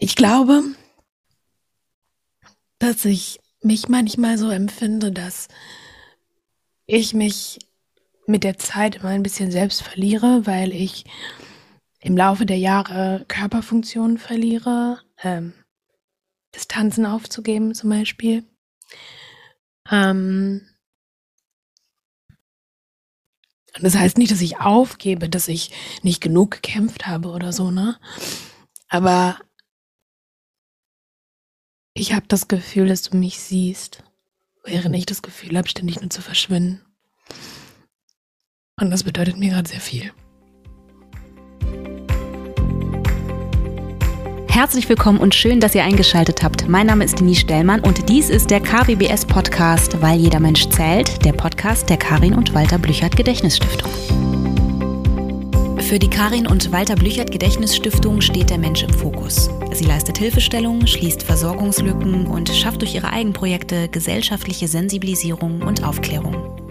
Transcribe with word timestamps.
Ich 0.00 0.14
glaube, 0.14 0.62
dass 2.78 3.04
ich 3.04 3.40
mich 3.62 3.88
manchmal 3.88 4.38
so 4.38 4.48
empfinde, 4.48 5.10
dass 5.10 5.48
ich 6.86 7.14
mich 7.14 7.58
mit 8.28 8.44
der 8.44 8.58
Zeit 8.58 8.96
immer 8.96 9.08
ein 9.08 9.24
bisschen 9.24 9.50
selbst 9.50 9.82
verliere, 9.82 10.46
weil 10.46 10.72
ich 10.72 11.04
im 11.98 12.16
Laufe 12.16 12.46
der 12.46 12.58
Jahre 12.58 13.24
Körperfunktionen 13.26 14.18
verliere, 14.18 15.00
ähm, 15.20 15.52
Distanzen 16.54 17.04
aufzugeben 17.04 17.74
zum 17.74 17.90
Beispiel. 17.90 18.44
Ähm, 19.90 20.68
das 23.80 23.96
heißt 23.96 24.16
nicht, 24.16 24.30
dass 24.30 24.42
ich 24.42 24.60
aufgebe, 24.60 25.28
dass 25.28 25.48
ich 25.48 25.72
nicht 26.02 26.20
genug 26.20 26.52
gekämpft 26.52 27.08
habe 27.08 27.30
oder 27.30 27.52
so, 27.52 27.72
ne? 27.72 27.98
Aber 28.88 29.40
ich 31.98 32.12
habe 32.12 32.26
das 32.28 32.48
Gefühl, 32.48 32.88
dass 32.88 33.02
du 33.02 33.16
mich 33.16 33.40
siehst, 33.40 34.04
während 34.64 34.94
ich 34.94 35.06
das 35.06 35.22
Gefühl 35.22 35.56
habe, 35.58 35.68
ständig 35.68 36.00
nur 36.00 36.10
zu 36.10 36.22
verschwinden. 36.22 36.80
Und 38.80 38.90
das 38.90 39.02
bedeutet 39.02 39.36
mir 39.36 39.50
gerade 39.50 39.68
sehr 39.68 39.80
viel. 39.80 40.12
Herzlich 44.48 44.88
willkommen 44.88 45.18
und 45.18 45.34
schön, 45.34 45.60
dass 45.60 45.74
ihr 45.74 45.84
eingeschaltet 45.84 46.42
habt. 46.42 46.68
Mein 46.68 46.86
Name 46.86 47.04
ist 47.04 47.20
Denise 47.20 47.40
Stellmann 47.40 47.80
und 47.80 48.08
dies 48.08 48.28
ist 48.28 48.50
der 48.50 48.60
KWBS 48.60 49.24
Podcast, 49.24 50.00
weil 50.00 50.18
jeder 50.18 50.40
Mensch 50.40 50.68
zählt, 50.70 51.24
der 51.24 51.32
Podcast 51.32 51.88
der 51.90 51.96
Karin 51.96 52.34
und 52.34 52.54
Walter 52.54 52.78
Blüchert 52.78 53.16
Gedächtnisstiftung. 53.16 54.47
Für 55.88 55.98
die 55.98 56.10
Karin 56.10 56.46
und 56.46 56.70
Walter 56.70 56.96
Blüchert 56.96 57.32
Gedächtnisstiftung 57.32 58.20
steht 58.20 58.50
der 58.50 58.58
Mensch 58.58 58.82
im 58.82 58.92
Fokus. 58.92 59.48
Sie 59.72 59.86
leistet 59.86 60.18
Hilfestellung, 60.18 60.86
schließt 60.86 61.22
Versorgungslücken 61.22 62.26
und 62.26 62.50
schafft 62.50 62.82
durch 62.82 62.94
ihre 62.94 63.10
Eigenprojekte 63.10 63.88
gesellschaftliche 63.88 64.68
Sensibilisierung 64.68 65.62
und 65.62 65.82
Aufklärung. 65.82 66.67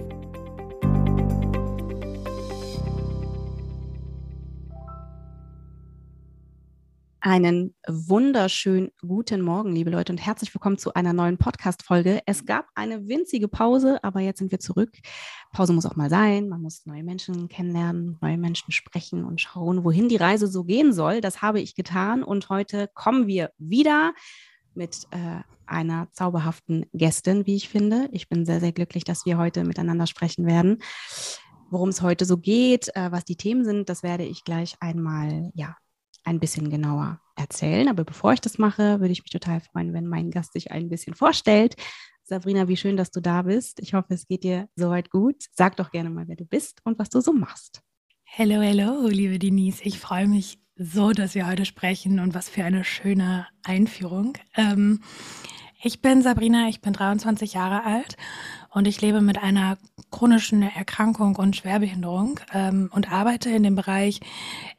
Einen 7.28 7.76
wunderschönen 7.86 8.92
guten 9.06 9.42
Morgen, 9.42 9.76
liebe 9.76 9.90
Leute, 9.90 10.14
und 10.14 10.18
herzlich 10.18 10.56
willkommen 10.56 10.78
zu 10.78 10.94
einer 10.94 11.12
neuen 11.12 11.38
Podcast-Folge. 11.38 12.22
Es 12.26 12.46
gab 12.46 12.68
eine 12.74 13.10
winzige 13.10 13.50
Pause, 13.50 14.02
aber 14.02 14.22
jetzt 14.22 14.40
sind 14.40 14.50
wir 14.50 14.62
zurück. 14.62 14.96
Pause 15.52 15.74
muss 15.74 15.86
auch 15.86 15.98
mal 15.98 16.10
sein. 16.10 16.48
Man 16.48 16.62
muss 16.62 16.86
neue 16.86 17.04
Menschen 17.04 17.50
kennenlernen, 17.50 18.18
neue 18.22 18.38
Menschen 18.38 18.72
sprechen 18.72 19.26
und 19.26 19.42
schauen, 19.42 19.84
wohin 19.84 20.08
die 20.08 20.16
Reise 20.16 20.48
so 20.48 20.64
gehen 20.64 20.94
soll. 20.94 21.20
Das 21.20 21.42
habe 21.42 21.60
ich 21.60 21.76
getan 21.76 22.24
und 22.24 22.48
heute 22.48 22.90
kommen 22.94 23.28
wir 23.28 23.52
wieder 23.58 24.14
mit 24.74 25.04
äh, 25.12 25.42
einer 25.66 26.08
zauberhaften 26.14 26.86
Gästin, 26.94 27.46
wie 27.46 27.58
ich 27.58 27.68
finde. 27.68 28.08
Ich 28.14 28.30
bin 28.30 28.46
sehr, 28.46 28.62
sehr 28.62 28.72
glücklich, 28.72 29.04
dass 29.04 29.26
wir 29.26 29.38
heute 29.38 29.66
miteinander 29.66 30.08
sprechen 30.08 30.46
werden. 30.46 30.78
Worum 31.72 31.90
es 31.90 32.02
heute 32.02 32.24
so 32.24 32.38
geht, 32.38 32.88
äh, 32.96 33.12
was 33.12 33.26
die 33.26 33.36
Themen 33.36 33.66
sind, 33.66 33.90
das 33.90 34.02
werde 34.02 34.24
ich 34.24 34.46
gleich 34.46 34.78
einmal 34.80 35.52
ja, 35.56 35.76
ein 36.28 36.40
bisschen 36.40 36.70
genauer 36.70 37.20
erzählen. 37.36 37.88
Aber 37.88 38.04
bevor 38.04 38.34
ich 38.34 38.42
das 38.42 38.58
mache, 38.58 39.00
würde 39.00 39.12
ich 39.12 39.24
mich 39.24 39.32
total 39.32 39.62
freuen, 39.62 39.94
wenn 39.94 40.08
mein 40.08 40.30
Gast 40.30 40.54
sich 40.54 40.72
ein 40.72 40.90
bisschen 40.90 41.16
vorstellt. 41.16 41.76
Sabrina, 42.24 42.68
wie 42.68 42.76
schön, 42.76 42.98
dass 42.98 43.12
du 43.12 43.22
da 43.22 43.44
bist. 43.44 43.80
Ich 43.80 43.94
hoffe, 43.94 44.14
es 44.14 44.28
geht 44.28 44.44
dir 44.44 44.68
soweit 44.76 45.10
gut. 45.10 45.46
Sag 45.54 45.78
doch 45.78 45.92
gerne 45.92 46.10
mal, 46.10 46.28
wer 46.28 46.36
du 46.36 46.46
bist 46.46 46.82
und 46.84 47.00
was 47.00 47.10
du 47.10 47.22
so 47.22 47.32
machst. 47.32 47.82
Hello, 48.26 48.62
hello, 48.62 49.08
liebe 49.08 49.40
Denise. 49.40 49.82
Ich 49.84 50.00
freue 50.00 50.28
mich 50.28 50.60
so, 50.76 51.12
dass 51.12 51.34
wir 51.34 51.48
heute 51.48 51.64
sprechen 51.64 52.20
und 52.20 52.36
was 52.36 52.50
für 52.50 52.66
eine 52.66 52.84
schöne 52.84 53.48
Einführung. 53.64 54.34
Ähm, 54.56 55.02
ich 55.82 56.02
bin 56.02 56.22
Sabrina, 56.22 56.68
ich 56.68 56.82
bin 56.82 56.92
23 56.92 57.54
Jahre 57.54 57.86
alt 57.86 58.18
und 58.78 58.88
ich 58.88 59.02
lebe 59.02 59.22
mit 59.22 59.42
einer 59.42 59.80
chronischen 60.12 60.62
Erkrankung 60.62 61.36
und 61.38 61.56
Schwerbehinderung 61.56 62.40
ähm, 62.54 62.92
und 62.94 63.12
arbeite 63.12 63.50
in 63.50 63.64
dem 63.64 63.74
Bereich 63.74 64.20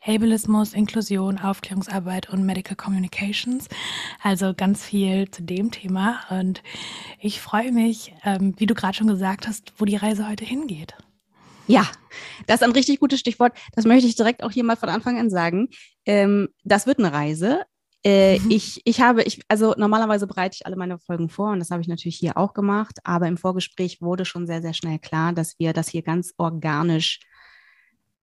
Ableismus, 0.06 0.72
Inklusion, 0.72 1.40
Aufklärungsarbeit 1.40 2.30
und 2.30 2.46
Medical 2.46 2.76
Communications. 2.76 3.66
Also 4.22 4.54
ganz 4.54 4.84
viel 4.84 5.28
zu 5.32 5.42
dem 5.42 5.72
Thema. 5.72 6.20
Und 6.30 6.62
ich 7.18 7.40
freue 7.40 7.72
mich, 7.72 8.14
ähm, 8.24 8.54
wie 8.58 8.66
du 8.66 8.74
gerade 8.74 8.96
schon 8.96 9.08
gesagt 9.08 9.48
hast, 9.48 9.72
wo 9.78 9.84
die 9.84 9.96
Reise 9.96 10.28
heute 10.28 10.44
hingeht. 10.44 10.94
Ja, 11.66 11.84
das 12.46 12.60
ist 12.60 12.62
ein 12.62 12.72
richtig 12.72 13.00
gutes 13.00 13.18
Stichwort. 13.18 13.52
Das 13.74 13.84
möchte 13.84 14.06
ich 14.06 14.14
direkt 14.14 14.44
auch 14.44 14.52
hier 14.52 14.62
mal 14.62 14.76
von 14.76 14.90
Anfang 14.90 15.18
an 15.18 15.28
sagen. 15.28 15.70
Ähm, 16.06 16.50
das 16.62 16.86
wird 16.86 17.00
eine 17.00 17.12
Reise. 17.12 17.62
Äh, 18.08 18.38
mhm. 18.38 18.50
ich, 18.50 18.80
ich 18.86 19.02
habe, 19.02 19.22
ich, 19.22 19.42
also 19.48 19.74
normalerweise 19.76 20.26
bereite 20.26 20.54
ich 20.54 20.64
alle 20.64 20.76
meine 20.76 20.98
Folgen 20.98 21.28
vor 21.28 21.50
und 21.50 21.58
das 21.58 21.70
habe 21.70 21.82
ich 21.82 21.88
natürlich 21.88 22.16
hier 22.16 22.38
auch 22.38 22.54
gemacht, 22.54 23.00
aber 23.04 23.28
im 23.28 23.36
Vorgespräch 23.36 24.00
wurde 24.00 24.24
schon 24.24 24.46
sehr, 24.46 24.62
sehr 24.62 24.72
schnell 24.72 24.98
klar, 24.98 25.34
dass 25.34 25.58
wir 25.58 25.74
das 25.74 25.90
hier 25.90 26.00
ganz 26.00 26.32
organisch 26.38 27.20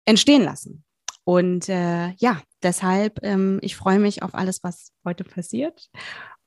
entstehen 0.06 0.44
lassen. 0.44 0.84
Und 1.26 1.70
äh, 1.70 2.14
ja, 2.14 2.42
deshalb, 2.64 3.20
ähm, 3.22 3.60
ich 3.62 3.76
freue 3.76 4.00
mich 4.00 4.24
auf 4.24 4.34
alles, 4.34 4.64
was 4.64 4.94
heute 5.06 5.24
passiert. 5.24 5.92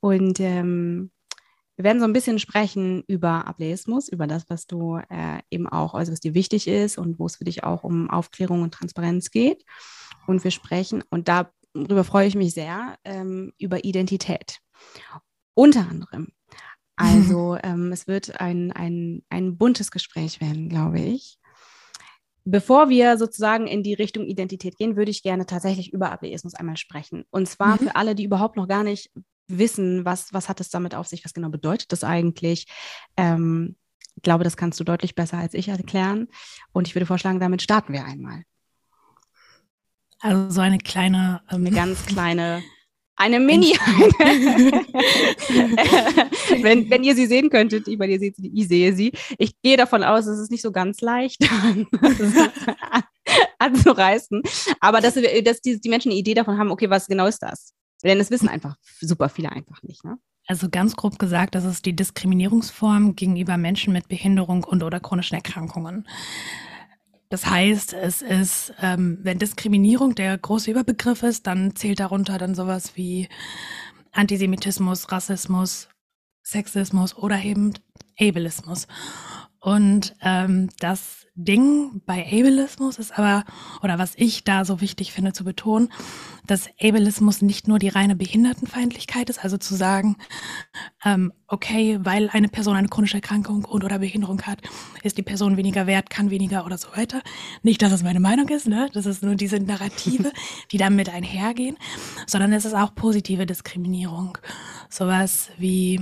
Und 0.01 0.41
ähm, 0.41 1.13
wir 1.77 1.85
werden 1.85 2.01
so 2.01 2.07
ein 2.07 2.13
bisschen 2.13 2.41
sprechen 2.41 3.05
über 3.07 3.47
Ableismus, 3.47 4.09
über 4.09 4.27
das, 4.27 4.47
was 4.49 4.67
du 4.67 4.97
äh, 5.09 5.39
eben 5.51 5.69
auch, 5.69 5.95
also 5.95 6.11
was 6.11 6.19
dir 6.19 6.35
wichtig 6.35 6.67
ist 6.67 6.99
und 6.99 7.21
wo 7.21 7.27
es 7.27 7.37
für 7.37 7.45
dich 7.45 7.63
auch 7.63 7.85
um 7.85 8.11
Aufklärung 8.11 8.63
und 8.63 8.75
Transparenz 8.75 9.31
geht. 9.31 9.65
Und 10.27 10.43
wir 10.43 10.51
sprechen, 10.51 11.05
und 11.11 11.29
da 11.29 11.53
darüber 11.75 12.05
freue 12.05 12.27
ich 12.27 12.35
mich 12.35 12.55
sehr, 12.55 12.99
ähm, 13.05 13.53
über 13.59 13.85
Identität. 13.85 14.59
Unter 15.55 15.89
anderem. 15.89 16.29
Also 16.97 17.57
ähm, 17.63 17.93
es 17.93 18.07
wird 18.07 18.41
ein, 18.41 18.73
ein, 18.73 19.23
ein 19.29 19.57
buntes 19.57 19.91
Gespräch 19.91 20.41
werden, 20.41 20.69
glaube 20.69 21.01
ich. 21.01 21.39
Bevor 22.45 22.89
wir 22.89 23.19
sozusagen 23.19 23.67
in 23.67 23.83
die 23.83 23.95
Richtung 23.95 24.25
Identität 24.25 24.77
gehen, 24.79 24.97
würde 24.97 25.11
ich 25.11 25.23
gerne 25.23 25.47
tatsächlich 25.47 25.93
über 25.93 26.11
Ableismus 26.11 26.55
einmal 26.55 26.77
sprechen. 26.77 27.25
Und 27.31 27.49
zwar 27.49 27.75
mhm. 27.75 27.87
für 27.87 27.97
alle, 27.97 28.15
die 28.15 28.25
überhaupt 28.25 28.57
noch 28.57 28.67
gar 28.67 28.83
nicht 28.83 29.11
wissen, 29.47 30.05
was, 30.05 30.33
was 30.33 30.49
hat 30.49 30.61
es 30.61 30.71
damit 30.71 30.95
auf 30.95 31.07
sich, 31.07 31.25
was 31.25 31.35
genau 31.35 31.51
bedeutet 31.51 31.93
das 31.93 32.05
eigentlich. 32.05 32.67
Ähm, 33.17 33.77
ich 34.17 34.23
glaube, 34.23 34.45
das 34.45 34.57
kannst 34.57 34.81
du 34.81 34.85
deutlich 34.85 35.15
besser 35.15 35.39
als 35.39 35.55
ich 35.55 35.69
erklären. 35.69 36.29
Und 36.73 36.89
ich 36.89 36.95
würde 36.95 37.07
vorschlagen, 37.07 37.41
damit 37.41 37.63
starten 37.63 37.93
wir 37.93 38.05
einmal. 38.05 38.43
Also 40.21 40.51
so 40.51 40.61
eine 40.61 40.79
kleine, 40.79 41.43
ähm, 41.51 41.67
eine 41.67 41.75
ganz 41.75 42.05
kleine, 42.07 42.63
eine 43.17 43.41
Mini. 43.47 43.73
wenn, 46.63 46.89
wenn 46.91 47.03
ihr 47.05 47.15
sie 47.15 47.27
sehen 47.27 47.51
könntet, 47.51 47.89
ich 47.89 47.99
meine, 47.99 48.13
ihr 48.13 48.19
seht 48.19 48.37
sie, 48.37 48.53
ich 48.55 48.69
sehe 48.69 48.95
sie. 48.95 49.13
Ich 49.39 49.53
gehe 49.63 49.77
davon 49.77 50.05
aus, 50.05 50.27
es 50.27 50.39
ist 50.39 50.51
nicht 50.51 50.63
so 50.63 50.73
ganz 50.73 51.01
leicht 51.01 51.39
anzureißen. 53.59 54.43
Aber 54.81 55.01
dass, 55.01 55.15
dass 55.15 55.61
die, 55.61 55.81
die 55.81 55.89
Menschen 55.89 56.11
eine 56.11 56.21
Idee 56.21 56.35
davon 56.35 56.59
haben, 56.59 56.71
okay, 56.71 56.91
was 56.91 57.07
genau 57.07 57.27
ist 57.27 57.43
das? 57.43 57.73
Denn 58.03 58.21
es 58.21 58.31
wissen 58.31 58.49
einfach 58.49 58.77
super 59.01 59.29
viele 59.29 59.53
einfach 59.53 59.83
nicht. 59.83 60.05
Ne? 60.05 60.19
Also 60.47 60.69
ganz 60.69 60.97
grob 60.97 61.19
gesagt, 61.19 61.55
das 61.55 61.65
ist 61.65 61.87
die 61.87 61.95
Diskriminierungsform 61.95 63.15
gegenüber 63.17 63.57
Menschen 63.57 63.93
mit 63.93 64.09
Behinderung 64.09 64.65
und 64.65 64.83
oder 64.83 65.01
chronischen 65.01 65.37
Erkrankungen. 65.37 66.07
Das 67.31 67.47
heißt, 67.47 67.93
es 67.93 68.23
ist, 68.23 68.75
ähm, 68.83 69.19
wenn 69.23 69.39
Diskriminierung 69.39 70.17
der 70.17 70.37
große 70.37 70.71
Überbegriff 70.71 71.23
ist, 71.23 71.47
dann 71.47 71.77
zählt 71.77 72.01
darunter 72.01 72.39
dann 72.39 72.57
sowas 72.57 72.97
wie 72.97 73.29
Antisemitismus, 74.11 75.13
Rassismus, 75.13 75.89
Sexismus 76.43 77.17
oder 77.17 77.41
eben 77.41 77.73
Ableismus. 78.19 78.89
Und 79.61 80.15
ähm, 80.23 80.71
das 80.79 81.27
Ding 81.35 82.03
bei 82.07 82.27
Ableismus 82.27 82.99
ist 82.99 83.19
aber, 83.19 83.45
oder 83.83 83.99
was 83.99 84.15
ich 84.17 84.43
da 84.43 84.65
so 84.65 84.81
wichtig 84.81 85.13
finde 85.13 85.33
zu 85.33 85.45
betonen, 85.45 85.93
dass 86.47 86.69
Ableismus 86.81 87.43
nicht 87.43 87.69
nur 87.69 87.79
die 87.79 87.89
reine 87.89 88.17
Behindertenfeindlichkeit 88.17 89.29
ist, 89.31 89.45
also 89.45 89.59
zu 89.59 89.75
sagen, 89.75 90.17
ähm, 91.05 91.33
okay, 91.47 91.99
weil 92.03 92.31
eine 92.31 92.49
Person 92.49 92.77
eine 92.77 92.89
chronische 92.89 93.17
Erkrankung 93.17 93.65
und 93.65 93.85
oder 93.85 93.99
Behinderung 93.99 94.43
hat, 94.43 94.61
ist 95.03 95.19
die 95.19 95.23
Person 95.23 95.57
weniger 95.59 95.87
wert, 95.87 96.09
kann 96.09 96.31
weniger 96.31 96.65
oder 96.65 96.79
so 96.79 96.89
weiter. 96.97 97.21
Nicht, 97.63 97.83
dass 97.83 97.93
es 97.93 98.03
meine 98.03 98.21
Meinung 98.21 98.49
ist, 98.49 98.67
ne? 98.67 98.89
Das 98.95 99.05
ist 99.05 99.23
nur 99.23 99.35
diese 99.35 99.61
Narrative, 99.61 100.33
die 100.73 100.79
damit 100.79 101.11
einhergehen, 101.11 101.77
sondern 102.27 102.53
es 102.53 102.65
ist 102.65 102.75
auch 102.75 102.95
positive 102.95 103.47
Diskriminierung. 103.47 104.39
Sowas 104.89 105.51
wie 105.59 106.01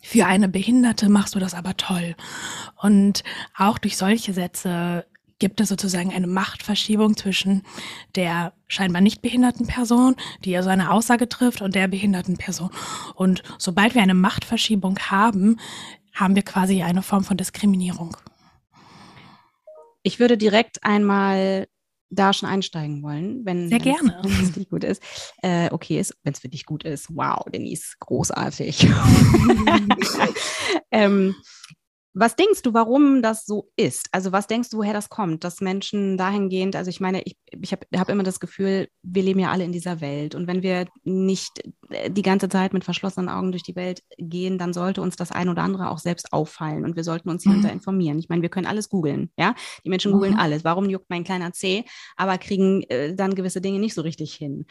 für 0.00 0.26
eine 0.26 0.48
Behinderte 0.48 1.08
machst 1.08 1.34
du 1.34 1.38
das 1.38 1.54
aber 1.54 1.76
toll. 1.76 2.14
Und 2.80 3.24
auch 3.56 3.78
durch 3.78 3.96
solche 3.96 4.32
Sätze 4.32 5.06
gibt 5.38 5.60
es 5.60 5.68
sozusagen 5.68 6.12
eine 6.12 6.26
Machtverschiebung 6.26 7.16
zwischen 7.16 7.62
der 8.14 8.52
scheinbar 8.66 9.00
nicht 9.00 9.22
behinderten 9.22 9.66
Person, 9.66 10.16
die 10.44 10.56
also 10.56 10.68
eine 10.68 10.90
Aussage 10.90 11.28
trifft, 11.28 11.62
und 11.62 11.74
der 11.74 11.88
behinderten 11.88 12.36
Person. 12.36 12.70
Und 13.14 13.42
sobald 13.56 13.94
wir 13.94 14.02
eine 14.02 14.14
Machtverschiebung 14.14 14.98
haben, 14.98 15.58
haben 16.12 16.34
wir 16.34 16.42
quasi 16.42 16.82
eine 16.82 17.02
Form 17.02 17.22
von 17.24 17.36
Diskriminierung. 17.36 18.16
Ich 20.02 20.18
würde 20.18 20.36
direkt 20.36 20.84
einmal 20.84 21.68
da 22.10 22.32
schon 22.32 22.48
einsteigen 22.48 23.02
wollen, 23.02 23.44
wenn 23.44 23.68
Sehr 23.68 23.78
gerne. 23.78 24.20
Wenn 24.22 24.44
es 24.44 24.56
nicht 24.56 24.70
gut 24.70 24.84
ist. 24.84 25.02
Äh, 25.42 25.70
okay 25.70 25.98
ist, 26.00 26.16
wenn 26.22 26.32
es 26.32 26.40
für 26.40 26.48
dich 26.48 26.64
gut 26.64 26.84
ist. 26.84 27.08
Wow, 27.14 27.44
Denise, 27.52 27.96
großartig. 28.00 28.86
ähm, 30.90 31.34
was 32.18 32.34
denkst 32.34 32.62
du, 32.62 32.74
warum 32.74 33.22
das 33.22 33.46
so 33.46 33.70
ist? 33.76 34.08
Also 34.10 34.32
was 34.32 34.48
denkst 34.48 34.70
du, 34.70 34.78
woher 34.78 34.92
das 34.92 35.08
kommt, 35.08 35.44
dass 35.44 35.60
Menschen 35.60 36.18
dahingehend, 36.18 36.74
also 36.74 36.90
ich 36.90 36.98
meine, 36.98 37.22
ich, 37.22 37.36
ich 37.60 37.70
habe 37.70 37.86
hab 37.96 38.08
immer 38.08 38.24
das 38.24 38.40
Gefühl, 38.40 38.88
wir 39.02 39.22
leben 39.22 39.38
ja 39.38 39.52
alle 39.52 39.62
in 39.62 39.70
dieser 39.70 40.00
Welt 40.00 40.34
und 40.34 40.48
wenn 40.48 40.62
wir 40.62 40.86
nicht 41.04 41.62
äh, 41.90 42.10
die 42.10 42.22
ganze 42.22 42.48
Zeit 42.48 42.72
mit 42.72 42.82
verschlossenen 42.82 43.28
Augen 43.28 43.52
durch 43.52 43.62
die 43.62 43.76
Welt 43.76 44.02
gehen, 44.18 44.58
dann 44.58 44.72
sollte 44.72 45.00
uns 45.00 45.14
das 45.14 45.30
ein 45.30 45.48
oder 45.48 45.62
andere 45.62 45.90
auch 45.90 45.98
selbst 45.98 46.32
auffallen 46.32 46.84
und 46.84 46.96
wir 46.96 47.04
sollten 47.04 47.30
uns 47.30 47.44
hier 47.44 47.52
mhm. 47.52 47.66
informieren. 47.66 48.18
Ich 48.18 48.28
meine, 48.28 48.42
wir 48.42 48.48
können 48.48 48.66
alles 48.66 48.88
googeln, 48.88 49.30
ja? 49.38 49.54
Die 49.84 49.88
Menschen 49.88 50.10
googeln 50.10 50.34
mhm. 50.34 50.40
alles. 50.40 50.64
Warum 50.64 50.90
juckt 50.90 51.10
mein 51.10 51.22
kleiner 51.22 51.52
C, 51.52 51.84
aber 52.16 52.36
kriegen 52.38 52.82
äh, 52.88 53.14
dann 53.14 53.36
gewisse 53.36 53.60
Dinge 53.60 53.78
nicht 53.78 53.94
so 53.94 54.02
richtig 54.02 54.34
hin? 54.34 54.66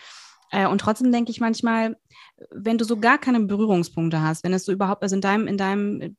Äh, 0.52 0.68
und 0.68 0.80
trotzdem 0.80 1.12
denke 1.14 1.32
ich 1.32 1.40
manchmal, 1.40 1.96
wenn 2.52 2.78
du 2.78 2.84
so 2.84 2.98
gar 2.98 3.18
keine 3.18 3.40
Berührungspunkte 3.40 4.22
hast, 4.22 4.44
wenn 4.44 4.54
es 4.54 4.66
so 4.66 4.72
überhaupt, 4.72 5.04
also 5.04 5.16
in 5.16 5.22
deinem, 5.22 5.48
in 5.48 5.58
deinem 5.58 6.02
äh, 6.02 6.12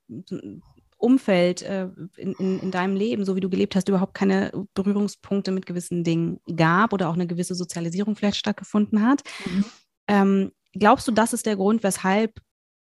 Umfeld, 0.98 1.62
äh, 1.62 1.88
in, 2.16 2.32
in, 2.34 2.60
in, 2.60 2.70
deinem 2.70 2.96
Leben, 2.96 3.24
so 3.24 3.36
wie 3.36 3.40
du 3.40 3.48
gelebt 3.48 3.76
hast, 3.76 3.88
überhaupt 3.88 4.14
keine 4.14 4.52
Berührungspunkte 4.74 5.52
mit 5.52 5.64
gewissen 5.64 6.04
Dingen 6.04 6.40
gab 6.54 6.92
oder 6.92 7.08
auch 7.08 7.14
eine 7.14 7.26
gewisse 7.26 7.54
Sozialisierung 7.54 8.16
vielleicht 8.16 8.36
stattgefunden 8.36 9.06
hat. 9.06 9.22
Mhm. 9.46 9.64
Ähm, 10.08 10.52
glaubst 10.72 11.06
du, 11.06 11.12
das 11.12 11.32
ist 11.32 11.46
der 11.46 11.56
Grund, 11.56 11.82
weshalb 11.82 12.40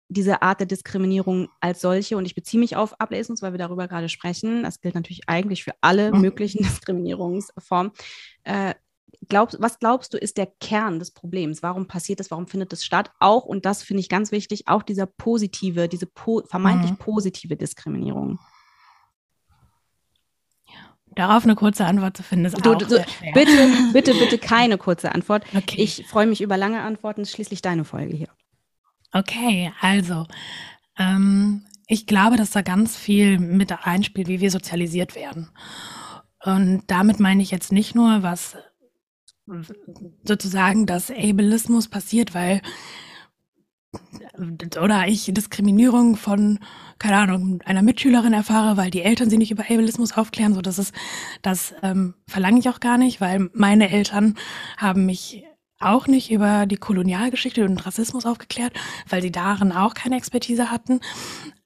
diese 0.08 0.42
Art 0.42 0.58
der 0.58 0.66
Diskriminierung 0.66 1.48
als 1.60 1.80
solche, 1.80 2.16
und 2.16 2.26
ich 2.26 2.34
beziehe 2.34 2.58
mich 2.58 2.74
auf 2.74 3.00
Ableismus, 3.00 3.42
weil 3.42 3.52
wir 3.52 3.58
darüber 3.58 3.86
gerade 3.86 4.08
sprechen, 4.08 4.64
das 4.64 4.80
gilt 4.80 4.96
natürlich 4.96 5.28
eigentlich 5.28 5.62
für 5.62 5.74
alle 5.80 6.12
mhm. 6.12 6.20
möglichen 6.20 6.58
Diskriminierungsformen, 6.64 7.92
äh, 8.44 8.74
glaubst, 9.28 9.60
was 9.60 9.78
glaubst 9.78 10.14
du, 10.14 10.18
ist 10.18 10.36
der 10.36 10.46
Kern 10.46 10.98
des 10.98 11.10
Problems? 11.10 11.62
Warum 11.62 11.86
passiert 11.86 12.20
das? 12.20 12.30
Warum 12.30 12.46
findet 12.46 12.72
es 12.72 12.84
statt? 12.84 13.10
Auch, 13.18 13.44
und 13.44 13.64
das 13.64 13.82
finde 13.82 14.00
ich 14.00 14.08
ganz 14.08 14.32
wichtig, 14.32 14.68
auch 14.68 14.82
dieser 14.82 15.06
positive, 15.06 15.88
diese 15.88 16.06
po 16.06 16.42
vermeintlich 16.46 16.92
mhm. 16.92 16.96
positive 16.96 17.56
Diskriminierung. 17.56 18.38
Darauf 21.16 21.44
eine 21.44 21.56
kurze 21.56 21.84
Antwort 21.86 22.16
zu 22.16 22.22
finden, 22.22 22.44
ist 22.46 22.64
du, 22.64 22.72
auch 22.72 22.78
du, 22.78 23.04
Bitte, 23.34 23.68
bitte, 23.92 24.14
bitte 24.14 24.38
keine 24.38 24.78
kurze 24.78 25.12
Antwort. 25.12 25.44
Okay. 25.54 25.82
Ich 25.82 26.06
freue 26.06 26.26
mich 26.26 26.40
über 26.40 26.56
lange 26.56 26.82
Antworten. 26.82 27.22
Das 27.22 27.30
ist 27.30 27.34
schließlich 27.34 27.62
deine 27.62 27.84
Folge 27.84 28.16
hier. 28.16 28.28
Okay, 29.12 29.72
also 29.80 30.26
ähm, 30.96 31.64
ich 31.88 32.06
glaube, 32.06 32.36
dass 32.36 32.50
da 32.50 32.62
ganz 32.62 32.96
viel 32.96 33.40
mit 33.40 33.72
reinspielt, 33.72 34.28
wie 34.28 34.40
wir 34.40 34.52
sozialisiert 34.52 35.16
werden. 35.16 35.50
Und 36.44 36.84
damit 36.86 37.18
meine 37.18 37.42
ich 37.42 37.50
jetzt 37.50 37.72
nicht 37.72 37.94
nur, 37.96 38.22
was 38.22 38.56
sozusagen, 40.24 40.86
dass 40.86 41.10
Ableismus 41.10 41.88
passiert, 41.88 42.34
weil 42.34 42.60
oder 44.80 45.08
ich 45.08 45.30
Diskriminierung 45.32 46.16
von, 46.16 46.60
keine 46.98 47.16
Ahnung, 47.16 47.60
einer 47.64 47.82
Mitschülerin 47.82 48.32
erfahre, 48.32 48.76
weil 48.76 48.90
die 48.90 49.02
Eltern 49.02 49.30
sie 49.30 49.36
nicht 49.36 49.50
über 49.50 49.64
Ableismus 49.64 50.16
aufklären. 50.16 50.54
So, 50.54 50.62
das 50.62 50.78
ist, 50.78 50.94
das 51.42 51.74
ähm, 51.82 52.14
verlange 52.28 52.60
ich 52.60 52.68
auch 52.68 52.80
gar 52.80 52.98
nicht, 52.98 53.20
weil 53.20 53.50
meine 53.52 53.90
Eltern 53.90 54.36
haben 54.76 55.06
mich 55.06 55.44
auch 55.80 56.06
nicht 56.06 56.30
über 56.30 56.66
die 56.66 56.76
Kolonialgeschichte 56.76 57.64
und 57.64 57.84
Rassismus 57.84 58.26
aufgeklärt, 58.26 58.74
weil 59.08 59.22
sie 59.22 59.32
darin 59.32 59.72
auch 59.72 59.94
keine 59.94 60.16
Expertise 60.16 60.70
hatten. 60.70 61.00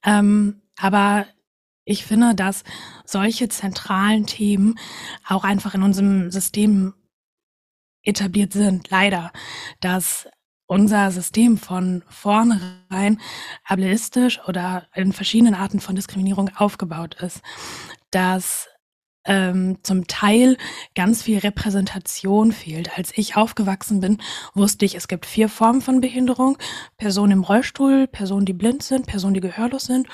Ähm, 0.03 0.61
aber 0.77 1.25
ich 1.83 2.05
finde, 2.05 2.33
dass 2.33 2.63
solche 3.05 3.49
zentralen 3.49 4.25
Themen 4.25 4.79
auch 5.27 5.43
einfach 5.43 5.75
in 5.75 5.83
unserem 5.83 6.31
System 6.31 6.93
etabliert 8.05 8.53
sind, 8.53 8.89
leider, 8.89 9.31
dass 9.81 10.27
unser 10.67 11.11
System 11.11 11.57
von 11.57 12.03
vornherein 12.09 13.19
ableistisch 13.63 14.39
oder 14.47 14.87
in 14.95 15.13
verschiedenen 15.13 15.53
Arten 15.53 15.79
von 15.79 15.95
Diskriminierung 15.95 16.49
aufgebaut 16.55 17.15
ist, 17.21 17.41
dass 18.11 18.67
ähm, 19.25 19.79
zum 19.83 20.07
Teil 20.07 20.57
ganz 20.93 21.23
viel 21.23 21.39
Repräsentation 21.39 22.51
fehlt. 22.51 22.97
Als 22.97 23.11
ich 23.15 23.35
aufgewachsen 23.35 23.99
bin, 23.99 24.19
wusste 24.53 24.85
ich, 24.85 24.95
es 24.95 25.07
gibt 25.07 25.25
vier 25.25 25.49
Formen 25.49 25.81
von 25.81 25.99
Behinderung. 25.99 26.57
Personen 26.97 27.31
im 27.33 27.43
Rollstuhl, 27.43 28.07
Personen, 28.07 28.45
die 28.45 28.53
blind 28.53 28.83
sind, 28.83 29.07
Personen, 29.07 29.33
die 29.33 29.41
gehörlos 29.41 29.85
sind 29.85 30.07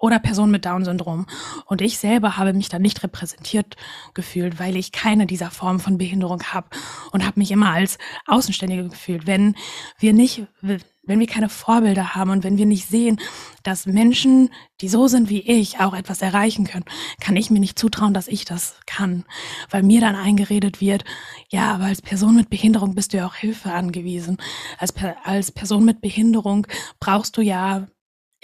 oder 0.00 0.18
Personen 0.18 0.50
mit 0.50 0.64
Down-Syndrom. 0.64 1.26
Und 1.66 1.82
ich 1.82 1.98
selber 1.98 2.36
habe 2.36 2.52
mich 2.54 2.68
da 2.68 2.78
nicht 2.78 3.02
repräsentiert 3.02 3.76
gefühlt, 4.14 4.58
weil 4.58 4.76
ich 4.76 4.92
keine 4.92 5.26
dieser 5.26 5.50
Formen 5.50 5.78
von 5.78 5.98
Behinderung 5.98 6.42
habe 6.44 6.68
und 7.12 7.24
habe 7.24 7.38
mich 7.38 7.50
immer 7.50 7.70
als 7.70 7.98
Außenständige 8.26 8.88
gefühlt. 8.88 9.26
Wenn 9.26 9.54
wir 9.98 10.12
nicht, 10.12 10.46
wenn 10.62 11.20
wir 11.20 11.26
keine 11.26 11.48
Vorbilder 11.48 12.14
haben 12.14 12.30
und 12.30 12.44
wenn 12.44 12.56
wir 12.56 12.66
nicht 12.66 12.88
sehen, 12.88 13.20
dass 13.62 13.86
Menschen, 13.86 14.50
die 14.80 14.88
so 14.88 15.06
sind 15.06 15.28
wie 15.28 15.40
ich, 15.40 15.80
auch 15.80 15.92
etwas 15.92 16.22
erreichen 16.22 16.66
können, 16.66 16.84
kann 17.20 17.36
ich 17.36 17.50
mir 17.50 17.60
nicht 17.60 17.78
zutrauen, 17.78 18.14
dass 18.14 18.28
ich 18.28 18.44
das 18.44 18.76
kann. 18.86 19.24
Weil 19.68 19.82
mir 19.82 20.00
dann 20.00 20.14
eingeredet 20.14 20.80
wird, 20.80 21.04
ja, 21.50 21.74
aber 21.74 21.84
als 21.84 22.00
Person 22.00 22.36
mit 22.36 22.48
Behinderung 22.48 22.94
bist 22.94 23.12
du 23.12 23.18
ja 23.18 23.26
auch 23.26 23.34
Hilfe 23.34 23.72
angewiesen. 23.72 24.38
Als, 24.78 24.94
als 25.24 25.52
Person 25.52 25.84
mit 25.84 26.00
Behinderung 26.00 26.66
brauchst 27.00 27.36
du 27.36 27.42
ja 27.42 27.86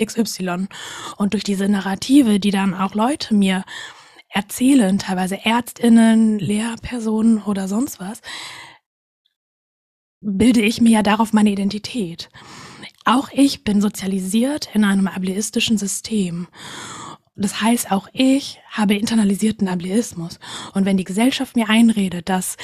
XY. 0.02 0.66
Und 1.16 1.32
durch 1.32 1.44
diese 1.44 1.69
Narrative, 1.69 2.40
die 2.40 2.50
dann 2.50 2.75
auch 2.75 2.94
Leute 2.94 3.34
mir 3.34 3.64
erzählen, 4.28 4.98
teilweise 4.98 5.44
Ärztinnen, 5.44 6.38
Lehrpersonen 6.38 7.43
oder 7.43 7.69
sonst 7.69 8.00
was, 8.00 8.20
bilde 10.20 10.60
ich 10.60 10.81
mir 10.81 10.90
ja 10.90 11.02
darauf 11.02 11.32
meine 11.32 11.50
Identität. 11.50 12.28
Auch 13.04 13.28
ich 13.32 13.62
bin 13.62 13.81
sozialisiert 13.81 14.75
in 14.75 14.84
einem 14.84 15.06
ableistischen 15.06 15.78
System. 15.78 16.48
Das 17.37 17.60
heißt, 17.60 17.93
auch 17.93 18.08
ich 18.12 18.60
habe 18.76 18.94
internalisierten 18.94 19.69
Ableismus. 19.69 20.38
Und 20.75 20.84
wenn 20.84 20.96
die 20.96 21.05
Gesellschaft 21.05 21.56
mir 21.56 21.69
einredet, 21.69 22.28
dass 22.28 22.56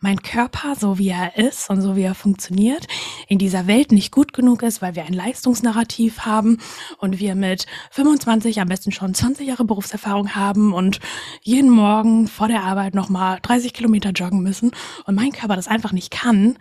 mein 0.00 0.22
Körper, 0.22 0.74
so 0.76 0.98
wie 0.98 1.10
er 1.10 1.36
ist 1.36 1.68
und 1.68 1.82
so 1.82 1.94
wie 1.94 2.02
er 2.02 2.14
funktioniert, 2.14 2.86
in 3.28 3.38
dieser 3.38 3.66
Welt 3.66 3.92
nicht 3.92 4.10
gut 4.10 4.32
genug 4.32 4.62
ist, 4.62 4.80
weil 4.80 4.94
wir 4.94 5.04
ein 5.04 5.12
Leistungsnarrativ 5.12 6.20
haben 6.20 6.58
und 6.98 7.18
wir 7.18 7.34
mit 7.34 7.66
25 7.90 8.60
am 8.60 8.68
besten 8.68 8.92
schon 8.92 9.14
20 9.14 9.46
Jahre 9.46 9.64
Berufserfahrung 9.64 10.34
haben 10.34 10.72
und 10.72 11.00
jeden 11.42 11.70
Morgen 11.70 12.28
vor 12.28 12.48
der 12.48 12.64
Arbeit 12.64 12.94
nochmal 12.94 13.38
30 13.42 13.74
Kilometer 13.74 14.10
joggen 14.10 14.42
müssen 14.42 14.70
und 15.04 15.14
mein 15.14 15.32
Körper 15.32 15.56
das 15.56 15.68
einfach 15.68 15.92
nicht 15.92 16.10
kann, 16.10 16.56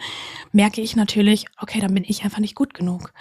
merke 0.51 0.81
ich 0.81 0.95
natürlich, 0.95 1.45
okay, 1.61 1.79
dann 1.79 1.93
bin 1.93 2.03
ich 2.05 2.23
einfach 2.23 2.39
nicht 2.39 2.55
gut 2.55 2.73
genug. 2.73 3.13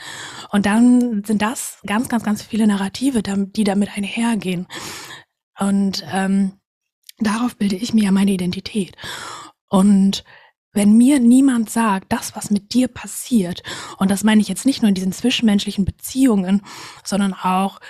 Und 0.51 0.67
dann 0.67 1.23
sind 1.25 1.43
das 1.43 1.79
ganz, 1.87 2.09
ganz, 2.09 2.25
ganz 2.25 2.43
viele 2.43 2.67
Narrative, 2.67 3.23
die 3.23 3.65
damit 3.65 3.97
einhergehen. 3.97 4.67
Und 5.59 6.05
ähm, 6.13 6.53
darauf 7.19 7.57
bilde 7.57 7.77
ich 7.77 7.95
mir 7.95 8.05
ja 8.05 8.13
meine 8.13 8.33
Identität. 8.33 8.97
Und 9.69 10.25
wenn 10.73 10.97
mir 10.97 11.19
niemand 11.19 11.71
sagt, 11.71 12.13
das, 12.13 12.37
was 12.37 12.51
mit 12.51 12.73
dir 12.75 12.89
passiert, 12.89 13.63
und 13.99 14.11
das 14.11 14.23
meine 14.23 14.41
ich 14.41 14.49
jetzt 14.49 14.67
nicht 14.67 14.83
nur 14.83 14.89
in 14.89 14.95
diesen 14.95 15.13
zwischenmenschlichen 15.13 15.85
Beziehungen, 15.85 16.63
sondern 17.05 17.35
auch, 17.35 17.81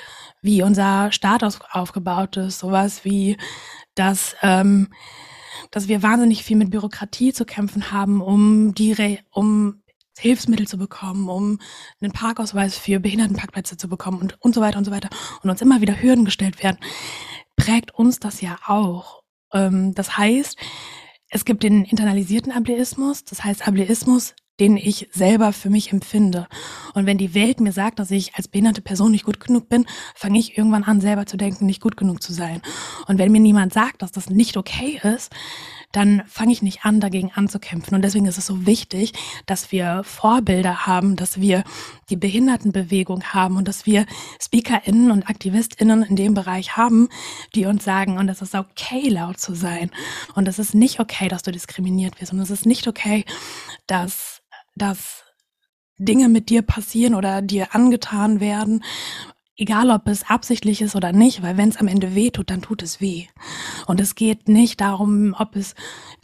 wie 0.40 0.62
unser 0.62 1.10
Staat 1.10 1.42
aufgebaut 1.72 2.36
ist, 2.36 2.60
sowas 2.60 3.04
wie, 3.04 3.36
dass, 3.96 4.36
ähm, 4.42 4.88
dass 5.72 5.88
wir 5.88 6.02
wahnsinnig 6.02 6.44
viel 6.44 6.56
mit 6.56 6.70
Bürokratie 6.70 7.32
zu 7.32 7.44
kämpfen 7.44 7.90
haben, 7.90 8.20
um 8.20 8.72
die, 8.74 8.92
Re 8.92 9.18
um 9.30 9.82
Hilfsmittel 10.16 10.66
zu 10.66 10.78
bekommen, 10.78 11.28
um 11.28 11.58
einen 12.00 12.12
Parkausweis 12.12 12.78
für 12.78 13.00
Behindertenparkplätze 13.00 13.76
zu 13.76 13.88
bekommen 13.88 14.20
und, 14.20 14.40
und 14.40 14.54
so 14.54 14.60
weiter 14.60 14.78
und 14.78 14.84
so 14.84 14.90
weiter 14.90 15.10
und 15.42 15.50
uns 15.50 15.62
immer 15.62 15.80
wieder 15.80 16.00
Hürden 16.00 16.24
gestellt 16.24 16.62
werden, 16.62 16.78
prägt 17.58 17.94
uns 17.94 18.18
das 18.20 18.40
ja 18.40 18.58
auch. 18.66 19.22
Ähm, 19.52 19.94
das 19.94 20.16
heißt, 20.16 20.56
es 21.28 21.44
gibt 21.44 21.62
den 21.62 21.84
internalisierten 21.84 22.52
Ableismus, 22.52 23.24
das 23.24 23.44
heißt 23.44 23.68
Ableismus, 23.68 24.34
den 24.60 24.76
ich 24.76 25.08
selber 25.12 25.52
für 25.52 25.70
mich 25.70 25.92
empfinde. 25.92 26.48
Und 26.94 27.06
wenn 27.06 27.18
die 27.18 27.34
Welt 27.34 27.60
mir 27.60 27.72
sagt, 27.72 27.98
dass 27.98 28.10
ich 28.10 28.34
als 28.34 28.48
behinderte 28.48 28.80
Person 28.80 29.12
nicht 29.12 29.24
gut 29.24 29.38
genug 29.38 29.68
bin, 29.68 29.86
fange 30.14 30.38
ich 30.38 30.56
irgendwann 30.56 30.84
an, 30.84 31.00
selber 31.00 31.26
zu 31.26 31.36
denken, 31.36 31.66
nicht 31.66 31.82
gut 31.82 31.96
genug 31.96 32.22
zu 32.22 32.32
sein. 32.32 32.62
Und 33.06 33.18
wenn 33.18 33.30
mir 33.30 33.40
niemand 33.40 33.72
sagt, 33.72 34.02
dass 34.02 34.10
das 34.10 34.30
nicht 34.30 34.56
okay 34.56 35.00
ist, 35.02 35.30
dann 35.92 36.22
fange 36.26 36.52
ich 36.52 36.62
nicht 36.62 36.84
an, 36.84 37.00
dagegen 37.00 37.32
anzukämpfen. 37.34 37.94
Und 37.94 38.02
deswegen 38.02 38.26
ist 38.26 38.38
es 38.38 38.46
so 38.46 38.66
wichtig, 38.66 39.12
dass 39.46 39.72
wir 39.72 40.02
Vorbilder 40.04 40.86
haben, 40.86 41.16
dass 41.16 41.40
wir 41.40 41.64
die 42.10 42.16
Behindertenbewegung 42.16 43.24
haben 43.24 43.56
und 43.56 43.66
dass 43.66 43.86
wir 43.86 44.04
SpeakerInnen 44.40 45.10
und 45.10 45.28
AktivistInnen 45.28 46.02
in 46.02 46.16
dem 46.16 46.34
Bereich 46.34 46.76
haben, 46.76 47.08
die 47.54 47.64
uns 47.64 47.84
sagen, 47.84 48.18
und 48.18 48.28
es 48.28 48.42
ist 48.42 48.54
okay, 48.54 49.08
laut 49.08 49.40
zu 49.40 49.54
sein. 49.54 49.90
Und 50.34 50.46
es 50.46 50.58
ist 50.58 50.74
nicht 50.74 51.00
okay, 51.00 51.28
dass 51.28 51.42
du 51.42 51.52
diskriminiert 51.52 52.20
wirst. 52.20 52.32
Und 52.32 52.40
es 52.40 52.50
ist 52.50 52.66
nicht 52.66 52.86
okay, 52.86 53.24
dass, 53.86 54.42
dass 54.74 55.24
Dinge 55.98 56.28
mit 56.28 56.48
dir 56.48 56.62
passieren 56.62 57.14
oder 57.14 57.42
dir 57.42 57.74
angetan 57.74 58.40
werden, 58.40 58.84
egal 59.58 59.90
ob 59.90 60.06
es 60.08 60.28
absichtlich 60.30 60.80
ist 60.80 60.94
oder 60.96 61.12
nicht, 61.12 61.42
weil 61.42 61.56
wenn 61.56 61.68
es 61.68 61.76
am 61.76 61.88
Ende 61.88 62.14
weh 62.14 62.30
tut, 62.30 62.48
dann 62.50 62.62
tut 62.62 62.82
es 62.82 63.00
weh. 63.00 63.26
Und 63.86 64.00
es 64.00 64.14
geht 64.14 64.48
nicht 64.48 64.80
darum, 64.80 65.34
ob 65.36 65.56
es 65.56 65.74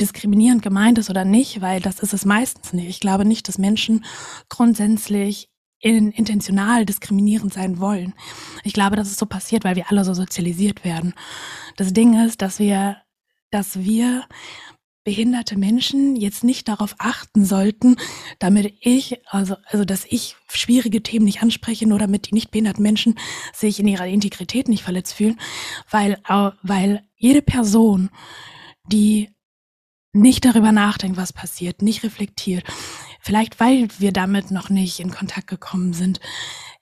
diskriminierend 0.01 0.63
gemeint 0.63 0.99
ist 0.99 1.11
oder 1.11 1.25
nicht, 1.25 1.61
weil 1.61 1.81
das 1.81 1.99
ist 1.99 2.15
es 2.15 2.25
meistens 2.25 2.73
nicht. 2.73 2.89
Ich 2.89 3.01
glaube 3.01 3.25
nicht, 3.25 3.49
dass 3.49 3.59
Menschen 3.59 4.05
grundsätzlich 4.49 5.49
in, 5.81 6.13
intentional 6.13 6.87
diskriminierend 6.87 7.53
sein 7.53 7.79
wollen. 7.81 8.15
Ich 8.63 8.73
glaube, 8.73 8.97
dass 8.97 9.09
es 9.09 9.17
so 9.17 9.27
passiert, 9.27 9.65
weil 9.65 9.77
wir 9.77 9.91
alle 9.91 10.05
so 10.05 10.15
sozialisiert 10.15 10.85
werden. 10.85 11.13
Das 11.77 11.93
Ding 11.93 12.25
ist, 12.25 12.41
dass 12.41 12.61
wir, 12.61 12.99
dass 13.51 13.81
wir 13.81 14.25
behinderte 15.05 15.59
Menschen 15.59 16.17
jetzt 16.17 16.43
nicht 16.43 16.67
darauf 16.67 16.95
achten 16.99 17.45
sollten, 17.45 17.97
damit 18.39 18.75
ich, 18.81 19.21
also, 19.27 19.57
also, 19.67 19.85
dass 19.85 20.07
ich 20.07 20.37
schwierige 20.49 21.03
Themen 21.03 21.27
nicht 21.27 21.43
anspreche, 21.43 21.87
nur 21.87 21.99
damit 21.99 22.31
die 22.31 22.35
nicht 22.35 22.51
behinderten 22.51 22.83
Menschen 22.83 23.19
sich 23.53 23.79
in 23.79 23.87
ihrer 23.87 24.07
Integrität 24.07 24.69
nicht 24.69 24.83
verletzt 24.83 25.15
fühlen, 25.15 25.39
weil, 25.91 26.19
weil 26.63 27.05
jede 27.17 27.43
Person, 27.43 28.11
die 28.87 29.31
nicht 30.13 30.45
darüber 30.45 30.73
nachdenkt, 30.73 31.17
was 31.17 31.33
passiert, 31.33 31.83
nicht 31.83 32.03
reflektiert, 32.03 32.65
vielleicht 33.21 33.61
weil 33.61 33.89
wir 33.99 34.13
damit 34.13 34.51
noch 34.51 34.71
nicht 34.71 35.01
in 35.01 35.11
Kontakt 35.11 35.49
gekommen 35.49 35.93
sind, 35.93 36.21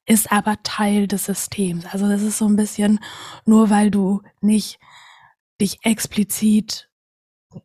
ist 0.06 0.30
aber 0.30 0.62
Teil 0.62 1.08
des 1.08 1.24
Systems. 1.24 1.86
Also 1.86 2.08
das 2.08 2.22
ist 2.22 2.38
so 2.38 2.46
ein 2.46 2.56
bisschen, 2.56 3.00
nur 3.46 3.70
weil 3.70 3.90
du 3.90 4.22
nicht 4.40 4.78
dich 5.60 5.78
explizit 5.82 6.88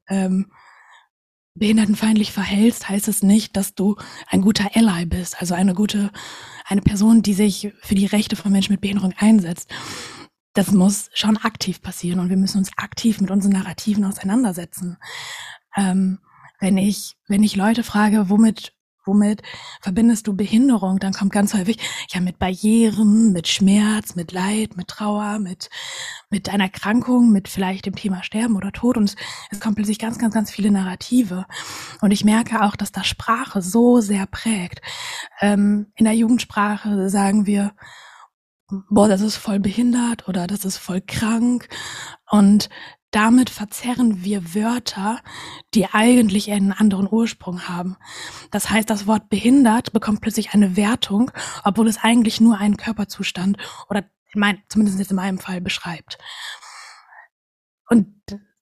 ähm, 0.07 0.51
behindertenfeindlich 1.55 2.31
verhältst, 2.31 2.87
heißt 2.87 3.07
es 3.07 3.23
nicht, 3.23 3.57
dass 3.57 3.73
du 3.73 3.95
ein 4.27 4.41
guter 4.41 4.69
Ally 4.75 5.05
bist, 5.05 5.41
also 5.41 5.55
eine 5.55 5.73
gute, 5.73 6.11
eine 6.65 6.81
Person, 6.81 7.23
die 7.23 7.33
sich 7.33 7.73
für 7.81 7.95
die 7.95 8.05
Rechte 8.05 8.35
von 8.35 8.51
Menschen 8.51 8.73
mit 8.73 8.81
Behinderung 8.81 9.13
einsetzt. 9.17 9.73
Das 10.53 10.71
muss 10.71 11.09
schon 11.13 11.37
aktiv 11.37 11.81
passieren 11.81 12.19
und 12.19 12.29
wir 12.29 12.37
müssen 12.37 12.59
uns 12.59 12.71
aktiv 12.77 13.21
mit 13.21 13.31
unseren 13.31 13.53
Narrativen 13.53 14.05
auseinandersetzen. 14.05 14.97
Ähm, 15.75 16.19
wenn 16.59 16.77
ich, 16.77 17.15
wenn 17.27 17.43
ich 17.43 17.55
Leute 17.55 17.83
frage, 17.83 18.29
womit 18.29 18.73
womit 19.07 19.41
verbindest 19.81 20.27
du 20.27 20.35
Behinderung? 20.35 20.99
Dann 20.99 21.13
kommt 21.13 21.31
ganz 21.31 21.53
häufig, 21.53 21.79
ja, 22.09 22.19
mit 22.19 22.39
Barrieren, 22.39 23.31
mit 23.31 23.47
Schmerz, 23.47 24.15
mit 24.15 24.31
Leid, 24.31 24.77
mit 24.77 24.87
Trauer, 24.87 25.39
mit, 25.39 25.69
mit 26.29 26.49
einer 26.49 26.65
Erkrankung, 26.65 27.31
mit 27.31 27.47
vielleicht 27.47 27.85
dem 27.85 27.95
Thema 27.95 28.23
Sterben 28.23 28.55
oder 28.55 28.71
Tod. 28.71 28.97
Und 28.97 29.15
es 29.49 29.59
kommen 29.59 29.75
plötzlich 29.75 29.99
ganz, 29.99 30.19
ganz, 30.19 30.33
ganz 30.33 30.51
viele 30.51 30.71
Narrative. 30.71 31.45
Und 32.01 32.11
ich 32.11 32.25
merke 32.25 32.61
auch, 32.63 32.75
dass 32.75 32.91
das 32.91 33.07
Sprache 33.07 33.61
so 33.61 34.01
sehr 34.01 34.25
prägt. 34.27 34.81
Ähm, 35.39 35.87
in 35.95 36.05
der 36.05 36.13
Jugendsprache 36.13 37.09
sagen 37.09 37.45
wir, 37.45 37.73
boah, 38.89 39.07
das 39.07 39.21
ist 39.21 39.37
voll 39.37 39.59
behindert 39.59 40.27
oder 40.27 40.47
das 40.47 40.65
ist 40.65 40.77
voll 40.77 41.01
krank. 41.01 41.69
Und 42.29 42.69
damit 43.11 43.49
verzerren 43.49 44.23
wir 44.23 44.53
Wörter, 44.53 45.21
die 45.73 45.87
eigentlich 45.87 46.51
einen 46.51 46.73
anderen 46.73 47.07
Ursprung 47.09 47.67
haben. 47.67 47.97
Das 48.51 48.69
heißt, 48.69 48.89
das 48.89 49.07
Wort 49.07 49.29
behindert 49.29 49.93
bekommt 49.93 50.21
plötzlich 50.21 50.53
eine 50.53 50.75
Wertung, 50.75 51.31
obwohl 51.63 51.87
es 51.87 52.03
eigentlich 52.03 52.41
nur 52.41 52.57
einen 52.57 52.77
Körperzustand 52.77 53.57
oder 53.89 54.03
mein, 54.33 54.61
zumindest 54.69 54.99
jetzt 54.99 55.11
in 55.11 55.15
meinem 55.15 55.39
Fall 55.39 55.61
beschreibt. 55.61 56.17
Und 57.89 58.13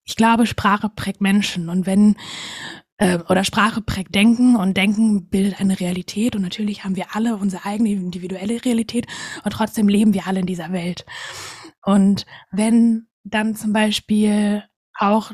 ich 0.04 0.16
glaube, 0.16 0.46
Sprache 0.46 0.90
prägt 0.90 1.22
Menschen. 1.22 1.70
Und 1.70 1.88
wenn 1.88 2.16
äh, 2.98 3.20
oder 3.28 3.44
Sprache 3.44 3.82
prägt 3.82 4.16
Denken 4.16 4.56
und 4.56 4.78
Denken 4.78 5.28
bildet 5.30 5.60
eine 5.60 5.80
Realität 5.80 6.36
und 6.36 6.44
natürlich 6.44 6.84
haben 6.84 6.96
wir 6.96 7.16
alle 7.16 7.36
unsere 7.36 7.66
eigene 7.66 7.92
individuelle 7.92 8.64
Realität 8.64 9.08
und 9.44 9.52
trotzdem 9.52 9.88
leben 9.88 10.14
wir 10.14 10.28
alle 10.28 10.40
in 10.40 10.46
dieser 10.46 10.72
Welt. 10.72 11.06
Und 11.84 12.26
wenn 12.52 13.08
dann 13.26 13.56
zum 13.56 13.74
Beispiel 13.74 14.64
auch 14.98 15.32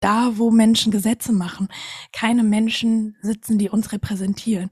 da, 0.00 0.32
wo 0.36 0.50
Menschen 0.50 0.90
Gesetze 0.90 1.32
machen, 1.32 1.68
keine 2.12 2.42
Menschen 2.42 3.16
sitzen, 3.22 3.58
die 3.58 3.68
uns 3.68 3.92
repräsentieren. 3.92 4.70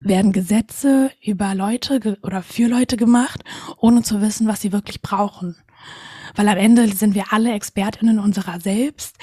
Werden 0.00 0.32
Gesetze 0.32 1.10
über 1.22 1.54
Leute 1.54 2.18
oder 2.22 2.42
für 2.42 2.68
Leute 2.68 2.96
gemacht, 2.96 3.44
ohne 3.76 4.02
zu 4.02 4.20
wissen, 4.22 4.46
was 4.46 4.60
sie 4.60 4.72
wirklich 4.72 5.02
brauchen. 5.02 5.56
Weil 6.34 6.48
am 6.48 6.56
Ende 6.56 6.88
sind 6.88 7.14
wir 7.14 7.32
alle 7.32 7.52
Expertinnen 7.52 8.18
unserer 8.18 8.60
selbst. 8.60 9.16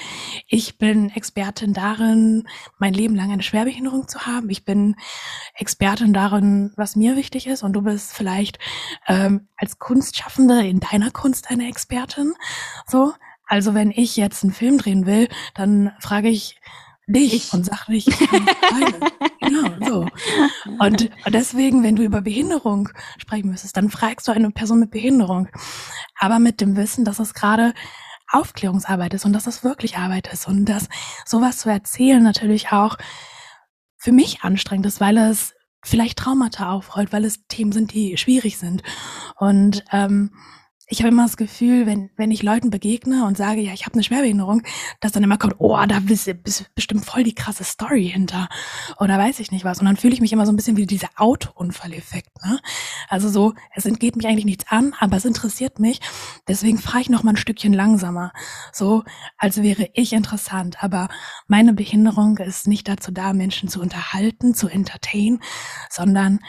Ich 0.46 0.78
bin 0.78 1.10
Expertin 1.10 1.72
darin, 1.72 2.48
mein 2.78 2.94
Leben 2.94 3.14
lang 3.14 3.32
eine 3.32 3.42
Schwerbehinderung 3.42 4.08
zu 4.08 4.26
haben. 4.26 4.50
Ich 4.50 4.64
bin 4.64 4.96
Expertin 5.54 6.12
darin, 6.12 6.72
was 6.76 6.96
mir 6.96 7.16
wichtig 7.16 7.46
ist. 7.46 7.62
Und 7.62 7.72
du 7.74 7.82
bist 7.82 8.12
vielleicht 8.12 8.58
ähm, 9.06 9.48
als 9.56 9.78
Kunstschaffende 9.78 10.66
in 10.66 10.80
deiner 10.80 11.10
Kunst 11.10 11.50
eine 11.50 11.68
Expertin. 11.68 12.34
So. 12.86 13.12
Also 13.46 13.72
wenn 13.72 13.90
ich 13.90 14.16
jetzt 14.16 14.44
einen 14.44 14.52
Film 14.52 14.76
drehen 14.76 15.06
will, 15.06 15.28
dann 15.54 15.92
frage 16.00 16.28
ich 16.28 16.60
dich 17.06 17.32
ich. 17.32 17.52
und 17.52 17.64
sag 17.64 17.88
nicht. 17.88 18.08
Und 20.78 21.10
deswegen, 21.26 21.82
wenn 21.82 21.96
du 21.96 22.02
über 22.02 22.20
Behinderung 22.20 22.88
sprechen 23.18 23.50
müsstest, 23.50 23.76
dann 23.76 23.90
fragst 23.90 24.28
du 24.28 24.32
eine 24.32 24.50
Person 24.50 24.80
mit 24.80 24.90
Behinderung. 24.90 25.48
Aber 26.18 26.38
mit 26.38 26.60
dem 26.60 26.76
Wissen, 26.76 27.04
dass 27.04 27.18
es 27.18 27.34
gerade 27.34 27.74
Aufklärungsarbeit 28.30 29.14
ist 29.14 29.24
und 29.24 29.32
dass 29.32 29.46
es 29.46 29.64
wirklich 29.64 29.96
Arbeit 29.96 30.32
ist 30.32 30.46
und 30.46 30.66
dass 30.66 30.88
sowas 31.24 31.58
zu 31.58 31.70
erzählen 31.70 32.22
natürlich 32.22 32.72
auch 32.72 32.98
für 33.96 34.12
mich 34.12 34.42
anstrengend 34.42 34.86
ist, 34.86 35.00
weil 35.00 35.16
es 35.16 35.54
vielleicht 35.82 36.18
Traumata 36.18 36.70
aufrollt, 36.70 37.12
weil 37.12 37.24
es 37.24 37.46
Themen 37.46 37.72
sind, 37.72 37.92
die 37.92 38.16
schwierig 38.16 38.58
sind. 38.58 38.82
Und 39.36 39.84
ähm, 39.92 40.32
ich 40.90 41.00
habe 41.00 41.08
immer 41.08 41.24
das 41.24 41.36
Gefühl, 41.36 41.84
wenn, 41.84 42.10
wenn 42.16 42.30
ich 42.30 42.42
Leuten 42.42 42.70
begegne 42.70 43.26
und 43.26 43.36
sage, 43.36 43.60
ja, 43.60 43.74
ich 43.74 43.84
habe 43.84 43.94
eine 43.94 44.02
Schwerbehinderung, 44.02 44.62
dass 45.00 45.12
dann 45.12 45.22
immer 45.22 45.36
kommt, 45.36 45.56
oh, 45.58 45.78
da 45.86 46.00
bist, 46.00 46.30
bist 46.42 46.74
bestimmt 46.74 47.04
voll 47.04 47.24
die 47.24 47.34
krasse 47.34 47.62
Story 47.62 48.08
hinter. 48.08 48.48
Oder 48.98 49.18
weiß 49.18 49.38
ich 49.40 49.52
nicht 49.52 49.64
was. 49.64 49.80
Und 49.80 49.84
dann 49.84 49.98
fühle 49.98 50.14
ich 50.14 50.22
mich 50.22 50.32
immer 50.32 50.46
so 50.46 50.52
ein 50.52 50.56
bisschen 50.56 50.78
wie 50.78 50.86
dieser 50.86 51.10
Autounfalleffekt. 51.16 52.42
Ne? 52.42 52.58
Also 53.08 53.28
so, 53.28 53.52
es 53.74 53.84
entgeht 53.84 54.16
mich 54.16 54.26
eigentlich 54.26 54.46
nichts 54.46 54.64
an, 54.68 54.94
aber 54.98 55.18
es 55.18 55.26
interessiert 55.26 55.78
mich. 55.78 56.00
Deswegen 56.48 56.78
fahre 56.78 57.00
ich 57.00 57.10
noch 57.10 57.22
mal 57.22 57.32
ein 57.32 57.36
Stückchen 57.36 57.74
langsamer. 57.74 58.32
So, 58.72 59.04
als 59.36 59.62
wäre 59.62 59.90
ich 59.92 60.14
interessant. 60.14 60.82
Aber 60.82 61.08
meine 61.46 61.74
Behinderung 61.74 62.38
ist 62.38 62.66
nicht 62.66 62.88
dazu 62.88 63.12
da, 63.12 63.34
Menschen 63.34 63.68
zu 63.68 63.82
unterhalten, 63.82 64.54
zu 64.54 64.68
entertain, 64.68 65.40
sondern 65.90 66.40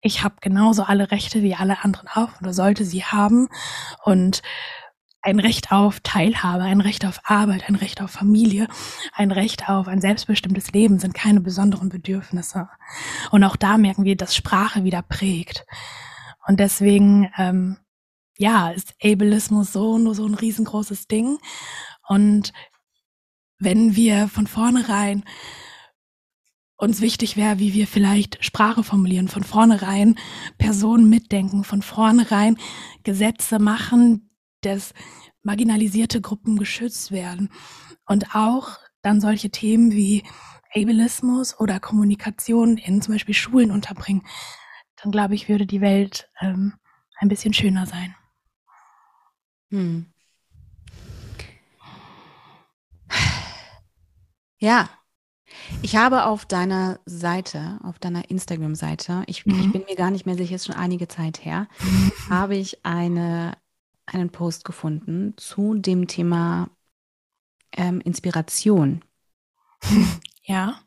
ich 0.00 0.22
habe 0.22 0.36
genauso 0.40 0.82
alle 0.82 1.10
Rechte 1.10 1.42
wie 1.42 1.54
alle 1.54 1.82
anderen 1.82 2.08
auch 2.08 2.40
oder 2.40 2.52
sollte 2.52 2.84
sie 2.84 3.04
haben 3.04 3.48
und 4.04 4.42
ein 5.26 5.40
Recht 5.40 5.72
auf 5.72 5.98
Teilhabe, 6.00 6.62
ein 6.62 6.80
Recht 6.80 7.04
auf 7.04 7.20
Arbeit, 7.24 7.68
ein 7.68 7.74
Recht 7.74 8.00
auf 8.00 8.12
Familie, 8.12 8.68
ein 9.12 9.32
Recht 9.32 9.68
auf 9.68 9.88
ein 9.88 10.00
selbstbestimmtes 10.00 10.70
Leben 10.70 11.00
sind 11.00 11.14
keine 11.14 11.40
besonderen 11.40 11.88
Bedürfnisse. 11.88 12.68
Und 13.32 13.42
auch 13.42 13.56
da 13.56 13.76
merken 13.76 14.04
wir, 14.04 14.16
dass 14.16 14.36
Sprache 14.36 14.84
wieder 14.84 15.02
prägt. 15.02 15.66
Und 16.46 16.60
deswegen, 16.60 17.28
ähm, 17.38 17.78
ja, 18.38 18.70
ist 18.70 18.94
Ableismus 19.02 19.72
so 19.72 19.98
nur 19.98 20.14
so 20.14 20.24
ein 20.26 20.34
riesengroßes 20.34 21.08
Ding. 21.08 21.38
Und 22.06 22.52
wenn 23.58 23.96
wir 23.96 24.28
von 24.28 24.46
vornherein 24.46 25.24
uns 26.76 27.00
wichtig 27.00 27.36
wäre, 27.36 27.58
wie 27.58 27.72
wir 27.72 27.86
vielleicht 27.86 28.44
Sprache 28.44 28.82
formulieren, 28.82 29.28
von 29.28 29.42
vornherein 29.42 30.16
Personen 30.58 31.08
mitdenken, 31.08 31.64
von 31.64 31.82
vornherein 31.82 32.58
Gesetze 33.02 33.58
machen, 33.58 34.30
dass 34.60 34.92
marginalisierte 35.42 36.20
Gruppen 36.20 36.58
geschützt 36.58 37.10
werden. 37.12 37.50
Und 38.06 38.34
auch 38.34 38.78
dann 39.02 39.20
solche 39.20 39.50
Themen 39.50 39.92
wie 39.92 40.22
Ableismus 40.74 41.58
oder 41.58 41.80
Kommunikation 41.80 42.76
in 42.76 43.00
zum 43.00 43.14
Beispiel 43.14 43.34
Schulen 43.34 43.70
unterbringen, 43.70 44.26
dann 44.96 45.12
glaube 45.12 45.34
ich, 45.34 45.48
würde 45.48 45.66
die 45.66 45.80
Welt 45.80 46.28
ähm, 46.40 46.74
ein 47.18 47.28
bisschen 47.28 47.54
schöner 47.54 47.86
sein. 47.86 48.14
Hm. 49.70 50.06
Ja, 54.58 54.88
ich 55.82 55.96
habe 55.96 56.24
auf 56.24 56.44
deiner 56.46 57.00
Seite, 57.06 57.78
auf 57.82 57.98
deiner 57.98 58.30
Instagram-Seite, 58.30 59.24
ich, 59.26 59.46
mhm. 59.46 59.60
ich, 59.60 59.72
bin 59.72 59.84
mir 59.88 59.96
gar 59.96 60.10
nicht 60.10 60.26
mehr 60.26 60.36
sicher, 60.36 60.56
ist 60.56 60.66
schon 60.66 60.76
einige 60.76 61.08
Zeit 61.08 61.44
her, 61.44 61.68
habe 62.30 62.56
ich 62.56 62.84
eine, 62.84 63.56
einen 64.06 64.30
Post 64.30 64.64
gefunden 64.64 65.34
zu 65.36 65.74
dem 65.74 66.06
Thema 66.06 66.70
ähm, 67.72 68.00
Inspiration. 68.00 69.02
Ja. 70.48 70.78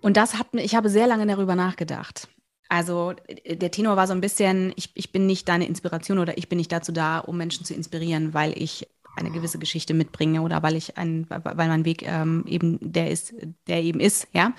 Und 0.00 0.16
das 0.16 0.34
hat 0.36 0.52
mir, 0.52 0.64
ich 0.64 0.74
habe 0.74 0.90
sehr 0.90 1.06
lange 1.06 1.28
darüber 1.28 1.54
nachgedacht. 1.54 2.26
Also 2.68 3.14
der 3.46 3.70
Tenor 3.70 3.96
war 3.96 4.08
so 4.08 4.14
ein 4.14 4.20
bisschen, 4.20 4.72
ich, 4.74 4.90
ich 4.94 5.12
bin 5.12 5.26
nicht 5.26 5.48
deine 5.48 5.68
Inspiration 5.68 6.18
oder 6.18 6.38
ich 6.38 6.48
bin 6.48 6.58
nicht 6.58 6.72
dazu 6.72 6.90
da, 6.90 7.18
um 7.18 7.36
Menschen 7.36 7.64
zu 7.64 7.72
inspirieren, 7.72 8.34
weil 8.34 8.52
ich 8.60 8.88
eine 9.16 9.30
gewisse 9.30 9.58
Geschichte 9.58 9.94
mitbringe 9.94 10.42
oder 10.42 10.62
weil 10.62 10.76
ich 10.76 10.96
ein, 10.96 11.26
weil 11.28 11.54
mein 11.54 11.84
Weg 11.84 12.02
ähm, 12.02 12.44
eben 12.46 12.78
der 12.80 13.10
ist, 13.10 13.34
der 13.66 13.82
eben 13.82 14.00
ist, 14.00 14.28
ja. 14.32 14.52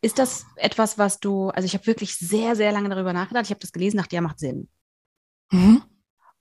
ist 0.00 0.18
das 0.18 0.46
etwas, 0.56 0.98
was 0.98 1.20
du, 1.20 1.50
also 1.50 1.66
ich 1.66 1.74
habe 1.74 1.86
wirklich 1.86 2.16
sehr, 2.16 2.56
sehr 2.56 2.72
lange 2.72 2.88
darüber 2.88 3.12
nachgedacht. 3.12 3.44
Ich 3.44 3.50
habe 3.50 3.60
das 3.60 3.72
gelesen, 3.72 3.98
dachte, 3.98 4.16
ja, 4.16 4.22
macht 4.22 4.38
Sinn. 4.38 4.68
Mhm. 5.50 5.82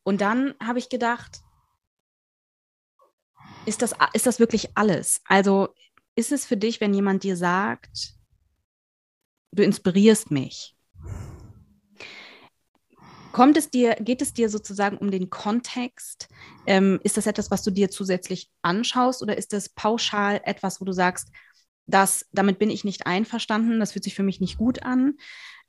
Und 0.03 0.21
dann 0.21 0.53
habe 0.61 0.79
ich 0.79 0.89
gedacht, 0.89 1.41
ist 3.65 3.81
das, 3.81 3.95
ist 4.13 4.25
das 4.25 4.39
wirklich 4.39 4.75
alles? 4.75 5.21
Also 5.25 5.69
ist 6.15 6.31
es 6.31 6.45
für 6.45 6.57
dich, 6.57 6.81
wenn 6.81 6.93
jemand 6.93 7.23
dir 7.23 7.37
sagt, 7.37 8.15
du 9.51 9.63
inspirierst 9.63 10.31
mich? 10.31 10.75
Kommt 13.33 13.57
es 13.57 13.71
dir, 13.71 13.95
geht 13.95 14.21
es 14.21 14.33
dir 14.33 14.47
sozusagen 14.47 14.95
um 14.95 15.09
den 15.09 15.31
Kontext? 15.31 16.29
Ähm, 16.67 16.99
ist 17.03 17.17
das 17.17 17.25
etwas, 17.25 17.49
was 17.49 17.63
du 17.63 17.71
dir 17.71 17.89
zusätzlich 17.89 18.51
anschaust 18.61 19.23
oder 19.23 19.35
ist 19.35 19.53
das 19.53 19.69
pauschal 19.69 20.39
etwas, 20.45 20.79
wo 20.79 20.85
du 20.85 20.93
sagst, 20.93 21.29
das, 21.87 22.27
damit 22.31 22.59
bin 22.59 22.69
ich 22.69 22.83
nicht 22.83 23.07
einverstanden, 23.07 23.79
das 23.79 23.91
fühlt 23.91 24.03
sich 24.03 24.13
für 24.13 24.21
mich 24.21 24.39
nicht 24.39 24.59
gut 24.59 24.83
an? 24.83 25.15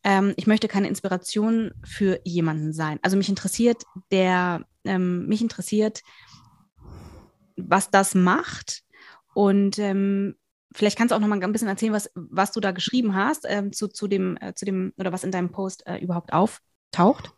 Ähm, 0.04 0.34
ich 0.36 0.46
möchte 0.46 0.68
keine 0.68 0.88
Inspiration 0.88 1.72
für 1.82 2.20
jemanden 2.24 2.74
sein. 2.74 2.98
Also 3.00 3.16
mich 3.16 3.30
interessiert 3.30 3.82
der, 4.10 4.66
ähm, 4.84 5.26
mich 5.26 5.40
interessiert, 5.40 6.02
was 7.56 7.90
das 7.90 8.14
macht 8.14 8.82
und 9.32 9.78
ähm, 9.78 10.36
vielleicht 10.74 10.98
kannst 10.98 11.12
du 11.12 11.16
auch 11.16 11.20
noch 11.20 11.28
mal 11.28 11.42
ein 11.42 11.52
bisschen 11.52 11.68
erzählen, 11.68 11.94
was, 11.94 12.10
was 12.14 12.52
du 12.52 12.60
da 12.60 12.72
geschrieben 12.72 13.14
hast 13.14 13.46
ähm, 13.48 13.72
zu, 13.72 13.88
zu, 13.88 14.06
dem, 14.06 14.36
äh, 14.42 14.52
zu 14.54 14.66
dem 14.66 14.92
oder 14.98 15.12
was 15.12 15.24
in 15.24 15.30
deinem 15.30 15.50
Post 15.50 15.86
äh, 15.86 15.96
überhaupt 15.96 16.34
auftaucht. 16.34 17.33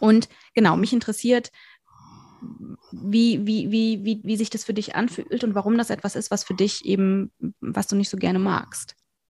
Und 0.00 0.28
genau, 0.54 0.76
mich 0.76 0.92
interessiert, 0.92 1.50
wie, 2.92 3.46
wie, 3.46 3.70
wie, 3.70 4.04
wie, 4.04 4.20
wie 4.22 4.36
sich 4.36 4.50
das 4.50 4.64
für 4.64 4.74
dich 4.74 4.94
anfühlt 4.94 5.44
und 5.44 5.54
warum 5.54 5.78
das 5.78 5.90
etwas 5.90 6.16
ist, 6.16 6.30
was 6.30 6.44
für 6.44 6.54
dich 6.54 6.84
eben, 6.84 7.32
was 7.60 7.86
du 7.86 7.96
nicht 7.96 8.10
so 8.10 8.16
gerne 8.16 8.38
magst. 8.38 8.94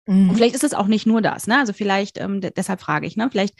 Mhm. 0.06 0.30
Und 0.30 0.36
vielleicht 0.36 0.54
ist 0.54 0.64
es 0.64 0.74
auch 0.74 0.86
nicht 0.86 1.06
nur 1.06 1.22
das, 1.22 1.46
ne? 1.46 1.58
Also 1.58 1.72
vielleicht, 1.72 2.18
ähm, 2.18 2.40
deshalb 2.40 2.80
frage 2.80 3.06
ich, 3.06 3.16
ne? 3.16 3.28
Vielleicht 3.30 3.54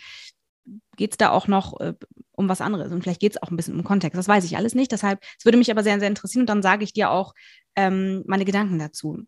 geht 0.96 1.12
es 1.12 1.16
da 1.16 1.30
auch 1.30 1.46
noch 1.48 1.78
äh, 1.80 1.94
um 2.32 2.48
was 2.48 2.60
anderes 2.60 2.92
und 2.92 3.02
vielleicht 3.02 3.20
geht 3.20 3.32
es 3.32 3.42
auch 3.42 3.50
ein 3.50 3.56
bisschen 3.56 3.74
um 3.74 3.84
Kontext. 3.84 4.16
Das 4.16 4.28
weiß 4.28 4.44
ich 4.44 4.56
alles 4.56 4.74
nicht. 4.74 4.92
Deshalb, 4.92 5.20
es 5.38 5.44
würde 5.44 5.58
mich 5.58 5.70
aber 5.70 5.82
sehr, 5.82 5.98
sehr 5.98 6.08
interessieren 6.08 6.42
und 6.42 6.48
dann 6.48 6.62
sage 6.62 6.84
ich 6.84 6.92
dir 6.92 7.10
auch 7.10 7.34
ähm, 7.76 8.22
meine 8.26 8.44
Gedanken 8.44 8.78
dazu. 8.78 9.24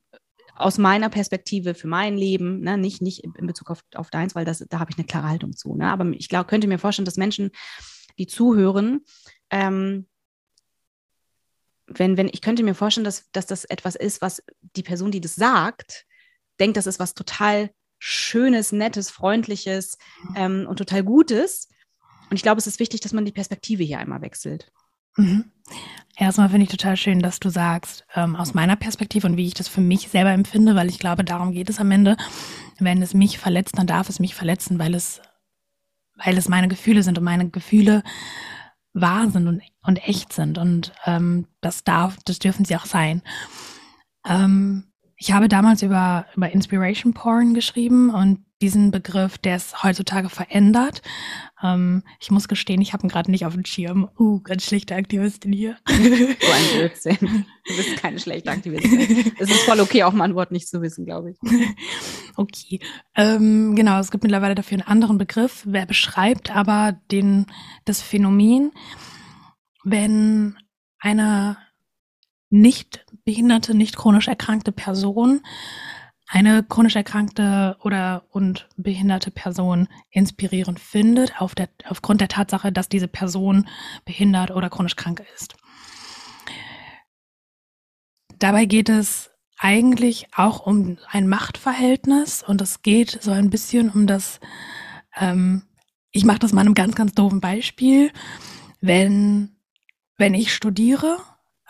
Aus 0.57 0.79
meiner 0.79 1.09
Perspektive 1.11 1.75
für 1.75 1.87
mein 1.87 2.17
Leben, 2.17 2.61
ne? 2.61 2.79
nicht, 2.79 3.03
nicht 3.03 3.25
in 3.25 3.47
Bezug 3.47 3.71
auf, 3.71 3.83
auf 3.95 4.11
deins, 4.11 4.35
weil 4.35 4.45
das, 4.45 4.65
da 4.69 4.79
habe 4.79 4.91
ich 4.91 4.99
eine 4.99 5.07
klare 5.07 5.29
Haltung 5.29 5.55
zu. 5.55 5.75
Ne? 5.75 5.91
Aber 5.91 6.07
ich 6.13 6.29
glaube, 6.29 6.49
könnte 6.49 6.67
mir 6.67 6.79
vorstellen, 6.79 7.05
dass 7.05 7.17
Menschen, 7.17 7.51
die 8.19 8.27
zuhören, 8.27 9.05
ähm, 9.51 10.07
wenn, 11.87 12.17
wenn, 12.17 12.29
ich 12.29 12.41
könnte 12.41 12.63
mir 12.63 12.75
vorstellen, 12.75 13.05
dass, 13.05 13.31
dass 13.33 13.47
das 13.47 13.65
etwas 13.65 13.95
ist, 13.95 14.21
was 14.21 14.43
die 14.61 14.83
Person, 14.83 15.11
die 15.11 15.21
das 15.21 15.37
sagt, 15.37 16.05
denkt, 16.59 16.77
das 16.77 16.87
ist 16.87 16.99
was 16.99 17.15
total 17.15 17.71
Schönes, 17.99 18.73
Nettes, 18.73 19.11
Freundliches 19.11 19.97
ähm, 20.35 20.67
und 20.69 20.77
total 20.77 21.03
Gutes. 21.03 21.69
Und 22.29 22.37
ich 22.37 22.43
glaube, 22.43 22.59
es 22.59 22.67
ist 22.67 22.81
wichtig, 22.81 23.01
dass 23.01 23.13
man 23.13 23.25
die 23.25 23.33
Perspektive 23.33 23.85
hier 23.85 23.99
einmal 23.99 24.21
wechselt. 24.21 24.71
Mhm. 25.17 25.51
Erstmal 26.17 26.49
finde 26.49 26.65
ich 26.65 26.71
total 26.71 26.97
schön, 26.97 27.21
dass 27.21 27.41
du 27.41 27.51
sagst, 27.51 28.07
ähm, 28.15 28.37
aus 28.37 28.55
meiner 28.55 28.77
Perspektive 28.77 29.27
und 29.27 29.37
wie 29.37 29.47
ich 29.47 29.55
das 29.55 29.69
für 29.69 29.83
mich 29.83 30.09
selber 30.09 30.31
empfinde, 30.31 30.75
weil 30.75 30.89
ich 30.89 30.99
glaube, 30.99 31.25
darum 31.25 31.53
geht 31.53 31.69
es 31.69 31.79
am 31.79 31.91
Ende. 31.91 32.17
Wenn 32.79 33.03
es 33.03 33.13
mich 33.13 33.39
verletzt, 33.39 33.79
dann 33.79 33.87
darf 33.87 34.09
es 34.09 34.19
mich 34.19 34.35
verletzen, 34.35 34.79
weil 34.79 34.95
es, 34.95 35.21
weil 36.17 36.39
es 36.39 36.49
meine 36.49 36.69
Gefühle 36.69 37.03
sind 37.03 37.19
und 37.19 37.25
meine 37.25 37.51
Gefühle 37.51 38.03
wahr 38.95 39.31
sind 39.31 39.47
und, 39.47 39.61
und 39.83 40.09
echt 40.09 40.33
sind. 40.33 40.57
Und 40.57 40.95
ähm, 41.05 41.49
das 41.61 41.85
darf, 41.85 42.17
das 42.25 42.39
dürfen 42.39 42.65
sie 42.65 42.77
auch 42.77 42.87
sein. 42.87 43.21
Ähm, 44.27 44.91
ich 45.19 45.33
habe 45.33 45.49
damals 45.49 45.83
über, 45.83 46.25
über 46.35 46.51
Inspiration 46.51 47.13
Porn 47.13 47.53
geschrieben 47.53 48.09
und 48.09 48.46
diesen 48.63 48.91
Begriff, 48.91 49.37
der 49.37 49.57
ist 49.57 49.83
heutzutage 49.83 50.31
verändert. 50.31 51.03
Ähm, 51.63 52.03
ich 52.21 52.31
muss 52.31 52.49
gestehen, 52.49 52.81
ich 52.81 52.93
habe 52.93 53.07
ihn 53.07 53.11
gerade 53.11 53.31
nicht 53.31 53.45
auf 53.45 53.53
dem 53.53 53.67
Schirm. 53.67 54.09
Uh, 54.19 54.41
ganz 54.41 54.65
schlechte 54.65 54.95
Aktivistin 54.95 55.53
hier. 55.53 55.77
So 55.87 55.95
ein 55.95 56.79
Blödsinn. 56.79 57.45
Du 57.69 57.77
bist 57.77 57.97
keine 57.97 58.21
schlechte 58.21 58.49
Aktivistin. 58.53 59.33
Es 59.41 59.51
ist 59.51 59.63
voll 59.63 59.81
okay, 59.81 60.05
auch 60.05 60.13
mal 60.13 60.23
ein 60.23 60.37
Wort 60.37 60.53
nicht 60.53 60.69
zu 60.69 60.83
wissen, 60.83 61.05
glaube 61.05 61.33
ich. 61.33 61.39
Okay. 62.37 62.81
Ähm, 63.15 63.75
genau, 63.75 63.99
es 63.99 64.11
gibt 64.11 64.23
mittlerweile 64.23 64.55
dafür 64.55 64.77
einen 64.79 64.87
anderen 64.87 65.17
Begriff. 65.17 65.63
Wer 65.67 65.87
beschreibt 65.87 66.55
aber 66.55 67.01
den, 67.11 67.47
das 67.87 68.03
Phänomen, 68.03 68.73
wenn 69.85 70.57
eine 70.99 71.57
nicht 72.51 73.07
behinderte, 73.25 73.75
nicht 73.75 73.97
chronisch 73.97 74.29
erkrankte 74.29 74.71
Person 74.71 75.41
eine 76.29 76.65
chronisch 76.65 76.97
erkrankte 76.97 77.77
oder 77.83 78.25
und 78.31 78.69
behinderte 78.77 79.31
Person 79.31 79.89
inspirierend 80.11 80.81
findet, 80.81 81.41
auf 81.41 81.55
der, 81.55 81.69
aufgrund 81.89 82.21
der 82.21 82.29
Tatsache, 82.29 82.73
dass 82.73 82.89
diese 82.89 83.09
Person 83.09 83.69
behindert 84.05 84.51
oder 84.51 84.69
chronisch 84.69 84.97
krank 84.97 85.23
ist. 85.35 85.57
Dabei 88.39 88.67
geht 88.67 88.89
es 88.89 89.31
eigentlich 89.59 90.27
auch 90.35 90.67
um 90.67 90.99
ein 91.09 91.29
Machtverhältnis 91.29 92.43
und 92.43 92.61
es 92.61 92.83
geht 92.83 93.23
so 93.23 93.31
ein 93.31 93.49
bisschen 93.49 93.89
um 93.89 94.07
das, 94.07 94.41
ähm, 95.17 95.63
ich 96.11 96.25
mache 96.25 96.41
das 96.41 96.53
mal 96.53 96.61
einem 96.63 96.75
ganz, 96.75 96.95
ganz 96.95 97.13
doofen 97.15 97.41
Beispiel. 97.41 98.13
Wenn, 98.81 99.57
wenn 100.19 100.35
ich 100.35 100.53
studiere, 100.53 101.19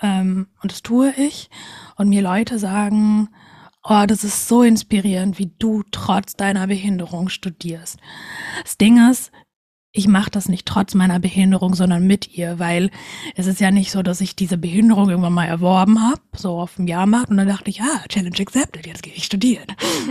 ähm, 0.00 0.48
und 0.60 0.72
das 0.72 0.82
tue 0.82 1.12
ich, 1.12 1.50
und 1.96 2.08
mir 2.08 2.22
Leute 2.22 2.58
sagen, 2.58 3.28
oh, 3.88 4.04
das 4.06 4.24
ist 4.24 4.48
so 4.48 4.62
inspirierend, 4.62 5.38
wie 5.38 5.50
du 5.58 5.82
trotz 5.90 6.34
deiner 6.36 6.66
Behinderung 6.66 7.28
studierst. 7.28 7.98
Das 8.62 8.78
Ding 8.78 9.10
ist, 9.10 9.30
ich 9.96 10.08
mache 10.08 10.30
das 10.30 10.50
nicht 10.50 10.66
trotz 10.66 10.94
meiner 10.94 11.18
Behinderung, 11.18 11.74
sondern 11.74 12.06
mit 12.06 12.36
ihr, 12.36 12.58
weil 12.58 12.90
es 13.34 13.46
ist 13.46 13.60
ja 13.60 13.70
nicht 13.70 13.90
so, 13.90 14.02
dass 14.02 14.20
ich 14.20 14.36
diese 14.36 14.58
Behinderung 14.58 15.08
irgendwann 15.08 15.32
mal 15.32 15.46
erworben 15.46 16.02
habe, 16.02 16.20
so 16.36 16.60
auf 16.60 16.74
dem 16.74 16.86
Jahrmarkt 16.86 17.30
und 17.30 17.38
dann 17.38 17.48
dachte 17.48 17.70
ich, 17.70 17.78
ja, 17.78 18.02
Challenge 18.08 18.36
accepted, 18.38 18.86
jetzt 18.86 19.02
gehe 19.02 19.14
ich 19.14 19.24
studieren. 19.24 19.64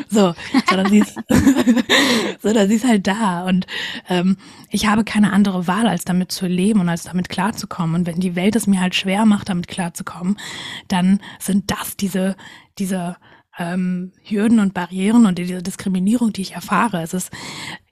So, 0.10 0.34
sondern 0.68 0.90
sie 0.90 1.00
ist, 1.00 1.16
sondern 2.42 2.68
sie 2.68 2.76
ist 2.76 2.88
halt 2.88 3.06
da 3.06 3.46
und 3.46 3.68
ähm, 4.10 4.38
ich 4.72 4.88
habe 4.88 5.04
keine 5.04 5.32
andere 5.32 5.68
Wahl, 5.68 5.88
als 5.88 6.04
damit 6.04 6.32
zu 6.32 6.48
leben 6.48 6.80
und 6.80 6.90
als 6.90 7.04
damit 7.04 7.30
klarzukommen. 7.30 7.96
Und 7.96 8.08
wenn 8.08 8.20
die 8.20 8.36
Welt 8.36 8.56
es 8.56 8.66
mir 8.66 8.82
halt 8.82 8.96
schwer 8.96 9.26
macht, 9.26 9.50
damit 9.50 9.68
klarzukommen, 9.68 10.40
dann 10.88 11.20
sind 11.40 11.70
das 11.70 11.96
diese, 11.96 12.36
diese 12.80 13.18
ähm, 13.58 14.12
Hürden 14.24 14.60
und 14.60 14.74
Barrieren 14.74 15.26
und 15.26 15.38
diese 15.38 15.62
Diskriminierung, 15.62 16.34
die 16.34 16.42
ich 16.42 16.54
erfahre. 16.54 17.02
Es 17.02 17.14
ist 17.14 17.32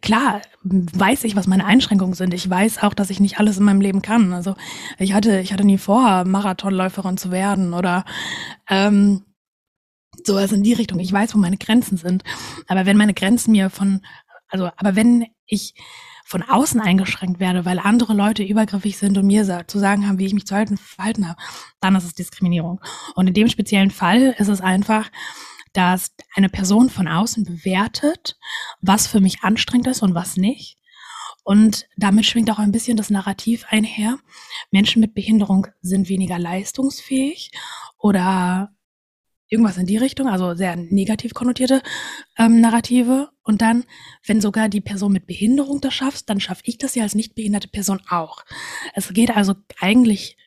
klar, 0.02 0.42
weiß 0.64 1.24
ich, 1.24 1.36
was 1.36 1.48
meine 1.48 1.66
Einschränkungen 1.66 2.16
sind. 2.16 2.34
Ich 2.34 2.50
weiß 2.50 2.84
auch, 2.84 2.94
dass 2.94 3.10
ich 3.10 3.20
nicht 3.20 3.40
alles 3.40 3.58
in 3.58 3.64
meinem 3.64 3.82
Leben 3.82 4.02
kann. 4.02 4.34
Also 4.34 4.56
ich 5.00 5.14
hatte, 5.14 5.40
ich 5.40 5.54
hatte 5.54 5.66
nie 5.66 5.78
vor, 5.78 6.26
Marathonläuferin 6.26 7.18
zu 7.18 7.32
werden 7.32 7.74
oder 7.74 8.04
ähm, 8.70 9.24
sowas 10.24 10.52
in 10.52 10.64
die 10.64 10.74
Richtung. 10.74 11.00
Ich 11.00 11.12
weiß, 11.12 11.34
wo 11.34 11.40
meine 11.40 11.58
Grenzen 11.58 11.98
sind. 11.98 12.24
Aber 12.68 12.86
wenn 12.86 12.98
meine 12.98 13.14
Grenzen 13.14 13.52
mir 13.52 13.70
von, 13.70 14.02
also, 14.50 14.70
aber 14.76 14.96
wenn 14.96 15.28
ich 15.46 15.74
von 16.26 16.42
außen 16.42 16.80
eingeschränkt 16.80 17.40
werde, 17.40 17.66
weil 17.66 17.80
andere 17.80 18.14
Leute 18.14 18.44
übergriffig 18.44 18.98
sind 18.98 19.18
und 19.18 19.28
mir 19.28 19.66
zu 19.68 19.80
sagen 19.80 20.08
haben, 20.08 20.20
wie 20.20 20.26
ich 20.26 20.34
mich 20.34 20.46
zu 20.46 20.56
halten, 20.56 20.78
verhalten 20.78 21.28
habe, 21.28 21.40
dann 21.80 21.96
ist 21.96 22.06
es 22.06 22.16
Diskriminierung. 22.16 22.82
Und 23.16 23.28
in 23.28 23.34
dem 23.34 23.50
speziellen 23.50 23.92
Fall 23.92 24.34
ist 24.38 24.48
es 24.48 24.62
einfach, 24.62 25.10
dass 25.74 26.14
eine 26.36 26.50
Person 26.50 26.90
von 26.90 27.08
außen 27.08 27.44
bewertet, 27.44 28.38
was 28.82 29.08
für 29.08 29.20
mich 29.20 29.44
anstrengend 29.44 29.88
ist 29.88 30.02
und 30.02 30.16
was 30.16 30.38
nicht. 30.38 30.78
Und 31.44 31.88
damit 31.98 32.26
schwingt 32.26 32.50
auch 32.50 32.60
ein 32.60 32.72
bisschen 32.72 32.96
das 32.96 33.10
Narrativ 33.10 33.66
einher. 33.70 34.18
Menschen 34.72 35.02
mit 35.02 35.14
Behinderung 35.14 35.68
sind 35.82 36.08
weniger 36.08 36.40
leistungsfähig 36.40 37.52
oder 37.98 38.74
irgendwas 39.50 39.78
in 39.78 39.86
die 39.86 39.98
Richtung, 39.98 40.28
also 40.28 40.56
sehr 40.56 40.76
negativ 40.76 41.34
konnotierte 41.34 41.84
ähm, 42.38 42.62
Narrative. 42.62 43.30
Und 43.44 43.62
dann, 43.62 43.84
wenn 44.26 44.42
sogar 44.42 44.70
die 44.70 44.82
Person 44.82 45.12
mit 45.12 45.28
Behinderung 45.28 45.82
das 45.82 45.94
schafft, 45.94 46.30
dann 46.30 46.40
schaffe 46.40 46.64
ich 46.66 46.78
das 46.78 46.96
ja 46.96 47.04
als 47.04 47.14
nicht 47.14 47.36
behinderte 47.36 47.68
Person 47.68 48.02
auch. 48.10 48.46
Es 48.96 49.14
geht 49.14 49.36
also 49.36 49.54
eigentlich 49.80 50.38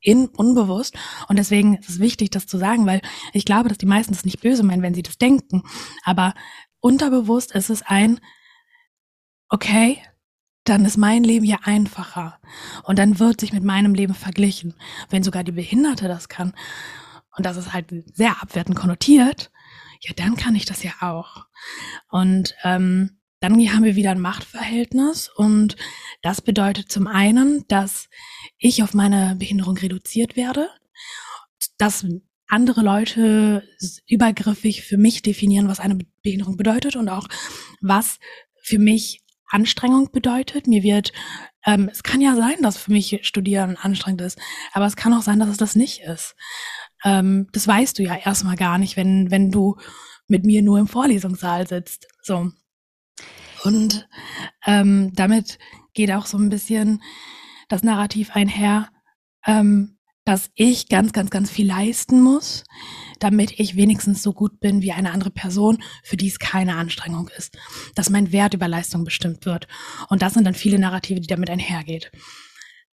in, 0.00 0.28
unbewusst. 0.28 0.96
Und 1.28 1.38
deswegen 1.38 1.76
ist 1.76 1.88
es 1.88 1.98
wichtig, 1.98 2.30
das 2.30 2.46
zu 2.46 2.58
sagen, 2.58 2.86
weil 2.86 3.00
ich 3.32 3.44
glaube, 3.44 3.68
dass 3.68 3.78
die 3.78 3.86
meisten 3.86 4.12
das 4.12 4.24
nicht 4.24 4.40
böse 4.40 4.62
meinen, 4.62 4.82
wenn 4.82 4.94
sie 4.94 5.02
das 5.02 5.18
denken. 5.18 5.62
Aber 6.04 6.34
unterbewusst 6.80 7.52
ist 7.52 7.70
es 7.70 7.82
ein, 7.82 8.20
okay, 9.48 9.98
dann 10.64 10.84
ist 10.84 10.96
mein 10.96 11.24
Leben 11.24 11.44
ja 11.44 11.58
einfacher. 11.62 12.40
Und 12.84 12.98
dann 12.98 13.18
wird 13.18 13.40
sich 13.40 13.52
mit 13.52 13.64
meinem 13.64 13.94
Leben 13.94 14.14
verglichen. 14.14 14.74
Wenn 15.10 15.22
sogar 15.22 15.44
die 15.44 15.52
Behinderte 15.52 16.08
das 16.08 16.28
kann, 16.28 16.52
und 17.36 17.44
das 17.44 17.56
ist 17.56 17.72
halt 17.72 17.92
sehr 18.14 18.42
abwertend 18.42 18.76
konnotiert, 18.76 19.50
ja, 20.00 20.12
dann 20.16 20.36
kann 20.36 20.54
ich 20.54 20.64
das 20.64 20.82
ja 20.82 20.92
auch. 21.00 21.46
Und 22.08 22.54
ähm, 22.64 23.18
dann 23.40 23.54
haben 23.72 23.84
wir 23.84 23.96
wieder 23.96 24.10
ein 24.10 24.20
Machtverhältnis 24.20 25.28
und 25.28 25.76
das 26.22 26.40
bedeutet 26.40 26.90
zum 26.90 27.06
einen, 27.06 27.66
dass 27.68 28.08
ich 28.58 28.82
auf 28.82 28.94
meine 28.94 29.36
Behinderung 29.38 29.76
reduziert 29.76 30.36
werde, 30.36 30.68
dass 31.78 32.06
andere 32.48 32.82
Leute 32.82 33.68
übergriffig 34.08 34.82
für 34.82 34.96
mich 34.96 35.22
definieren, 35.22 35.68
was 35.68 35.80
eine 35.80 35.98
Behinderung 36.22 36.56
bedeutet 36.56 36.96
und 36.96 37.08
auch 37.08 37.28
was 37.80 38.18
für 38.62 38.78
mich 38.78 39.22
Anstrengung 39.48 40.10
bedeutet. 40.10 40.66
Mir 40.66 40.82
wird, 40.82 41.12
ähm, 41.64 41.88
es 41.90 42.02
kann 42.02 42.20
ja 42.20 42.34
sein, 42.34 42.56
dass 42.62 42.76
für 42.76 42.92
mich 42.92 43.20
Studieren 43.22 43.76
anstrengend 43.76 44.20
ist, 44.20 44.38
aber 44.72 44.86
es 44.86 44.96
kann 44.96 45.14
auch 45.14 45.22
sein, 45.22 45.38
dass 45.38 45.48
es 45.48 45.56
das 45.56 45.76
nicht 45.76 46.00
ist. 46.02 46.34
Ähm, 47.04 47.48
das 47.52 47.66
weißt 47.66 47.98
du 47.98 48.02
ja 48.02 48.16
erstmal 48.16 48.56
gar 48.56 48.78
nicht, 48.78 48.96
wenn, 48.96 49.30
wenn 49.30 49.50
du 49.50 49.76
mit 50.28 50.44
mir 50.44 50.62
nur 50.62 50.78
im 50.78 50.88
Vorlesungssaal 50.88 51.66
sitzt. 51.66 52.08
So. 52.22 52.50
Und 53.64 54.08
ähm, 54.66 55.12
damit 55.14 55.58
geht 55.94 56.12
auch 56.12 56.26
so 56.26 56.38
ein 56.38 56.48
bisschen 56.48 57.02
das 57.68 57.82
Narrativ 57.82 58.30
einher, 58.32 58.90
ähm, 59.44 59.98
dass 60.24 60.50
ich 60.54 60.88
ganz, 60.88 61.12
ganz, 61.12 61.30
ganz 61.30 61.50
viel 61.50 61.68
leisten 61.68 62.20
muss, 62.20 62.64
damit 63.20 63.58
ich 63.60 63.76
wenigstens 63.76 64.22
so 64.22 64.32
gut 64.32 64.58
bin 64.58 64.82
wie 64.82 64.92
eine 64.92 65.12
andere 65.12 65.30
Person, 65.30 65.82
für 66.02 66.16
die 66.16 66.26
es 66.26 66.40
keine 66.40 66.76
Anstrengung 66.76 67.30
ist. 67.36 67.56
Dass 67.94 68.10
mein 68.10 68.32
Wert 68.32 68.52
über 68.52 68.66
Leistung 68.66 69.04
bestimmt 69.04 69.46
wird. 69.46 69.68
Und 70.08 70.22
das 70.22 70.34
sind 70.34 70.44
dann 70.44 70.54
viele 70.54 70.78
Narrative, 70.78 71.20
die 71.20 71.28
damit 71.28 71.48
einhergeht. 71.48 72.10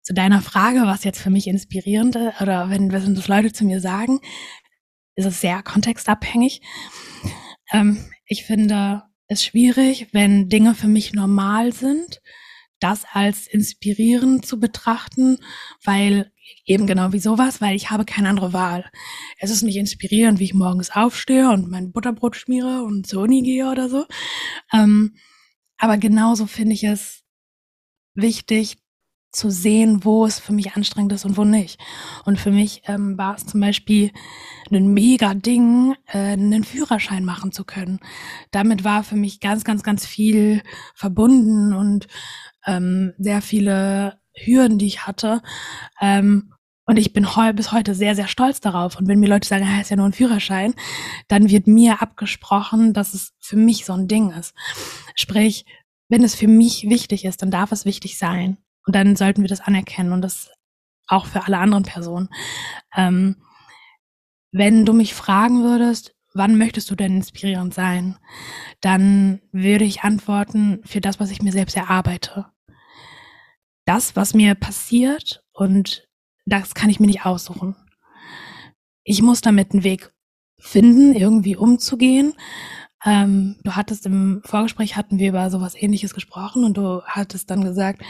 Zu 0.01 0.13
deiner 0.15 0.41
Frage, 0.41 0.82
was 0.86 1.03
jetzt 1.03 1.21
für 1.21 1.29
mich 1.29 1.47
inspirierend 1.47 2.15
ist, 2.15 2.41
oder 2.41 2.71
wenn, 2.71 2.91
wenn 2.91 3.13
das 3.13 3.27
Leute 3.27 3.53
zu 3.53 3.63
mir 3.63 3.79
sagen, 3.79 4.19
ist 5.15 5.25
es 5.25 5.39
sehr 5.39 5.62
kontextabhängig. 5.62 6.62
Ähm, 7.71 8.03
ich 8.25 8.43
finde 8.43 9.03
es 9.30 9.46
schwierig, 9.46 10.08
wenn 10.12 10.50
Dinge 10.50 10.76
für 10.76 10.88
mich 10.88 11.13
normal 11.13 11.72
sind, 11.72 12.22
das 12.80 13.06
als 13.12 13.48
inspirierend 13.48 14.46
zu 14.46 14.60
betrachten, 14.60 15.38
weil 15.84 16.32
eben 16.65 16.88
genau 16.88 17.12
wie 17.13 17.20
sowas, 17.20 17.62
weil 17.62 17.76
ich 17.76 17.92
habe 17.92 18.06
keine 18.06 18.30
andere 18.30 18.54
Wahl. 18.54 18.89
Es 19.38 19.52
ist 19.52 19.62
nicht 19.62 19.76
inspirierend, 19.76 20.39
wie 20.39 20.46
ich 20.46 20.54
morgens 20.54 20.89
aufstehe 20.89 21.50
und 21.52 21.70
mein 21.70 21.92
Butterbrot 21.92 22.36
schmiere 22.36 22.84
und 22.84 23.06
zur 23.06 23.24
Uni 23.24 23.42
gehe 23.44 23.70
oder 23.70 23.89
so. 23.89 24.06
Ähm, 24.74 25.15
aber 25.78 25.98
genauso 25.98 26.48
finde 26.48 26.74
ich 26.74 26.84
es 26.84 27.24
wichtig 28.15 28.78
zu 29.32 29.50
sehen, 29.50 30.04
wo 30.04 30.26
es 30.26 30.39
für 30.39 30.54
mich 30.54 30.76
anstrengend 30.76 31.13
ist 31.13 31.26
und 31.26 31.38
wo 31.38 31.44
nicht. 31.44 31.80
Und 32.26 32.39
für 32.39 32.52
mich 32.52 32.82
ähm, 32.88 33.18
war 33.18 33.36
es 33.36 33.46
zum 33.46 33.60
Beispiel 33.60 34.12
ein 34.72 34.94
mega 34.94 35.34
Ding, 35.34 35.96
äh, 36.08 36.18
einen 36.18 36.63
Führerschein 36.63 37.24
machen 37.26 37.52
zu 37.52 37.63
können. 37.63 38.00
Damit 38.52 38.84
war 38.84 39.04
für 39.04 39.15
mich 39.15 39.39
ganz, 39.39 39.63
ganz, 39.63 39.84
ganz 39.84 40.06
viel 40.06 40.63
verbunden 40.96 41.74
und 41.74 42.08
ähm, 42.65 43.13
sehr 43.18 43.42
viele 43.42 44.20
Hürden, 44.34 44.78
die 44.78 44.88
ich 44.88 45.06
hatte. 45.06 45.42
Ähm, 46.02 46.54
und 46.86 46.98
ich 46.98 47.13
bin 47.13 47.36
heu 47.36 47.54
bis 47.54 47.72
heute 47.72 47.94
sehr, 47.94 48.15
sehr 48.15 48.28
stolz 48.28 48.62
darauf. 48.62 48.98
Und 48.98 49.08
wenn 49.08 49.20
mir 49.20 49.30
Leute 49.30 49.48
sagen, 49.48 49.63
er 49.63 49.82
ist 49.82 49.92
ja 49.92 49.96
nur 49.96 50.08
ein 50.08 50.13
Führerschein, 50.13 50.74
dann 51.28 51.50
wird 51.52 51.68
mir 51.68 52.02
abgesprochen, 52.02 52.94
dass 52.94 53.13
es 53.13 53.34
für 53.39 53.58
mich 53.58 53.86
so 53.86 53.94
ein 53.94 54.08
Ding 54.08 54.32
ist. 54.32 54.56
Sprich, 55.13 55.65
wenn 56.08 56.24
es 56.24 56.34
für 56.34 56.48
mich 56.48 56.89
wichtig 56.89 57.26
ist, 57.26 57.44
dann 57.44 57.52
darf 57.52 57.72
es 57.72 57.86
wichtig 57.86 58.18
sein. 58.18 58.58
Und 58.86 58.96
dann 58.96 59.15
sollten 59.15 59.42
wir 59.42 59.50
das 59.50 59.62
anerkennen 59.62 60.13
und 60.13 60.22
das 60.22 60.50
auch 61.08 61.26
für 61.26 61.46
alle 61.46 61.58
anderen 61.58 61.84
Personen. 61.84 62.30
Ähm, 62.96 63.38
wenn 64.52 64.86
du 64.86 64.94
mich 64.94 65.13
fragen 65.13 65.63
würdest, 65.63 66.15
wann 66.34 66.58
möchtest 66.58 66.89
du 66.89 66.96
denn 66.96 67.18
inspirierend 67.18 67.74
sein, 67.74 68.18
dann 68.82 69.42
würde 69.52 69.86
ich 69.86 70.02
antworten 70.02 70.82
für 70.86 71.02
das, 71.02 71.20
was 71.20 71.32
ich 71.32 71.42
mir 71.42 71.52
selbst 71.52 71.76
erarbeite 71.76 72.46
das, 73.89 74.15
was 74.15 74.36
mir 74.36 74.54
passiert 74.54 75.44
und 75.52 76.08
das 76.46 76.76
kann 76.76 76.92
ich 76.92 77.00
mir 77.00 77.08
nicht 77.08 77.26
aussuchen. 77.26 77.76
Ich 79.04 79.24
muss 79.24 79.42
damit 79.42 79.72
einen 79.72 79.84
Weg 79.84 80.13
finden, 80.60 81.15
irgendwie 81.15 81.56
umzugehen. 81.56 82.36
Ähm, 83.04 83.56
du 83.63 83.76
hattest 83.76 84.06
im 84.06 84.44
Vorgespräch 84.46 84.96
hatten 84.96 85.18
wir 85.18 85.30
über 85.30 85.50
sowas 85.50 85.74
ähnliches 85.74 86.13
gesprochen 86.13 86.65
und 86.65 86.78
du 86.78 87.02
hattest 87.04 87.50
dann 87.50 87.63
gesagt, 87.63 88.04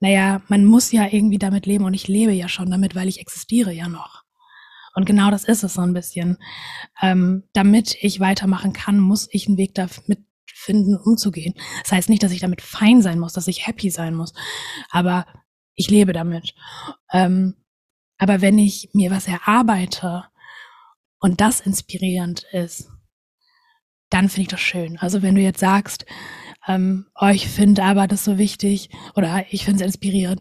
naja, 0.00 0.42
man 0.48 0.64
muss 0.64 0.92
ja 0.92 1.06
irgendwie 1.10 1.38
damit 1.38 1.66
leben 1.66 1.84
und 1.84 1.94
ich 1.94 2.08
lebe 2.08 2.32
ja 2.32 2.48
schon 2.48 2.70
damit, 2.70 2.94
weil 2.94 3.08
ich 3.08 3.20
existiere 3.20 3.72
ja 3.72 3.88
noch. 3.88 4.24
Und 4.94 5.06
genau 5.06 5.30
das 5.30 5.44
ist 5.44 5.64
es 5.64 5.74
so 5.74 5.80
ein 5.80 5.92
bisschen. 5.92 6.38
Ähm, 7.02 7.44
damit 7.52 7.96
ich 8.00 8.20
weitermachen 8.20 8.72
kann, 8.72 8.98
muss 8.98 9.28
ich 9.32 9.48
einen 9.48 9.58
Weg 9.58 9.74
damit 9.74 10.24
finden, 10.46 10.96
umzugehen. 10.96 11.54
Das 11.82 11.92
heißt 11.92 12.08
nicht, 12.08 12.22
dass 12.22 12.32
ich 12.32 12.40
damit 12.40 12.62
fein 12.62 13.02
sein 13.02 13.18
muss, 13.18 13.32
dass 13.32 13.48
ich 13.48 13.66
happy 13.66 13.90
sein 13.90 14.14
muss, 14.14 14.32
aber 14.90 15.26
ich 15.74 15.90
lebe 15.90 16.12
damit. 16.12 16.54
Ähm, 17.12 17.56
aber 18.18 18.40
wenn 18.40 18.58
ich 18.58 18.90
mir 18.92 19.10
was 19.10 19.26
erarbeite 19.26 20.24
und 21.18 21.40
das 21.40 21.60
inspirierend 21.60 22.44
ist, 22.52 22.88
dann 24.10 24.28
finde 24.28 24.42
ich 24.42 24.48
das 24.48 24.60
schön. 24.60 24.96
Also 24.98 25.22
wenn 25.22 25.34
du 25.34 25.40
jetzt 25.40 25.60
sagst, 25.60 26.06
ähm, 26.66 27.06
oh, 27.20 27.28
ich 27.28 27.48
finde 27.48 27.84
aber 27.84 28.06
das 28.06 28.24
so 28.24 28.38
wichtig 28.38 28.90
oder 29.14 29.44
ich 29.50 29.64
finde 29.64 29.84
es 29.84 29.86
inspirierend, 29.86 30.40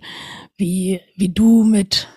wie, 0.57 1.01
wie 1.15 1.29
du 1.29 1.63
mit 1.63 2.07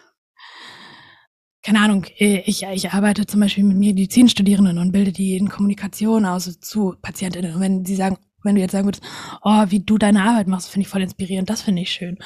keine 1.66 1.80
Ahnung, 1.80 2.06
äh, 2.18 2.42
ich, 2.46 2.62
ich 2.62 2.92
arbeite 2.92 3.26
zum 3.26 3.40
Beispiel 3.40 3.64
mit 3.64 3.76
Medizinstudierenden 3.76 4.78
und 4.78 4.92
bilde 4.92 5.10
die 5.10 5.36
in 5.36 5.48
Kommunikation 5.48 6.24
aus 6.24 6.60
zu 6.60 6.94
Patientinnen. 7.02 7.56
Und 7.56 7.60
wenn 7.60 7.84
sie 7.84 7.96
sagen, 7.96 8.18
wenn 8.44 8.54
du 8.54 8.60
jetzt 8.60 8.70
sagen 8.70 8.86
würdest, 8.86 9.02
oh, 9.42 9.64
wie 9.68 9.80
du 9.80 9.98
deine 9.98 10.22
Arbeit 10.22 10.46
machst, 10.46 10.68
finde 10.68 10.84
ich 10.86 10.88
voll 10.88 11.02
inspirierend, 11.02 11.50
das 11.50 11.62
finde 11.62 11.82
ich 11.82 11.90
schön. 11.90 12.18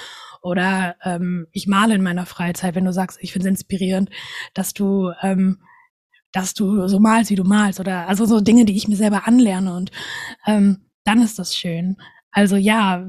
Oder 0.43 0.97
ähm, 1.05 1.47
ich 1.53 1.67
male 1.67 1.95
in 1.95 2.03
meiner 2.03 2.27
Freizeit, 2.27 2.75
wenn 2.75 2.85
du 2.85 2.93
sagst, 2.93 3.19
ich 3.23 3.33
finde 3.33 3.49
es 3.49 3.53
inspirierend, 3.53 4.11
dass 4.53 4.75
du, 4.75 5.11
ähm, 5.23 5.63
dass 6.33 6.53
du 6.53 6.87
so 6.87 7.01
malst, 7.01 7.31
wie 7.31 7.37
du 7.37 7.45
malst. 7.45 7.81
Oder 7.81 8.09
also 8.09 8.27
so 8.27 8.43
Dinge, 8.43 8.67
die 8.67 8.77
ich 8.77 8.89
mir 8.89 8.97
selber 8.97 9.27
anlerne. 9.27 9.75
Und 9.75 9.91
ähm, 10.47 10.90
dann 11.05 11.23
ist 11.23 11.39
das 11.39 11.57
schön. 11.57 11.97
Also 12.31 12.57
ja, 12.57 13.05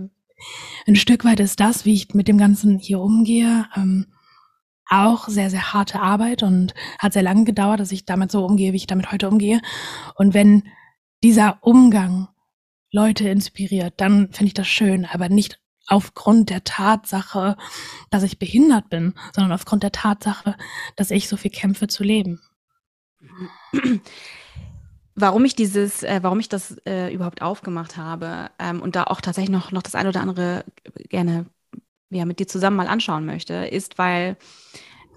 ein 0.87 0.95
Stück 0.95 1.25
weit 1.25 1.39
ist 1.39 1.59
das, 1.59 1.85
wie 1.85 1.93
ich 1.93 2.13
mit 2.13 2.27
dem 2.27 2.37
Ganzen 2.37 2.79
hier 2.79 2.99
umgehe. 2.99 3.67
Ähm, 3.75 4.07
auch 4.89 5.27
sehr, 5.29 5.49
sehr 5.49 5.73
harte 5.73 6.01
Arbeit 6.01 6.43
und 6.43 6.73
hat 6.99 7.13
sehr 7.13 7.23
lange 7.23 7.45
gedauert, 7.45 7.79
dass 7.79 7.93
ich 7.93 8.05
damit 8.05 8.29
so 8.31 8.45
umgehe, 8.45 8.73
wie 8.73 8.77
ich 8.77 8.87
damit 8.87 9.11
heute 9.11 9.29
umgehe. 9.29 9.61
Und 10.15 10.33
wenn 10.33 10.63
dieser 11.23 11.59
Umgang 11.61 12.27
Leute 12.91 13.29
inspiriert, 13.29 13.93
dann 13.97 14.33
finde 14.33 14.47
ich 14.47 14.53
das 14.53 14.67
schön, 14.67 15.05
aber 15.05 15.29
nicht 15.29 15.61
aufgrund 15.87 16.49
der 16.49 16.63
Tatsache, 16.63 17.57
dass 18.09 18.23
ich 18.23 18.37
behindert 18.37 18.89
bin, 18.89 19.13
sondern 19.33 19.53
aufgrund 19.53 19.83
der 19.83 19.91
Tatsache, 19.93 20.57
dass 20.95 21.11
ich 21.11 21.29
so 21.29 21.37
viel 21.37 21.51
kämpfe 21.51 21.87
zu 21.87 22.03
leben. 22.03 22.41
Warum 25.15 25.43
ich 25.45 25.55
dieses, 25.55 26.03
äh, 26.03 26.19
warum 26.21 26.39
ich 26.39 26.49
das 26.49 26.77
äh, 26.85 27.13
überhaupt 27.13 27.41
aufgemacht 27.41 27.97
habe 27.97 28.49
ähm, 28.59 28.81
und 28.81 28.95
da 28.95 29.03
auch 29.05 29.21
tatsächlich 29.21 29.51
noch, 29.51 29.71
noch 29.71 29.83
das 29.83 29.95
eine 29.95 30.09
oder 30.09 30.21
andere 30.21 30.63
gerne 31.09 31.45
ja, 32.09 32.25
mit 32.25 32.39
dir 32.39 32.47
zusammen 32.47 32.77
mal 32.77 32.87
anschauen 32.87 33.25
möchte, 33.25 33.53
ist, 33.53 33.97
weil 33.97 34.37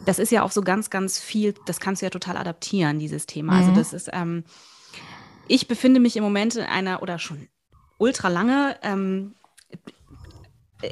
das 0.04 0.18
ist 0.18 0.32
ja 0.32 0.42
auch 0.42 0.50
so 0.50 0.62
ganz, 0.62 0.90
ganz 0.90 1.18
viel, 1.18 1.54
das 1.66 1.80
kannst 1.80 2.02
du 2.02 2.06
ja 2.06 2.10
total 2.10 2.36
adaptieren, 2.36 2.98
dieses 2.98 3.26
Thema. 3.26 3.52
Also 3.52 3.70
mhm. 3.70 3.78
Also 3.78 3.80
das 3.80 3.92
ist, 3.92 4.10
ähm, 4.12 4.44
ich 5.48 5.68
befinde 5.68 6.00
mich 6.00 6.16
im 6.16 6.24
Moment 6.24 6.56
in 6.56 6.64
einer 6.64 7.02
oder 7.02 7.18
schon 7.18 7.48
ultra 7.98 8.28
lange 8.28 8.76
ähm, 8.82 9.34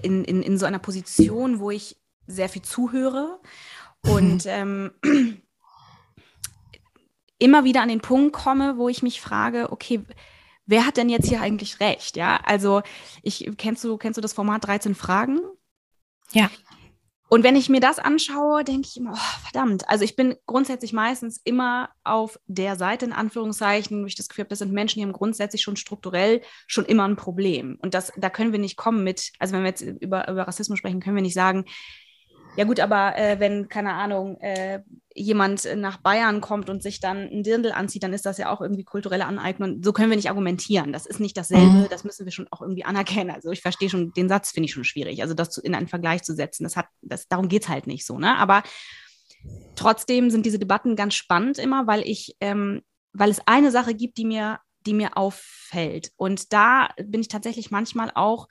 in, 0.03 0.25
in, 0.25 0.43
in 0.43 0.59
so 0.59 0.67
einer 0.67 0.79
Position, 0.79 1.59
wo 1.59 1.71
ich 1.71 1.97
sehr 2.27 2.49
viel 2.49 2.62
zuhöre 2.62 3.41
und 4.07 4.45
ähm, 4.47 4.93
immer 7.42 7.64
wieder 7.64 7.83
an 7.83 7.88
den 7.88 8.00
Punkt 8.00 8.33
komme, 8.33 8.78
wo 8.78 8.88
ich 8.88 9.02
mich 9.02 9.20
frage, 9.20 9.72
okay, 9.72 10.02
wer 10.66 10.87
hat 10.87 10.96
denn 10.96 11.09
jetzt 11.09 11.28
hier 11.28 11.40
eigentlich 11.40 11.81
recht? 11.81 12.16
Ja, 12.16 12.40
also 12.44 12.83
ich 13.22 13.50
kennst 13.59 13.83
du 13.85 13.98
kennst 13.98 14.16
du 14.16 14.22
das 14.22 14.33
Format 14.33 14.66
13 14.66 14.94
Fragen? 14.94 15.40
Ja. 16.33 16.50
Und 17.28 17.44
wenn 17.44 17.57
ich 17.57 17.70
mir 17.70 17.81
das 17.81 17.98
anschaue, 17.98 18.62
denke 18.62 18.88
ich 18.90 18.98
immer, 18.98 19.14
oh, 19.14 19.40
verdammt. 19.50 19.88
Also 19.88 20.05
ich 20.05 20.16
bin 20.16 20.37
grundsätzlich 20.44 20.92
meistens 20.92 21.40
immer 21.44 21.88
auf 22.05 22.38
der 22.46 22.76
Seite, 22.76 23.07
in 23.07 23.14
Anführungszeichen, 23.14 24.02
wo 24.02 24.07
ich 24.07 24.16
das 24.16 24.28
Gefühl 24.28 24.42
habe, 24.42 24.50
das 24.50 24.59
sind 24.59 24.70
Menschen, 24.70 24.98
die 24.98 25.07
haben 25.07 25.14
grundsätzlich 25.14 25.62
schon 25.62 25.76
strukturell 25.76 26.42
schon 26.66 26.85
immer 26.85 27.09
ein 27.09 27.16
Problem. 27.16 27.78
Und 27.81 27.94
das, 27.94 28.12
da 28.18 28.28
können 28.28 28.52
wir 28.52 28.59
nicht 28.59 28.76
kommen 28.76 29.02
mit, 29.02 29.33
also 29.38 29.55
wenn 29.55 29.62
wir 29.62 29.70
jetzt 29.70 29.81
über, 29.81 30.28
über 30.28 30.46
Rassismus 30.46 30.78
sprechen, 30.78 31.00
können 31.00 31.16
wir 31.16 31.22
nicht 31.22 31.33
sagen, 31.33 31.64
ja 32.57 32.64
gut, 32.64 32.81
aber 32.81 33.16
äh, 33.16 33.40
wenn, 33.40 33.68
keine 33.68 33.94
Ahnung, 33.94 34.38
äh, 34.40 34.81
jemand 35.14 35.66
nach 35.77 35.98
Bayern 35.98 36.40
kommt 36.40 36.70
und 36.70 36.83
sich 36.83 37.01
dann 37.01 37.29
ein 37.29 37.42
Dirndl 37.42 37.72
anzieht, 37.72 38.03
dann 38.03 38.12
ist 38.12 38.27
das 38.27 38.38
ja 38.38 38.51
auch 38.51 38.61
irgendwie 38.61 38.85
kulturelle 38.85 39.27
Aneignung. 39.27 39.83
So 39.83 39.92
können 39.92 40.11
wir 40.11 40.16
nicht 40.16 40.31
argumentieren. 40.31 40.92
Das 40.92 41.07
ist 41.07 41.20
nicht 41.20 41.37
dasselbe, 41.37 41.66
mhm. 41.66 41.87
das 41.90 42.05
müssen 42.05 42.25
wir 42.25 42.33
schon 42.33 42.48
auch 42.51 42.62
irgendwie 42.62 42.85
anerkennen. 42.85 43.31
Also 43.31 43.51
ich 43.51 43.61
verstehe 43.61 43.90
schon, 43.90 44.12
den 44.12 44.29
Satz 44.29 44.51
finde 44.51 44.66
ich 44.66 44.72
schon 44.72 44.85
schwierig. 44.85 45.22
Also 45.22 45.35
das 45.35 45.59
in 45.59 45.75
einen 45.75 45.88
Vergleich 45.88 46.22
zu 46.22 46.35
setzen, 46.35 46.64
das 46.64 46.77
hat, 46.77 46.87
das, 47.03 47.29
darum 47.29 47.48
geht 47.48 47.62
es 47.62 47.68
halt 47.68 47.87
nicht 47.87 48.07
so, 48.07 48.18
ne? 48.18 48.37
Aber 48.37 48.62
trotzdem 49.75 50.31
sind 50.31 50.46
diese 50.46 50.59
Debatten 50.59 50.96
ganz 50.96 51.14
spannend 51.14 51.59
immer, 51.59 51.87
weil 51.87 52.03
ich, 52.03 52.37
ähm, 52.40 52.83
weil 53.12 53.31
es 53.31 53.40
eine 53.46 53.70
Sache 53.70 53.94
gibt, 53.94 54.18
die 54.18 54.25
mir, 54.25 54.61
die 54.87 54.94
mir 54.94 55.16
auffällt. 55.16 56.12
Und 56.16 56.53
da 56.53 56.88
bin 56.96 57.20
ich 57.20 57.29
tatsächlich 57.29 57.70
manchmal 57.70 58.11
auch 58.14 58.48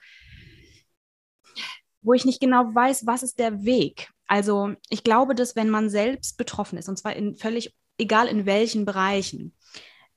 wo 2.02 2.12
ich 2.12 2.24
nicht 2.24 2.40
genau 2.40 2.74
weiß, 2.74 3.06
was 3.06 3.22
ist 3.22 3.38
der 3.38 3.64
Weg. 3.64 4.10
Also 4.32 4.74
ich 4.88 5.04
glaube, 5.04 5.34
dass 5.34 5.56
wenn 5.56 5.68
man 5.68 5.90
selbst 5.90 6.38
betroffen 6.38 6.78
ist, 6.78 6.88
und 6.88 6.96
zwar 6.96 7.14
in 7.14 7.36
völlig 7.36 7.76
egal 7.98 8.28
in 8.28 8.46
welchen 8.46 8.86
Bereichen, 8.86 9.54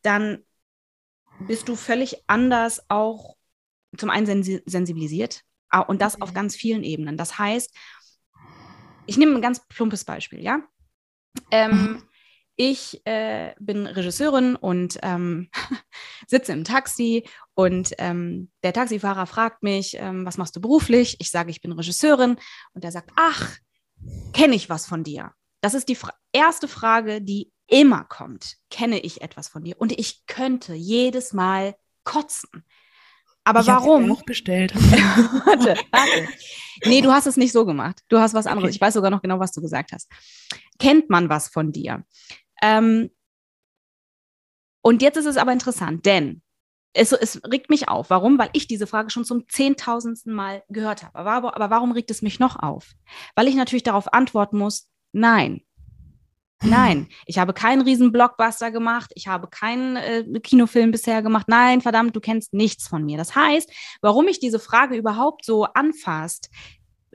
dann 0.03 0.41
bist 1.41 1.67
du 1.67 1.75
völlig 1.75 2.23
anders 2.25 2.85
auch 2.87 3.35
zum 3.97 4.09
einen 4.09 4.25
sensibilisiert 4.25 5.41
und 5.87 6.01
das 6.01 6.21
auf 6.21 6.33
ganz 6.33 6.55
vielen 6.55 6.85
Ebenen. 6.85 7.17
Das 7.17 7.37
heißt, 7.37 7.75
ich 9.05 9.17
nehme 9.17 9.35
ein 9.35 9.41
ganz 9.41 9.67
plumpes 9.67 10.05
Beispiel, 10.05 10.41
ja. 10.41 10.61
Ähm, 11.51 11.71
mhm. 11.71 12.03
Ich 12.55 13.05
äh, 13.05 13.53
bin 13.59 13.85
Regisseurin 13.85 14.55
und 14.55 14.97
ähm, 15.03 15.49
sitze 16.25 16.53
im 16.53 16.63
Taxi 16.63 17.27
und 17.53 17.93
ähm, 17.97 18.49
der 18.63 18.71
Taxifahrer 18.71 19.25
fragt 19.25 19.61
mich, 19.61 19.97
ähm, 19.99 20.25
was 20.25 20.37
machst 20.37 20.55
du 20.55 20.61
beruflich? 20.61 21.17
Ich 21.19 21.31
sage, 21.31 21.51
ich 21.51 21.59
bin 21.59 21.73
Regisseurin 21.73 22.37
und 22.71 22.85
er 22.85 22.93
sagt, 22.93 23.11
ach, 23.17 23.57
kenne 24.33 24.55
ich 24.55 24.69
was 24.69 24.85
von 24.85 25.03
dir? 25.03 25.31
Das 25.61 25.73
ist 25.73 25.89
die 25.89 25.95
fra 25.95 26.13
erste 26.31 26.67
Frage, 26.67 27.21
die 27.21 27.51
immer 27.67 28.03
kommt. 28.03 28.57
Kenne 28.69 28.99
ich 28.99 29.21
etwas 29.21 29.47
von 29.47 29.63
dir? 29.63 29.75
Und 29.79 29.91
ich 29.97 30.25
könnte 30.27 30.73
jedes 30.73 31.33
Mal 31.33 31.75
kotzen. 32.03 32.63
Aber 33.43 33.61
ich 33.61 33.67
warum? 33.67 34.11
Auch 34.11 34.23
bestellt. 34.23 34.75
warte, 34.75 35.75
warte. 35.91 36.27
Nee, 36.83 37.01
du 37.01 37.11
hast 37.11 37.27
es 37.27 37.37
nicht 37.37 37.51
so 37.51 37.65
gemacht. 37.65 38.01
Du 38.09 38.19
hast 38.19 38.33
was 38.33 38.47
anderes. 38.47 38.69
Okay. 38.69 38.75
Ich 38.75 38.81
weiß 38.81 38.93
sogar 38.93 39.11
noch 39.11 39.21
genau, 39.21 39.39
was 39.39 39.51
du 39.51 39.61
gesagt 39.61 39.91
hast. 39.91 40.11
Kennt 40.79 41.09
man 41.09 41.29
was 41.29 41.47
von 41.47 41.71
dir? 41.71 42.03
Ähm, 42.61 43.09
und 44.81 45.01
jetzt 45.01 45.17
ist 45.17 45.25
es 45.25 45.37
aber 45.37 45.53
interessant, 45.53 46.05
denn 46.05 46.41
es, 46.95 47.11
es, 47.11 47.41
regt 47.43 47.69
mich 47.69 47.89
auf. 47.89 48.09
Warum? 48.09 48.39
Weil 48.39 48.49
ich 48.53 48.67
diese 48.67 48.87
Frage 48.87 49.09
schon 49.09 49.25
zum 49.25 49.47
zehntausendsten 49.49 50.33
Mal 50.33 50.63
gehört 50.69 51.03
habe. 51.03 51.15
Aber, 51.15 51.55
aber 51.55 51.69
warum 51.69 51.91
regt 51.91 52.09
es 52.09 52.21
mich 52.21 52.39
noch 52.39 52.55
auf? 52.55 52.91
Weil 53.35 53.47
ich 53.47 53.55
natürlich 53.55 53.83
darauf 53.83 54.13
antworten 54.13 54.57
muss, 54.57 54.89
nein. 55.11 55.61
Nein, 56.63 57.09
ich 57.25 57.37
habe 57.37 57.53
keinen 57.53 57.81
riesen 57.81 58.13
Blockbuster 58.13 58.71
gemacht, 58.71 59.11
ich 59.13 59.27
habe 59.27 59.47
keinen 59.49 59.97
äh, 59.97 60.23
Kinofilm 60.39 60.91
bisher 60.91 61.21
gemacht. 61.21 61.47
Nein, 61.49 61.81
verdammt, 61.81 62.15
du 62.15 62.21
kennst 62.21 62.53
nichts 62.53 62.87
von 62.87 63.03
mir. 63.03 63.17
Das 63.17 63.35
heißt, 63.35 63.69
warum 64.01 64.27
ich 64.29 64.39
diese 64.39 64.57
Frage 64.57 64.95
überhaupt 64.95 65.43
so 65.43 65.65
anfasst, 65.65 66.49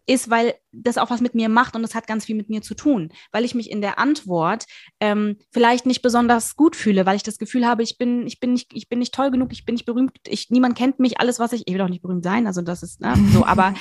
ist, 0.06 0.30
weil 0.30 0.54
das 0.72 0.98
auch 0.98 1.10
was 1.10 1.20
mit 1.20 1.34
mir 1.34 1.48
macht 1.48 1.74
und 1.74 1.82
das 1.82 1.94
hat 1.94 2.06
ganz 2.06 2.24
viel 2.24 2.36
mit 2.36 2.48
mir 2.48 2.62
zu 2.62 2.74
tun, 2.74 3.12
weil 3.32 3.44
ich 3.44 3.54
mich 3.54 3.70
in 3.70 3.80
der 3.80 3.98
Antwort 3.98 4.66
ähm, 5.00 5.36
vielleicht 5.50 5.86
nicht 5.86 6.02
besonders 6.02 6.56
gut 6.56 6.76
fühle, 6.76 7.06
weil 7.06 7.16
ich 7.16 7.22
das 7.22 7.38
Gefühl 7.38 7.66
habe, 7.66 7.82
ich 7.82 7.98
bin, 7.98 8.26
ich 8.26 8.40
bin 8.40 8.52
nicht, 8.52 8.72
ich 8.72 8.88
bin 8.88 8.98
nicht 8.98 9.14
toll 9.14 9.30
genug, 9.30 9.52
ich 9.52 9.64
bin 9.64 9.74
nicht 9.74 9.86
berühmt, 9.86 10.12
ich, 10.26 10.50
niemand 10.50 10.76
kennt 10.76 10.98
mich, 11.00 11.20
alles, 11.20 11.38
was 11.38 11.52
ich, 11.52 11.62
ich 11.66 11.74
will 11.74 11.80
auch 11.82 11.88
nicht 11.88 12.02
berühmt 12.02 12.24
sein, 12.24 12.46
also 12.46 12.62
das 12.62 12.82
ist 12.82 13.00
ne, 13.00 13.14
so, 13.32 13.44
aber 13.46 13.74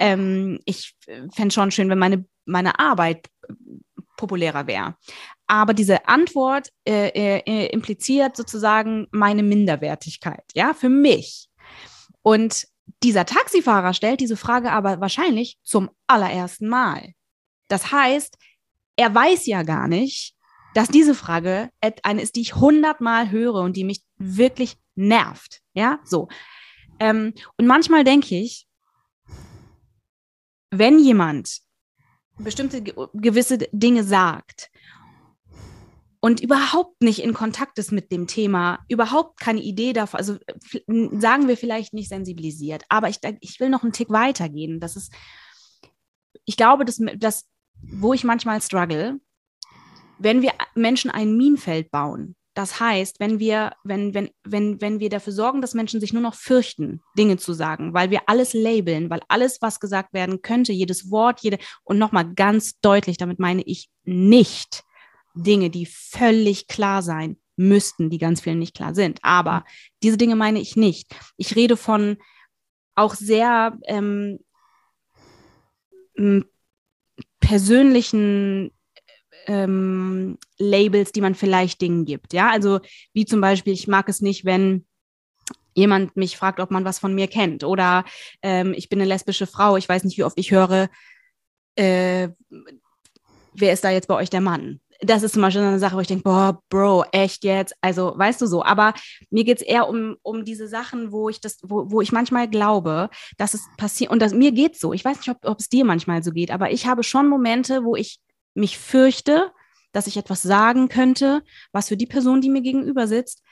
ähm, 0.00 0.60
ich 0.64 0.94
fände 1.32 1.52
schon 1.52 1.70
schön, 1.70 1.88
wenn 1.88 1.98
meine, 1.98 2.24
meine 2.44 2.78
Arbeit 2.78 3.28
populärer 4.16 4.66
wäre. 4.66 4.94
Aber 5.46 5.74
diese 5.74 6.06
Antwort 6.08 6.68
äh, 6.86 7.08
äh, 7.08 7.66
impliziert 7.72 8.36
sozusagen 8.36 9.08
meine 9.10 9.42
Minderwertigkeit, 9.42 10.44
ja, 10.54 10.74
für 10.74 10.88
mich. 10.88 11.48
Und 12.22 12.66
dieser 13.02 13.26
Taxifahrer 13.26 13.94
stellt 13.94 14.20
diese 14.20 14.36
Frage 14.36 14.72
aber 14.72 15.00
wahrscheinlich 15.00 15.58
zum 15.62 15.90
allerersten 16.06 16.68
Mal. 16.68 17.14
Das 17.68 17.90
heißt, 17.90 18.36
er 18.96 19.14
weiß 19.14 19.46
ja 19.46 19.62
gar 19.62 19.88
nicht, 19.88 20.34
dass 20.74 20.88
diese 20.88 21.14
Frage 21.14 21.70
eine 22.02 22.22
ist, 22.22 22.36
die 22.36 22.40
ich 22.40 22.56
hundertmal 22.56 23.30
höre 23.30 23.56
und 23.56 23.76
die 23.76 23.84
mich 23.84 24.02
wirklich 24.16 24.76
nervt. 24.94 25.60
Ja, 25.74 26.00
so. 26.04 26.28
Ähm, 26.98 27.34
und 27.56 27.66
manchmal 27.66 28.04
denke 28.04 28.36
ich, 28.36 28.66
wenn 30.70 30.98
jemand 30.98 31.60
bestimmte 32.38 32.82
gewisse 32.82 33.58
Dinge 33.72 34.04
sagt 34.04 34.70
und 36.24 36.40
überhaupt 36.40 37.02
nicht 37.02 37.18
in 37.18 37.34
Kontakt 37.34 37.78
ist 37.80 37.90
mit 37.90 38.12
dem 38.12 38.28
Thema, 38.28 38.78
überhaupt 38.88 39.40
keine 39.40 39.60
Idee 39.60 39.92
davon, 39.92 40.18
also 40.18 40.36
sagen 41.18 41.48
wir 41.48 41.56
vielleicht 41.56 41.94
nicht 41.94 42.08
sensibilisiert, 42.08 42.84
aber 42.88 43.08
ich, 43.08 43.18
ich 43.40 43.58
will 43.58 43.68
noch 43.68 43.82
einen 43.82 43.92
Tick 43.92 44.08
weitergehen. 44.08 44.78
Das 44.78 44.94
ist, 44.94 45.12
ich 46.44 46.56
glaube, 46.56 46.84
dass, 46.84 47.00
dass 47.16 47.48
wo 47.82 48.12
ich 48.12 48.22
manchmal 48.22 48.62
struggle, 48.62 49.18
wenn 50.20 50.42
wir 50.42 50.52
Menschen 50.76 51.10
ein 51.10 51.36
Minenfeld 51.36 51.90
bauen, 51.90 52.36
das 52.54 52.78
heißt, 52.78 53.18
wenn 53.18 53.40
wir, 53.40 53.72
wenn, 53.82 54.14
wenn, 54.14 54.30
wenn, 54.44 54.80
wenn 54.80 55.00
wir 55.00 55.08
dafür 55.08 55.32
sorgen, 55.32 55.60
dass 55.60 55.74
Menschen 55.74 55.98
sich 55.98 56.12
nur 56.12 56.22
noch 56.22 56.34
fürchten, 56.34 57.00
Dinge 57.18 57.36
zu 57.36 57.52
sagen, 57.52 57.94
weil 57.94 58.10
wir 58.10 58.20
alles 58.26 58.52
labeln, 58.52 59.10
weil 59.10 59.22
alles, 59.26 59.60
was 59.60 59.80
gesagt 59.80 60.12
werden 60.12 60.40
könnte, 60.40 60.72
jedes 60.72 61.10
Wort, 61.10 61.40
jede, 61.40 61.58
und 61.82 61.98
nochmal 61.98 62.32
ganz 62.32 62.78
deutlich, 62.80 63.16
damit 63.16 63.40
meine 63.40 63.62
ich 63.62 63.90
nicht, 64.04 64.84
Dinge, 65.34 65.70
die 65.70 65.86
völlig 65.86 66.68
klar 66.68 67.02
sein 67.02 67.36
müssten, 67.56 68.10
die 68.10 68.18
ganz 68.18 68.40
vielen 68.40 68.58
nicht 68.58 68.74
klar 68.74 68.94
sind. 68.94 69.18
Aber 69.22 69.60
mhm. 69.60 69.64
diese 70.02 70.16
Dinge 70.16 70.36
meine 70.36 70.60
ich 70.60 70.76
nicht. 70.76 71.14
Ich 71.36 71.56
rede 71.56 71.76
von 71.76 72.16
auch 72.94 73.14
sehr 73.14 73.78
ähm, 73.86 74.38
persönlichen 77.40 78.72
ähm, 79.46 80.38
Labels, 80.58 81.12
die 81.12 81.20
man 81.20 81.34
vielleicht 81.34 81.80
Dingen 81.80 82.04
gibt. 82.04 82.32
Ja, 82.32 82.50
also 82.50 82.80
wie 83.12 83.24
zum 83.24 83.40
Beispiel, 83.40 83.72
ich 83.72 83.88
mag 83.88 84.08
es 84.08 84.20
nicht, 84.20 84.44
wenn 84.44 84.86
jemand 85.74 86.16
mich 86.16 86.36
fragt, 86.36 86.60
ob 86.60 86.70
man 86.70 86.84
was 86.84 86.98
von 86.98 87.14
mir 87.14 87.28
kennt. 87.28 87.64
Oder 87.64 88.04
ähm, 88.42 88.74
ich 88.76 88.88
bin 88.88 89.00
eine 89.00 89.08
lesbische 89.08 89.46
Frau, 89.46 89.76
ich 89.76 89.88
weiß 89.88 90.04
nicht, 90.04 90.18
wie 90.18 90.24
oft 90.24 90.38
ich 90.38 90.50
höre, 90.50 90.88
äh, 91.76 92.28
wer 93.54 93.72
ist 93.72 93.84
da 93.84 93.90
jetzt 93.90 94.08
bei 94.08 94.14
euch 94.14 94.30
der 94.30 94.42
Mann? 94.42 94.80
Das 95.04 95.22
ist 95.22 95.32
zum 95.32 95.42
Beispiel 95.42 95.62
eine 95.62 95.78
Sache, 95.78 95.96
wo 95.96 96.00
ich 96.00 96.06
denke, 96.06 96.22
boah, 96.22 96.62
Bro, 96.68 97.04
echt 97.12 97.44
jetzt? 97.44 97.74
Also, 97.80 98.14
weißt 98.16 98.40
du 98.40 98.46
so, 98.46 98.64
aber 98.64 98.94
mir 99.30 99.44
geht 99.44 99.58
es 99.58 99.66
eher 99.66 99.88
um, 99.88 100.16
um 100.22 100.44
diese 100.44 100.68
Sachen, 100.68 101.10
wo 101.10 101.28
ich 101.28 101.40
das, 101.40 101.58
wo, 101.62 101.90
wo 101.90 102.00
ich 102.00 102.12
manchmal 102.12 102.48
glaube, 102.48 103.10
dass 103.36 103.54
es 103.54 103.66
passiert, 103.76 104.10
und 104.10 104.22
das, 104.22 104.32
mir 104.32 104.52
geht 104.52 104.78
so, 104.78 104.92
ich 104.92 105.04
weiß 105.04 105.18
nicht, 105.18 105.28
ob, 105.28 105.38
ob 105.44 105.58
es 105.58 105.68
dir 105.68 105.84
manchmal 105.84 106.22
so 106.22 106.30
geht, 106.30 106.50
aber 106.50 106.70
ich 106.70 106.86
habe 106.86 107.02
schon 107.02 107.28
Momente, 107.28 107.84
wo 107.84 107.96
ich 107.96 108.20
mich 108.54 108.78
fürchte, 108.78 109.50
dass 109.92 110.06
ich 110.06 110.16
etwas 110.16 110.42
sagen 110.42 110.88
könnte, 110.88 111.42
was 111.72 111.88
für 111.88 111.96
die 111.96 112.06
Person, 112.06 112.40
die 112.40 112.48
mir 112.48 112.62
gegenüber 112.62 113.06
sitzt, 113.06 113.42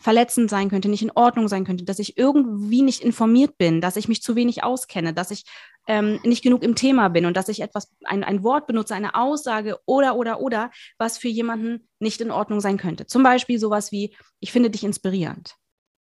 verletzend 0.00 0.50
sein 0.50 0.68
könnte, 0.68 0.88
nicht 0.88 1.02
in 1.02 1.12
Ordnung 1.14 1.48
sein 1.48 1.64
könnte, 1.64 1.84
dass 1.84 1.98
ich 1.98 2.16
irgendwie 2.16 2.82
nicht 2.82 3.02
informiert 3.02 3.58
bin, 3.58 3.80
dass 3.80 3.96
ich 3.96 4.08
mich 4.08 4.22
zu 4.22 4.36
wenig 4.36 4.62
auskenne, 4.62 5.12
dass 5.12 5.30
ich 5.30 5.44
ähm, 5.86 6.20
nicht 6.24 6.42
genug 6.42 6.62
im 6.62 6.74
Thema 6.74 7.08
bin 7.08 7.26
und 7.26 7.36
dass 7.36 7.48
ich 7.48 7.60
etwas, 7.60 7.92
ein, 8.04 8.24
ein 8.24 8.42
Wort 8.42 8.66
benutze, 8.66 8.94
eine 8.94 9.14
Aussage 9.14 9.78
oder, 9.86 10.16
oder, 10.16 10.40
oder, 10.40 10.70
was 10.98 11.18
für 11.18 11.28
jemanden 11.28 11.88
nicht 11.98 12.20
in 12.20 12.30
Ordnung 12.30 12.60
sein 12.60 12.76
könnte. 12.76 13.06
Zum 13.06 13.22
Beispiel 13.22 13.58
sowas 13.58 13.92
wie, 13.92 14.16
ich 14.40 14.52
finde 14.52 14.70
dich 14.70 14.84
inspirierend. 14.84 15.54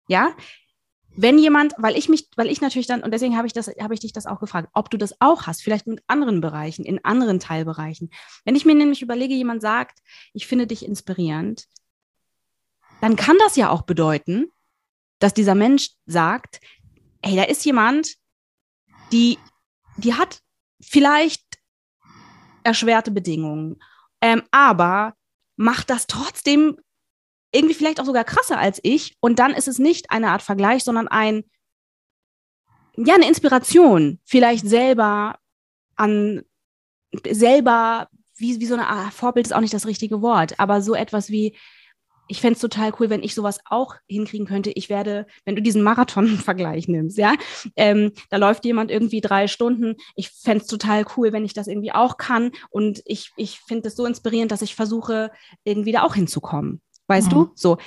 Ja, 0.07 0.35
wenn 1.13 1.37
jemand, 1.37 1.73
weil 1.77 1.97
ich 1.97 2.07
mich, 2.07 2.29
weil 2.37 2.47
ich 2.47 2.61
natürlich 2.61 2.87
dann, 2.87 3.03
und 3.03 3.11
deswegen 3.11 3.35
habe 3.35 3.45
ich 3.45 3.53
das, 3.53 3.67
habe 3.67 3.93
ich 3.93 3.99
dich 3.99 4.13
das 4.13 4.25
auch 4.25 4.39
gefragt, 4.39 4.69
ob 4.73 4.89
du 4.89 4.97
das 4.97 5.19
auch 5.19 5.45
hast, 5.45 5.61
vielleicht 5.61 5.87
mit 5.87 6.01
anderen 6.07 6.39
Bereichen, 6.39 6.85
in 6.85 7.03
anderen 7.03 7.39
Teilbereichen. 7.39 8.09
Wenn 8.45 8.55
ich 8.55 8.65
mir 8.65 8.75
nämlich 8.75 9.01
überlege, 9.01 9.33
jemand 9.33 9.61
sagt, 9.61 9.99
ich 10.33 10.47
finde 10.47 10.67
dich 10.67 10.85
inspirierend, 10.85 11.65
dann 13.01 13.15
kann 13.15 13.37
das 13.39 13.55
ja 13.55 13.69
auch 13.69 13.81
bedeuten, 13.81 14.51
dass 15.19 15.33
dieser 15.33 15.55
Mensch 15.55 15.89
sagt, 16.05 16.61
hey, 17.21 17.35
da 17.35 17.43
ist 17.43 17.65
jemand, 17.65 18.15
die, 19.11 19.37
die 20.03 20.15
hat 20.15 20.41
vielleicht 20.81 21.43
erschwerte 22.63 23.11
Bedingungen, 23.11 23.81
ähm, 24.21 24.43
aber 24.51 25.15
macht 25.55 25.89
das 25.89 26.07
trotzdem 26.07 26.77
irgendwie 27.53 27.75
vielleicht 27.75 27.99
auch 27.99 28.05
sogar 28.05 28.23
krasser 28.23 28.57
als 28.57 28.79
ich. 28.83 29.15
Und 29.19 29.39
dann 29.39 29.53
ist 29.53 29.67
es 29.67 29.79
nicht 29.79 30.11
eine 30.11 30.29
Art 30.29 30.41
Vergleich, 30.41 30.83
sondern 30.83 31.07
ein, 31.07 31.43
ja, 32.95 33.15
eine 33.15 33.27
Inspiration, 33.27 34.19
vielleicht 34.25 34.67
selber 34.67 35.39
an, 35.95 36.43
selber, 37.29 38.09
wie, 38.35 38.59
wie 38.59 38.65
so 38.65 38.73
eine 38.73 38.87
Art 38.87 39.13
Vorbild 39.13 39.47
ist 39.47 39.53
auch 39.53 39.61
nicht 39.61 39.73
das 39.73 39.85
richtige 39.85 40.21
Wort, 40.21 40.59
aber 40.59 40.81
so 40.81 40.95
etwas 40.95 41.29
wie, 41.29 41.55
ich 42.31 42.39
fände 42.39 42.55
es 42.55 42.61
total 42.61 42.93
cool, 42.97 43.09
wenn 43.09 43.23
ich 43.23 43.35
sowas 43.35 43.59
auch 43.65 43.95
hinkriegen 44.07 44.47
könnte. 44.47 44.71
Ich 44.71 44.89
werde, 44.89 45.27
wenn 45.43 45.57
du 45.57 45.61
diesen 45.61 45.83
Marathon-Vergleich 45.83 46.87
nimmst, 46.87 47.17
ja, 47.17 47.33
ähm, 47.75 48.13
da 48.29 48.37
läuft 48.37 48.63
jemand 48.63 48.89
irgendwie 48.89 49.19
drei 49.19 49.47
Stunden. 49.47 49.97
Ich 50.15 50.29
fände 50.29 50.63
es 50.63 50.67
total 50.67 51.05
cool, 51.17 51.33
wenn 51.33 51.43
ich 51.43 51.53
das 51.53 51.67
irgendwie 51.67 51.91
auch 51.91 52.15
kann. 52.15 52.51
Und 52.69 53.01
ich, 53.03 53.31
ich 53.35 53.59
finde 53.59 53.89
es 53.89 53.97
so 53.97 54.05
inspirierend, 54.05 54.49
dass 54.49 54.61
ich 54.61 54.75
versuche, 54.75 55.31
irgendwie 55.65 55.91
da 55.91 56.03
auch 56.03 56.15
hinzukommen. 56.15 56.81
Weißt 57.07 57.27
mhm. 57.27 57.35
du? 57.35 57.51
So. 57.55 57.77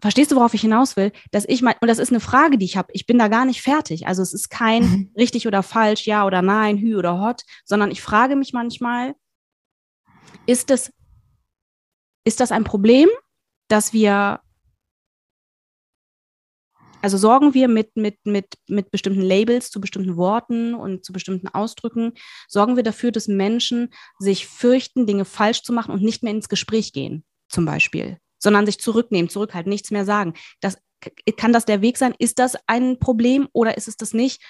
Verstehst 0.00 0.32
du, 0.32 0.36
worauf 0.36 0.54
ich 0.54 0.62
hinaus 0.62 0.96
will? 0.96 1.12
Dass 1.30 1.44
ich 1.46 1.62
mein, 1.62 1.76
und 1.80 1.86
das 1.86 2.00
ist 2.00 2.10
eine 2.10 2.18
Frage, 2.18 2.58
die 2.58 2.64
ich 2.64 2.76
habe. 2.76 2.88
Ich 2.92 3.06
bin 3.06 3.20
da 3.20 3.28
gar 3.28 3.44
nicht 3.44 3.62
fertig. 3.62 4.08
Also 4.08 4.20
es 4.20 4.34
ist 4.34 4.50
kein 4.50 4.82
mhm. 4.82 5.10
richtig 5.16 5.46
oder 5.46 5.62
falsch, 5.62 6.08
ja 6.08 6.26
oder 6.26 6.42
nein, 6.42 6.76
hü 6.76 6.96
oder 6.96 7.20
hot, 7.20 7.42
sondern 7.64 7.92
ich 7.92 8.02
frage 8.02 8.34
mich 8.34 8.52
manchmal, 8.52 9.14
ist 10.46 10.72
es 10.72 10.90
ist 12.24 12.40
das 12.40 12.52
ein 12.52 12.64
Problem, 12.64 13.08
dass 13.68 13.92
wir 13.92 14.40
Also 17.02 17.16
sorgen 17.16 17.54
wir 17.54 17.66
mit, 17.68 17.96
mit, 17.96 18.18
mit, 18.24 18.46
mit 18.68 18.90
bestimmten 18.90 19.22
Labels 19.22 19.70
zu 19.70 19.80
bestimmten 19.80 20.16
Worten 20.16 20.74
und 20.74 21.04
zu 21.04 21.12
bestimmten 21.12 21.48
Ausdrücken, 21.48 22.12
sorgen 22.46 22.76
wir 22.76 22.82
dafür, 22.82 23.10
dass 23.10 23.26
Menschen 23.26 23.88
sich 24.18 24.46
fürchten, 24.46 25.06
Dinge 25.06 25.24
falsch 25.24 25.62
zu 25.62 25.72
machen 25.72 25.94
und 25.94 26.02
nicht 26.02 26.22
mehr 26.22 26.32
ins 26.32 26.50
Gespräch 26.50 26.92
gehen, 26.92 27.24
zum 27.48 27.64
Beispiel, 27.64 28.18
sondern 28.38 28.66
sich 28.66 28.80
zurücknehmen, 28.80 29.30
zurückhalten, 29.30 29.70
nichts 29.70 29.90
mehr 29.90 30.04
sagen. 30.04 30.34
Das, 30.60 30.76
kann 31.36 31.52
das 31.52 31.64
der 31.64 31.80
Weg 31.80 31.96
sein? 31.96 32.14
Ist 32.18 32.38
das 32.38 32.56
ein 32.66 32.98
Problem 32.98 33.48
oder 33.52 33.76
ist 33.76 33.88
es 33.88 33.96
das 33.96 34.12
nicht? 34.12 34.42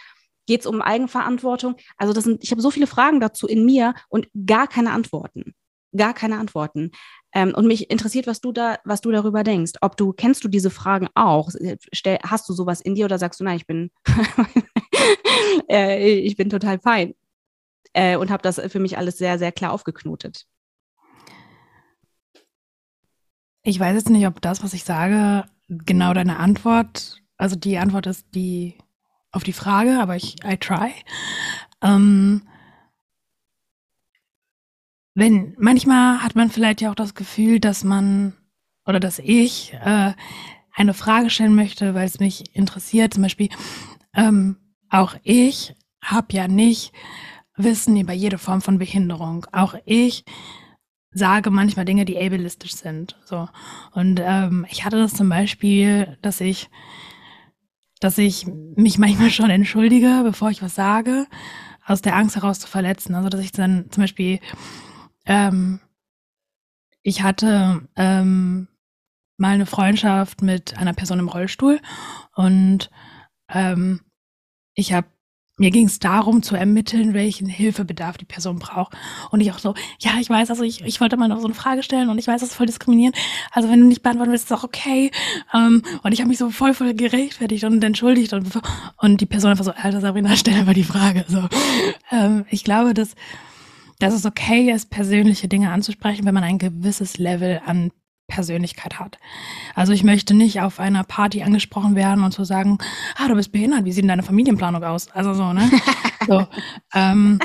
Geht 0.47 0.63
es 0.63 0.67
um 0.67 0.83
Eigenverantwortung? 0.83 1.77
Also 1.97 2.13
das 2.13 2.25
sind, 2.25 2.43
ich 2.43 2.51
habe 2.51 2.63
so 2.63 2.71
viele 2.71 2.87
Fragen 2.87 3.21
dazu 3.21 3.47
in 3.47 3.65
mir 3.65 3.95
und 4.09 4.29
gar 4.47 4.67
keine 4.67 4.91
Antworten. 4.91 5.55
Gar 5.97 6.15
keine 6.15 6.39
Antworten. 6.39 6.91
Ähm, 7.33 7.55
und 7.55 7.67
mich 7.67 7.91
interessiert, 7.91 8.27
was 8.27 8.41
du 8.41 8.53
da, 8.53 8.79
was 8.85 9.01
du 9.01 9.11
darüber 9.11 9.45
denkst. 9.45 9.73
Ob 9.81 9.97
du, 9.97 10.13
kennst 10.13 10.43
du 10.45 10.49
diese 10.49 10.71
Fragen 10.71 11.09
auch? 11.15 11.51
Stell, 11.93 12.19
hast 12.25 12.49
du 12.49 12.53
sowas 12.53 12.81
in 12.81 12.95
dir 12.95 13.05
oder 13.05 13.19
sagst 13.19 13.41
du, 13.41 13.45
nein, 13.45 13.57
ich 13.57 13.67
bin, 13.67 13.91
äh, 15.69 16.19
ich 16.19 16.37
bin 16.37 16.51
total 16.51 16.79
fein 16.81 17.15
äh, 17.93 18.17
und 18.17 18.31
habe 18.31 18.43
das 18.43 18.61
für 18.71 18.81
mich 18.81 18.99
alles 18.99 19.19
sehr, 19.19 19.39
sehr 19.39 19.53
klar 19.53 19.73
aufgeknotet? 19.73 20.47
Ich 23.63 23.79
weiß 23.79 23.95
jetzt 23.95 24.11
nicht, 24.11 24.27
ob 24.27 24.41
das, 24.41 24.65
was 24.65 24.73
ich 24.73 24.85
sage, 24.85 25.45
genau 25.69 26.15
deine 26.15 26.39
Antwort, 26.39 27.23
also 27.37 27.57
die 27.57 27.79
Antwort 27.79 28.07
ist 28.07 28.27
die 28.35 28.79
auf 29.33 29.45
die 29.45 29.53
Frage, 29.53 30.01
aber 30.01 30.17
ich, 30.17 30.37
I 30.45 30.57
try. 30.57 30.93
Ähm, 31.83 32.43
wenn, 35.21 35.55
manchmal 35.59 36.23
hat 36.23 36.35
man 36.35 36.51
vielleicht 36.51 36.81
ja 36.81 36.91
auch 36.91 36.95
das 36.95 37.15
Gefühl, 37.15 37.61
dass 37.61 37.85
man 37.85 38.33
oder 38.87 38.99
dass 39.01 39.19
ich 39.19 39.75
äh, 39.75 40.15
eine 40.75 40.95
Frage 40.95 41.29
stellen 41.29 41.55
möchte, 41.55 41.95
weil 41.95 42.07
es 42.07 42.21
mich 42.21 42.57
interessiert. 42.57 43.13
Zum 43.13 43.25
Beispiel, 43.25 43.51
ähm, 44.15 44.57
auch 44.89 45.17
ich 45.23 45.75
habe 46.03 46.29
ja 46.33 46.49
nicht 46.49 46.95
Wissen 47.55 47.99
über 47.99 48.15
jede 48.15 48.39
Form 48.39 48.63
von 48.63 48.79
Behinderung. 48.79 49.47
Auch 49.53 49.75
ich 49.85 50.25
sage 51.13 51.51
manchmal 51.51 51.85
Dinge, 51.85 52.07
die 52.07 52.19
ableistisch 52.19 52.77
sind. 52.77 53.19
So. 53.27 53.47
Und 53.93 54.23
ähm, 54.25 54.65
ich 54.71 54.87
hatte 54.87 54.97
das 54.97 55.13
zum 55.13 55.29
Beispiel, 55.29 56.17
dass 56.23 56.41
ich, 56.41 56.71
dass 58.01 58.17
ich 58.17 58.47
mich 58.47 58.97
manchmal 58.97 59.29
schon 59.31 59.51
entschuldige, 59.51 60.23
bevor 60.25 60.49
ich 60.49 60.63
was 60.63 60.77
sage, 60.77 61.27
aus 61.85 62.01
der 62.01 62.17
Angst 62.17 62.37
heraus 62.37 62.59
zu 62.59 62.69
verletzen. 62.69 63.15
Also 63.15 63.29
dass 63.29 63.43
ich 63.43 63.53
dann 63.53 63.91
zum 63.91 64.05
Beispiel 64.05 64.41
ähm, 65.31 65.79
ich 67.03 67.23
hatte 67.23 67.89
ähm, 67.95 68.67
mal 69.37 69.55
eine 69.55 69.65
Freundschaft 69.65 70.43
mit 70.43 70.77
einer 70.77 70.93
Person 70.93 71.21
im 71.21 71.29
Rollstuhl 71.29 71.81
und 72.35 72.91
ähm, 73.49 74.01
ich 74.75 74.93
habe 74.93 75.07
mir 75.57 75.71
ging 75.71 75.87
es 75.87 75.99
darum 75.99 76.43
zu 76.43 76.57
ermitteln, 76.57 77.13
welchen 77.13 77.47
Hilfebedarf 77.47 78.17
die 78.17 78.25
Person 78.25 78.59
braucht. 78.59 78.95
Und 79.31 79.43
ich 79.43 79.53
auch 79.53 79.59
so, 79.59 79.75
ja, 79.99 80.13
ich 80.19 80.31
weiß, 80.31 80.49
also 80.49 80.65
ich, 80.65 80.83
ich 80.87 81.03
wollte 81.03 81.19
mal 81.19 81.29
noch 81.29 81.41
so 81.41 81.45
eine 81.45 81.55
Frage 81.55 81.83
stellen 81.83 82.09
und 82.09 82.17
ich 82.17 82.27
weiß, 82.27 82.41
das 82.41 82.51
ist 82.51 82.57
voll 82.57 82.65
diskriminierend. 82.65 83.15
Also 83.53 83.69
wenn 83.69 83.79
du 83.79 83.87
nicht 83.87 84.03
beantworten 84.03 84.33
willst, 84.33 84.47
ist 84.47 84.57
auch 84.57 84.65
okay. 84.65 85.11
Ähm, 85.53 85.83
und 86.03 86.13
ich 86.13 86.21
habe 86.21 86.31
mich 86.31 86.39
so 86.39 86.49
voll, 86.49 86.73
voll 86.73 86.95
gerechtfertigt 86.95 87.65
und 87.65 87.85
entschuldigt 87.85 88.33
und, 88.33 88.49
und 88.97 89.21
die 89.21 89.27
Person 89.27 89.51
einfach 89.51 89.67
so, 89.67 89.73
Alter 89.73 90.01
Sabrina, 90.01 90.35
stell 90.37 90.55
einfach 90.55 90.73
die 90.73 90.83
Frage. 90.83 91.27
So, 91.29 91.47
ähm, 92.11 92.47
ich 92.49 92.65
glaube, 92.65 92.95
dass 92.95 93.15
dass 94.01 94.15
es 94.15 94.27
okay 94.27 94.73
ist, 94.73 94.91
persönliche 94.91 95.47
Dinge 95.47 95.71
anzusprechen, 95.71 96.25
wenn 96.25 96.35
man 96.35 96.43
ein 96.43 96.59
gewisses 96.59 97.19
Level 97.19 97.61
an 97.65 97.93
Persönlichkeit 98.27 98.99
hat. 98.99 99.19
Also 99.75 99.93
ich 99.93 100.05
möchte 100.05 100.35
nicht 100.35 100.61
auf 100.61 100.81
einer 100.81 101.05
Party 101.05 101.43
angesprochen 101.43 101.95
werden 101.95 102.25
und 102.25 102.33
zu 102.33 102.43
so 102.43 102.47
sagen, 102.47 102.79
ah, 103.17 103.29
du 103.29 103.35
bist 103.35 103.53
behindert, 103.53 103.85
wie 103.85 103.93
sieht 103.93 104.03
denn 104.03 104.09
deine 104.09 104.23
Familienplanung 104.23 104.83
aus? 104.83 105.11
Also 105.11 105.35
so, 105.35 105.53
ne? 105.53 105.71
so, 106.27 106.47
ähm, 106.95 107.39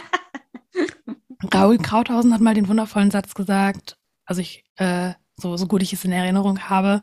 Raoul 1.53 1.77
Krauthausen 1.77 2.33
hat 2.33 2.41
mal 2.41 2.53
den 2.53 2.67
wundervollen 2.69 3.11
Satz 3.11 3.33
gesagt, 3.33 3.97
also 4.25 4.41
ich, 4.41 4.63
äh, 4.77 5.13
so, 5.35 5.57
so 5.57 5.67
gut 5.67 5.83
ich 5.83 5.91
es 5.91 6.05
in 6.05 6.11
Erinnerung 6.11 6.59
habe, 6.69 7.01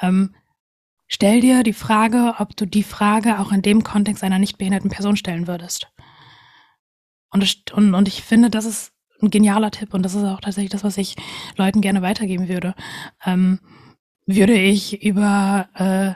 ähm, 0.00 0.34
stell 1.08 1.40
dir 1.40 1.64
die 1.64 1.72
Frage, 1.72 2.34
ob 2.38 2.56
du 2.56 2.66
die 2.66 2.84
Frage 2.84 3.40
auch 3.40 3.50
in 3.50 3.62
dem 3.62 3.82
Kontext 3.82 4.22
einer 4.22 4.38
nicht 4.38 4.58
behinderten 4.58 4.90
Person 4.90 5.16
stellen 5.16 5.48
würdest. 5.48 5.90
Und, 7.30 7.72
und, 7.72 7.94
und 7.94 8.08
ich 8.08 8.22
finde, 8.22 8.50
das 8.50 8.64
ist 8.64 8.92
ein 9.22 9.30
genialer 9.30 9.70
Tipp 9.70 9.94
und 9.94 10.02
das 10.02 10.14
ist 10.14 10.24
auch 10.24 10.40
tatsächlich 10.40 10.70
das, 10.70 10.84
was 10.84 10.96
ich 10.96 11.16
Leuten 11.56 11.80
gerne 11.80 12.02
weitergeben 12.02 12.48
würde. 12.48 12.74
Ähm, 13.24 13.60
würde 14.26 14.54
ich 14.54 15.02
über, 15.02 15.68
äh, 15.74 16.14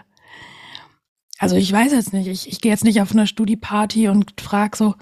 also 1.38 1.56
ich 1.56 1.70
weiß 1.70 1.92
jetzt 1.92 2.12
nicht, 2.12 2.26
ich, 2.26 2.48
ich 2.48 2.60
gehe 2.60 2.72
jetzt 2.72 2.84
nicht 2.84 3.00
auf 3.00 3.12
eine 3.12 3.26
Studieparty 3.26 4.08
und 4.08 4.40
frage 4.40 4.76
so, 4.76 4.94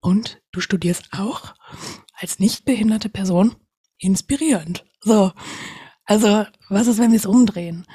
und 0.00 0.42
du 0.50 0.60
studierst 0.60 1.10
auch 1.12 1.54
als 2.14 2.38
nicht 2.38 2.64
behinderte 2.64 3.08
Person? 3.08 3.54
Inspirierend. 3.98 4.84
So. 5.00 5.32
Also, 6.04 6.44
was 6.68 6.88
ist, 6.88 6.98
wenn 6.98 7.12
wir 7.12 7.18
es 7.18 7.26
umdrehen? 7.26 7.86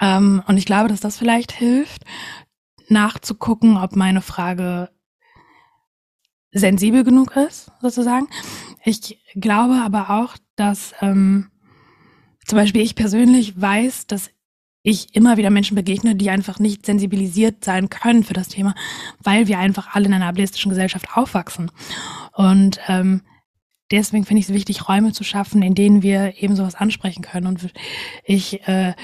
Ähm, 0.00 0.42
und 0.46 0.56
ich 0.56 0.66
glaube, 0.66 0.88
dass 0.88 1.00
das 1.00 1.16
vielleicht 1.16 1.52
hilft, 1.52 2.04
nachzugucken, 2.88 3.76
ob 3.76 3.94
meine 3.94 4.20
Frage 4.20 4.90
sensibel 6.52 7.04
genug 7.04 7.36
ist, 7.36 7.70
sozusagen. 7.80 8.28
Ich 8.84 9.18
glaube 9.34 9.74
aber 9.84 10.10
auch, 10.10 10.36
dass 10.56 10.94
ähm, 11.00 11.50
zum 12.46 12.58
Beispiel 12.58 12.82
ich 12.82 12.94
persönlich 12.94 13.60
weiß, 13.60 14.06
dass 14.06 14.30
ich 14.82 15.14
immer 15.14 15.36
wieder 15.36 15.50
Menschen 15.50 15.76
begegne, 15.76 16.16
die 16.16 16.30
einfach 16.30 16.58
nicht 16.58 16.84
sensibilisiert 16.86 17.64
sein 17.64 17.88
können 17.88 18.24
für 18.24 18.34
das 18.34 18.48
Thema, 18.48 18.74
weil 19.20 19.46
wir 19.46 19.58
einfach 19.58 19.94
alle 19.94 20.06
in 20.06 20.12
einer 20.12 20.26
ableistischen 20.26 20.70
Gesellschaft 20.70 21.06
aufwachsen. 21.14 21.70
Und 22.32 22.80
ähm, 22.88 23.22
deswegen 23.92 24.24
finde 24.24 24.40
ich 24.40 24.48
es 24.48 24.54
wichtig, 24.54 24.88
Räume 24.88 25.12
zu 25.12 25.22
schaffen, 25.22 25.62
in 25.62 25.76
denen 25.76 26.02
wir 26.02 26.42
eben 26.42 26.56
sowas 26.56 26.74
ansprechen 26.74 27.22
können. 27.22 27.46
Und 27.46 27.72
ich 28.24 28.66
äh, 28.66 28.94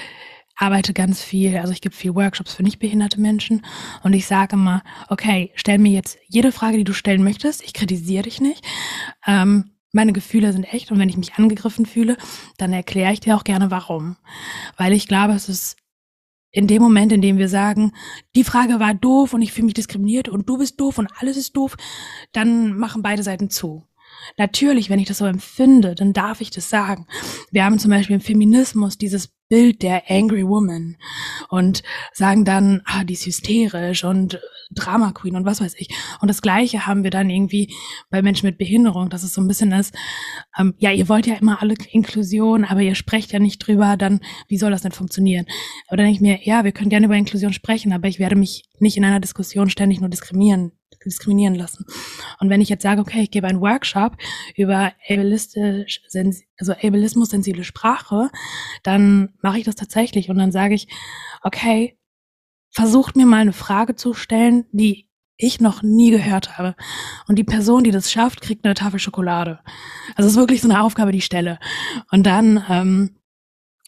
arbeite 0.59 0.93
ganz 0.93 1.23
viel, 1.23 1.57
also 1.57 1.71
ich 1.71 1.79
gebe 1.79 1.95
viel 1.95 2.15
Workshops 2.15 2.53
für 2.53 2.63
nicht 2.63 2.79
behinderte 2.79 3.19
Menschen 3.19 3.65
und 4.03 4.13
ich 4.13 4.27
sage 4.27 4.55
immer, 4.55 4.83
okay, 5.07 5.51
stell 5.55 5.77
mir 5.77 5.91
jetzt 5.91 6.17
jede 6.27 6.51
Frage, 6.51 6.77
die 6.77 6.83
du 6.83 6.93
stellen 6.93 7.23
möchtest, 7.23 7.63
ich 7.63 7.73
kritisiere 7.73 8.23
dich 8.23 8.41
nicht. 8.41 8.65
Ähm, 9.25 9.71
meine 9.93 10.11
Gefühle 10.11 10.51
sind 10.51 10.65
echt 10.65 10.91
und 10.91 10.99
wenn 10.99 11.09
ich 11.09 11.17
mich 11.17 11.35
angegriffen 11.35 11.85
fühle, 11.85 12.17
dann 12.57 12.73
erkläre 12.73 13.13
ich 13.13 13.21
dir 13.21 13.37
auch 13.37 13.45
gerne 13.45 13.71
warum. 13.71 14.17
Weil 14.75 14.91
ich 14.91 15.07
glaube, 15.07 15.33
es 15.33 15.47
ist 15.47 15.77
in 16.51 16.67
dem 16.67 16.81
Moment, 16.81 17.13
in 17.13 17.21
dem 17.21 17.37
wir 17.37 17.47
sagen, 17.47 17.93
die 18.35 18.43
Frage 18.43 18.79
war 18.79 18.93
doof 18.93 19.33
und 19.33 19.41
ich 19.41 19.53
fühle 19.53 19.65
mich 19.65 19.75
diskriminiert 19.75 20.27
und 20.27 20.49
du 20.49 20.57
bist 20.57 20.79
doof 20.79 20.97
und 20.97 21.09
alles 21.19 21.37
ist 21.37 21.55
doof, 21.55 21.77
dann 22.33 22.77
machen 22.77 23.01
beide 23.01 23.23
Seiten 23.23 23.49
zu. 23.49 23.88
Natürlich, 24.37 24.89
wenn 24.89 24.99
ich 24.99 25.07
das 25.07 25.19
so 25.19 25.25
empfinde, 25.25 25.95
dann 25.95 26.13
darf 26.13 26.41
ich 26.41 26.51
das 26.51 26.69
sagen. 26.69 27.07
Wir 27.51 27.65
haben 27.65 27.79
zum 27.79 27.91
Beispiel 27.91 28.15
im 28.15 28.21
Feminismus 28.21 28.97
dieses 28.97 29.29
Bild 29.49 29.81
der 29.81 30.03
Angry 30.09 30.47
Woman 30.47 30.95
und 31.49 31.81
sagen 32.13 32.45
dann, 32.45 32.81
ah, 32.85 33.03
die 33.03 33.13
ist 33.13 33.25
hysterisch 33.25 34.03
und 34.03 34.39
Drama 34.71 35.11
Queen 35.11 35.35
und 35.35 35.45
was 35.45 35.59
weiß 35.59 35.73
ich. 35.79 35.89
Und 36.21 36.27
das 36.27 36.43
Gleiche 36.43 36.85
haben 36.85 37.03
wir 37.03 37.09
dann 37.09 37.31
irgendwie 37.31 37.73
bei 38.11 38.21
Menschen 38.21 38.45
mit 38.45 38.59
Behinderung, 38.59 39.09
dass 39.09 39.23
es 39.23 39.33
so 39.33 39.41
ein 39.41 39.47
bisschen 39.47 39.71
ist, 39.71 39.95
ähm, 40.57 40.75
ja, 40.77 40.91
ihr 40.91 41.09
wollt 41.09 41.25
ja 41.25 41.33
immer 41.35 41.61
alle 41.61 41.73
Inklusion, 41.91 42.63
aber 42.63 42.81
ihr 42.81 42.93
sprecht 42.93 43.31
ja 43.31 43.39
nicht 43.39 43.65
drüber, 43.65 43.97
dann 43.97 44.19
wie 44.47 44.59
soll 44.59 44.69
das 44.69 44.83
denn 44.83 44.91
funktionieren? 44.91 45.47
Aber 45.87 45.97
dann 45.97 46.05
denke 46.05 46.17
ich 46.17 46.21
mir, 46.21 46.39
ja, 46.43 46.63
wir 46.63 46.71
können 46.71 46.91
gerne 46.91 47.07
über 47.07 47.15
Inklusion 47.15 47.53
sprechen, 47.53 47.91
aber 47.91 48.07
ich 48.07 48.19
werde 48.19 48.35
mich 48.35 48.65
nicht 48.79 48.97
in 48.97 49.05
einer 49.05 49.19
Diskussion 49.19 49.71
ständig 49.71 49.99
nur 49.99 50.09
diskriminieren 50.09 50.73
diskriminieren 51.05 51.55
lassen. 51.55 51.85
Und 52.39 52.49
wenn 52.49 52.61
ich 52.61 52.69
jetzt 52.69 52.83
sage, 52.83 53.01
okay, 53.01 53.21
ich 53.21 53.31
gebe 53.31 53.47
einen 53.47 53.61
Workshop 53.61 54.17
über 54.55 54.93
ableistisch, 55.07 56.01
also 56.57 56.73
Ableismus 56.73 57.29
sensible 57.29 57.63
Sprache, 57.63 58.29
dann 58.83 59.33
mache 59.41 59.59
ich 59.59 59.65
das 59.65 59.75
tatsächlich 59.75 60.29
und 60.29 60.37
dann 60.37 60.51
sage 60.51 60.75
ich, 60.75 60.87
okay, 61.43 61.97
versucht 62.71 63.15
mir 63.15 63.25
mal 63.25 63.41
eine 63.41 63.53
Frage 63.53 63.95
zu 63.95 64.13
stellen, 64.13 64.65
die 64.71 65.09
ich 65.37 65.61
noch 65.61 65.81
nie 65.81 66.11
gehört 66.11 66.57
habe. 66.57 66.75
Und 67.27 67.37
die 67.39 67.45
Person, 67.45 67.83
die 67.83 67.91
das 67.91 68.11
schafft, 68.11 68.41
kriegt 68.41 68.65
eine 68.65 68.73
Tafel 68.73 68.99
Schokolade. 68.99 69.59
Also 70.15 70.27
es 70.27 70.33
ist 70.33 70.39
wirklich 70.39 70.61
so 70.61 70.69
eine 70.69 70.83
Aufgabe, 70.83 71.13
die 71.13 71.19
ich 71.19 71.25
stelle. 71.25 71.59
Und 72.11 72.25
dann 72.25 72.63
ähm, 72.69 73.18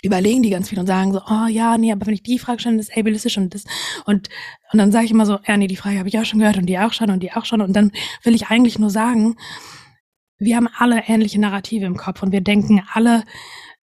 überlegen 0.01 0.41
die 0.43 0.49
ganz 0.49 0.69
viel 0.69 0.79
und 0.79 0.87
sagen 0.87 1.13
so, 1.13 1.21
oh 1.29 1.47
ja, 1.47 1.77
nee, 1.77 1.91
aber 1.91 2.07
wenn 2.07 2.13
ich 2.13 2.23
die 2.23 2.39
Frage 2.39 2.59
stelle, 2.59 2.77
das 2.77 2.89
ist 2.89 2.97
ableistisch 2.97 3.37
und 3.37 3.53
das 3.53 3.65
und 4.05 4.29
und 4.71 4.79
dann 4.79 4.91
sage 4.91 5.05
ich 5.05 5.11
immer 5.11 5.25
so, 5.25 5.37
ja, 5.45 5.57
nee, 5.57 5.67
die 5.67 5.75
Frage 5.75 5.99
habe 5.99 6.09
ich 6.09 6.17
auch 6.17 6.25
schon 6.25 6.39
gehört 6.39 6.57
und 6.57 6.65
die 6.65 6.79
auch 6.79 6.93
schon 6.93 7.11
und 7.11 7.21
die 7.21 7.33
auch 7.33 7.45
schon. 7.45 7.61
Und 7.61 7.75
dann 7.75 7.91
will 8.23 8.35
ich 8.35 8.47
eigentlich 8.47 8.79
nur 8.79 8.89
sagen, 8.89 9.35
wir 10.39 10.55
haben 10.55 10.69
alle 10.77 11.03
ähnliche 11.07 11.39
Narrative 11.39 11.85
im 11.85 11.97
Kopf 11.97 12.23
und 12.23 12.31
wir 12.31 12.41
denken 12.41 12.81
alle 12.93 13.23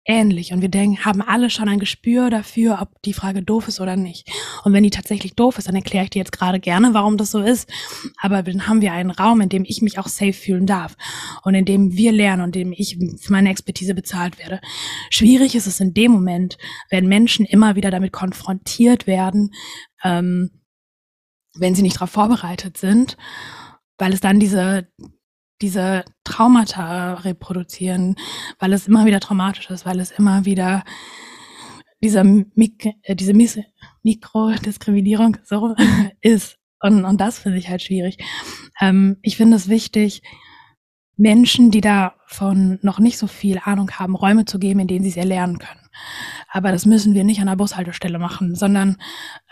ähnlich 0.06 0.52
und 0.52 0.62
wir 0.62 0.70
denken, 0.70 1.06
haben 1.06 1.22
alle 1.22 1.50
schon 1.50 1.70
ein 1.70 1.80
Gespür 1.80 2.30
dafür, 2.30 2.80
ob 2.82 3.02
die 3.04 3.14
Frage 3.14 3.44
doof 3.44 3.68
ist 3.68 3.80
oder 3.80 3.96
nicht. 3.96 4.32
Und 4.64 4.74
wenn 4.74 4.84
die 4.84 4.90
tatsächlich 4.90 5.36
doof 5.36 5.58
ist, 5.58 5.68
dann 5.68 5.76
erkläre 5.76 6.06
ich 6.06 6.10
dir 6.10 6.20
jetzt 6.20 6.32
gerade 6.32 6.60
gerne, 6.60 6.94
warum 6.94 7.18
das 7.18 7.32
so 7.32 7.40
ist. 7.40 7.70
Aber 8.20 8.42
dann 8.42 8.68
haben 8.68 8.82
wir 8.82 8.94
einen 8.94 9.12
Raum, 9.12 9.42
in 9.42 9.50
dem 9.50 9.64
ich 9.66 9.82
mich 9.82 10.00
auch 10.00 10.08
safe 10.08 10.34
fühlen 10.34 10.66
darf 10.66 10.98
und 11.44 11.54
in 11.54 11.66
dem 11.66 11.96
wir 11.96 12.12
lernen 12.12 12.42
und 12.42 12.56
in 12.56 12.70
dem 12.70 12.74
ich 12.76 12.98
für 13.20 13.32
meine 13.32 13.50
Expertise 13.52 13.94
bezahlt 13.94 14.40
werde. 14.40 14.60
Schwierig 15.12 15.56
ist 15.56 15.68
es 15.68 15.80
in 15.80 15.94
dem 15.94 16.12
Moment, 16.12 16.58
wenn 16.90 17.08
Menschen 17.08 17.46
immer 17.46 17.76
wieder 17.76 17.92
damit 17.92 18.12
konfrontiert 18.12 19.06
werden, 19.06 19.54
ähm, 20.04 20.62
wenn 21.54 21.76
sie 21.76 21.84
nicht 21.84 21.98
darauf 21.98 22.12
vorbereitet 22.12 22.78
sind, 22.78 23.18
weil 23.98 24.14
es 24.14 24.22
dann 24.22 24.40
diese 24.40 24.88
diese 25.62 26.04
Traumata 26.24 27.14
reproduzieren, 27.16 28.16
weil 28.60 28.74
es 28.74 28.88
immer 28.88 29.06
wieder 29.06 29.20
traumatisch 29.20 29.70
ist, 29.70 29.86
weil 29.86 30.00
es 30.00 30.12
immer 30.12 30.46
wieder 30.46 30.84
dieser 32.04 32.24
Mik 32.24 32.86
äh, 33.04 33.16
diese 33.16 33.34
Mikrodiskriminierung 34.04 35.38
so 35.44 35.76
ist. 36.22 36.58
Und, 36.80 37.06
und 37.06 37.22
das 37.22 37.40
finde 37.40 37.60
ich 37.60 37.70
halt 37.70 37.84
schwierig. 37.84 38.18
Ähm, 38.80 39.18
ich 39.22 39.38
finde 39.38 39.58
es 39.58 39.70
wichtig, 39.70 40.24
Menschen, 41.16 41.70
die 41.70 41.82
davon 41.82 42.80
noch 42.82 42.98
nicht 42.98 43.20
so 43.20 43.28
viel 43.28 43.60
Ahnung 43.64 43.92
haben, 43.92 44.16
Räume 44.16 44.46
zu 44.46 44.58
geben, 44.58 44.80
in 44.80 44.88
denen 44.88 45.04
sie 45.04 45.12
es 45.12 45.18
erlernen 45.18 45.60
können. 45.60 45.88
Aber 46.50 46.72
das 46.72 46.88
müssen 46.88 47.14
wir 47.14 47.24
nicht 47.24 47.40
an 47.40 47.48
der 47.48 47.56
Bushaltestelle 47.56 48.18
machen, 48.18 48.56
sondern 48.56 48.98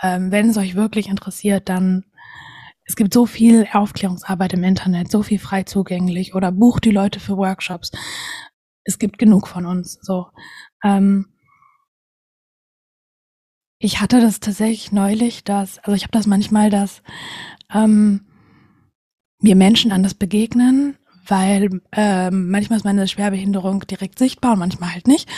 ähm, 0.01 0.32
wenn 0.32 0.49
es 0.49 0.57
euch 0.57 0.74
wirklich 0.76 1.07
interessiert, 1.07 1.70
dann 1.70 2.05
es 2.89 2.95
gibt 2.95 3.13
so 3.13 3.27
viel 3.27 3.67
Aufklärungsarbeit 3.71 4.53
im 4.53 4.63
Internet, 4.63 5.11
so 5.11 5.21
viel 5.21 5.37
frei 5.37 5.61
zugänglich 5.61 6.33
oder 6.33 6.51
bucht 6.51 6.85
die 6.85 6.91
Leute 6.91 7.19
für 7.19 7.37
Workshops. 7.37 7.91
Es 8.83 8.97
gibt 8.97 9.19
genug 9.19 9.47
von 9.47 9.67
uns. 9.67 9.99
So. 10.01 10.25
Ähm, 10.83 11.27
ich 13.77 14.01
hatte 14.01 14.19
das 14.19 14.39
tatsächlich 14.39 14.91
neulich, 14.91 15.43
dass, 15.43 15.77
also 15.77 15.93
ich 15.93 16.01
habe 16.01 16.13
das 16.13 16.25
manchmal, 16.25 16.71
dass 16.71 17.03
ähm, 17.71 18.25
mir 19.39 19.55
Menschen 19.55 19.91
anders 19.91 20.15
begegnen, 20.15 20.97
weil 21.27 21.81
ähm, 21.91 22.49
manchmal 22.49 22.77
ist 22.77 22.85
meine 22.85 23.07
Schwerbehinderung 23.07 23.81
direkt 23.81 24.17
sichtbar 24.17 24.53
und 24.53 24.59
manchmal 24.59 24.93
halt 24.93 25.07
nicht. 25.07 25.29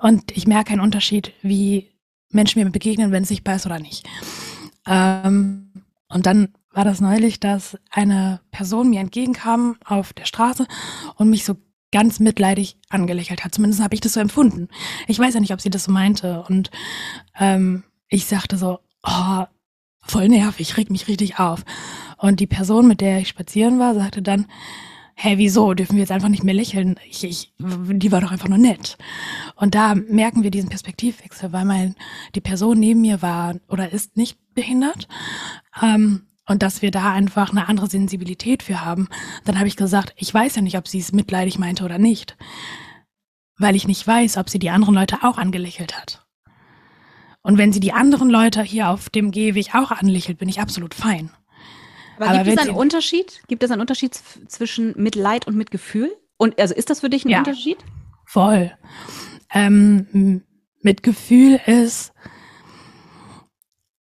Und 0.00 0.36
ich 0.36 0.48
merke 0.48 0.72
einen 0.72 0.80
Unterschied, 0.80 1.32
wie 1.40 1.92
Menschen 2.30 2.60
mir 2.60 2.68
begegnen, 2.68 3.12
wenn 3.12 3.22
es 3.22 3.28
sichtbar 3.28 3.54
ist 3.54 3.66
oder 3.66 3.78
nicht. 3.78 4.08
Ähm, 4.88 5.70
und 6.08 6.26
dann 6.26 6.48
war 6.76 6.84
das 6.84 7.00
neulich, 7.00 7.40
dass 7.40 7.78
eine 7.90 8.40
Person 8.50 8.90
mir 8.90 9.00
entgegenkam 9.00 9.76
auf 9.82 10.12
der 10.12 10.26
Straße 10.26 10.66
und 11.16 11.30
mich 11.30 11.46
so 11.46 11.56
ganz 11.90 12.20
mitleidig 12.20 12.76
angelächelt 12.90 13.44
hat. 13.44 13.54
Zumindest 13.54 13.82
habe 13.82 13.94
ich 13.94 14.02
das 14.02 14.12
so 14.12 14.20
empfunden. 14.20 14.68
Ich 15.06 15.18
weiß 15.18 15.32
ja 15.32 15.40
nicht, 15.40 15.54
ob 15.54 15.62
sie 15.62 15.70
das 15.70 15.84
so 15.84 15.92
meinte. 15.92 16.44
Und 16.46 16.70
ähm, 17.38 17.84
ich 18.08 18.26
sagte 18.26 18.58
so, 18.58 18.80
oh, 19.02 19.44
voll 20.02 20.28
nervig, 20.28 20.76
reg 20.76 20.90
mich 20.90 21.08
richtig 21.08 21.38
auf. 21.38 21.64
Und 22.18 22.40
die 22.40 22.46
Person, 22.46 22.86
mit 22.86 23.00
der 23.00 23.20
ich 23.20 23.28
spazieren 23.28 23.78
war, 23.78 23.94
sagte 23.94 24.20
dann, 24.20 24.44
hä, 25.14 25.38
wieso, 25.38 25.72
dürfen 25.72 25.94
wir 25.94 26.00
jetzt 26.02 26.12
einfach 26.12 26.28
nicht 26.28 26.44
mehr 26.44 26.52
lächeln? 26.52 26.96
Ich, 27.08 27.24
ich, 27.24 27.54
die 27.58 28.12
war 28.12 28.20
doch 28.20 28.32
einfach 28.32 28.48
nur 28.48 28.58
nett. 28.58 28.98
Und 29.54 29.74
da 29.74 29.94
merken 29.94 30.42
wir 30.42 30.50
diesen 30.50 30.68
Perspektivwechsel, 30.68 31.54
weil 31.54 31.64
mein, 31.64 31.94
die 32.34 32.42
Person 32.42 32.78
neben 32.78 33.00
mir 33.00 33.22
war 33.22 33.54
oder 33.66 33.92
ist 33.92 34.18
nicht 34.18 34.38
behindert. 34.52 35.08
Ähm, 35.82 36.26
und 36.46 36.62
dass 36.62 36.82
wir 36.82 36.90
da 36.90 37.12
einfach 37.12 37.50
eine 37.50 37.68
andere 37.68 37.88
Sensibilität 37.88 38.62
für 38.62 38.84
haben. 38.84 39.08
Dann 39.44 39.58
habe 39.58 39.68
ich 39.68 39.76
gesagt, 39.76 40.14
ich 40.16 40.32
weiß 40.32 40.56
ja 40.56 40.62
nicht, 40.62 40.78
ob 40.78 40.88
sie 40.88 40.98
es 40.98 41.12
mitleidig 41.12 41.58
meinte 41.58 41.84
oder 41.84 41.98
nicht, 41.98 42.36
weil 43.58 43.76
ich 43.76 43.86
nicht 43.86 44.06
weiß, 44.06 44.36
ob 44.36 44.48
sie 44.48 44.58
die 44.58 44.70
anderen 44.70 44.94
Leute 44.94 45.18
auch 45.22 45.38
angelächelt 45.38 45.96
hat. 45.96 46.24
Und 47.42 47.58
wenn 47.58 47.72
sie 47.72 47.80
die 47.80 47.92
anderen 47.92 48.28
Leute 48.28 48.62
hier 48.62 48.88
auf 48.88 49.08
dem 49.08 49.30
Gehweg 49.30 49.74
auch 49.74 49.92
anlächelt, 49.92 50.38
bin 50.38 50.48
ich 50.48 50.60
absolut 50.60 50.94
fein. 50.94 51.30
Aber, 52.16 52.30
Aber 52.30 52.44
gibt 52.44 52.58
es 52.58 52.66
einen 52.66 52.76
Unterschied? 52.76 53.42
Gibt 53.46 53.62
es 53.62 53.70
einen 53.70 53.80
Unterschied 53.80 54.14
zwischen 54.48 54.94
Mitleid 54.96 55.46
und 55.46 55.56
Mitgefühl? 55.56 56.12
Und 56.38 56.58
also 56.58 56.74
ist 56.74 56.90
das 56.90 57.00
für 57.00 57.10
dich 57.10 57.24
ein 57.24 57.30
ja, 57.30 57.38
Unterschied? 57.38 57.78
Voll. 58.24 58.72
Ähm, 59.52 60.42
Mitgefühl 60.80 61.60
ist, 61.66 62.12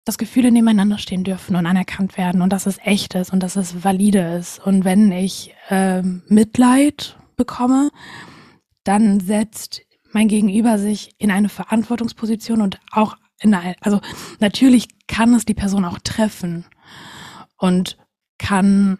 dass 0.09 0.17
Gefühle 0.17 0.51
nebeneinander 0.51 0.97
stehen 0.97 1.23
dürfen 1.23 1.55
und 1.55 1.67
anerkannt 1.67 2.17
werden 2.17 2.41
und 2.41 2.51
dass 2.51 2.65
es 2.65 2.79
echt 2.83 3.13
ist 3.13 3.31
und 3.31 3.43
dass 3.43 3.55
es 3.55 3.83
valide 3.83 4.37
ist. 4.39 4.57
Und 4.57 4.83
wenn 4.83 5.11
ich 5.11 5.53
äh, 5.69 6.01
Mitleid 6.01 7.15
bekomme, 7.35 7.91
dann 8.83 9.19
setzt 9.19 9.83
mein 10.11 10.27
Gegenüber 10.27 10.79
sich 10.79 11.13
in 11.19 11.29
eine 11.29 11.47
Verantwortungsposition 11.47 12.61
und 12.61 12.79
auch 12.91 13.17
in 13.39 13.53
eine, 13.53 13.75
also 13.81 14.01
natürlich 14.39 14.87
kann 15.05 15.31
es 15.35 15.45
die 15.45 15.53
Person 15.53 15.85
auch 15.85 15.99
treffen 15.99 16.65
und 17.57 17.95
kann 18.39 18.97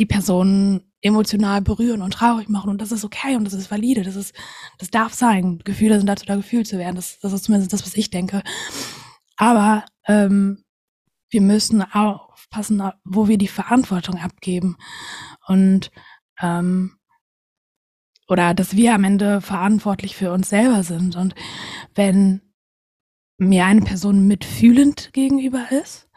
die 0.00 0.06
Person 0.06 0.90
emotional 1.02 1.62
berühren 1.62 2.02
und 2.02 2.14
traurig 2.14 2.48
machen 2.48 2.70
und 2.70 2.80
das 2.80 2.90
ist 2.90 3.04
okay 3.04 3.36
und 3.36 3.44
das 3.44 3.54
ist 3.54 3.70
valide, 3.70 4.02
das 4.02 4.16
ist, 4.16 4.34
das 4.78 4.90
darf 4.90 5.14
sein. 5.14 5.60
Gefühle 5.62 5.98
sind 5.98 6.08
dazu 6.08 6.26
da, 6.26 6.34
gefühlt 6.34 6.66
zu 6.66 6.78
werden. 6.78 6.96
Das, 6.96 7.20
das 7.20 7.32
ist 7.32 7.44
zumindest 7.44 7.72
das, 7.72 7.86
was 7.86 7.96
ich 7.96 8.10
denke. 8.10 8.42
Aber 9.36 9.84
ähm, 10.06 10.64
wir 11.30 11.40
müssen 11.40 11.82
aufpassen, 11.82 12.82
wo 13.04 13.28
wir 13.28 13.38
die 13.38 13.48
Verantwortung 13.48 14.18
abgeben. 14.18 14.76
Und 15.46 15.90
ähm, 16.40 16.98
oder 18.28 18.54
dass 18.54 18.74
wir 18.76 18.94
am 18.94 19.04
Ende 19.04 19.40
verantwortlich 19.40 20.16
für 20.16 20.32
uns 20.32 20.48
selber 20.48 20.82
sind. 20.82 21.16
Und 21.16 21.34
wenn 21.94 22.40
mir 23.38 23.66
eine 23.66 23.82
Person 23.82 24.26
mitfühlend 24.26 25.12
gegenüber 25.12 25.70
ist, 25.70 26.08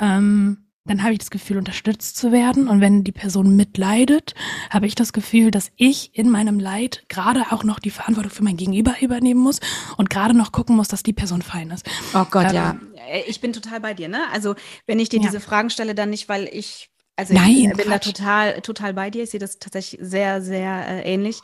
ähm, 0.00 0.63
dann 0.86 1.02
habe 1.02 1.12
ich 1.12 1.18
das 1.18 1.30
Gefühl, 1.30 1.56
unterstützt 1.56 2.16
zu 2.16 2.30
werden. 2.30 2.68
Und 2.68 2.80
wenn 2.80 3.04
die 3.04 3.12
Person 3.12 3.56
mitleidet, 3.56 4.34
habe 4.68 4.86
ich 4.86 4.94
das 4.94 5.12
Gefühl, 5.14 5.50
dass 5.50 5.70
ich 5.76 6.16
in 6.16 6.30
meinem 6.30 6.60
Leid 6.60 7.04
gerade 7.08 7.46
auch 7.50 7.64
noch 7.64 7.78
die 7.78 7.90
Verantwortung 7.90 8.30
für 8.30 8.44
mein 8.44 8.58
Gegenüber 8.58 8.96
übernehmen 9.00 9.40
muss 9.40 9.60
und 9.96 10.10
gerade 10.10 10.34
noch 10.36 10.52
gucken 10.52 10.76
muss, 10.76 10.88
dass 10.88 11.02
die 11.02 11.14
Person 11.14 11.40
fein 11.40 11.70
ist. 11.70 11.86
Oh 12.12 12.26
Gott, 12.30 12.48
ähm, 12.50 12.54
ja. 12.54 12.76
Äh, 13.08 13.22
ich 13.26 13.40
bin 13.40 13.54
total 13.54 13.80
bei 13.80 13.94
dir, 13.94 14.08
ne? 14.08 14.20
Also, 14.32 14.54
wenn 14.86 14.98
ich 14.98 15.08
dir 15.08 15.20
ja. 15.20 15.26
diese 15.26 15.40
Fragen 15.40 15.70
stelle, 15.70 15.94
dann 15.94 16.10
nicht, 16.10 16.28
weil 16.28 16.48
ich, 16.52 16.90
also 17.16 17.32
Nein, 17.32 17.50
ich 17.50 17.68
bin 17.68 17.86
Quatsch. 17.86 18.06
da 18.06 18.12
total, 18.12 18.60
total 18.60 18.94
bei 18.94 19.08
dir. 19.08 19.22
Ich 19.22 19.30
sehe 19.30 19.40
das 19.40 19.58
tatsächlich 19.58 19.98
sehr, 20.02 20.42
sehr 20.42 20.86
äh, 20.86 21.14
ähnlich. 21.14 21.40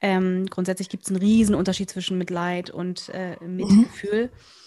Ähm, 0.00 0.46
grundsätzlich 0.48 0.88
gibt 0.88 1.02
es 1.02 1.10
einen 1.10 1.18
riesen 1.18 1.56
Unterschied 1.56 1.90
zwischen 1.90 2.18
Mitleid 2.18 2.70
und 2.70 3.08
äh, 3.08 3.36
Mitgefühl. 3.44 4.26
Mhm. 4.26 4.59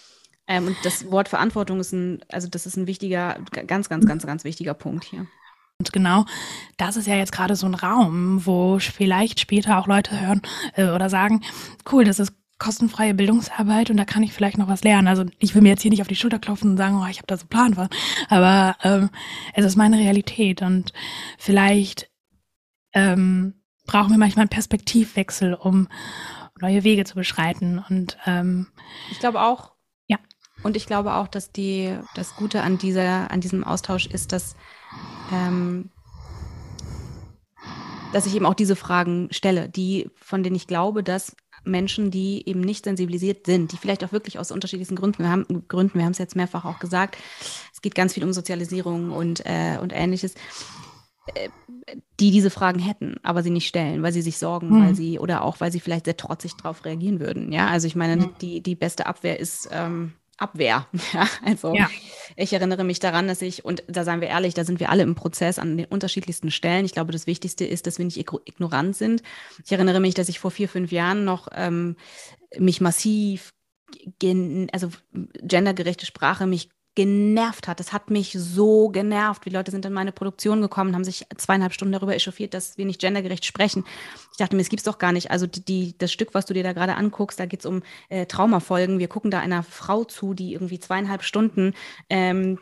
Ähm, 0.48 0.68
und 0.68 0.78
das 0.84 1.10
Wort 1.12 1.30
Verantwortung 1.30 1.80
ist 1.80 1.94
ein, 1.94 2.24
also 2.30 2.48
das 2.48 2.66
ist 2.66 2.78
ein 2.78 2.88
wichtiger, 2.88 3.38
ganz, 3.68 3.90
ganz, 3.90 4.06
ganz, 4.06 4.26
ganz 4.26 4.44
wichtiger 4.44 4.74
Punkt 4.74 5.06
hier. 5.06 5.28
Und 5.80 5.92
genau, 5.92 6.26
das 6.78 6.98
ist 6.98 7.08
ja 7.08 7.16
jetzt 7.16 7.32
gerade 7.32 7.56
so 7.56 7.66
ein 7.66 7.76
Raum, 7.76 8.46
wo 8.46 8.80
vielleicht 8.80 9.40
später 9.40 9.78
auch 9.80 9.88
Leute 9.88 10.20
hören 10.20 10.42
äh, 10.76 10.90
oder 10.90 11.10
sagen, 11.10 11.42
cool, 11.92 12.04
das 12.04 12.20
ist 12.20 12.34
kostenfreie 12.60 13.14
Bildungsarbeit 13.14 13.90
und 13.90 13.98
da 13.98 14.06
kann 14.06 14.24
ich 14.24 14.32
vielleicht 14.32 14.58
noch 14.58 14.70
was 14.70 14.84
lernen. 14.84 15.08
Also 15.08 15.26
ich 15.40 15.54
will 15.54 15.62
mir 15.62 15.70
jetzt 15.70 15.82
hier 15.82 15.92
nicht 15.92 16.02
auf 16.02 16.08
die 16.08 16.16
Schulter 16.16 16.40
klopfen 16.40 16.72
und 16.72 16.78
sagen, 16.78 17.02
oh, 17.02 17.08
ich 17.10 17.18
habe 17.18 17.28
da 17.28 17.36
so 17.36 17.42
einen 17.42 17.50
Plan 17.50 17.74
von, 17.74 17.90
aber 18.30 18.78
ähm, 18.84 19.10
es 19.54 19.66
ist 19.66 19.76
meine 19.76 19.98
Realität 19.98 20.62
und 20.62 20.94
vielleicht 21.38 22.10
ähm, 22.94 23.56
brauchen 23.86 24.12
wir 24.12 24.18
manchmal 24.18 24.44
einen 24.44 24.50
Perspektivwechsel, 24.50 25.54
um 25.56 25.90
neue 26.62 26.86
Wege 26.86 27.04
zu 27.04 27.16
beschreiten. 27.16 27.84
Und 27.90 28.18
ähm, 28.26 28.68
ich 29.12 29.20
glaube 29.20 29.42
auch, 29.42 29.73
und 30.64 30.78
ich 30.78 30.86
glaube 30.86 31.16
auch, 31.16 31.28
dass 31.28 31.52
die, 31.52 31.96
das 32.16 32.36
Gute 32.36 32.62
an 32.62 32.78
dieser, 32.78 33.30
an 33.32 33.42
diesem 33.42 33.64
Austausch 33.64 34.08
ist, 34.08 34.32
dass, 34.32 34.56
ähm, 35.32 35.90
dass 38.14 38.26
ich 38.26 38.36
eben 38.36 38.46
auch 38.46 38.54
diese 38.54 38.76
Fragen 38.76 39.28
stelle, 39.32 39.70
die, 39.70 40.10
von 40.16 40.44
denen 40.44 40.56
ich 40.56 40.68
glaube, 40.68 41.04
dass 41.04 41.36
Menschen, 41.66 42.12
die 42.12 42.48
eben 42.48 42.62
nicht 42.62 42.86
sensibilisiert 42.86 43.46
sind, 43.46 43.72
die 43.72 43.78
vielleicht 43.78 44.04
auch 44.04 44.12
wirklich 44.12 44.40
aus 44.40 44.52
unterschiedlichsten 44.52 44.96
Gründen, 44.96 45.24
wir 45.24 45.30
haben, 45.30 45.46
Gründen, 45.68 45.98
wir 45.98 46.06
haben 46.06 46.12
es 46.12 46.18
jetzt 46.18 46.36
mehrfach 46.36 46.66
auch 46.66 46.80
gesagt, 46.80 47.18
es 47.74 47.82
geht 47.82 47.96
ganz 47.96 48.14
viel 48.14 48.24
um 48.24 48.34
Sozialisierung 48.34 49.12
und, 49.12 49.46
äh, 49.46 49.78
und 49.82 49.94
ähnliches, 49.94 50.36
äh, 51.36 51.50
die 52.20 52.32
diese 52.32 52.50
Fragen 52.50 52.80
hätten, 52.80 53.16
aber 53.24 53.44
sie 53.44 53.50
nicht 53.50 53.68
stellen, 53.68 54.04
weil 54.04 54.14
sie 54.14 54.22
sich 54.22 54.38
sorgen, 54.38 54.70
mhm. 54.70 54.86
weil 54.86 54.96
sie, 54.96 55.20
oder 55.20 55.44
auch, 55.44 55.60
weil 55.60 55.72
sie 55.72 55.80
vielleicht 55.80 56.06
sehr 56.06 56.18
trotzig 56.18 56.56
darauf 56.56 56.86
reagieren 56.86 57.20
würden. 57.20 57.52
Ja, 57.52 57.68
also 57.68 57.88
ich 57.88 57.96
meine, 57.96 58.18
mhm. 58.18 58.30
die, 58.42 58.62
die 58.62 58.76
beste 58.76 59.06
Abwehr 59.06 59.40
ist, 59.40 59.70
ähm, 59.72 60.14
Abwehr. 60.38 60.88
Ja, 61.14 61.28
also 61.44 61.76
ja. 61.76 61.90
ich 62.36 62.54
erinnere 62.54 62.84
mich 62.84 63.00
daran, 63.00 63.28
dass 63.28 63.42
ich, 63.42 63.66
und 63.66 63.84
da 63.88 64.04
seien 64.04 64.22
wir 64.22 64.30
ehrlich, 64.30 64.54
da 64.54 64.64
sind 64.64 64.80
wir 64.80 64.90
alle 64.90 65.04
im 65.04 65.16
Prozess 65.16 65.60
an 65.60 65.78
den 65.78 65.86
unterschiedlichsten 65.86 66.50
Stellen. 66.50 66.86
Ich 66.86 66.94
glaube, 66.94 67.12
das 67.12 67.28
Wichtigste 67.28 67.66
ist, 67.66 67.86
dass 67.86 67.98
wir 68.00 68.06
nicht 68.06 68.18
ignorant 68.18 68.96
sind. 68.96 69.22
Ich 69.64 69.72
erinnere 69.72 70.00
mich, 70.00 70.16
dass 70.16 70.30
ich 70.30 70.40
vor 70.40 70.52
vier, 70.52 70.70
fünf 70.70 70.92
Jahren 70.92 71.24
noch 71.24 71.50
ähm, 71.54 71.98
mich 72.58 72.82
massiv, 72.82 73.54
gen, 74.20 74.70
also 74.72 74.90
gendergerechte 75.42 76.06
Sprache 76.06 76.48
mich 76.48 76.70
genervt 76.96 77.68
hat. 77.68 77.80
Das 77.80 77.92
hat 77.92 78.10
mich 78.10 78.36
so 78.38 78.90
genervt. 78.90 79.46
Die 79.46 79.50
Leute 79.50 79.72
sind 79.72 79.86
in 79.86 79.94
meine 79.94 80.12
Produktion 80.12 80.62
gekommen, 80.62 80.94
haben 80.94 81.04
sich 81.04 81.26
zweieinhalb 81.38 81.74
Stunden 81.74 81.92
darüber 81.92 82.16
echauffiert, 82.16 82.54
dass 82.54 82.78
wir 82.78 82.86
nicht 82.86 83.02
gendergerecht 83.02 83.46
sprechen. 83.46 83.84
Ich 84.32 84.38
dachte 84.38 84.56
mir, 84.56 84.62
es 84.62 84.70
gibt's 84.70 84.86
doch 84.86 85.00
gar 85.00 85.12
nicht. 85.12 85.32
Also 85.32 85.48
die, 85.48 85.66
die 85.66 85.98
das 85.98 86.12
Stück, 86.12 86.34
was 86.34 86.46
du 86.46 86.54
dir 86.54 86.64
da 86.64 86.74
gerade 86.74 86.96
anguckst, 86.96 87.40
da 87.40 87.46
geht's 87.46 87.66
um 87.66 87.82
äh, 88.10 88.26
Traumafolgen. 88.26 89.00
Wir 89.00 89.08
gucken 89.08 89.32
da 89.32 89.40
einer 89.40 89.64
Frau 89.64 90.04
zu, 90.04 90.34
die 90.34 90.54
irgendwie 90.54 90.80
zweieinhalb 90.80 91.24
Stunden 91.24 91.74
ähm, 92.10 92.60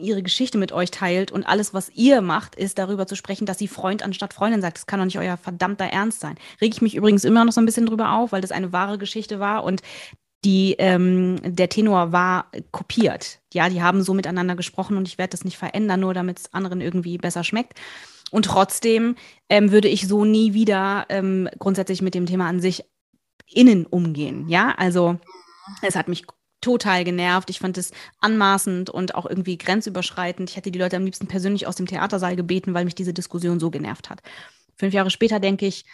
ihre 0.00 0.22
Geschichte 0.22 0.58
mit 0.58 0.72
euch 0.72 0.90
teilt 0.90 1.30
und 1.30 1.44
alles, 1.44 1.72
was 1.72 1.90
ihr 1.90 2.20
macht, 2.20 2.56
ist 2.56 2.78
darüber 2.78 3.06
zu 3.06 3.14
sprechen, 3.14 3.46
dass 3.46 3.58
sie 3.58 3.68
Freund 3.68 4.02
anstatt 4.02 4.34
Freundin 4.34 4.60
sagt. 4.60 4.78
Das 4.78 4.86
kann 4.86 4.98
doch 4.98 5.06
nicht 5.06 5.18
euer 5.18 5.36
verdammter 5.36 5.84
Ernst 5.84 6.20
sein. 6.20 6.36
Reg 6.60 6.72
ich 6.74 6.82
mich 6.82 6.96
übrigens 6.96 7.24
immer 7.24 7.44
noch 7.44 7.52
so 7.52 7.60
ein 7.60 7.66
bisschen 7.66 7.86
drüber 7.86 8.12
auf, 8.12 8.32
weil 8.32 8.40
das 8.40 8.52
eine 8.52 8.72
wahre 8.72 8.98
Geschichte 8.98 9.38
war 9.38 9.62
und 9.62 9.82
die, 10.44 10.74
ähm, 10.78 11.38
der 11.44 11.68
Tenor 11.68 12.12
war 12.12 12.50
kopiert. 12.70 13.40
Ja, 13.52 13.68
die 13.68 13.82
haben 13.82 14.02
so 14.02 14.14
miteinander 14.14 14.56
gesprochen 14.56 14.96
und 14.96 15.06
ich 15.06 15.18
werde 15.18 15.30
das 15.30 15.44
nicht 15.44 15.56
verändern, 15.56 16.00
nur 16.00 16.14
damit 16.14 16.40
es 16.40 16.52
anderen 16.52 16.80
irgendwie 16.80 17.18
besser 17.18 17.44
schmeckt. 17.44 17.80
Und 18.30 18.46
trotzdem 18.46 19.14
ähm, 19.48 19.70
würde 19.70 19.88
ich 19.88 20.08
so 20.08 20.24
nie 20.24 20.54
wieder 20.54 21.06
ähm, 21.10 21.48
grundsätzlich 21.58 22.02
mit 22.02 22.14
dem 22.14 22.26
Thema 22.26 22.48
an 22.48 22.60
sich 22.60 22.84
innen 23.46 23.86
umgehen. 23.86 24.48
Ja, 24.48 24.74
also 24.76 25.18
es 25.82 25.96
hat 25.96 26.08
mich 26.08 26.24
total 26.62 27.04
genervt. 27.04 27.50
Ich 27.50 27.58
fand 27.58 27.76
es 27.76 27.90
anmaßend 28.20 28.88
und 28.88 29.14
auch 29.14 29.26
irgendwie 29.26 29.58
grenzüberschreitend. 29.58 30.48
Ich 30.48 30.56
hätte 30.56 30.70
die 30.70 30.78
Leute 30.78 30.96
am 30.96 31.04
liebsten 31.04 31.26
persönlich 31.26 31.66
aus 31.66 31.76
dem 31.76 31.86
Theatersaal 31.86 32.36
gebeten, 32.36 32.72
weil 32.72 32.84
mich 32.84 32.94
diese 32.94 33.12
Diskussion 33.12 33.60
so 33.60 33.70
genervt 33.70 34.08
hat. 34.08 34.22
Fünf 34.76 34.94
Jahre 34.94 35.10
später 35.10 35.38
denke 35.38 35.66
ich, 35.66 35.84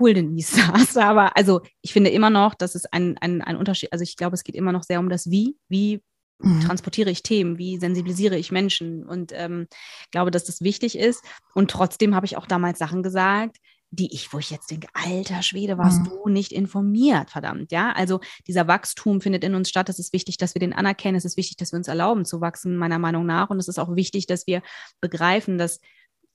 cool, 0.00 0.14
Denise 0.14 0.56
saß. 0.56 0.96
Aber 0.96 1.36
also 1.36 1.60
ich 1.82 1.92
finde 1.92 2.10
immer 2.10 2.30
noch, 2.30 2.54
dass 2.54 2.74
es 2.74 2.86
ein, 2.86 3.16
ein, 3.18 3.42
ein 3.42 3.56
Unterschied, 3.56 3.92
also 3.92 4.02
ich 4.02 4.16
glaube, 4.16 4.34
es 4.34 4.44
geht 4.44 4.54
immer 4.54 4.72
noch 4.72 4.82
sehr 4.82 5.00
um 5.00 5.08
das 5.08 5.30
Wie. 5.30 5.56
Wie 5.68 6.02
mhm. 6.38 6.60
transportiere 6.60 7.10
ich 7.10 7.22
Themen? 7.22 7.58
Wie 7.58 7.78
sensibilisiere 7.78 8.36
ich 8.36 8.52
Menschen? 8.52 9.04
Und 9.04 9.32
ähm, 9.34 9.66
glaube, 10.10 10.30
dass 10.30 10.44
das 10.44 10.60
wichtig 10.60 10.98
ist. 10.98 11.24
Und 11.54 11.70
trotzdem 11.70 12.14
habe 12.14 12.26
ich 12.26 12.36
auch 12.36 12.46
damals 12.46 12.78
Sachen 12.78 13.02
gesagt, 13.02 13.58
die 13.90 14.12
ich, 14.12 14.32
wo 14.32 14.38
ich 14.38 14.50
jetzt 14.50 14.70
denke, 14.70 14.88
alter 14.92 15.42
Schwede, 15.42 15.78
warst 15.78 16.00
mhm. 16.00 16.10
du 16.10 16.28
nicht 16.28 16.52
informiert, 16.52 17.30
verdammt, 17.30 17.72
ja? 17.72 17.92
Also 17.92 18.20
dieser 18.46 18.68
Wachstum 18.68 19.22
findet 19.22 19.44
in 19.44 19.54
uns 19.54 19.70
statt. 19.70 19.88
Es 19.88 19.98
ist 19.98 20.12
wichtig, 20.12 20.36
dass 20.36 20.54
wir 20.54 20.60
den 20.60 20.74
anerkennen. 20.74 21.16
Es 21.16 21.24
ist 21.24 21.38
wichtig, 21.38 21.56
dass 21.56 21.72
wir 21.72 21.78
uns 21.78 21.88
erlauben 21.88 22.26
zu 22.26 22.40
wachsen, 22.40 22.76
meiner 22.76 22.98
Meinung 22.98 23.24
nach. 23.24 23.48
Und 23.48 23.58
es 23.58 23.68
ist 23.68 23.78
auch 23.78 23.96
wichtig, 23.96 24.26
dass 24.26 24.46
wir 24.46 24.62
begreifen, 25.00 25.56
dass 25.56 25.80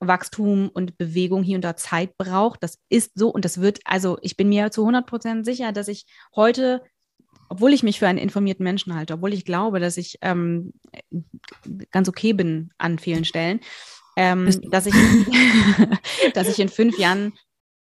Wachstum 0.08 0.70
und 0.70 0.98
Bewegung 0.98 1.44
hier 1.44 1.56
und 1.56 1.64
da 1.64 1.76
Zeit 1.76 2.18
braucht. 2.18 2.64
Das 2.64 2.78
ist 2.90 3.12
so 3.16 3.30
und 3.30 3.46
das 3.46 3.62
wird, 3.62 3.80
also 3.86 4.18
ich 4.22 4.38
bin 4.38 4.50
mir 4.50 4.72
zu 4.72 4.82
100 4.82 5.06
Prozent 5.06 5.46
sicher, 5.46 5.72
dass 5.72 5.88
ich 5.88 6.06
heute, 6.36 6.84
obwohl 7.50 7.74
ich 7.74 7.84
mich 7.84 8.00
für 8.00 8.08
einen 8.08 8.18
informierten 8.18 8.64
Menschen 8.64 8.96
halte, 8.96 9.16
obwohl 9.16 9.34
ich 9.34 9.46
glaube, 9.46 9.80
dass 9.80 9.98
ich 9.98 10.18
ähm, 10.22 10.74
ganz 11.92 12.10
okay 12.10 12.34
bin 12.34 12.72
an 12.78 13.00
vielen 13.00 13.26
Stellen, 13.26 13.60
ähm, 14.16 14.46
dass, 14.70 14.86
ich, 14.86 14.94
dass 16.34 16.48
ich 16.48 16.60
in 16.60 16.70
fünf 16.70 16.98
Jahren 16.98 17.34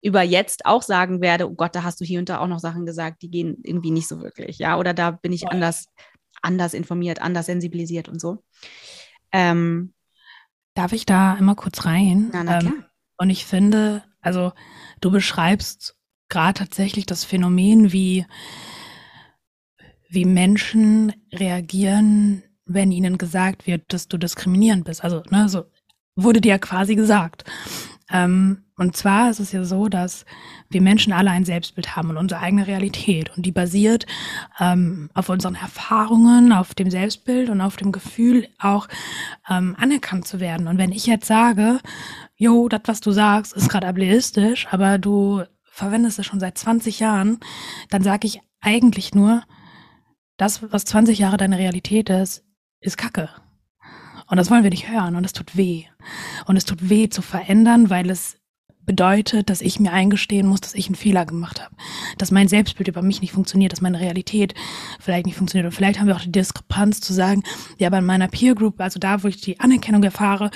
über 0.02 0.22
jetzt 0.22 0.64
auch 0.64 0.82
sagen 0.82 1.20
werde, 1.20 1.48
oh 1.48 1.54
Gott, 1.54 1.74
da 1.74 1.82
hast 1.82 2.00
du 2.00 2.04
hier 2.04 2.18
und 2.18 2.28
da 2.28 2.40
auch 2.40 2.46
noch 2.46 2.58
Sachen 2.58 2.86
gesagt, 2.86 3.22
die 3.22 3.30
gehen 3.30 3.58
irgendwie 3.62 3.90
nicht 3.90 4.08
so 4.08 4.22
wirklich, 4.22 4.58
ja, 4.58 4.78
oder 4.78 4.94
da 4.94 5.10
bin 5.10 5.32
ich 5.32 5.48
anders, 5.48 5.86
anders 6.42 6.74
informiert, 6.74 7.20
anders 7.20 7.46
sensibilisiert 7.46 8.08
und 8.08 8.20
so. 8.20 8.42
Ähm, 9.32 9.92
Darf 10.74 10.92
ich 10.92 11.06
da 11.06 11.36
immer 11.36 11.54
kurz 11.54 11.84
rein? 11.84 12.30
Na 12.32 12.44
klar. 12.44 12.62
Ähm, 12.62 12.84
und 13.18 13.30
ich 13.30 13.44
finde, 13.44 14.02
also 14.20 14.52
du 15.00 15.10
beschreibst 15.10 15.96
gerade 16.28 16.58
tatsächlich 16.58 17.06
das 17.06 17.24
Phänomen, 17.24 17.92
wie, 17.92 18.24
wie 20.08 20.24
Menschen 20.24 21.12
reagieren, 21.32 22.42
wenn 22.64 22.92
ihnen 22.92 23.18
gesagt 23.18 23.66
wird, 23.66 23.92
dass 23.92 24.08
du 24.08 24.16
diskriminierend 24.16 24.84
bist. 24.84 25.02
Also, 25.04 25.22
ne, 25.30 25.48
so 25.48 25.64
wurde 26.16 26.40
dir 26.40 26.50
ja 26.50 26.58
quasi 26.58 26.94
gesagt. 26.94 27.44
Ähm, 28.12 28.64
und 28.76 28.96
zwar 28.96 29.30
ist 29.30 29.40
es 29.40 29.52
ja 29.52 29.62
so, 29.64 29.88
dass 29.88 30.24
wir 30.70 30.80
Menschen 30.80 31.12
alle 31.12 31.30
ein 31.30 31.44
Selbstbild 31.44 31.96
haben 31.96 32.10
und 32.10 32.16
unsere 32.16 32.40
eigene 32.40 32.66
Realität. 32.66 33.36
Und 33.36 33.44
die 33.44 33.52
basiert 33.52 34.06
ähm, 34.58 35.10
auf 35.12 35.28
unseren 35.28 35.54
Erfahrungen, 35.54 36.52
auf 36.52 36.74
dem 36.74 36.90
Selbstbild 36.90 37.50
und 37.50 37.60
auf 37.60 37.76
dem 37.76 37.92
Gefühl, 37.92 38.48
auch 38.58 38.88
ähm, 39.50 39.76
anerkannt 39.78 40.26
zu 40.26 40.40
werden. 40.40 40.66
Und 40.66 40.78
wenn 40.78 40.92
ich 40.92 41.06
jetzt 41.06 41.26
sage, 41.26 41.80
jo, 42.36 42.68
das, 42.68 42.82
was 42.86 43.00
du 43.00 43.10
sagst, 43.10 43.52
ist 43.52 43.68
gerade 43.68 43.86
ableistisch, 43.86 44.66
aber 44.70 44.96
du 44.98 45.42
verwendest 45.64 46.18
es 46.18 46.26
schon 46.26 46.40
seit 46.40 46.56
20 46.56 47.00
Jahren, 47.00 47.38
dann 47.90 48.02
sage 48.02 48.26
ich 48.26 48.40
eigentlich 48.60 49.14
nur, 49.14 49.42
das, 50.36 50.72
was 50.72 50.86
20 50.86 51.18
Jahre 51.18 51.36
deine 51.36 51.58
Realität 51.58 52.08
ist, 52.08 52.44
ist 52.80 52.96
Kacke. 52.96 53.28
Und 54.30 54.36
das 54.36 54.50
wollen 54.50 54.62
wir 54.62 54.70
nicht 54.70 54.88
hören 54.88 55.16
und 55.16 55.24
es 55.24 55.32
tut 55.32 55.56
weh. 55.56 55.84
Und 56.46 56.56
es 56.56 56.64
tut 56.64 56.88
weh 56.88 57.08
zu 57.08 57.20
verändern, 57.20 57.90
weil 57.90 58.08
es 58.08 58.36
bedeutet, 58.86 59.50
dass 59.50 59.60
ich 59.60 59.78
mir 59.78 59.92
eingestehen 59.92 60.46
muss, 60.46 60.60
dass 60.60 60.74
ich 60.74 60.86
einen 60.86 60.94
Fehler 60.94 61.26
gemacht 61.26 61.60
habe. 61.60 61.74
Dass 62.16 62.30
mein 62.30 62.48
Selbstbild 62.48 62.88
über 62.88 63.02
mich 63.02 63.20
nicht 63.20 63.32
funktioniert, 63.32 63.72
dass 63.72 63.80
meine 63.80 64.00
Realität 64.00 64.54
vielleicht 64.98 65.26
nicht 65.26 65.36
funktioniert. 65.36 65.66
Und 65.66 65.76
vielleicht 65.76 66.00
haben 66.00 66.06
wir 66.06 66.16
auch 66.16 66.22
die 66.22 66.32
Diskrepanz 66.32 67.00
zu 67.00 67.12
sagen, 67.12 67.42
ja, 67.78 67.88
aber 67.88 67.98
in 67.98 68.04
meiner 68.04 68.28
Peer 68.28 68.54
Group, 68.54 68.80
also 68.80 68.98
da, 68.98 69.22
wo 69.22 69.28
ich 69.28 69.40
die 69.40 69.60
Anerkennung 69.60 70.02
erfahre, 70.02 70.50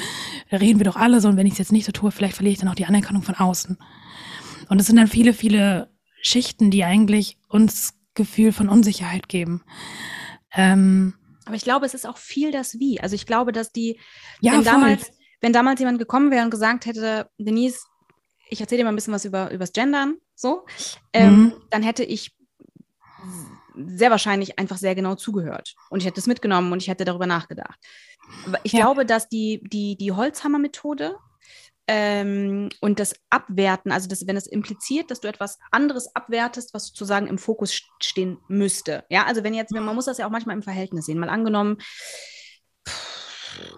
reden 0.51 0.79
wir 0.79 0.85
doch 0.85 0.97
alle 0.97 1.21
so. 1.21 1.29
Und 1.29 1.37
wenn 1.37 1.47
ich 1.47 1.55
es 1.55 1.59
jetzt 1.59 1.73
nicht 1.73 1.85
so 1.85 1.93
tue, 1.93 2.11
vielleicht 2.11 2.37
verliere 2.37 2.53
ich 2.53 2.61
dann 2.61 2.69
auch 2.69 2.75
die 2.75 2.87
Anerkennung 2.87 3.23
von 3.23 3.35
außen. 3.35 3.77
Und 4.69 4.81
es 4.81 4.87
sind 4.87 4.97
dann 4.97 5.09
viele, 5.09 5.33
viele 5.33 5.91
Schichten, 6.23 6.71
die 6.71 6.85
eigentlich 6.85 7.39
uns 7.49 7.95
Gefühl 8.15 8.53
von 8.53 8.69
Unsicherheit 8.69 9.29
geben. 9.29 9.63
Ähm, 10.55 11.15
aber 11.45 11.57
ich 11.57 11.65
glaube, 11.65 11.87
es 11.87 11.95
ist 11.95 12.07
auch 12.07 12.19
viel 12.19 12.51
das 12.51 12.79
Wie. 12.79 13.01
Also 13.01 13.15
ich 13.15 13.27
glaube, 13.27 13.53
dass 13.53 13.73
die, 13.73 14.01
ja, 14.41 14.53
wenn, 14.53 14.65
damals, 14.65 15.11
wenn 15.41 15.53
damals 15.53 15.81
jemand 15.81 15.99
gekommen 15.99 16.31
wäre 16.31 16.45
und 16.45 16.51
gesagt 16.51 16.87
hätte, 16.87 17.29
Denise, 17.39 17.87
ich 18.49 18.61
erzähle 18.61 18.79
dir 18.79 18.85
mal 18.85 18.93
ein 18.93 18.97
bisschen 18.97 19.15
was 19.15 19.25
über 19.25 19.51
übers 19.51 19.73
Gendern, 19.73 20.17
so, 20.35 20.65
ähm, 21.13 21.37
mhm. 21.37 21.53
dann 21.71 21.83
hätte 21.83 22.05
ich 22.05 22.35
sehr 23.75 24.11
wahrscheinlich 24.11 24.59
einfach 24.59 24.77
sehr 24.77 24.95
genau 24.95 25.15
zugehört. 25.17 25.75
Und 25.91 26.01
ich 26.01 26.07
hätte 26.07 26.21
es 26.21 26.27
mitgenommen 26.27 26.73
und 26.73 26.81
ich 26.81 26.89
hätte 26.89 27.05
darüber 27.05 27.27
nachgedacht. 27.27 27.79
Ich 28.63 28.73
ja. 28.73 28.81
glaube, 28.81 29.05
dass 29.05 29.29
die, 29.29 29.61
die, 29.65 29.97
die 29.97 30.13
Holzhammer-Methode 30.13 31.17
ähm, 31.87 32.71
und 32.81 32.99
das 32.99 33.15
Abwerten, 33.31 33.93
also 33.93 34.09
das, 34.09 34.27
wenn 34.27 34.37
es 34.37 34.47
impliziert, 34.47 35.11
dass 35.11 35.21
du 35.21 35.29
etwas 35.29 35.59
anderes 35.71 36.15
abwertest, 36.15 36.73
was 36.73 36.89
sozusagen 36.89 37.27
im 37.27 37.39
Fokus 37.39 37.79
stehen 38.01 38.39
müsste. 38.49 39.05
Ja, 39.11 39.25
also 39.27 39.45
wenn 39.45 39.55
jetzt, 39.55 39.73
man 39.73 39.95
muss 39.95 40.07
das 40.07 40.19
ja 40.19 40.27
auch 40.27 40.31
manchmal 40.31 40.57
im 40.57 40.63
Verhältnis 40.63 41.07
sehen. 41.07 41.19
Mal 41.19 41.29
angenommen, 41.29 41.79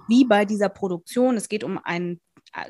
wie 0.08 0.24
bei 0.24 0.44
dieser 0.44 0.68
Produktion, 0.68 1.36
es 1.36 1.48
geht 1.48 1.64
um 1.64 1.78
ein 1.82 2.20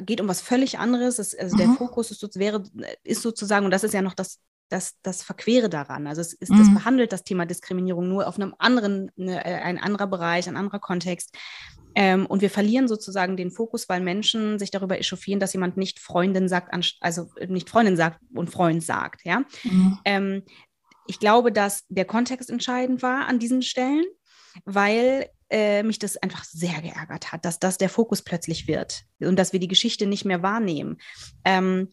geht 0.01 0.20
um 0.20 0.28
was 0.28 0.41
völlig 0.41 0.78
anderes. 0.78 1.18
Es, 1.18 1.34
also 1.37 1.55
mhm. 1.55 1.59
der 1.59 1.68
Fokus 1.70 2.11
ist, 2.11 2.39
wäre, 2.39 2.62
ist 3.05 3.22
sozusagen, 3.22 3.64
und 3.64 3.70
das 3.70 3.84
ist 3.84 3.95
ja 3.95 4.03
noch 4.03 4.14
das, 4.14 4.41
das, 4.68 4.95
das 5.03 5.22
Verquere 5.22 5.68
daran. 5.68 6.07
Also 6.07 6.20
es 6.20 6.32
ist, 6.32 6.51
mhm. 6.51 6.59
das 6.59 6.74
behandelt 6.74 7.12
das 7.12 7.24
Thema 7.24 7.47
Diskriminierung 7.47 8.09
nur 8.09 8.26
auf 8.26 8.37
einem 8.37 8.55
anderen, 8.59 9.11
ne, 9.16 9.45
äh, 9.45 9.55
ein 9.55 9.78
anderer 9.78 10.07
Bereich, 10.07 10.49
ein 10.49 10.57
anderer 10.57 10.80
Kontext. 10.80 11.37
Ähm, 11.99 12.26
und 12.26 12.42
wir 12.42 12.51
verlieren 12.51 12.88
sozusagen 12.88 13.38
den 13.38 13.51
Fokus, 13.51 13.88
weil 13.88 14.03
Menschen 14.03 14.59
sich 14.59 14.70
darüber 14.70 14.99
echauffieren, 14.99 15.40
dass 15.40 15.55
jemand 15.55 15.78
nicht 15.78 15.99
Freundin 15.99 16.47
sagt, 16.47 16.72
also 17.01 17.30
nicht 17.49 17.70
Freundin 17.70 17.97
sagt 17.97 18.20
und 18.34 18.51
Freund 18.51 18.84
sagt. 18.84 19.24
Ja? 19.24 19.44
Mhm. 19.64 19.99
Ähm, 20.05 20.42
ich 21.07 21.18
glaube, 21.18 21.53
dass 21.53 21.86
der 21.88 22.05
Kontext 22.05 22.51
entscheidend 22.51 23.03
war 23.03 23.26
an 23.26 23.38
diesen 23.38 23.62
Stellen, 23.62 24.05
weil 24.66 25.30
äh, 25.49 25.82
mich 25.82 25.99
das 25.99 26.18
einfach 26.18 26.44
sehr 26.44 26.82
geärgert 26.82 27.32
hat, 27.32 27.47
dass 27.47 27.59
das 27.59 27.78
der 27.78 27.88
Fokus 27.88 28.20
plötzlich 28.20 28.68
wird 28.68 29.05
und 29.20 29.36
dass 29.36 29.55
wir 29.55 29.61
die 29.61 29.68
Geschichte 29.68 30.07
nicht 30.07 30.26
mehr 30.26 30.42
wahrnehmen. 30.42 30.99
Ähm, 31.44 31.92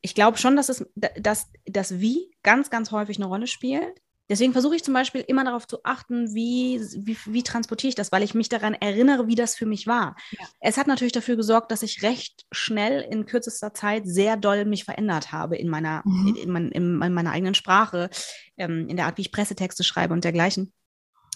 ich 0.00 0.16
glaube 0.16 0.38
schon, 0.38 0.56
dass 0.56 0.68
es 0.68 0.84
dass 0.94 1.46
das 1.66 2.00
Wie 2.00 2.34
ganz, 2.42 2.70
ganz 2.70 2.90
häufig 2.90 3.18
eine 3.18 3.26
Rolle 3.26 3.46
spielt. 3.46 4.00
Deswegen 4.30 4.52
versuche 4.52 4.76
ich 4.76 4.84
zum 4.84 4.94
Beispiel 4.94 5.24
immer 5.26 5.44
darauf 5.44 5.66
zu 5.66 5.82
achten, 5.82 6.34
wie, 6.34 6.80
wie, 6.98 7.16
wie, 7.26 7.42
transportiere 7.42 7.88
ich 7.88 7.94
das, 7.96 8.12
weil 8.12 8.22
ich 8.22 8.32
mich 8.32 8.48
daran 8.48 8.74
erinnere, 8.74 9.26
wie 9.26 9.34
das 9.34 9.56
für 9.56 9.66
mich 9.66 9.88
war. 9.88 10.14
Ja. 10.30 10.46
Es 10.60 10.76
hat 10.78 10.86
natürlich 10.86 11.12
dafür 11.12 11.34
gesorgt, 11.34 11.72
dass 11.72 11.82
ich 11.82 12.04
recht 12.04 12.46
schnell 12.52 13.00
in 13.10 13.26
kürzester 13.26 13.74
Zeit 13.74 14.06
sehr 14.06 14.36
doll 14.36 14.64
mich 14.66 14.84
verändert 14.84 15.32
habe 15.32 15.56
in 15.56 15.68
meiner, 15.68 16.02
mhm. 16.04 16.28
in, 16.28 16.36
in, 16.36 16.50
mein, 16.50 16.68
in, 16.70 17.02
in, 17.02 17.12
meiner 17.12 17.32
eigenen 17.32 17.54
Sprache, 17.54 18.08
ähm, 18.56 18.88
in 18.88 18.96
der 18.96 19.06
Art, 19.06 19.18
wie 19.18 19.22
ich 19.22 19.32
Pressetexte 19.32 19.82
schreibe 19.82 20.14
und 20.14 20.22
dergleichen. 20.22 20.72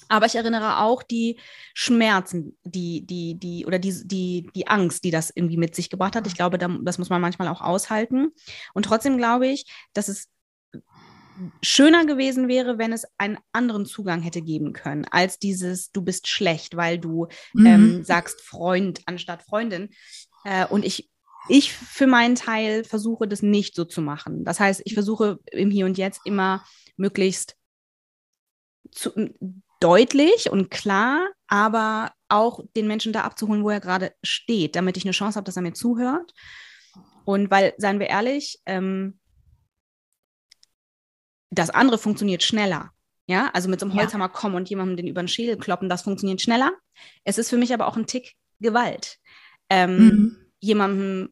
Aber 0.08 0.26
ich 0.26 0.36
erinnere 0.36 0.80
auch 0.80 1.02
die 1.02 1.40
Schmerzen, 1.72 2.56
die, 2.62 3.04
die, 3.04 3.38
die, 3.38 3.66
oder 3.66 3.78
die, 3.80 4.06
die, 4.06 4.50
die 4.54 4.68
Angst, 4.68 5.02
die 5.02 5.10
das 5.10 5.32
irgendwie 5.34 5.56
mit 5.56 5.74
sich 5.74 5.90
gebracht 5.90 6.14
hat. 6.14 6.26
Ich 6.26 6.34
glaube, 6.34 6.58
das 6.58 6.98
muss 6.98 7.10
man 7.10 7.20
manchmal 7.20 7.48
auch 7.48 7.60
aushalten. 7.62 8.28
Und 8.74 8.84
trotzdem 8.84 9.16
glaube 9.16 9.48
ich, 9.48 9.66
dass 9.94 10.08
es 10.08 10.28
schöner 11.62 12.06
gewesen 12.06 12.48
wäre, 12.48 12.78
wenn 12.78 12.92
es 12.92 13.06
einen 13.18 13.38
anderen 13.52 13.86
Zugang 13.86 14.22
hätte 14.22 14.42
geben 14.42 14.72
können, 14.72 15.04
als 15.10 15.38
dieses, 15.38 15.90
du 15.90 16.02
bist 16.02 16.28
schlecht, 16.28 16.76
weil 16.76 16.98
du 16.98 17.28
mhm. 17.52 17.66
ähm, 17.66 18.04
sagst 18.04 18.40
Freund 18.40 19.02
anstatt 19.06 19.42
Freundin. 19.42 19.90
Äh, 20.44 20.66
und 20.66 20.84
ich, 20.84 21.10
ich 21.48 21.72
für 21.72 22.06
meinen 22.06 22.34
Teil 22.34 22.84
versuche 22.84 23.26
das 23.26 23.42
nicht 23.42 23.74
so 23.74 23.84
zu 23.84 24.00
machen. 24.00 24.44
Das 24.44 24.60
heißt, 24.60 24.82
ich 24.84 24.94
versuche 24.94 25.38
im 25.50 25.70
Hier 25.70 25.86
und 25.86 25.98
Jetzt 25.98 26.20
immer 26.24 26.64
möglichst 26.96 27.56
zu, 28.90 29.12
deutlich 29.80 30.50
und 30.50 30.70
klar, 30.70 31.28
aber 31.46 32.12
auch 32.28 32.60
den 32.76 32.86
Menschen 32.86 33.12
da 33.12 33.22
abzuholen, 33.22 33.64
wo 33.64 33.70
er 33.70 33.80
gerade 33.80 34.12
steht, 34.22 34.76
damit 34.76 34.96
ich 34.96 35.04
eine 35.04 35.12
Chance 35.12 35.36
habe, 35.36 35.44
dass 35.44 35.56
er 35.56 35.62
mir 35.62 35.74
zuhört. 35.74 36.32
Und 37.24 37.50
weil, 37.50 37.74
seien 37.78 38.00
wir 38.00 38.08
ehrlich, 38.08 38.60
ähm, 38.66 39.18
das 41.50 41.70
andere 41.70 41.98
funktioniert 41.98 42.42
schneller. 42.42 42.90
Ja, 43.26 43.50
also 43.54 43.70
mit 43.70 43.80
so 43.80 43.86
einem 43.86 43.94
Holzhammer 43.94 44.28
kommen 44.28 44.54
und 44.54 44.68
jemandem 44.68 44.98
den 44.98 45.06
über 45.06 45.22
den 45.22 45.28
Schädel 45.28 45.56
kloppen, 45.56 45.88
das 45.88 46.02
funktioniert 46.02 46.42
schneller. 46.42 46.72
Es 47.24 47.38
ist 47.38 47.48
für 47.48 47.56
mich 47.56 47.72
aber 47.72 47.86
auch 47.86 47.96
ein 47.96 48.06
Tick 48.06 48.34
Gewalt. 48.60 49.18
Ähm, 49.70 49.96
mhm. 49.98 50.36
Jemandem 50.60 51.30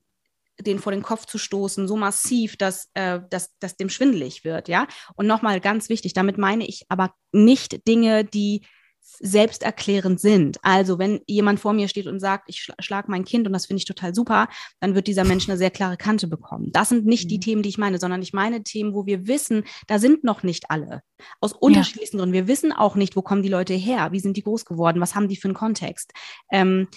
den 0.61 0.79
vor 0.79 0.93
den 0.93 1.03
Kopf 1.03 1.27
zu 1.27 1.39
stoßen, 1.39 1.89
so 1.89 1.97
massiv, 1.97 2.57
dass, 2.57 2.89
äh, 2.95 3.21
dass, 3.31 3.57
dass 3.59 3.77
dem 3.77 3.89
schwindelig 3.89 4.45
wird, 4.45 4.69
ja. 4.69 4.87
Und 5.17 5.27
nochmal 5.27 5.61
ganz 5.61 5.89
wichtig, 5.89 6.13
damit 6.13 6.39
meine 6.39 6.67
ich 6.67 6.85
aber 6.89 7.15
nicht 7.33 7.87
Dinge, 7.87 8.25
die 8.25 8.67
selbsterklärend 9.03 10.21
sind. 10.21 10.59
Also 10.63 10.99
wenn 10.99 11.21
jemand 11.27 11.61
vor 11.61 11.73
mir 11.73 11.89
steht 11.89 12.07
und 12.07 12.21
sagt, 12.21 12.45
ich 12.49 12.69
schlage 12.79 13.11
mein 13.11 13.25
Kind 13.25 13.47
und 13.47 13.53
das 13.53 13.67
finde 13.67 13.79
ich 13.79 13.85
total 13.85 14.15
super, 14.15 14.49
dann 14.81 14.95
wird 14.95 15.07
dieser 15.07 15.25
Mensch 15.25 15.49
eine 15.49 15.59
sehr 15.59 15.71
klare 15.71 15.97
Kante 15.97 16.27
bekommen. 16.27 16.71
Das 16.73 16.89
sind 16.89 17.07
nicht 17.07 17.25
mhm. 17.25 17.29
die 17.29 17.41
Themen, 17.41 17.63
die 17.63 17.69
ich 17.69 17.79
meine, 17.79 17.99
sondern 17.99 18.23
ich 18.23 18.33
meine 18.33 18.63
Themen, 18.63 18.95
wo 18.95 19.07
wir 19.07 19.27
wissen, 19.27 19.65
da 19.87 19.99
sind 19.99 20.25
noch 20.25 20.43
nicht 20.43 20.71
alle. 20.71 21.03
Aus 21.41 21.53
unterschiedlichsten 21.53 22.17
ja. 22.17 22.23
Gründen. 22.23 22.35
Wir 22.35 22.49
wissen 22.49 22.73
auch 22.73 22.95
nicht, 22.95 23.17
wo 23.17 23.23
kommen 23.23 23.43
die 23.43 23.49
Leute 23.49 23.75
her, 23.75 24.13
wie 24.13 24.21
sind 24.21 24.37
die 24.37 24.43
groß 24.43 24.65
geworden, 24.65 25.01
was 25.01 25.15
haben 25.15 25.29
die 25.29 25.37
für 25.37 25.49
einen 25.49 25.55
Kontext. 25.55 26.13
Ähm, 26.51 26.89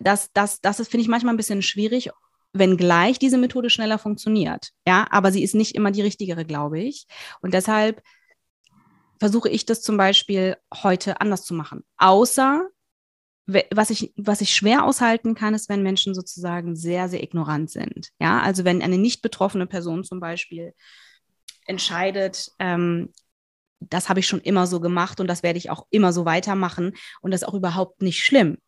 das, 0.00 0.30
das, 0.32 0.60
das 0.60 0.80
ist, 0.80 0.90
finde 0.90 1.02
ich, 1.02 1.08
manchmal 1.08 1.34
ein 1.34 1.38
bisschen 1.38 1.62
schwierig, 1.62 2.10
wenngleich 2.52 3.18
diese 3.18 3.38
Methode 3.38 3.70
schneller 3.70 3.98
funktioniert. 3.98 4.70
Ja, 4.86 5.06
aber 5.10 5.32
sie 5.32 5.42
ist 5.42 5.54
nicht 5.54 5.74
immer 5.74 5.90
die 5.90 6.02
richtigere, 6.02 6.44
glaube 6.44 6.80
ich. 6.80 7.06
Und 7.40 7.54
deshalb 7.54 8.02
versuche 9.22 9.48
ich 9.48 9.64
das 9.66 9.82
zum 9.82 9.96
Beispiel 9.96 10.56
heute 10.82 11.20
anders 11.20 11.44
zu 11.44 11.54
machen. 11.54 11.84
Außer, 11.96 12.66
was 13.46 13.90
ich, 13.90 14.12
was 14.16 14.40
ich 14.40 14.52
schwer 14.52 14.84
aushalten 14.84 15.36
kann, 15.36 15.54
ist, 15.54 15.68
wenn 15.68 15.84
Menschen 15.84 16.12
sozusagen 16.12 16.74
sehr, 16.74 17.08
sehr 17.08 17.22
ignorant 17.22 17.70
sind. 17.70 18.08
Ja, 18.18 18.42
also 18.42 18.64
wenn 18.64 18.82
eine 18.82 18.98
nicht 18.98 19.22
betroffene 19.22 19.68
Person 19.68 20.02
zum 20.02 20.18
Beispiel 20.18 20.74
entscheidet, 21.66 22.50
ähm, 22.58 23.12
das 23.78 24.08
habe 24.08 24.18
ich 24.18 24.26
schon 24.26 24.40
immer 24.40 24.66
so 24.66 24.80
gemacht 24.80 25.20
und 25.20 25.28
das 25.28 25.44
werde 25.44 25.58
ich 25.58 25.70
auch 25.70 25.86
immer 25.90 26.12
so 26.12 26.24
weitermachen 26.24 26.94
und 27.20 27.30
das 27.30 27.42
ist 27.42 27.48
auch 27.48 27.54
überhaupt 27.54 28.02
nicht 28.02 28.24
schlimm. 28.24 28.58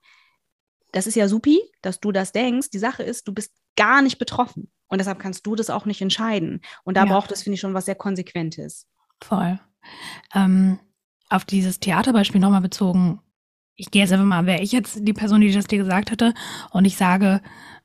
Das 0.92 1.08
ist 1.08 1.16
ja 1.16 1.26
supi, 1.26 1.62
dass 1.82 1.98
du 1.98 2.12
das 2.12 2.30
denkst. 2.30 2.70
Die 2.70 2.78
Sache 2.78 3.02
ist, 3.02 3.26
du 3.26 3.34
bist 3.34 3.52
gar 3.74 4.02
nicht 4.02 4.18
betroffen 4.18 4.70
und 4.86 4.98
deshalb 4.98 5.18
kannst 5.18 5.44
du 5.46 5.56
das 5.56 5.68
auch 5.68 5.84
nicht 5.84 6.00
entscheiden. 6.00 6.60
Und 6.84 6.96
da 6.96 7.06
ja. 7.06 7.12
braucht 7.12 7.32
es, 7.32 7.42
finde 7.42 7.54
ich, 7.54 7.60
schon 7.60 7.74
was 7.74 7.86
sehr 7.86 7.96
Konsequentes. 7.96 8.86
Voll. 9.20 9.58
Ähm, 10.34 10.78
auf 11.28 11.44
dieses 11.44 11.80
Theaterbeispiel 11.80 12.40
nochmal 12.40 12.60
bezogen, 12.60 13.20
ich 13.76 13.90
gehe 13.90 14.02
jetzt 14.02 14.12
einfach 14.12 14.26
mal, 14.26 14.46
wäre 14.46 14.62
ich 14.62 14.72
jetzt 14.72 14.98
die 15.02 15.12
Person, 15.12 15.40
die 15.40 15.52
das 15.52 15.66
dir 15.66 15.78
gesagt 15.78 16.10
hätte 16.10 16.32
und 16.70 16.84
ich 16.84 16.96
sage, 16.96 17.40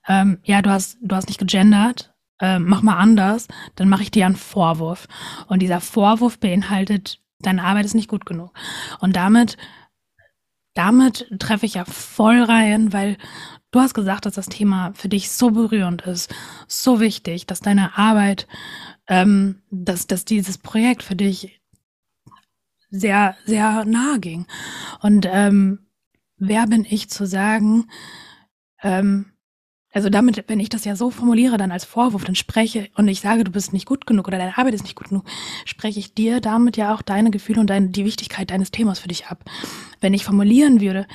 ähm, 0.07 0.39
ja, 0.43 0.61
du 0.61 0.69
hast, 0.69 0.97
du 1.01 1.15
hast 1.15 1.27
nicht 1.27 1.39
gegendert, 1.39 2.13
äh, 2.39 2.59
mach 2.59 2.81
mal 2.81 2.97
anders, 2.97 3.47
dann 3.75 3.89
mache 3.89 4.03
ich 4.03 4.11
dir 4.11 4.25
einen 4.25 4.35
Vorwurf. 4.35 5.07
Und 5.47 5.61
dieser 5.61 5.81
Vorwurf 5.81 6.39
beinhaltet, 6.39 7.19
deine 7.39 7.63
Arbeit 7.63 7.85
ist 7.85 7.95
nicht 7.95 8.09
gut 8.09 8.25
genug. 8.25 8.53
Und 8.99 9.15
damit, 9.15 9.57
damit 10.73 11.27
treffe 11.39 11.65
ich 11.65 11.75
ja 11.75 11.85
voll 11.85 12.41
rein, 12.41 12.93
weil 12.93 13.17
du 13.71 13.79
hast 13.79 13.93
gesagt, 13.93 14.25
dass 14.25 14.35
das 14.35 14.47
Thema 14.47 14.91
für 14.93 15.09
dich 15.09 15.31
so 15.31 15.51
berührend 15.51 16.03
ist, 16.03 16.33
so 16.67 16.99
wichtig, 16.99 17.45
dass 17.45 17.59
deine 17.59 17.97
Arbeit, 17.97 18.47
ähm, 19.07 19.61
dass, 19.69 20.07
dass 20.07 20.25
dieses 20.25 20.57
Projekt 20.57 21.03
für 21.03 21.15
dich 21.15 21.58
sehr, 22.89 23.35
sehr 23.45 23.85
nahe 23.85 24.19
ging. 24.19 24.45
Und 25.01 25.27
ähm, 25.31 25.79
wer 26.37 26.67
bin 26.67 26.85
ich 26.89 27.09
zu 27.09 27.25
sagen, 27.25 27.87
ähm, 28.81 29.25
also 29.91 30.09
damit, 30.09 30.43
wenn 30.47 30.59
ich 30.59 30.69
das 30.69 30.85
ja 30.85 30.95
so 30.95 31.09
formuliere, 31.09 31.57
dann 31.57 31.71
als 31.71 31.83
Vorwurf, 31.83 32.23
dann 32.23 32.35
spreche 32.35 32.89
und 32.95 33.07
ich 33.07 33.21
sage, 33.21 33.43
du 33.43 33.51
bist 33.51 33.73
nicht 33.73 33.87
gut 33.87 34.05
genug 34.05 34.27
oder 34.27 34.37
deine 34.37 34.55
Arbeit 34.55 34.75
ist 34.75 34.83
nicht 34.83 34.95
gut 34.95 35.09
genug, 35.09 35.25
spreche 35.65 35.99
ich 35.99 36.13
dir 36.13 36.41
damit 36.41 36.77
ja 36.77 36.93
auch 36.93 37.01
deine 37.01 37.31
Gefühle 37.31 37.59
und 37.59 37.71
deine, 37.71 37.89
die 37.89 38.05
Wichtigkeit 38.05 38.51
deines 38.51 38.69
Themas 38.69 38.99
für 38.99 39.07
dich 39.07 39.27
ab. 39.27 39.43
Wenn 39.99 40.13
ich 40.13 40.25
formulieren 40.25 40.79
würde, 40.79 41.07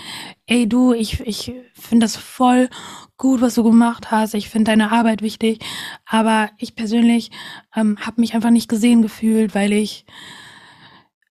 ey 0.46 0.68
du, 0.68 0.92
ich, 0.92 1.20
ich 1.20 1.52
finde 1.72 2.04
das 2.04 2.16
voll 2.16 2.68
gut, 3.16 3.40
was 3.40 3.54
du 3.54 3.62
gemacht 3.62 4.10
hast, 4.10 4.34
ich 4.34 4.48
finde 4.48 4.72
deine 4.72 4.90
Arbeit 4.90 5.22
wichtig, 5.22 5.60
aber 6.04 6.50
ich 6.58 6.74
persönlich 6.74 7.30
ähm, 7.76 7.96
habe 8.00 8.20
mich 8.20 8.34
einfach 8.34 8.50
nicht 8.50 8.68
gesehen 8.68 9.02
gefühlt, 9.02 9.54
weil 9.54 9.72
ich 9.72 10.04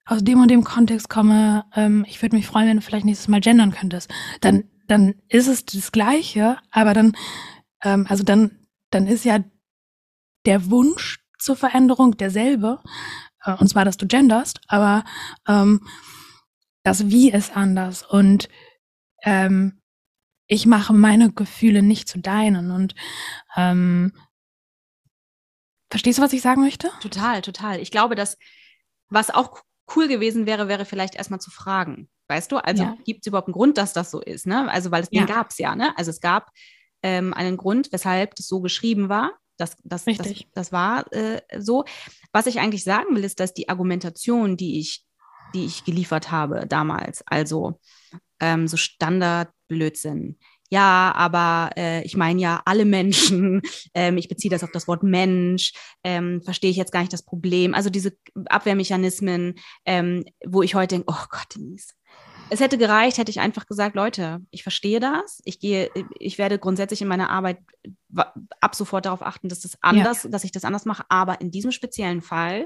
aus 0.05 0.23
dem 0.23 0.41
und 0.41 0.49
dem 0.49 0.63
Kontext 0.63 1.09
komme, 1.09 1.65
ähm, 1.75 2.05
ich 2.07 2.21
würde 2.21 2.35
mich 2.35 2.47
freuen, 2.47 2.67
wenn 2.67 2.77
du 2.77 2.83
vielleicht 2.83 3.05
nächstes 3.05 3.27
Mal 3.27 3.41
gendern 3.41 3.71
könntest, 3.71 4.11
dann, 4.41 4.65
dann 4.87 5.15
ist 5.29 5.47
es 5.47 5.65
das 5.65 5.91
Gleiche, 5.91 6.57
aber 6.71 6.93
dann, 6.93 7.15
ähm, 7.83 8.05
also 8.09 8.23
dann, 8.23 8.67
dann 8.89 9.07
ist 9.07 9.23
ja 9.23 9.39
der 10.45 10.69
Wunsch 10.69 11.19
zur 11.39 11.55
Veränderung 11.55 12.17
derselbe, 12.17 12.81
äh, 13.43 13.53
und 13.53 13.67
zwar, 13.69 13.85
dass 13.85 13.97
du 13.97 14.07
genderst, 14.07 14.59
aber 14.67 15.03
ähm, 15.47 15.87
das 16.83 17.09
Wie 17.09 17.31
ist 17.31 17.55
anders 17.55 18.03
und 18.03 18.49
ähm, 19.23 19.79
ich 20.47 20.65
mache 20.65 20.93
meine 20.93 21.31
Gefühle 21.31 21.81
nicht 21.81 22.09
zu 22.09 22.19
deinen 22.19 22.71
und 22.71 22.93
ähm, 23.55 24.11
verstehst 25.89 26.19
du, 26.19 26.21
was 26.21 26.33
ich 26.33 26.41
sagen 26.41 26.61
möchte? 26.61 26.91
Total, 27.01 27.41
total. 27.41 27.79
Ich 27.79 27.89
glaube, 27.89 28.15
dass 28.15 28.37
was 29.09 29.29
auch 29.29 29.63
cool 29.95 30.07
gewesen 30.07 30.45
wäre, 30.45 30.67
wäre 30.67 30.85
vielleicht 30.85 31.15
erstmal 31.15 31.41
zu 31.41 31.51
fragen. 31.51 32.09
Weißt 32.27 32.51
du, 32.51 32.57
also 32.57 32.83
ja. 32.83 32.97
gibt 33.05 33.21
es 33.21 33.27
überhaupt 33.27 33.47
einen 33.47 33.53
Grund, 33.53 33.77
dass 33.77 33.93
das 33.93 34.11
so 34.11 34.21
ist? 34.21 34.47
Ne? 34.47 34.69
Also, 34.71 34.91
weil 34.91 35.03
es 35.03 35.09
ja. 35.11 35.21
den 35.21 35.27
gab 35.27 35.49
es 35.51 35.57
ja, 35.57 35.75
ne? 35.75 35.97
Also 35.97 36.09
es 36.09 36.21
gab 36.21 36.49
ähm, 37.01 37.33
einen 37.33 37.57
Grund, 37.57 37.91
weshalb 37.91 38.35
das 38.35 38.47
so 38.47 38.61
geschrieben 38.61 39.09
war. 39.09 39.33
Das, 39.57 39.75
das, 39.83 40.05
das, 40.05 40.33
das 40.53 40.71
war 40.71 41.11
äh, 41.13 41.41
so. 41.59 41.85
Was 42.31 42.47
ich 42.47 42.59
eigentlich 42.59 42.83
sagen 42.83 43.15
will, 43.15 43.23
ist, 43.23 43.39
dass 43.39 43.53
die 43.53 43.69
Argumentation, 43.69 44.57
die 44.57 44.79
ich, 44.79 45.05
die 45.53 45.65
ich 45.65 45.83
geliefert 45.83 46.31
habe 46.31 46.65
damals, 46.67 47.23
also 47.27 47.79
ähm, 48.39 48.67
so 48.67 48.77
Standardblödsinn, 48.77 50.39
ja, 50.73 51.13
aber 51.15 51.69
äh, 51.77 52.01
ich 52.01 52.17
meine 52.17 52.41
ja 52.41 52.63
alle 52.65 52.85
Menschen, 52.85 53.61
ähm, 53.93 54.17
ich 54.17 54.27
beziehe 54.27 54.49
das 54.49 54.63
auf 54.63 54.71
das 54.71 54.87
Wort 54.87 55.03
Mensch, 55.03 55.71
ähm, 56.03 56.41
verstehe 56.41 56.71
ich 56.71 56.77
jetzt 56.77 56.91
gar 56.91 57.01
nicht 57.01 57.13
das 57.13 57.21
Problem. 57.21 57.75
Also 57.75 57.91
diese 57.91 58.17
Abwehrmechanismen, 58.47 59.53
ähm, 59.85 60.25
wo 60.43 60.63
ich 60.63 60.73
heute 60.73 60.95
denke, 60.95 61.13
oh 61.13 61.25
Gott, 61.29 61.45
Denise. 61.55 61.93
Es 62.49 62.59
hätte 62.59 62.79
gereicht, 62.79 63.19
hätte 63.19 63.29
ich 63.29 63.39
einfach 63.39 63.67
gesagt, 63.67 63.95
Leute, 63.95 64.39
ich 64.49 64.63
verstehe 64.63 64.99
das. 64.99 65.41
Ich 65.45 65.59
gehe, 65.59 65.91
ich 66.17 66.39
werde 66.39 66.57
grundsätzlich 66.57 67.03
in 67.03 67.07
meiner 67.07 67.29
Arbeit 67.29 67.59
ab 68.59 68.73
sofort 68.73 69.05
darauf 69.05 69.21
achten, 69.21 69.49
dass 69.49 69.61
das 69.61 69.77
anders, 69.81 70.23
ja. 70.23 70.29
dass 70.31 70.43
ich 70.43 70.51
das 70.51 70.65
anders 70.65 70.85
mache. 70.85 71.05
Aber 71.07 71.39
in 71.39 71.51
diesem 71.51 71.71
speziellen 71.71 72.21
Fall 72.21 72.65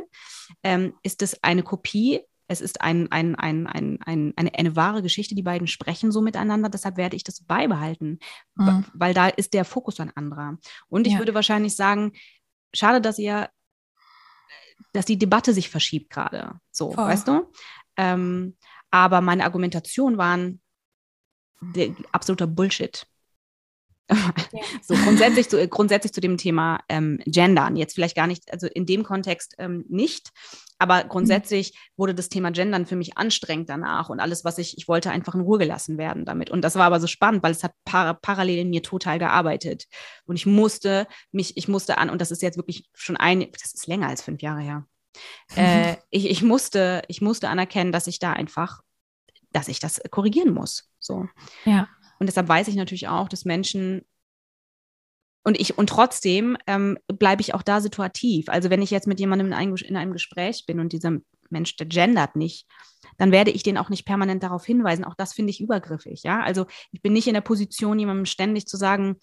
ähm, 0.63 0.93
ist 1.03 1.21
es 1.21 1.43
eine 1.43 1.63
Kopie 1.63 2.21
es 2.47 2.61
ist 2.61 2.81
ein, 2.81 3.11
ein, 3.11 3.35
ein, 3.35 3.67
ein, 3.67 3.99
ein, 4.01 4.33
eine, 4.35 4.53
eine 4.53 4.75
wahre 4.75 5.01
Geschichte. 5.01 5.35
Die 5.35 5.43
beiden 5.43 5.67
sprechen 5.67 6.11
so 6.11 6.21
miteinander. 6.21 6.69
Deshalb 6.69 6.97
werde 6.97 7.15
ich 7.15 7.23
das 7.23 7.41
beibehalten, 7.41 8.19
mhm. 8.55 8.85
weil 8.93 9.13
da 9.13 9.27
ist 9.27 9.53
der 9.53 9.65
Fokus 9.65 9.99
ein 9.99 10.15
anderer. 10.15 10.57
Und 10.87 11.07
ich 11.07 11.13
ja. 11.13 11.19
würde 11.19 11.33
wahrscheinlich 11.33 11.75
sagen, 11.75 12.13
schade, 12.73 13.01
dass 13.01 13.19
ihr, 13.19 13.49
dass 14.93 15.05
die 15.05 15.17
Debatte 15.17 15.53
sich 15.53 15.69
verschiebt 15.69 16.09
gerade. 16.09 16.59
So, 16.71 16.91
Voll. 16.91 17.05
weißt 17.05 17.27
du? 17.27 17.51
Ähm, 17.97 18.55
aber 18.91 19.21
meine 19.21 19.43
Argumentationen 19.43 20.17
waren 20.17 20.61
absoluter 22.11 22.47
Bullshit. 22.47 23.05
Ja. 24.09 24.33
so 24.81 24.95
grundsätzlich 24.95 25.49
zu, 25.49 25.67
grundsätzlich 25.67 26.13
zu 26.13 26.21
dem 26.21 26.37
Thema 26.37 26.79
ähm, 26.89 27.19
Gendern. 27.25 27.75
Jetzt 27.75 27.93
vielleicht 27.93 28.15
gar 28.15 28.27
nicht, 28.27 28.51
also 28.51 28.67
in 28.67 28.85
dem 28.85 29.03
Kontext 29.03 29.55
ähm, 29.57 29.85
nicht, 29.89 30.31
aber 30.79 31.03
grundsätzlich 31.03 31.73
mhm. 31.73 31.77
wurde 31.97 32.15
das 32.15 32.29
Thema 32.29 32.51
Gendern 32.51 32.85
für 32.85 32.95
mich 32.95 33.17
anstrengend 33.17 33.69
danach 33.69 34.09
und 34.09 34.19
alles, 34.19 34.45
was 34.45 34.57
ich, 34.57 34.77
ich 34.77 34.87
wollte 34.87 35.11
einfach 35.11 35.35
in 35.35 35.41
Ruhe 35.41 35.57
gelassen 35.57 35.97
werden 35.97 36.25
damit. 36.25 36.49
Und 36.49 36.61
das 36.61 36.75
war 36.75 36.85
aber 36.85 36.99
so 36.99 37.07
spannend, 37.07 37.43
weil 37.43 37.51
es 37.51 37.63
hat 37.63 37.73
par 37.83 38.13
parallel 38.15 38.59
in 38.59 38.69
mir 38.69 38.83
total 38.83 39.19
gearbeitet. 39.19 39.85
Und 40.25 40.35
ich 40.35 40.45
musste 40.45 41.07
mich, 41.31 41.57
ich 41.57 41.67
musste 41.67 41.97
an, 41.97 42.09
und 42.09 42.21
das 42.21 42.31
ist 42.31 42.41
jetzt 42.41 42.57
wirklich 42.57 42.87
schon 42.93 43.17
ein, 43.17 43.51
das 43.51 43.73
ist 43.73 43.87
länger 43.87 44.07
als 44.07 44.21
fünf 44.21 44.41
Jahre 44.41 44.61
her. 44.61 44.85
Äh, 45.55 45.95
ich, 46.11 46.29
ich, 46.29 46.43
musste, 46.43 47.01
ich 47.07 47.21
musste 47.21 47.49
anerkennen, 47.49 47.91
dass 47.91 48.05
ich 48.05 48.19
da 48.19 48.33
einfach, 48.33 48.81
dass 49.51 49.67
ich 49.67 49.79
das 49.79 49.99
korrigieren 50.11 50.53
muss. 50.53 50.91
So. 50.99 51.27
Ja. 51.65 51.87
Und 52.19 52.27
deshalb 52.27 52.47
weiß 52.47 52.67
ich 52.67 52.75
natürlich 52.75 53.07
auch, 53.07 53.29
dass 53.29 53.45
Menschen 53.45 54.03
und 55.47 55.57
ich, 55.57 55.77
und 55.77 55.87
trotzdem 55.87 56.57
ähm, 56.67 56.97
bleibe 57.07 57.41
ich 57.41 57.53
auch 57.53 57.61
da 57.61 57.79
situativ. 57.79 58.49
Also 58.49 58.69
wenn 58.69 58.81
ich 58.81 58.91
jetzt 58.91 59.07
mit 59.07 59.17
jemandem 59.17 59.47
in 59.47 59.53
einem, 59.53 59.75
in 59.77 59.95
einem 59.95 60.11
Gespräch 60.11 60.65
bin 60.67 60.81
und 60.81 60.91
dieser 60.91 61.19
Mensch, 61.49 61.77
der 61.77 61.85
gendert 61.85 62.35
nicht, 62.35 62.67
dann 63.17 63.31
werde 63.31 63.51
ich 63.51 63.63
den 63.63 63.77
auch 63.77 63.87
nicht 63.87 64.05
permanent 64.05 64.43
darauf 64.43 64.65
hinweisen. 64.65 65.05
Auch 65.05 65.15
das 65.15 65.31
finde 65.33 65.51
ich 65.51 65.61
übergriffig, 65.61 66.23
ja. 66.23 66.41
Also 66.41 66.65
ich 66.91 67.01
bin 67.01 67.13
nicht 67.13 67.27
in 67.27 67.33
der 67.33 67.39
Position, 67.39 67.97
jemandem 67.97 68.25
ständig 68.25 68.67
zu 68.67 68.75
sagen, 68.75 69.15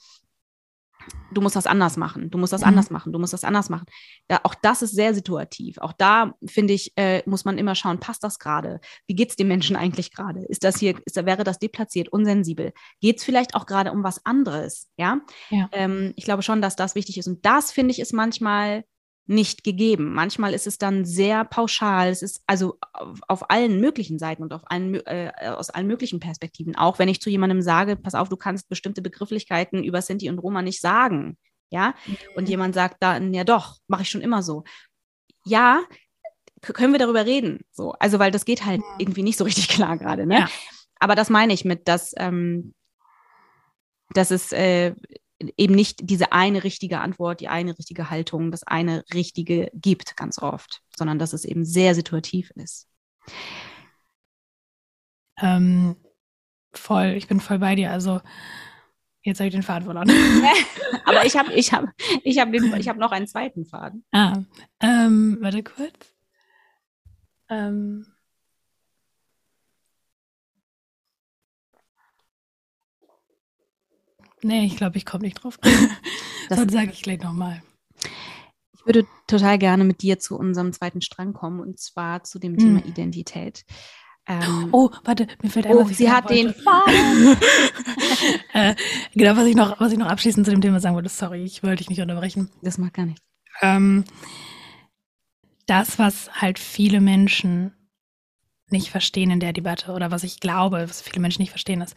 du 1.33 1.41
musst 1.41 1.57
das 1.57 1.67
anders 1.67 1.97
machen, 1.97 2.31
du 2.31 2.39
musst 2.39 2.53
das 2.53 2.63
mhm. 2.63 2.69
anders 2.69 2.91
machen, 2.91 3.13
du 3.13 3.19
musst 3.19 3.33
das 3.33 3.45
anders 3.45 3.69
machen. 3.69 3.87
Da, 4.29 4.41
auch 4.45 4.55
das 4.55 4.83
ist 4.83 4.95
sehr 4.95 5.15
situativ. 5.15 5.79
Auch 5.79 5.93
da, 5.93 6.35
finde 6.47 6.75
ich, 6.75 6.93
äh, 6.97 7.23
muss 7.27 7.45
man 7.45 7.59
immer 7.59 7.75
schauen, 7.75 8.01
passt 8.01 8.25
das 8.25 8.39
gerade? 8.39 8.81
Wie 9.07 9.15
geht 9.15 9.31
es 9.31 9.37
dem 9.37 9.49
Menschen 9.49 9.77
eigentlich 9.77 10.13
gerade? 10.13 10.45
Ist 10.45 10.65
das 10.65 10.79
hier, 10.79 10.95
ist, 11.05 11.17
wäre 11.17 11.45
das 11.45 11.59
deplatziert, 11.59 12.09
unsensibel? 12.09 12.73
Geht 13.01 13.19
es 13.19 13.25
vielleicht 13.25 13.55
auch 13.55 13.67
gerade 13.67 13.93
um 13.93 14.03
was 14.05 14.25
anderes? 14.25 14.89
Ja. 14.97 15.21
ja. 15.51 15.69
Ähm, 15.73 16.13
ich 16.17 16.25
glaube 16.25 16.43
schon, 16.43 16.63
dass 16.63 16.77
das 16.77 16.95
wichtig 16.95 17.19
ist. 17.19 17.27
Und 17.27 17.45
das, 17.45 17.73
finde 17.73 17.93
ich, 17.93 18.01
ist 18.01 18.13
manchmal 18.13 18.85
nicht 19.27 19.65
gegeben. 19.65 20.13
Manchmal 20.13 20.53
ist 20.53 20.67
es 20.67 20.77
dann 20.77 21.05
sehr 21.05 21.45
pauschal. 21.45 22.09
Es 22.09 22.23
ist 22.23 22.43
also 22.47 22.77
auf, 22.93 23.21
auf 23.27 23.51
allen 23.51 23.81
möglichen 23.81 24.19
Seiten 24.19 24.43
und 24.43 24.53
auf 24.53 24.63
allen, 24.67 24.95
äh, 25.07 25.33
aus 25.57 25.71
allen 25.71 25.87
möglichen 25.87 26.21
Perspektiven. 26.21 26.77
Auch 26.77 26.99
wenn 26.99 27.09
ich 27.09 27.21
zu 27.21 27.31
jemandem 27.31 27.63
sage, 27.63 27.97
pass 27.97 28.15
auf, 28.15 28.29
du 28.29 28.37
kannst 28.37 28.69
bestimmte 28.69 29.01
Begrifflichkeiten 29.01 29.83
über 29.83 30.03
Sinti 30.03 30.29
und 30.29 30.39
Roma 30.39 30.63
nicht 30.63 30.81
sagen. 30.81 31.39
Ja, 31.71 31.95
mhm. 32.07 32.17
und 32.37 32.49
jemand 32.49 32.75
sagt 32.75 33.03
dann, 33.03 33.33
ja 33.35 33.43
doch, 33.43 33.79
mache 33.89 34.03
ich 34.03 34.11
schon 34.11 34.21
immer 34.21 34.43
so. 34.43 34.65
Ja, 35.45 35.83
können 36.61 36.93
wir 36.93 36.99
darüber 36.99 37.27
reden. 37.27 37.61
So, 37.73 37.93
also 37.93 38.19
weil 38.19 38.31
das 38.31 38.45
geht 38.45 38.65
halt 38.65 38.81
ja. 38.81 38.97
irgendwie 38.99 39.23
nicht 39.23 39.39
so 39.39 39.45
richtig 39.45 39.69
klar 39.71 39.97
gerade. 39.99 40.27
Ne? 40.27 40.41
Ja. 40.41 40.49
Aber 41.01 41.15
das 41.15 41.31
meine 41.31 41.53
ich 41.53 41.65
mit, 41.65 41.89
dass, 41.89 42.13
ähm, 42.17 42.75
dass 44.11 44.31
es 44.31 44.53
äh, 44.53 44.95
eben 45.57 45.75
nicht 45.75 45.99
diese 46.03 46.33
eine 46.33 46.65
richtige 46.65 47.01
Antwort, 47.01 47.41
die 47.41 47.49
eine 47.49 47.77
richtige 47.77 48.11
Haltung, 48.11 48.51
das 48.51 48.63
eine 48.63 49.05
richtige 49.13 49.71
gibt 49.75 50.17
ganz 50.17 50.39
oft, 50.39 50.81
sondern 50.97 51.19
dass 51.19 51.33
es 51.33 51.45
eben 51.45 51.65
sehr 51.65 51.95
situativ 51.95 52.51
ist. 52.55 52.89
Ähm, 55.41 55.97
voll, 56.73 57.15
ich 57.17 57.27
bin 57.27 57.41
voll 57.41 57.59
bei 57.59 57.75
dir. 57.75 57.91
Also 57.91 58.21
jetzt 59.23 59.41
habe 59.41 59.49
ich 59.49 59.55
den 59.55 59.63
Faden 59.63 59.85
verloren. 59.85 60.11
Aber 61.05 61.27
ich 61.27 61.37
habe 61.37 61.53
ich 61.53 61.73
hab, 61.73 61.87
ich 62.23 62.39
hab 62.39 62.53
ich 62.53 62.89
hab 62.89 62.97
noch 62.97 63.13
einen 63.13 63.27
zweiten 63.27 63.65
Faden. 63.65 64.05
Ah, 64.13 64.43
ähm, 64.81 65.39
warte 65.41 65.63
kurz. 65.63 66.15
Ähm, 67.49 68.07
Nee, 74.45 74.67
ich 74.67 74.77
glaube, 74.77 74.99
ich 74.99 75.07
komme 75.07 75.25
nicht 75.25 75.43
drauf. 75.43 75.59
Das 76.51 76.59
sage 76.71 76.91
ich 76.93 77.01
gleich 77.01 77.23
nochmal. 77.23 77.63
Ich 78.75 78.85
würde 78.85 79.07
total 79.27 79.57
gerne 79.57 79.83
mit 79.83 80.03
dir 80.03 80.19
zu 80.19 80.37
unserem 80.37 80.75
zweiten 80.75 81.01
Strang 81.01 81.33
kommen 81.33 81.59
und 81.59 81.81
zwar 81.81 82.23
zu 82.23 82.39
dem 82.39 82.59
Thema 82.59 82.83
hm. 82.83 82.87
Identität. 82.87 83.65
Ähm, 84.27 84.69
oh, 84.73 84.91
warte, 85.05 85.27
mir 85.43 85.49
fällt 85.49 85.67
ein, 85.67 85.73
oh, 85.73 85.85
was 85.85 85.93
ich 85.93 85.97
Sie 85.97 86.11
hat 86.11 86.29
wollte. 86.29 86.43
den 86.43 86.55
Faden. 86.55 87.37
äh, 88.53 88.75
genau, 89.15 89.37
was 89.39 89.47
ich, 89.47 89.57
noch, 89.57 89.81
was 89.81 89.91
ich 89.91 89.99
noch 89.99 90.09
abschließend 90.09 90.45
zu 90.45 90.53
dem 90.53 90.61
Thema 90.61 90.81
sagen 90.81 90.95
wollte, 90.95 91.09
sorry, 91.09 91.43
ich 91.45 91.63
wollte 91.63 91.77
dich 91.77 91.89
nicht 91.89 92.03
unterbrechen. 92.03 92.51
Das 92.61 92.77
macht 92.77 92.93
gar 92.93 93.07
nichts. 93.07 93.23
Ähm, 93.63 94.05
das, 95.65 95.99
was 95.99 96.31
halt 96.43 96.59
viele 96.59 97.01
Menschen 97.01 97.73
nicht 98.69 98.91
verstehen 98.91 99.31
in 99.31 99.41
der 99.41 99.55
Debatte 99.55 99.93
oder 99.93 100.11
was 100.11 100.25
ich 100.25 100.41
glaube, 100.41 100.85
was 100.87 101.01
viele 101.01 101.21
Menschen 101.21 101.41
nicht 101.41 101.53
verstehen, 101.53 101.81
ist, 101.81 101.97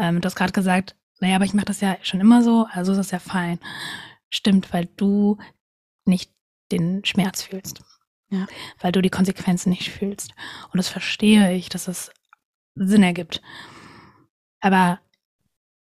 ähm, 0.00 0.20
du 0.20 0.26
hast 0.26 0.34
gerade 0.34 0.52
gesagt, 0.52 0.96
naja, 1.20 1.36
aber 1.36 1.44
ich 1.44 1.54
mache 1.54 1.66
das 1.66 1.80
ja 1.80 1.96
schon 2.02 2.20
immer 2.20 2.42
so, 2.42 2.66
also 2.70 2.92
ist 2.92 2.98
das 2.98 3.10
ja 3.10 3.18
fein. 3.18 3.58
Stimmt, 4.30 4.72
weil 4.72 4.86
du 4.96 5.38
nicht 6.04 6.32
den 6.72 7.04
Schmerz 7.04 7.42
fühlst. 7.42 7.82
Ja. 8.30 8.46
Weil 8.80 8.92
du 8.92 9.00
die 9.00 9.10
Konsequenzen 9.10 9.70
nicht 9.70 9.90
fühlst. 9.90 10.32
Und 10.72 10.78
das 10.78 10.88
verstehe 10.88 11.54
ich, 11.54 11.68
dass 11.68 11.88
es 11.88 12.10
Sinn 12.74 13.02
ergibt. 13.02 13.40
Aber 14.60 15.00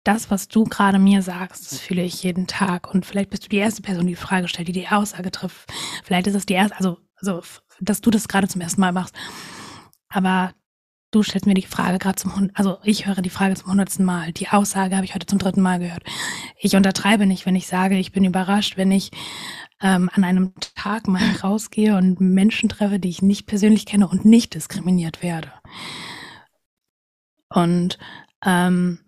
das, 0.03 0.31
was 0.31 0.47
du 0.47 0.63
gerade 0.63 0.97
mir 0.97 1.21
sagst, 1.21 1.71
das 1.71 1.79
fühle 1.79 2.03
ich 2.03 2.23
jeden 2.23 2.47
Tag. 2.47 2.91
Und 2.91 3.05
vielleicht 3.05 3.29
bist 3.29 3.45
du 3.45 3.49
die 3.49 3.57
erste 3.57 3.81
Person, 3.81 4.07
die 4.07 4.13
die 4.13 4.15
Frage 4.15 4.47
stellt, 4.47 4.67
die 4.67 4.73
die 4.73 4.87
Aussage 4.87 5.29
trifft. 5.29 5.71
Vielleicht 6.03 6.27
ist 6.27 6.35
es 6.35 6.45
die 6.45 6.53
erste, 6.53 6.75
also, 6.77 6.97
also 7.15 7.41
dass 7.79 8.01
du 8.01 8.09
das 8.09 8.27
gerade 8.27 8.47
zum 8.47 8.61
ersten 8.61 8.81
Mal 8.81 8.93
machst. 8.93 9.15
Aber 10.09 10.53
Du 11.11 11.23
stellst 11.23 11.47
mir 11.47 11.55
die 11.55 11.63
Frage 11.63 11.97
gerade 11.97 12.17
zum, 12.17 12.51
also 12.53 12.77
ich 12.83 13.07
höre 13.07 13.21
die 13.23 13.31
Frage 13.31 13.55
zum 13.55 13.71
hundertsten 13.71 14.05
Mal. 14.05 14.31
Die 14.31 14.49
Aussage 14.49 14.95
habe 14.95 15.05
ich 15.05 15.15
heute 15.15 15.25
zum 15.25 15.39
dritten 15.39 15.61
Mal 15.61 15.79
gehört. 15.79 16.03
Ich 16.59 16.75
untertreibe 16.75 17.25
nicht, 17.25 17.47
wenn 17.47 17.55
ich 17.55 17.65
sage, 17.65 17.97
ich 17.97 18.11
bin 18.11 18.25
überrascht, 18.25 18.77
wenn 18.77 18.91
ich 18.91 19.09
ähm, 19.81 20.11
an 20.13 20.23
einem 20.23 20.53
Tag 20.75 21.07
mal 21.07 21.23
rausgehe 21.43 21.97
und 21.97 22.21
Menschen 22.21 22.69
treffe, 22.69 22.99
die 22.99 23.09
ich 23.09 23.23
nicht 23.23 23.47
persönlich 23.47 23.87
kenne 23.87 24.07
und 24.07 24.23
nicht 24.23 24.53
diskriminiert 24.53 25.23
werde. 25.23 25.51
Und 27.49 27.97
ähm, 28.45 28.99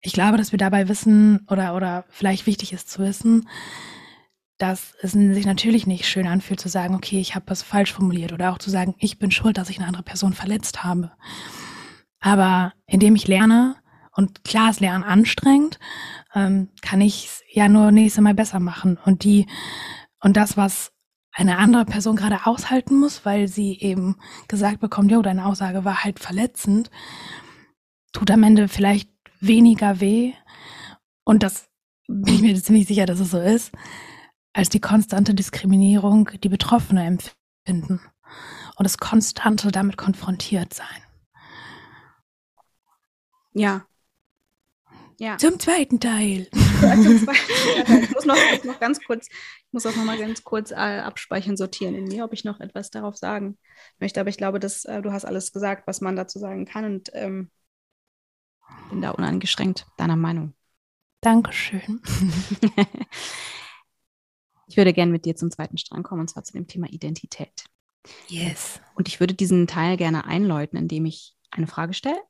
ich 0.00 0.12
glaube, 0.12 0.38
dass 0.38 0.50
wir 0.50 0.58
dabei 0.58 0.88
wissen 0.88 1.46
oder 1.48 1.76
oder 1.76 2.04
vielleicht 2.08 2.46
wichtig 2.46 2.72
ist 2.72 2.90
zu 2.90 3.00
wissen, 3.00 3.48
dass 4.58 4.94
es 5.00 5.12
sich 5.12 5.46
natürlich 5.46 5.86
nicht 5.86 6.06
schön 6.06 6.26
anfühlt 6.26 6.60
zu 6.60 6.68
sagen, 6.68 6.94
okay, 6.94 7.18
ich 7.20 7.34
habe 7.34 7.46
was 7.48 7.62
falsch 7.62 7.92
formuliert 7.92 8.32
oder 8.32 8.52
auch 8.52 8.58
zu 8.58 8.70
sagen, 8.70 8.94
ich 8.98 9.18
bin 9.18 9.30
schuld, 9.30 9.58
dass 9.58 9.70
ich 9.70 9.78
eine 9.78 9.88
andere 9.88 10.04
Person 10.04 10.32
verletzt 10.32 10.84
habe. 10.84 11.12
Aber 12.20 12.72
indem 12.86 13.16
ich 13.16 13.28
lerne, 13.28 13.76
und 14.16 14.44
klar 14.44 14.70
ist 14.70 14.80
Lernen 14.80 15.04
anstrengend, 15.04 15.78
ähm, 16.34 16.68
kann 16.82 17.00
ich 17.00 17.26
es 17.26 17.42
ja 17.50 17.68
nur 17.68 17.90
nächstes 17.90 18.22
Mal 18.22 18.34
besser 18.34 18.60
machen. 18.60 18.96
Und 19.04 19.24
die, 19.24 19.46
und 20.20 20.36
das, 20.36 20.56
was 20.56 20.92
eine 21.32 21.58
andere 21.58 21.84
Person 21.84 22.14
gerade 22.14 22.46
aushalten 22.46 22.96
muss, 22.96 23.24
weil 23.24 23.48
sie 23.48 23.78
eben 23.80 24.16
gesagt 24.46 24.78
bekommt, 24.78 25.10
jo, 25.10 25.20
deine 25.20 25.46
Aussage 25.46 25.84
war 25.84 26.04
halt 26.04 26.20
verletzend, 26.20 26.90
tut 28.12 28.30
am 28.30 28.44
Ende 28.44 28.68
vielleicht 28.68 29.10
weniger 29.40 30.00
weh. 30.00 30.32
Und 31.24 31.42
das 31.42 31.68
bin 32.06 32.34
ich 32.34 32.42
mir 32.42 32.62
ziemlich 32.62 32.86
sicher, 32.86 33.06
dass 33.06 33.18
es 33.18 33.32
so 33.32 33.40
ist, 33.40 33.72
als 34.54 34.68
die 34.70 34.80
konstante 34.80 35.34
Diskriminierung, 35.34 36.30
die 36.42 36.48
Betroffene 36.48 37.04
empfinden 37.04 38.00
und 38.76 38.84
das 38.84 38.98
konstante 38.98 39.70
damit 39.70 39.98
konfrontiert 39.98 40.72
sein. 40.72 40.86
Ja. 43.52 43.86
Ja. 45.18 45.38
Zum 45.38 45.60
zweiten 45.60 46.00
Teil. 46.00 46.48
Ja, 46.82 46.94
zum 46.94 47.18
zweiten 47.24 47.84
Teil. 47.86 48.02
Ich 48.04 48.14
muss 48.14 48.24
noch, 48.24 48.36
ich 48.52 48.64
noch 48.64 48.80
ganz 48.80 49.00
kurz, 49.04 49.28
ich 49.28 49.72
muss 49.72 49.84
das 49.84 49.96
nochmal 49.96 50.18
ganz 50.18 50.42
kurz 50.42 50.70
äh, 50.70 50.74
abspeichern, 50.74 51.56
sortieren 51.56 51.94
in 51.94 52.04
mir, 52.04 52.24
ob 52.24 52.32
ich 52.32 52.44
noch 52.44 52.60
etwas 52.60 52.90
darauf 52.90 53.16
sagen 53.16 53.58
möchte. 53.98 54.20
Aber 54.20 54.28
ich 54.28 54.38
glaube, 54.38 54.58
dass 54.58 54.84
äh, 54.84 55.02
du 55.02 55.12
hast 55.12 55.24
alles 55.24 55.52
gesagt, 55.52 55.86
was 55.86 56.00
man 56.00 56.16
dazu 56.16 56.38
sagen 56.38 56.64
kann 56.64 56.84
und 56.84 57.10
ähm, 57.14 57.50
bin 58.90 59.02
da 59.02 59.10
uneingeschränkt 59.10 59.86
deiner 59.96 60.16
Meinung. 60.16 60.54
Dankeschön. 61.20 62.02
Ich 64.66 64.76
würde 64.76 64.92
gerne 64.92 65.12
mit 65.12 65.24
dir 65.24 65.36
zum 65.36 65.50
zweiten 65.50 65.78
Strang 65.78 66.02
kommen, 66.02 66.22
und 66.22 66.28
zwar 66.28 66.44
zu 66.44 66.52
dem 66.52 66.66
Thema 66.66 66.88
Identität. 66.88 67.64
Yes. 68.28 68.80
Und 68.94 69.08
ich 69.08 69.20
würde 69.20 69.34
diesen 69.34 69.66
Teil 69.66 69.96
gerne 69.96 70.24
einläuten, 70.24 70.78
indem 70.78 71.06
ich 71.06 71.36
eine 71.50 71.66
Frage 71.66 71.94
stelle. 71.94 72.20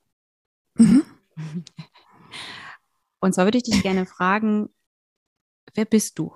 Mhm. 0.76 1.04
Und 3.20 3.34
zwar 3.34 3.46
würde 3.46 3.58
ich 3.58 3.64
dich 3.64 3.82
gerne 3.82 4.06
fragen, 4.06 4.68
wer 5.74 5.84
bist 5.84 6.18
du? 6.18 6.34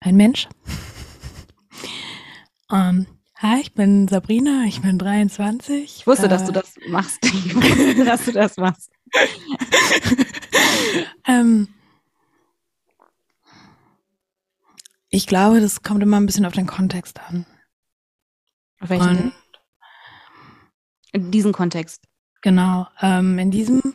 Ein 0.00 0.16
Mensch. 0.16 0.48
ähm, 2.70 3.06
hi, 3.36 3.60
ich 3.60 3.72
bin 3.74 4.06
Sabrina, 4.06 4.64
ich 4.66 4.82
bin 4.82 4.98
23. 4.98 5.84
Ich 5.84 6.06
wusste, 6.06 6.26
äh, 6.26 6.28
dass 6.28 6.44
du 6.44 6.50
äh, 6.50 6.54
das 6.54 6.74
machst. 6.88 7.18
Ich 7.24 7.54
wusste, 7.54 8.04
dass 8.04 8.24
du 8.26 8.32
das 8.32 8.56
machst. 8.58 8.93
ähm, 11.26 11.68
ich 15.08 15.26
glaube, 15.26 15.60
das 15.60 15.82
kommt 15.82 16.02
immer 16.02 16.18
ein 16.18 16.26
bisschen 16.26 16.46
auf 16.46 16.54
den 16.54 16.66
Kontext 16.66 17.20
an. 17.20 17.46
Auf 18.80 18.90
welchen? 18.90 19.32
in 21.14 21.30
diesem 21.30 21.52
Kontext. 21.52 22.02
Genau. 22.42 22.88
Ähm, 23.00 23.38
in 23.38 23.50
diesem. 23.50 23.94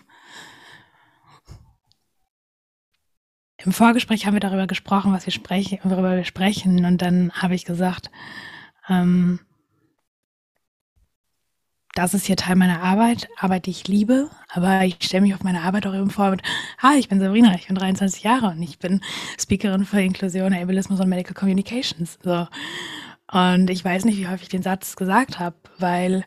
Im 3.57 3.73
Vorgespräch 3.73 4.25
haben 4.25 4.35
wir 4.35 4.39
darüber 4.39 4.67
gesprochen, 4.67 5.11
was 5.11 5.25
wir 5.25 5.33
sprechen, 5.33 5.79
worüber 5.83 6.15
wir 6.15 6.23
sprechen. 6.23 6.85
Und 6.85 7.01
dann 7.01 7.31
habe 7.33 7.55
ich 7.55 7.65
gesagt, 7.65 8.09
ähm, 8.87 9.41
das 11.99 12.13
ist 12.13 12.25
hier 12.25 12.37
Teil 12.37 12.55
meiner 12.55 12.81
Arbeit, 12.81 13.27
Arbeit, 13.37 13.65
die 13.65 13.71
ich 13.71 13.87
liebe, 13.87 14.29
aber 14.47 14.85
ich 14.85 14.97
stelle 15.01 15.21
mich 15.21 15.33
auf 15.33 15.43
meine 15.43 15.63
Arbeit 15.63 15.85
auch 15.85 15.93
eben 15.93 16.09
vor 16.09 16.31
mit, 16.31 16.41
hi, 16.77 16.97
ich 16.97 17.09
bin 17.09 17.19
Sabrina, 17.19 17.53
ich 17.55 17.67
bin 17.67 17.75
23 17.75 18.23
Jahre 18.23 18.47
und 18.47 18.61
ich 18.61 18.79
bin 18.79 19.01
Speakerin 19.37 19.83
für 19.83 20.01
Inklusion, 20.01 20.53
Ableismus 20.53 21.01
und 21.01 21.09
Medical 21.09 21.33
Communications. 21.33 22.17
So. 22.23 22.47
Und 23.31 23.69
ich 23.69 23.83
weiß 23.83 24.05
nicht, 24.05 24.17
wie 24.17 24.29
häufig 24.29 24.43
ich 24.43 24.49
den 24.49 24.63
Satz 24.63 24.95
gesagt 24.95 25.39
habe, 25.39 25.57
weil 25.77 26.23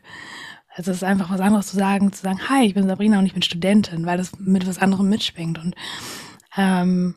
also 0.75 0.91
es 0.91 0.97
ist 0.97 1.03
einfach 1.03 1.31
was 1.31 1.41
anderes 1.41 1.67
zu 1.67 1.75
sagen, 1.77 2.11
zu 2.13 2.21
sagen, 2.21 2.49
hi, 2.49 2.65
ich 2.65 2.75
bin 2.75 2.87
Sabrina 2.87 3.17
und 3.17 3.25
ich 3.25 3.33
bin 3.33 3.43
Studentin, 3.43 4.05
weil 4.05 4.17
das 4.17 4.37
mit 4.39 4.67
was 4.67 4.79
anderem 4.79 5.09
mitschwingt. 5.09 5.57
Und 5.57 5.75
ähm, 6.55 7.15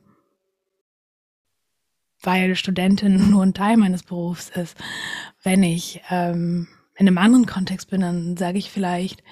weil 2.23 2.57
Studentin 2.57 3.31
nur 3.31 3.43
ein 3.43 3.55
Teil 3.55 3.77
meines 3.77 4.03
Berufs 4.03 4.49
ist, 4.49 4.77
wenn 5.43 5.63
ich 5.63 6.01
ähm, 6.11 6.69
in 6.97 7.07
einem 7.07 7.19
anderen 7.19 7.47
Kontext 7.47 7.91
bin, 7.91 8.01
dann 8.01 8.37
sage 8.37 8.59
ich 8.59 8.71
vielleicht, 8.71 9.23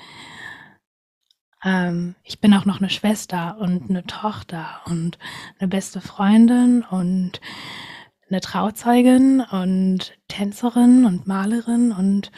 ähm, 1.65 2.15
ich 2.23 2.41
bin 2.41 2.53
auch 2.55 2.67
noch 2.67 2.79
eine 2.79 2.91
Schwester 2.91 3.57
und 3.59 3.89
eine 3.89 4.05
Tochter 4.05 4.83
und 4.87 5.19
eine 5.59 5.69
beste 5.69 6.01
Freundin 6.01 6.83
und 6.83 7.41
eine 8.29 8.41
Trauzeugin 8.41 9.41
und 9.41 10.12
Tänzerin 10.29 11.05
und 11.05 11.27
Malerin 11.27 11.93
und 11.93 12.31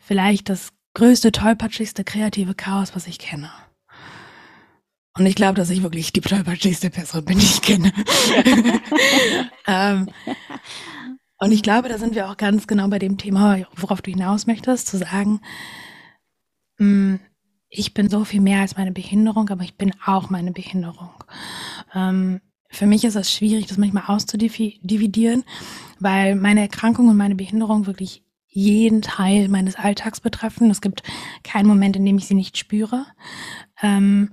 vielleicht 0.00 0.48
das 0.48 0.70
größte, 0.94 1.32
tollpatschigste 1.32 2.04
kreative 2.04 2.54
Chaos, 2.54 2.94
was 2.94 3.06
ich 3.06 3.18
kenne. 3.18 3.50
Und 5.14 5.26
ich 5.26 5.34
glaube, 5.34 5.54
dass 5.54 5.70
ich 5.70 5.82
wirklich 5.82 6.12
die 6.12 6.22
tollpatschigste 6.22 6.90
Person 6.90 7.24
bin, 7.24 7.38
die 7.38 7.44
ich 7.44 7.60
kenne. 7.60 7.92
ähm, 9.66 10.08
und 11.42 11.50
ich 11.50 11.64
glaube, 11.64 11.88
da 11.88 11.98
sind 11.98 12.14
wir 12.14 12.30
auch 12.30 12.36
ganz 12.36 12.68
genau 12.68 12.86
bei 12.86 13.00
dem 13.00 13.18
Thema, 13.18 13.58
worauf 13.74 14.00
du 14.00 14.12
hinaus 14.12 14.46
möchtest, 14.46 14.86
zu 14.86 14.96
sagen, 14.96 15.40
mh, 16.78 16.86
hm, 16.86 17.20
ich 17.68 17.94
bin 17.94 18.08
so 18.08 18.24
viel 18.24 18.40
mehr 18.40 18.60
als 18.60 18.76
meine 18.76 18.92
Behinderung, 18.92 19.48
aber 19.48 19.64
ich 19.64 19.76
bin 19.76 19.92
auch 20.04 20.30
meine 20.30 20.52
Behinderung. 20.52 21.10
Ähm, 21.94 22.40
für 22.68 22.86
mich 22.86 23.02
ist 23.04 23.16
es 23.16 23.32
schwierig, 23.32 23.66
das 23.66 23.76
manchmal 23.76 24.04
auszudividieren, 24.06 25.42
weil 25.98 26.36
meine 26.36 26.60
Erkrankung 26.60 27.08
und 27.08 27.16
meine 27.16 27.34
Behinderung 27.34 27.86
wirklich 27.86 28.22
jeden 28.46 29.02
Teil 29.02 29.48
meines 29.48 29.74
Alltags 29.74 30.20
betreffen. 30.20 30.70
Es 30.70 30.80
gibt 30.80 31.02
keinen 31.42 31.66
Moment, 31.66 31.96
in 31.96 32.04
dem 32.04 32.18
ich 32.18 32.26
sie 32.26 32.34
nicht 32.34 32.56
spüre. 32.56 33.04
Ähm, 33.82 34.32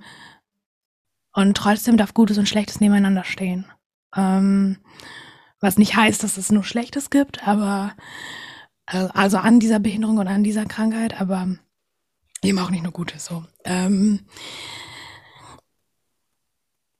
und 1.32 1.56
trotzdem 1.56 1.96
darf 1.96 2.14
Gutes 2.14 2.38
und 2.38 2.48
Schlechtes 2.48 2.78
nebeneinander 2.80 3.24
stehen. 3.24 3.64
Ähm, 4.14 4.76
was 5.60 5.78
nicht 5.78 5.96
heißt, 5.96 6.22
dass 6.22 6.36
es 6.36 6.50
nur 6.50 6.64
Schlechtes 6.64 7.10
gibt, 7.10 7.46
aber 7.46 7.94
äh, 8.86 9.08
also 9.12 9.38
an 9.38 9.60
dieser 9.60 9.78
Behinderung 9.78 10.18
und 10.18 10.28
an 10.28 10.42
dieser 10.42 10.64
Krankheit, 10.64 11.20
aber 11.20 11.48
eben 12.42 12.58
auch 12.58 12.70
nicht 12.70 12.82
nur 12.82 12.92
Gutes 12.92 13.26
so. 13.26 13.44
Ähm, 13.64 14.20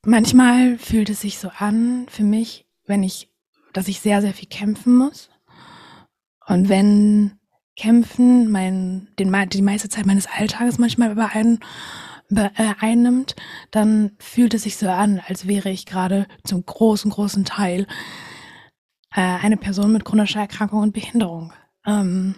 manchmal 0.04 0.78
fühlt 0.78 1.10
es 1.10 1.20
sich 1.20 1.38
so 1.38 1.50
an 1.58 2.06
für 2.08 2.24
mich, 2.24 2.66
wenn 2.86 3.02
ich, 3.02 3.30
dass 3.72 3.88
ich 3.88 4.00
sehr, 4.00 4.20
sehr 4.20 4.34
viel 4.34 4.48
kämpfen 4.48 4.96
muss. 4.96 5.30
Und 6.46 6.68
wenn 6.68 7.38
Kämpfen 7.76 8.50
mein, 8.50 9.08
den, 9.18 9.34
die 9.50 9.62
meiste 9.62 9.88
Zeit 9.88 10.04
meines 10.04 10.26
Alltages 10.26 10.78
manchmal 10.78 11.12
über 11.12 11.30
einen 11.32 11.60
be, 12.28 12.50
äh, 12.56 12.74
einnimmt, 12.80 13.36
dann 13.70 14.12
fühlt 14.18 14.52
es 14.52 14.64
sich 14.64 14.76
so 14.76 14.88
an, 14.88 15.22
als 15.26 15.46
wäre 15.46 15.70
ich 15.70 15.86
gerade 15.86 16.26
zum 16.44 16.66
großen, 16.66 17.10
großen 17.10 17.44
Teil 17.44 17.86
äh, 19.14 19.20
eine 19.20 19.56
Person 19.56 19.92
mit 19.92 20.04
chronischer 20.04 20.40
Erkrankung 20.40 20.80
und 20.80 20.92
Behinderung. 20.92 21.52
Ähm, 21.86 22.36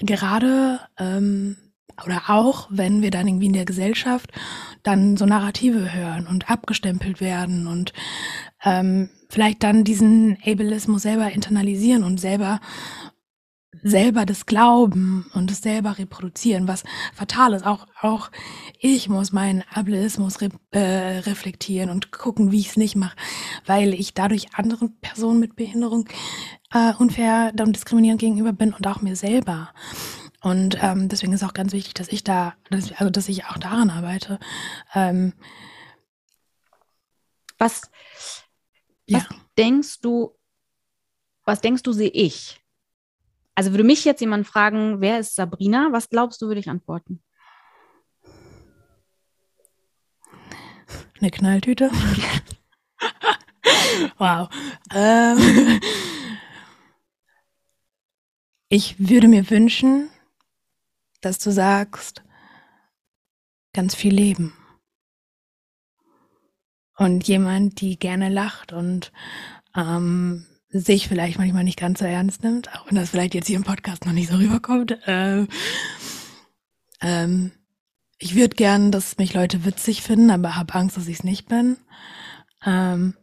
gerade 0.00 0.80
ähm, 0.98 1.56
oder 2.04 2.22
auch, 2.28 2.66
wenn 2.70 3.02
wir 3.02 3.10
dann 3.10 3.28
irgendwie 3.28 3.46
in 3.46 3.52
der 3.52 3.64
Gesellschaft 3.64 4.32
dann 4.82 5.16
so 5.16 5.26
Narrative 5.26 5.94
hören 5.94 6.26
und 6.26 6.50
abgestempelt 6.50 7.20
werden 7.20 7.66
und 7.66 7.92
ähm, 8.64 9.10
vielleicht 9.28 9.62
dann 9.62 9.84
diesen 9.84 10.36
Ableismus 10.44 11.02
selber 11.02 11.30
internalisieren 11.30 12.02
und 12.02 12.18
selber 12.18 12.60
selber 13.82 14.26
das 14.26 14.46
Glauben 14.46 15.30
und 15.34 15.50
das 15.50 15.62
selber 15.62 15.98
reproduzieren, 15.98 16.68
was 16.68 16.84
fatal 17.14 17.52
ist. 17.54 17.66
Auch, 17.66 17.86
auch 18.00 18.30
ich 18.78 19.08
muss 19.08 19.32
meinen 19.32 19.64
Ableismus 19.72 20.40
re 20.40 20.50
äh, 20.70 21.18
reflektieren 21.18 21.90
und 21.90 22.12
gucken, 22.12 22.52
wie 22.52 22.60
ich 22.60 22.70
es 22.70 22.76
nicht 22.76 22.96
mache, 22.96 23.16
weil 23.66 23.94
ich 23.94 24.14
dadurch 24.14 24.54
anderen 24.54 24.98
Personen 25.00 25.40
mit 25.40 25.56
Behinderung 25.56 26.08
äh, 26.72 26.92
unfair 26.94 27.52
und 27.58 27.74
diskriminierend 27.74 28.20
gegenüber 28.20 28.52
bin 28.52 28.72
und 28.74 28.86
auch 28.86 29.00
mir 29.00 29.16
selber. 29.16 29.70
Und 30.40 30.76
ähm, 30.82 31.08
deswegen 31.08 31.32
ist 31.32 31.42
auch 31.42 31.54
ganz 31.54 31.72
wichtig, 31.72 31.94
dass 31.94 32.08
ich 32.08 32.22
da, 32.22 32.54
dass, 32.70 32.92
also 32.92 33.08
dass 33.08 33.30
ich 33.30 33.46
auch 33.46 33.56
daran 33.56 33.88
arbeite. 33.88 34.38
Ähm, 34.94 35.32
was, 37.58 37.90
ja. 39.06 39.18
was 39.18 39.26
denkst 39.56 40.00
du, 40.02 40.36
was 41.44 41.60
denkst 41.60 41.82
du, 41.82 41.92
sehe 41.92 42.10
ich? 42.10 42.63
Also 43.54 43.70
würde 43.70 43.84
mich 43.84 44.04
jetzt 44.04 44.20
jemand 44.20 44.46
fragen, 44.46 45.00
wer 45.00 45.20
ist 45.20 45.36
Sabrina? 45.36 45.88
Was 45.92 46.08
glaubst 46.08 46.42
du, 46.42 46.48
würde 46.48 46.60
ich 46.60 46.68
antworten? 46.68 47.22
Eine 51.20 51.30
Knalltüte. 51.30 51.90
wow. 54.18 54.48
Ähm, 54.92 55.80
ich 58.68 58.98
würde 58.98 59.28
mir 59.28 59.48
wünschen, 59.50 60.10
dass 61.20 61.38
du 61.38 61.52
sagst, 61.52 62.24
ganz 63.72 63.94
viel 63.94 64.12
Leben. 64.12 64.52
Und 66.96 67.26
jemand, 67.26 67.80
die 67.80 67.98
gerne 67.98 68.28
lacht 68.28 68.72
und 68.72 69.12
ähm, 69.76 70.46
sich 70.74 71.06
vielleicht 71.06 71.38
manchmal 71.38 71.62
nicht 71.62 71.78
ganz 71.78 72.00
so 72.00 72.04
ernst 72.04 72.42
nimmt, 72.42 72.74
auch 72.74 72.88
wenn 72.88 72.96
das 72.96 73.10
vielleicht 73.10 73.34
jetzt 73.34 73.46
hier 73.46 73.56
im 73.56 73.62
Podcast 73.62 74.04
noch 74.04 74.12
nicht 74.12 74.28
so 74.28 74.36
rüberkommt. 74.36 74.98
Ähm, 75.06 75.46
ähm, 77.00 77.52
ich 78.18 78.34
würde 78.34 78.56
gern, 78.56 78.90
dass 78.90 79.16
mich 79.16 79.34
Leute 79.34 79.64
witzig 79.64 80.02
finden, 80.02 80.30
aber 80.30 80.56
habe 80.56 80.74
Angst, 80.74 80.96
dass 80.96 81.06
ich 81.06 81.18
es 81.18 81.24
nicht 81.24 81.48
bin. 81.48 81.76
Ähm, 82.66 83.14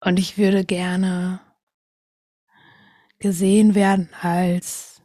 und 0.00 0.18
ich 0.18 0.36
würde 0.36 0.64
gerne 0.66 1.40
gesehen 3.18 3.74
werden 3.74 4.10
als 4.20 5.00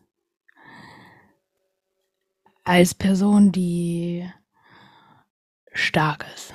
als 2.65 2.93
Person, 2.93 3.53
die 3.53 4.29
stark 5.71 6.25
ist. 6.35 6.53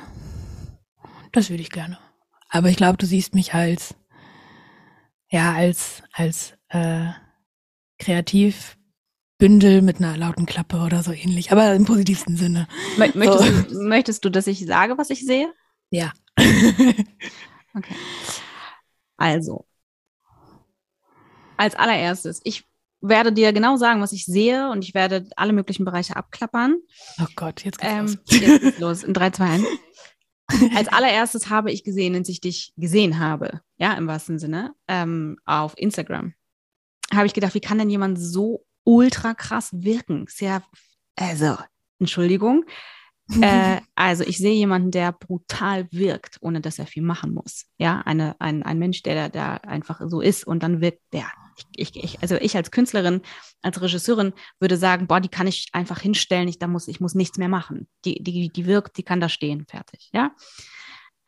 Das 1.32 1.48
würde 1.48 1.62
ich 1.62 1.70
gerne. 1.70 1.98
Aber 2.55 2.68
ich 2.68 2.76
glaube, 2.76 2.98
du 2.98 3.07
siehst 3.07 3.34
mich 3.34 3.55
als, 3.55 3.94
ja, 5.30 5.55
als, 5.55 6.03
als 6.12 6.53
äh, 6.68 7.07
Kreativbündel 7.98 9.80
mit 9.80 9.96
einer 9.96 10.18
lauten 10.18 10.44
Klappe 10.44 10.80
oder 10.80 11.03
so 11.03 11.12
ähnlich, 11.12 11.50
aber 11.50 11.72
im 11.74 11.86
positivsten 11.86 12.36
Sinne. 12.36 12.68
Möchtest, 12.98 13.38
so. 13.38 13.74
du, 13.74 13.82
möchtest 13.88 14.24
du, 14.26 14.28
dass 14.28 14.46
ich 14.46 14.66
sage, 14.66 14.98
was 14.98 15.09
ich 15.09 15.24
sehe? 15.24 15.50
Ja. 15.90 16.12
okay. 16.38 17.94
Also, 19.16 19.64
als 21.57 21.74
allererstes, 21.74 22.42
ich 22.44 22.64
werde 23.00 23.32
dir 23.32 23.55
genau 23.55 23.76
sagen, 23.76 24.03
was 24.03 24.12
ich 24.12 24.26
sehe 24.26 24.70
und 24.70 24.84
ich 24.84 24.92
werde 24.92 25.26
alle 25.36 25.55
möglichen 25.55 25.86
Bereiche 25.86 26.16
abklappern. 26.16 26.76
Oh 27.18 27.26
Gott, 27.34 27.64
jetzt 27.64 27.80
geht's 27.80 27.92
ähm, 27.92 28.07
los. 28.07 28.16
Jetzt 28.28 28.62
geht's 28.62 28.78
los. 28.78 29.03
In 29.05 29.14
3, 29.14 29.30
2, 29.30 29.44
1. 29.44 29.64
Als 30.76 30.88
allererstes 30.88 31.48
habe 31.50 31.70
ich 31.70 31.84
gesehen, 31.84 32.14
als 32.14 32.28
ich 32.28 32.40
dich 32.40 32.72
gesehen 32.76 33.18
habe, 33.18 33.61
ja, 33.78 33.94
im 33.94 34.07
wahrsten 34.07 34.38
Sinne, 34.38 34.74
ähm, 34.88 35.38
auf 35.44 35.74
Instagram, 35.76 36.34
habe 37.12 37.26
ich 37.26 37.34
gedacht, 37.34 37.55
wie 37.55 37.61
kann 37.61 37.78
denn 37.78 37.90
jemand 37.90 38.18
so 38.18 38.64
ultra 38.84 39.34
krass 39.34 39.70
wirken? 39.72 40.26
Sehr, 40.28 40.62
also, 41.16 41.57
Entschuldigung. 41.98 42.64
äh, 43.40 43.80
also 43.94 44.24
ich 44.24 44.38
sehe 44.38 44.55
jemanden, 44.55 44.90
der 44.90 45.12
brutal 45.12 45.86
wirkt, 45.92 46.38
ohne 46.40 46.61
dass 46.61 46.78
er 46.78 46.86
viel 46.86 47.03
machen 47.03 47.32
muss. 47.32 47.66
Ja, 47.78 48.00
eine, 48.05 48.40
ein, 48.40 48.62
ein 48.62 48.78
Mensch, 48.78 49.03
der 49.03 49.28
da 49.28 49.55
einfach 49.55 50.00
so 50.07 50.20
ist 50.20 50.46
und 50.46 50.62
dann 50.62 50.80
wirkt 50.80 51.03
der 51.12 51.26
ich, 51.76 51.96
ich, 51.96 52.22
also 52.22 52.36
ich 52.36 52.57
als 52.57 52.70
Künstlerin, 52.70 53.22
als 53.62 53.80
Regisseurin 53.80 54.32
würde 54.61 54.76
sagen, 54.76 55.07
boah, 55.07 55.20
die 55.20 55.28
kann 55.28 55.46
ich 55.46 55.68
einfach 55.72 56.00
hinstellen, 56.00 56.48
ich, 56.48 56.59
da 56.59 56.66
muss, 56.66 56.88
ich 56.88 57.00
muss 57.00 57.14
nichts 57.14 57.38
mehr 57.38 57.48
machen. 57.48 57.88
Die, 58.05 58.22
die, 58.22 58.48
die 58.48 58.66
wirkt, 58.66 58.96
die 58.98 59.03
kann 59.03 59.20
da 59.20 59.28
stehen, 59.28 59.66
fertig, 59.66 60.11
ja. 60.12 60.34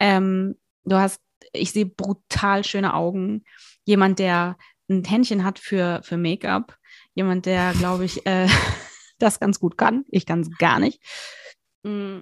Ähm, 0.00 0.56
du 0.84 0.96
hast, 0.96 1.20
ich 1.52 1.72
sehe 1.72 1.86
brutal 1.86 2.64
schöne 2.64 2.94
Augen. 2.94 3.44
Jemand, 3.84 4.18
der 4.18 4.56
ein 4.88 5.04
Händchen 5.04 5.44
hat 5.44 5.58
für, 5.58 6.00
für 6.02 6.16
Make-up. 6.16 6.76
Jemand, 7.14 7.46
der, 7.46 7.72
glaube 7.72 8.04
ich, 8.04 8.26
äh, 8.26 8.48
das 9.18 9.40
ganz 9.40 9.60
gut 9.60 9.78
kann. 9.78 10.04
Ich 10.08 10.26
kann 10.26 10.40
es 10.40 10.50
gar 10.58 10.78
nicht. 10.78 11.00
Mm, 11.82 12.20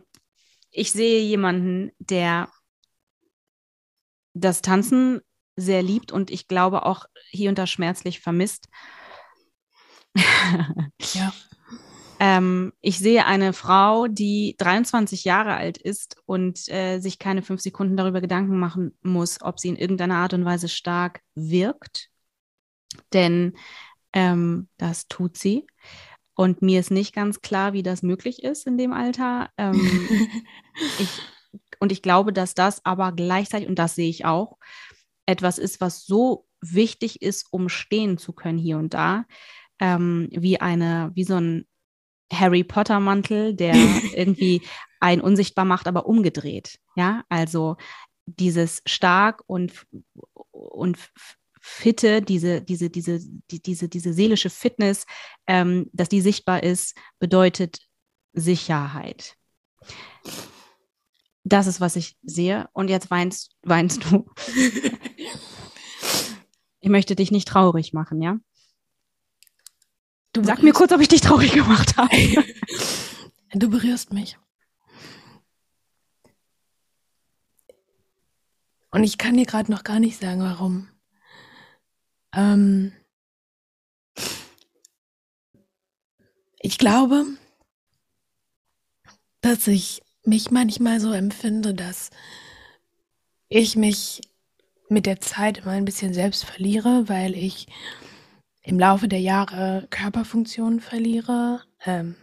ich 0.71 0.93
sehe 0.93 1.23
jemanden, 1.23 1.93
der 1.99 2.49
das 4.35 4.63
Tanzen 4.63 5.21
sehr 5.57 5.83
liebt 5.83 6.13
und 6.13 6.31
ich 6.31 6.49
glaube 6.49 6.87
auch 6.87 7.05
hier 7.31 7.49
und 7.49 7.59
da 7.59 7.67
schmerzlich 7.67 8.21
vermisst. 8.21 8.69
ja. 11.15 11.33
ähm, 12.21 12.73
ich 12.81 12.99
sehe 12.99 13.27
eine 13.27 13.53
Frau, 13.53 14.07
die 14.09 14.57
23 14.59 15.25
Jahre 15.25 15.55
alt 15.55 15.79
ist 15.79 16.17
und 16.27 16.69
äh, 16.69 16.99
sich 16.99 17.19
keine 17.19 17.43
fünf 17.43 17.61
Sekunden 17.61 17.97
darüber 17.97 18.21
Gedanken 18.21 18.59
machen 18.59 18.97
muss, 19.03 19.41
ob 19.41 19.59
sie 19.59 19.69
in 19.69 19.77
irgendeiner 19.77 20.17
Art 20.17 20.35
und 20.35 20.45
Weise 20.45 20.69
stark 20.69 21.21
wirkt. 21.35 22.09
Denn 23.13 23.55
ähm, 24.13 24.69
das 24.77 25.09
tut 25.09 25.39
sie. 25.39 25.67
Und 26.35 26.63
mir 26.63 26.81
ist 26.81 26.91
nicht 26.91 27.15
ganz 27.15 27.41
klar, 27.41 27.73
wie 27.73 27.83
das 27.83 28.03
möglich 28.03 28.43
ist 28.43 28.67
in 28.67 28.79
dem 28.79 28.93
Alter. 28.93 29.51
Ähm, 29.59 29.81
ich, 30.99 31.09
und 31.79 31.93
ich 31.93 32.03
glaube, 32.03 32.33
dass 32.33 32.55
das 32.55 32.85
aber 32.85 33.13
gleichzeitig, 33.13 33.69
und 33.69 33.79
das 33.79 33.95
sehe 33.95 34.09
ich 34.09 34.25
auch, 34.25 34.57
etwas 35.27 35.59
ist, 35.59 35.81
was 35.81 36.05
so 36.05 36.47
wichtig 36.61 37.23
ist, 37.23 37.47
um 37.51 37.69
stehen 37.69 38.19
zu 38.19 38.33
können 38.33 38.59
hier 38.59 38.79
und 38.79 38.95
da, 38.95 39.25
ähm, 39.81 40.29
wie 40.33 40.61
eine, 40.61 41.11
wie 41.15 41.25
so 41.25 41.37
ein, 41.37 41.67
Harry 42.33 42.65
Potter 42.65 42.99
Mantel, 42.99 43.55
der 43.55 43.75
irgendwie 44.15 44.63
ein 45.01 45.21
unsichtbar 45.21 45.65
macht, 45.65 45.87
aber 45.87 46.07
umgedreht. 46.07 46.79
Ja, 46.97 47.25
also 47.29 47.77
dieses 48.27 48.83
stark 48.87 49.43
und, 49.47 49.87
und 50.51 50.99
fitte, 51.61 52.23
diese, 52.23 52.63
diese, 52.63 52.91
diese, 52.91 53.21
die, 53.51 53.63
diese, 53.63 53.89
diese 53.89 54.13
seelische 54.13 54.51
Fitness, 54.51 55.07
ähm, 55.47 55.89
dass 55.93 56.09
die 56.09 56.21
sichtbar 56.21 56.63
ist, 56.63 56.97
bedeutet 57.19 57.81
Sicherheit. 58.33 59.37
Das 61.45 61.67
ist, 61.67 61.81
was 61.81 61.97
ich 61.97 62.17
sehe. 62.23 62.69
Und 62.73 62.89
jetzt 62.89 63.11
weinst, 63.11 63.57
weinst 63.63 64.05
du. 64.05 64.27
ich 66.83 66.91
möchte 66.91 67.15
dich 67.15 67.31
nicht 67.31 67.47
traurig 67.47 67.93
machen, 67.93 68.21
ja? 68.21 68.39
Du 70.33 70.43
Sag 70.43 70.63
mir 70.63 70.73
kurz, 70.73 70.91
ob 70.93 71.01
ich 71.01 71.09
dich 71.09 71.21
traurig 71.21 71.53
gemacht 71.53 71.97
habe. 71.97 72.11
du 73.55 73.71
berührst 73.71 74.13
mich. 74.13 74.37
Und 78.91 79.05
ich 79.05 79.17
kann 79.17 79.37
dir 79.37 79.47
gerade 79.47 79.71
noch 79.71 79.85
gar 79.85 80.01
nicht 80.01 80.19
sagen, 80.19 80.41
warum. 80.41 80.89
Ähm 82.35 82.93
ich 86.59 86.79
glaube, 86.79 87.27
dass 89.41 89.69
ich 89.69 90.03
mich 90.25 90.51
manchmal 90.51 90.99
so 90.99 91.13
empfinde, 91.13 91.75
dass 91.75 92.11
ich 93.49 93.77
mich 93.77 94.21
mit 94.93 95.07
der 95.07 95.21
Zeit 95.21 95.59
immer 95.59 95.73
ein 95.73 95.85
bisschen 95.85 96.15
selbst 96.15 96.45
verliere, 96.45 97.09
weil 97.09 97.35
ich 97.35 97.67
im 98.63 98.79
Laufe 98.79 99.09
der 99.09 99.21
Jahre 99.21 99.87
Körperfunktionen 99.91 100.81
verliere, 100.81 101.63
ähm, 101.85 102.15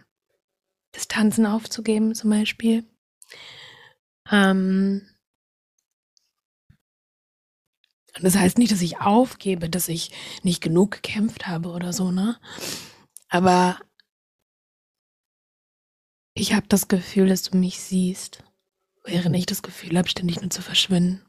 Distanzen 0.94 1.46
aufzugeben 1.46 2.14
zum 2.14 2.30
Beispiel. 2.30 2.84
Ähm, 4.30 5.06
das 8.20 8.36
heißt 8.36 8.58
nicht, 8.58 8.72
dass 8.72 8.82
ich 8.82 9.00
aufgebe, 9.00 9.68
dass 9.68 9.88
ich 9.88 10.12
nicht 10.42 10.62
genug 10.62 10.92
gekämpft 10.92 11.46
habe 11.46 11.70
oder 11.70 11.92
so, 11.92 12.10
ne? 12.10 12.38
Aber 13.28 13.78
ich 16.34 16.54
habe 16.54 16.66
das 16.68 16.88
Gefühl, 16.88 17.28
dass 17.28 17.42
du 17.42 17.56
mich 17.56 17.80
siehst, 17.80 18.42
während 19.04 19.36
ich 19.36 19.46
das 19.46 19.62
Gefühl 19.62 19.96
habe, 19.96 20.08
ständig 20.08 20.40
nur 20.40 20.50
zu 20.50 20.62
verschwinden. 20.62 21.24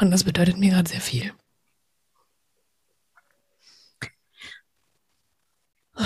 Und 0.00 0.10
das 0.10 0.24
bedeutet 0.24 0.56
mir 0.56 0.70
gerade 0.70 0.88
sehr 0.88 1.02
viel. 1.02 1.34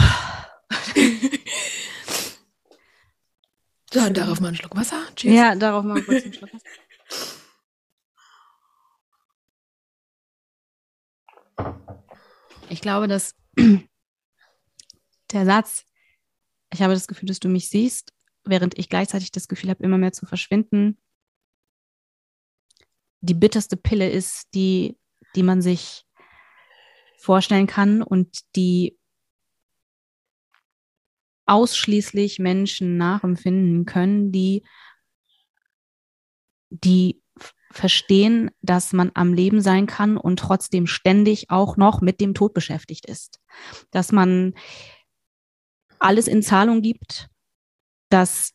so, 3.93 4.11
darauf 4.11 4.41
mal 4.41 4.49
einen 4.49 4.57
Schluck 4.57 4.75
Wasser. 4.75 5.01
Cheers. 5.15 5.35
Ja, 5.35 5.55
darauf 5.55 5.85
mal 5.85 6.03
kurz 6.03 6.25
einen 6.25 6.33
Schluck 6.33 6.51
Wasser. 6.53 6.67
Ich 12.69 12.81
glaube, 12.81 13.07
dass 13.07 13.37
der 15.31 15.45
Satz, 15.45 15.85
ich 16.73 16.83
habe 16.83 16.95
das 16.95 17.07
Gefühl, 17.07 17.29
dass 17.29 17.39
du 17.39 17.49
mich 17.49 17.69
siehst, 17.69 18.13
während 18.43 18.77
ich 18.77 18.89
gleichzeitig 18.89 19.31
das 19.31 19.47
Gefühl 19.47 19.71
habe, 19.71 19.85
immer 19.85 19.99
mehr 19.99 20.13
zu 20.13 20.27
verschwinden, 20.27 20.99
die 23.25 23.35
bitterste 23.35 23.77
Pille 23.77 24.11
ist, 24.11 24.49
die, 24.55 24.99
die 25.35 25.43
man 25.43 25.63
sich 25.63 26.05
vorstellen 27.19 27.67
kann 27.67 28.03
und 28.03 28.41
die 28.55 28.99
ausschließlich 31.47 32.39
Menschen 32.39 32.97
nachempfinden 32.97 33.87
können, 33.87 34.31
die, 34.31 34.63
die 36.71 37.23
verstehen, 37.71 38.51
dass 38.61 38.93
man 38.93 39.11
am 39.15 39.33
Leben 39.33 39.61
sein 39.61 39.87
kann 39.87 40.17
und 40.17 40.39
trotzdem 40.39 40.87
ständig 40.87 41.51
auch 41.51 41.77
noch 41.77 42.01
mit 42.01 42.21
dem 42.21 42.35
Tod 42.35 42.55
beschäftigt 42.55 43.07
ist. 43.07 43.41
Dass 43.91 44.13
man 44.13 44.55
alles 45.99 46.29
in 46.29 46.43
Zahlung 46.43 46.83
gibt, 46.83 47.29
dass 48.11 48.53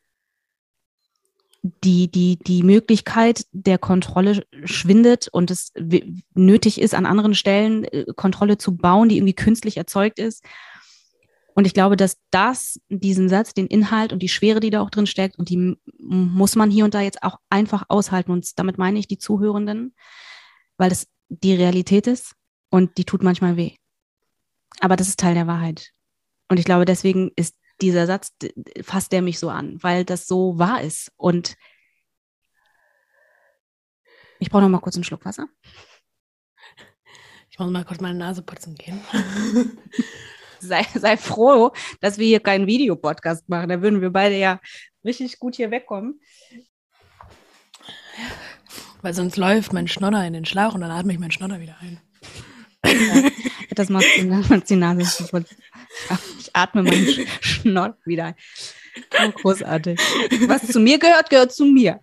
die, 1.61 2.09
die, 2.09 2.37
die 2.37 2.63
Möglichkeit 2.63 3.45
der 3.51 3.77
Kontrolle 3.77 4.43
schwindet 4.63 5.27
und 5.31 5.51
es 5.51 5.73
nötig 6.33 6.79
ist, 6.79 6.95
an 6.95 7.05
anderen 7.05 7.35
Stellen 7.35 7.83
äh, 7.85 8.05
Kontrolle 8.15 8.57
zu 8.57 8.77
bauen, 8.77 9.09
die 9.09 9.17
irgendwie 9.17 9.33
künstlich 9.33 9.77
erzeugt 9.77 10.19
ist. 10.19 10.43
Und 11.55 11.65
ich 11.65 11.73
glaube, 11.73 11.97
dass 11.97 12.17
das, 12.31 12.79
diesen 12.87 13.27
Satz, 13.27 13.53
den 13.53 13.67
Inhalt 13.67 14.13
und 14.13 14.23
die 14.23 14.29
Schwere, 14.29 14.61
die 14.61 14.69
da 14.69 14.81
auch 14.81 14.89
drin 14.89 15.07
steckt, 15.07 15.37
und 15.37 15.49
die 15.49 15.75
muss 15.97 16.55
man 16.55 16.71
hier 16.71 16.85
und 16.85 16.93
da 16.93 17.01
jetzt 17.01 17.21
auch 17.23 17.37
einfach 17.49 17.83
aushalten. 17.89 18.31
Und 18.31 18.57
damit 18.57 18.77
meine 18.77 18.97
ich 18.97 19.07
die 19.07 19.17
Zuhörenden, 19.17 19.93
weil 20.77 20.89
das 20.89 21.07
die 21.27 21.53
Realität 21.53 22.07
ist 22.07 22.35
und 22.69 22.97
die 22.97 23.03
tut 23.03 23.23
manchmal 23.23 23.57
weh. 23.57 23.75
Aber 24.79 24.95
das 24.95 25.09
ist 25.09 25.19
Teil 25.19 25.33
der 25.33 25.47
Wahrheit. 25.47 25.91
Und 26.47 26.59
ich 26.59 26.65
glaube, 26.65 26.85
deswegen 26.85 27.31
ist 27.35 27.55
dieser 27.81 28.07
Satz, 28.07 28.33
fasst 28.81 29.11
der 29.11 29.21
mich 29.21 29.39
so 29.39 29.49
an, 29.49 29.81
weil 29.81 30.05
das 30.05 30.27
so 30.27 30.57
wahr 30.57 30.81
ist. 30.81 31.11
Und 31.17 31.55
ich 34.39 34.49
brauche 34.49 34.63
noch 34.63 34.69
mal 34.69 34.79
kurz 34.79 34.95
einen 34.95 35.03
Schluck 35.03 35.25
Wasser. 35.25 35.47
Ich 37.49 37.59
muss 37.59 37.69
mal 37.71 37.85
kurz 37.85 37.99
meine 37.99 38.17
Nase 38.17 38.41
putzen 38.41 38.75
gehen. 38.75 39.01
sei, 40.59 40.85
sei 40.93 41.17
froh, 41.17 41.71
dass 41.99 42.17
wir 42.17 42.25
hier 42.25 42.39
keinen 42.39 42.67
Videopodcast 42.67 43.49
machen. 43.49 43.69
Da 43.69 43.81
würden 43.81 44.01
wir 44.01 44.11
beide 44.11 44.37
ja 44.37 44.59
richtig 45.03 45.39
gut 45.39 45.55
hier 45.55 45.71
wegkommen. 45.71 46.21
Weil 49.01 49.13
sonst 49.13 49.37
läuft 49.37 49.73
mein 49.73 49.87
Schnodder 49.87 50.25
in 50.25 50.33
den 50.33 50.45
Schlauch 50.45 50.73
und 50.73 50.81
dann 50.81 50.91
atme 50.91 51.13
ich 51.13 51.19
meinen 51.19 51.31
Schnodder 51.31 51.59
wieder 51.59 51.77
ein. 51.79 52.01
Ja, 52.85 53.29
das 53.75 53.89
macht 53.89 54.05
die, 54.17 54.25
macht 54.25 54.69
die 54.69 54.75
Nase 54.75 55.23
kaputt. 55.23 55.45
Ich 56.39 56.49
atme 56.53 56.83
meinen 56.83 57.27
Schnott 57.41 57.95
wieder 58.05 58.25
ein. 58.25 58.35
Oh, 59.23 59.31
großartig. 59.31 59.99
Was 60.47 60.67
zu 60.67 60.79
mir 60.79 60.97
gehört, 60.99 61.29
gehört 61.29 61.51
zu 61.53 61.65
mir. 61.65 61.99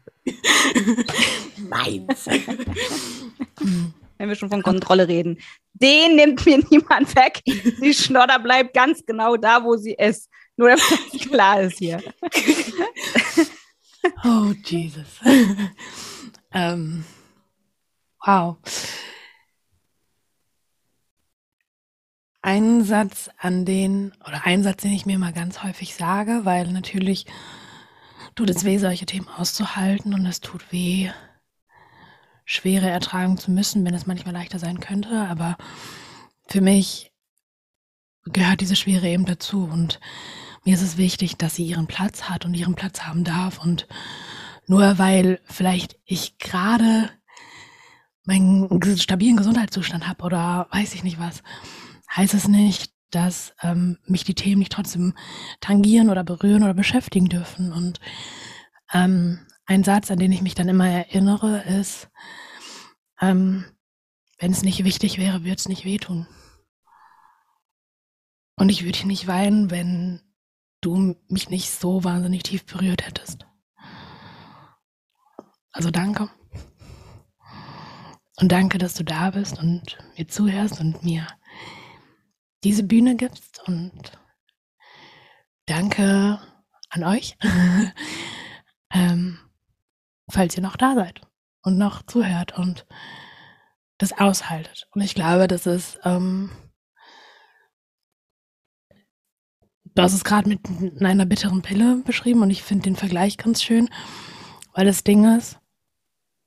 Meins. 1.57 2.26
Wenn 4.18 4.28
wir 4.28 4.34
schon 4.34 4.51
von 4.51 4.62
Kontrolle 4.62 5.09
reden. 5.09 5.39
Den 5.74 6.16
nimmt 6.16 6.45
mir 6.47 6.59
niemand 6.70 7.14
weg. 7.16 7.43
Die 7.45 7.95
Schnodder 7.95 8.39
bleibt 8.39 8.74
ganz 8.74 9.05
genau 9.05 9.37
da, 9.37 9.62
wo 9.62 9.76
sie 9.76 9.95
ist. 9.95 10.30
Nur 10.57 10.68
damit 10.68 10.84
das 11.12 11.20
klar 11.20 11.61
ist 11.62 11.78
hier. 11.78 12.03
Oh, 14.24 14.53
Jesus. 14.64 15.20
ähm, 16.53 17.05
wow. 18.24 18.57
Ein 22.47 22.84
Satz 22.84 23.28
an 23.38 23.64
den, 23.64 24.12
oder 24.24 24.47
ein 24.47 24.62
Satz, 24.62 24.82
den 24.82 24.92
ich 24.92 25.05
mir 25.05 25.18
mal 25.18 25.32
ganz 25.32 25.64
häufig 25.64 25.97
sage, 25.97 26.42
weil 26.44 26.68
natürlich 26.68 27.26
tut 28.36 28.51
es 28.51 28.64
weh, 28.64 28.78
solche 28.78 29.05
Themen 29.05 29.26
auszuhalten 29.26 30.14
und 30.14 30.24
es 30.26 30.38
tut 30.38 30.70
weh, 30.70 31.11
Schwere 32.44 32.88
ertragen 32.88 33.36
zu 33.36 33.51
müssen, 33.51 33.84
wenn 33.84 33.94
es 33.94 34.07
manchmal 34.07 34.32
leichter 34.32 34.61
sein 34.61 34.78
könnte, 34.78 35.26
aber 35.28 35.57
für 36.47 36.61
mich 36.61 37.11
gehört 38.26 38.61
diese 38.61 38.76
Schwere 38.76 39.09
eben 39.09 39.24
dazu 39.24 39.64
und 39.64 39.99
mir 40.64 40.74
ist 40.74 40.82
es 40.82 40.97
wichtig, 40.99 41.36
dass 41.36 41.57
sie 41.57 41.66
ihren 41.66 41.88
Platz 41.88 42.28
hat 42.28 42.44
und 42.44 42.55
ihren 42.55 42.76
Platz 42.76 43.03
haben 43.03 43.24
darf. 43.24 43.59
Und 43.59 43.88
nur 44.68 45.01
weil 45.01 45.40
vielleicht 45.47 45.99
ich 46.05 46.38
gerade 46.38 47.11
meinen 48.24 48.80
stabilen 48.99 49.36
Gesundheitszustand 49.36 50.07
habe 50.07 50.22
oder 50.22 50.68
weiß 50.70 50.94
ich 50.94 51.03
nicht 51.03 51.18
was, 51.18 51.42
heißt 52.14 52.34
es 52.34 52.48
nicht, 52.48 52.92
dass 53.11 53.54
ähm, 53.62 53.98
mich 54.07 54.24
die 54.24 54.34
Themen 54.34 54.59
nicht 54.59 54.72
trotzdem 54.72 55.14
tangieren 55.61 56.11
oder 56.11 56.24
berühren 56.24 56.62
oder 56.62 56.74
beschäftigen 56.74 57.28
dürfen. 57.28 57.72
Und 57.72 58.00
ähm, 58.92 59.46
ein 59.66 59.84
Satz, 59.84 60.11
an 60.11 60.18
den 60.18 60.32
ich 60.32 60.42
mich 60.42 60.54
dann 60.54 60.68
immer 60.68 60.88
erinnere, 60.88 61.62
ist, 61.62 62.09
ähm, 63.20 63.64
wenn 64.38 64.52
es 64.52 64.62
nicht 64.62 64.84
wichtig 64.84 65.18
wäre, 65.18 65.44
würde 65.44 65.57
es 65.57 65.68
nicht 65.68 65.84
wehtun. 65.84 66.26
Und 68.57 68.68
ich 68.70 68.84
würde 68.84 69.07
nicht 69.07 69.26
weinen, 69.26 69.70
wenn 69.70 70.20
du 70.80 71.16
mich 71.28 71.50
nicht 71.50 71.70
so 71.70 72.04
wahnsinnig 72.04 72.42
tief 72.42 72.64
berührt 72.64 73.07
hättest. 73.07 73.46
Also 75.72 75.90
danke. 75.90 76.30
Und 78.38 78.52
danke, 78.52 78.78
dass 78.78 78.94
du 78.94 79.04
da 79.04 79.30
bist 79.30 79.59
und 79.59 79.98
mir 80.16 80.28
zuhörst 80.28 80.80
und 80.80 81.02
mir 81.02 81.26
diese 82.66 82.82
Bühne 82.82 83.14
gibst 83.14 83.62
und 83.68 84.18
danke 85.66 86.40
an 86.90 87.04
euch, 87.04 87.36
ähm, 88.92 89.38
falls 90.28 90.56
ihr 90.56 90.64
noch 90.64 90.76
da 90.76 90.96
seid 90.96 91.20
und 91.62 91.78
noch 91.78 92.02
zuhört 92.02 92.58
und 92.58 92.84
das 93.98 94.12
aushaltet. 94.12 94.88
Und 94.90 95.00
ich 95.00 95.14
glaube, 95.14 95.46
das 95.46 95.66
ist 95.66 96.00
ähm, 96.02 96.50
Du 99.94 100.02
hast 100.02 100.12
es 100.12 100.24
gerade 100.24 100.48
mit 100.48 100.60
einer 101.00 101.24
bitteren 101.24 101.62
Pille 101.62 102.02
beschrieben 102.04 102.42
und 102.42 102.50
ich 102.50 102.62
finde 102.64 102.82
den 102.82 102.96
Vergleich 102.96 103.38
ganz 103.38 103.62
schön, 103.62 103.88
weil 104.74 104.84
das 104.84 105.04
Ding 105.04 105.24
ist, 105.38 105.58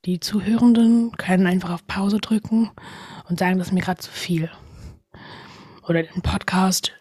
die 0.05 0.19
Zuhörenden 0.19 1.13
können 1.13 1.47
einfach 1.47 1.71
auf 1.71 1.87
Pause 1.87 2.19
drücken 2.19 2.69
und 3.27 3.39
sagen, 3.39 3.57
das 3.57 3.69
ist 3.69 3.73
mir 3.73 3.81
gerade 3.81 4.01
zu 4.01 4.11
viel. 4.11 4.51
Oder 5.89 6.03
den 6.03 6.21
Podcast 6.21 6.93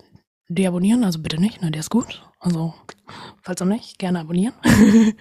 deabonnieren, 0.49 1.05
also 1.05 1.21
bitte 1.21 1.41
nicht, 1.41 1.61
ne, 1.61 1.71
der 1.71 1.81
ist 1.81 1.91
gut. 1.91 2.23
Also, 2.41 2.75
falls 3.43 3.61
auch 3.61 3.67
nicht, 3.67 3.99
gerne 3.99 4.21
abonnieren. 4.21 4.55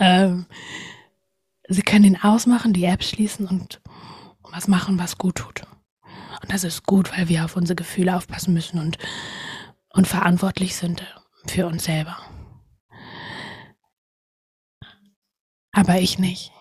ähm, 0.00 0.46
sie 1.68 1.82
können 1.82 2.04
ihn 2.04 2.16
ausmachen, 2.22 2.72
die 2.72 2.84
App 2.84 3.04
schließen 3.04 3.46
und 3.46 3.80
was 4.42 4.66
machen, 4.68 4.98
was 4.98 5.18
gut 5.18 5.36
tut. 5.36 5.62
Und 6.42 6.52
das 6.52 6.64
ist 6.64 6.86
gut, 6.86 7.16
weil 7.16 7.28
wir 7.28 7.44
auf 7.44 7.56
unsere 7.56 7.76
Gefühle 7.76 8.16
aufpassen 8.16 8.54
müssen 8.54 8.78
und 8.78 8.98
und 9.90 10.06
verantwortlich 10.06 10.76
sind 10.76 11.02
für 11.46 11.66
uns 11.66 11.84
selber. 11.84 12.16
Aber 15.72 15.98
ich 15.98 16.18
nicht. 16.18 16.52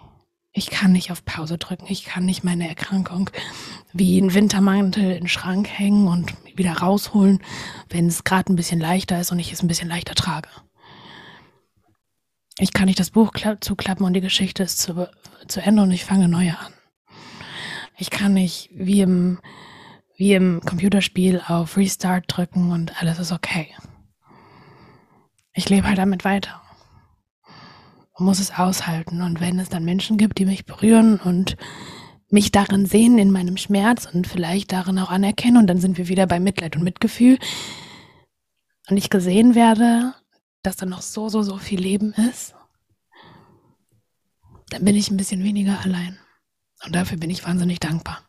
Ich 0.57 0.71
kann 0.71 0.91
nicht 0.91 1.11
auf 1.11 1.23
Pause 1.23 1.59
drücken. 1.59 1.85
Ich 1.87 2.03
kann 2.03 2.25
nicht 2.25 2.43
meine 2.43 2.67
Erkrankung 2.67 3.29
wie 3.93 4.19
ein 4.19 4.33
Wintermantel 4.33 5.03
in 5.03 5.19
den 5.19 5.27
Schrank 5.27 5.69
hängen 5.69 6.07
und 6.07 6.33
wieder 6.57 6.73
rausholen, 6.79 7.43
wenn 7.89 8.07
es 8.07 8.23
gerade 8.23 8.51
ein 8.51 8.55
bisschen 8.55 8.79
leichter 8.79 9.19
ist 9.21 9.31
und 9.31 9.37
ich 9.37 9.53
es 9.53 9.61
ein 9.61 9.67
bisschen 9.67 9.87
leichter 9.87 10.15
trage. 10.15 10.49
Ich 12.57 12.73
kann 12.73 12.87
nicht 12.87 12.99
das 12.99 13.11
Buch 13.11 13.33
zuklappen 13.61 14.03
und 14.03 14.15
die 14.15 14.21
Geschichte 14.21 14.63
ist 14.63 14.79
zu, 14.79 15.07
zu 15.47 15.61
Ende 15.61 15.83
und 15.83 15.91
ich 15.91 16.05
fange 16.05 16.27
neue 16.27 16.57
an. 16.57 16.73
Ich 17.95 18.09
kann 18.09 18.33
nicht 18.33 18.71
wie 18.73 19.01
im 19.01 19.37
wie 20.15 20.33
im 20.33 20.61
Computerspiel 20.61 21.39
auf 21.47 21.77
Restart 21.77 22.23
drücken 22.27 22.71
und 22.71 22.99
alles 22.99 23.19
ist 23.19 23.31
okay. 23.31 23.67
Ich 25.53 25.69
lebe 25.69 25.87
halt 25.87 25.99
damit 25.99 26.25
weiter 26.25 26.63
und 28.17 28.25
muss 28.25 28.39
es 28.39 28.51
aushalten. 28.51 29.21
Und 29.21 29.39
wenn 29.39 29.59
es 29.59 29.69
dann 29.69 29.85
Menschen 29.85 30.17
gibt, 30.17 30.39
die 30.39 30.45
mich 30.45 30.65
berühren 30.65 31.19
und 31.19 31.55
mich 32.29 32.51
darin 32.51 32.85
sehen 32.85 33.17
in 33.17 33.31
meinem 33.31 33.57
Schmerz 33.57 34.05
und 34.11 34.27
vielleicht 34.27 34.71
darin 34.71 34.99
auch 34.99 35.09
anerkennen 35.09 35.57
und 35.57 35.67
dann 35.67 35.79
sind 35.79 35.97
wir 35.97 36.07
wieder 36.09 36.27
bei 36.27 36.39
Mitleid 36.39 36.75
und 36.75 36.83
Mitgefühl 36.83 37.39
und 38.89 38.97
ich 38.97 39.09
gesehen 39.09 39.55
werde, 39.55 40.13
dass 40.61 40.75
da 40.75 40.85
noch 40.85 41.01
so, 41.01 41.29
so, 41.29 41.41
so 41.41 41.57
viel 41.57 41.79
Leben 41.79 42.13
ist, 42.13 42.53
dann 44.69 44.83
bin 44.83 44.95
ich 44.95 45.09
ein 45.09 45.17
bisschen 45.17 45.43
weniger 45.43 45.79
allein. 45.83 46.19
Und 46.85 46.93
dafür 46.93 47.17
bin 47.17 47.29
ich 47.29 47.45
wahnsinnig 47.45 47.79
dankbar. 47.79 48.27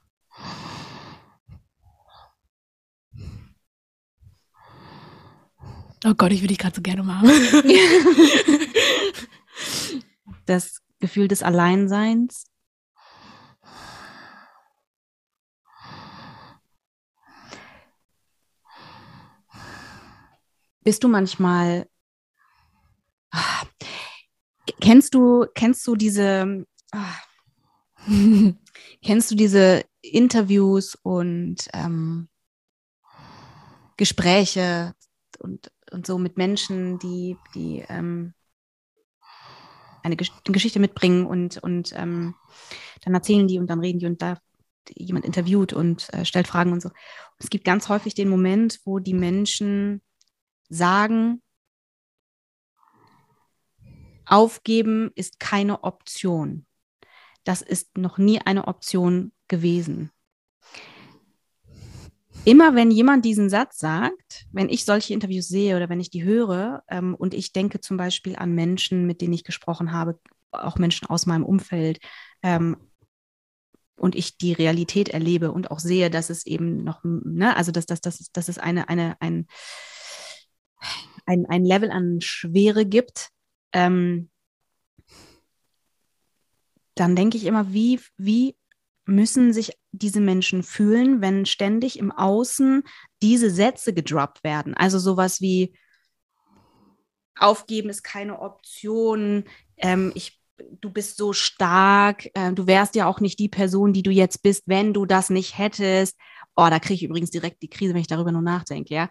Oh 6.05 6.14
Gott, 6.14 6.30
ich 6.30 6.41
würde 6.41 6.49
dich 6.49 6.59
gerade 6.59 6.76
so 6.76 6.82
gerne 6.82 7.03
machen. 7.03 7.28
das 10.49 10.82
Gefühl 11.01 11.28
des 11.28 11.42
Alleinseins. 11.42 12.44
Bist 20.82 21.05
du 21.05 21.09
manchmal 21.09 21.88
ah, 23.30 23.62
kennst 24.80 25.14
du 25.14 25.46
kennst 25.55 25.86
du 25.86 25.96
diese 25.96 26.66
ah, 26.92 27.14
kennst 29.03 29.30
du 29.30 29.34
diese 29.34 29.84
Interviews 30.01 30.94
und 31.03 31.68
ähm, 31.74 32.28
Gespräche 33.96 34.94
und 35.38 35.70
und 35.92 36.07
so 36.07 36.18
mit 36.18 36.36
Menschen, 36.36 36.99
die, 36.99 37.36
die 37.55 37.84
ähm, 37.88 38.34
eine 40.09 40.16
Gesch 40.16 40.32
Geschichte 40.44 40.80
mitbringen 40.80 41.26
und, 41.26 41.59
und 41.59 41.92
ähm, 41.96 42.34
dann 43.02 43.14
erzählen 43.14 43.46
die 43.46 43.59
und 43.59 43.68
dann 43.68 43.80
reden 43.80 43.98
die 43.98 44.06
und 44.06 44.20
da 44.22 44.38
jemand 44.90 45.24
interviewt 45.24 45.72
und 45.72 46.12
äh, 46.14 46.24
stellt 46.24 46.48
Fragen 46.48 46.72
und 46.72 46.80
so. 46.80 46.88
Und 46.88 46.96
es 47.38 47.50
gibt 47.50 47.64
ganz 47.64 47.88
häufig 47.88 48.14
den 48.14 48.28
Moment, 48.28 48.80
wo 48.84 48.98
die 48.98 49.14
Menschen 49.14 50.02
sagen, 50.68 51.42
aufgeben 54.24 55.11
ist 55.14 55.38
keine 55.38 55.84
Option. 55.84 56.66
Das 57.44 57.62
ist 57.62 57.96
noch 57.96 58.18
nie 58.18 58.40
eine 58.40 58.66
Option 58.66 59.32
gewesen 59.46 60.11
immer 62.49 62.74
wenn 62.74 62.90
jemand 62.90 63.26
diesen 63.26 63.51
Satz 63.51 63.78
sagt, 63.78 64.46
wenn 64.53 64.70
ich 64.70 64.86
solche 64.86 65.12
Interviews 65.12 65.49
sehe 65.49 65.76
oder 65.76 65.90
wenn 65.90 66.01
ich 66.01 66.09
die 66.09 66.24
höre 66.24 66.82
ähm, 66.88 67.14
und 67.14 67.34
ich 67.34 67.53
denke 67.53 67.80
zum 67.80 67.99
Beispiel 67.99 68.36
an 68.36 68.55
Menschen, 68.55 69.07
mit 69.07 69.20
denen 69.20 69.34
ich 69.34 69.44
gesprochen 69.44 69.92
habe, 69.92 70.18
auch 70.51 70.78
Menschen 70.78 71.09
aus 71.09 71.26
meinem 71.26 71.44
Umfeld, 71.44 71.99
ähm, 72.42 72.78
und 73.99 74.14
ich 74.14 74.38
die 74.38 74.55
Realität 74.55 75.11
erlebe 75.11 75.53
und 75.53 75.70
auch 75.70 75.80
sehe, 75.80 76.09
dass 76.09 76.30
es 76.30 76.46
eben 76.46 76.84
noch, 76.84 77.01
ne, 77.03 77.55
also 77.55 77.70
dass, 77.70 77.84
dass, 77.84 78.01
dass, 78.01 78.30
dass 78.32 78.49
es 78.49 78.57
eine, 78.57 78.88
eine, 78.88 79.20
ein, 79.20 79.46
ein, 81.26 81.44
ein 81.46 81.64
Level 81.64 81.90
an 81.90 82.20
Schwere 82.22 82.86
gibt, 82.86 83.28
ähm, 83.72 84.30
dann 86.94 87.14
denke 87.14 87.36
ich 87.36 87.44
immer, 87.44 87.72
wie, 87.72 88.01
wie 88.16 88.57
müssen 89.05 89.53
sich 89.53 89.72
diese 89.93 90.20
Menschen 90.20 90.62
fühlen, 90.62 91.20
wenn 91.20 91.47
ständig 91.47 91.99
im 91.99 92.11
Außen 92.12 92.82
diese 93.22 93.51
Sätze 93.51 93.93
gedroppt 93.93 94.45
werden? 94.45 94.74
Also 94.74 94.99
sowas 94.99 95.41
wie 95.41 95.74
aufgeben 97.39 97.89
ist 97.91 98.03
keine 98.03 98.41
Option, 98.41 99.45
ähm, 99.76 100.12
ich, 100.14 100.41
du 100.80 100.91
bist 100.91 101.16
so 101.16 101.32
stark, 101.32 102.26
äh, 102.34 102.53
du 102.53 102.66
wärst 102.66 102.95
ja 102.95 103.07
auch 103.07 103.20
nicht 103.20 103.39
die 103.39 103.49
Person, 103.49 103.93
die 103.93 104.03
du 104.03 104.11
jetzt 104.11 104.43
bist, 104.43 104.64
wenn 104.66 104.93
du 104.93 105.07
das 105.07 105.30
nicht 105.30 105.57
hättest. 105.57 106.16
Oh, 106.57 106.66
da 106.68 106.80
kriege 106.80 106.95
ich 106.95 107.05
übrigens 107.05 107.30
direkt 107.30 107.62
die 107.62 107.70
Krise, 107.70 107.95
wenn 107.95 108.01
ich 108.01 108.09
darüber 108.09 108.32
nur 108.32 108.43
nachdenke, 108.43 108.95
ja. 108.95 109.09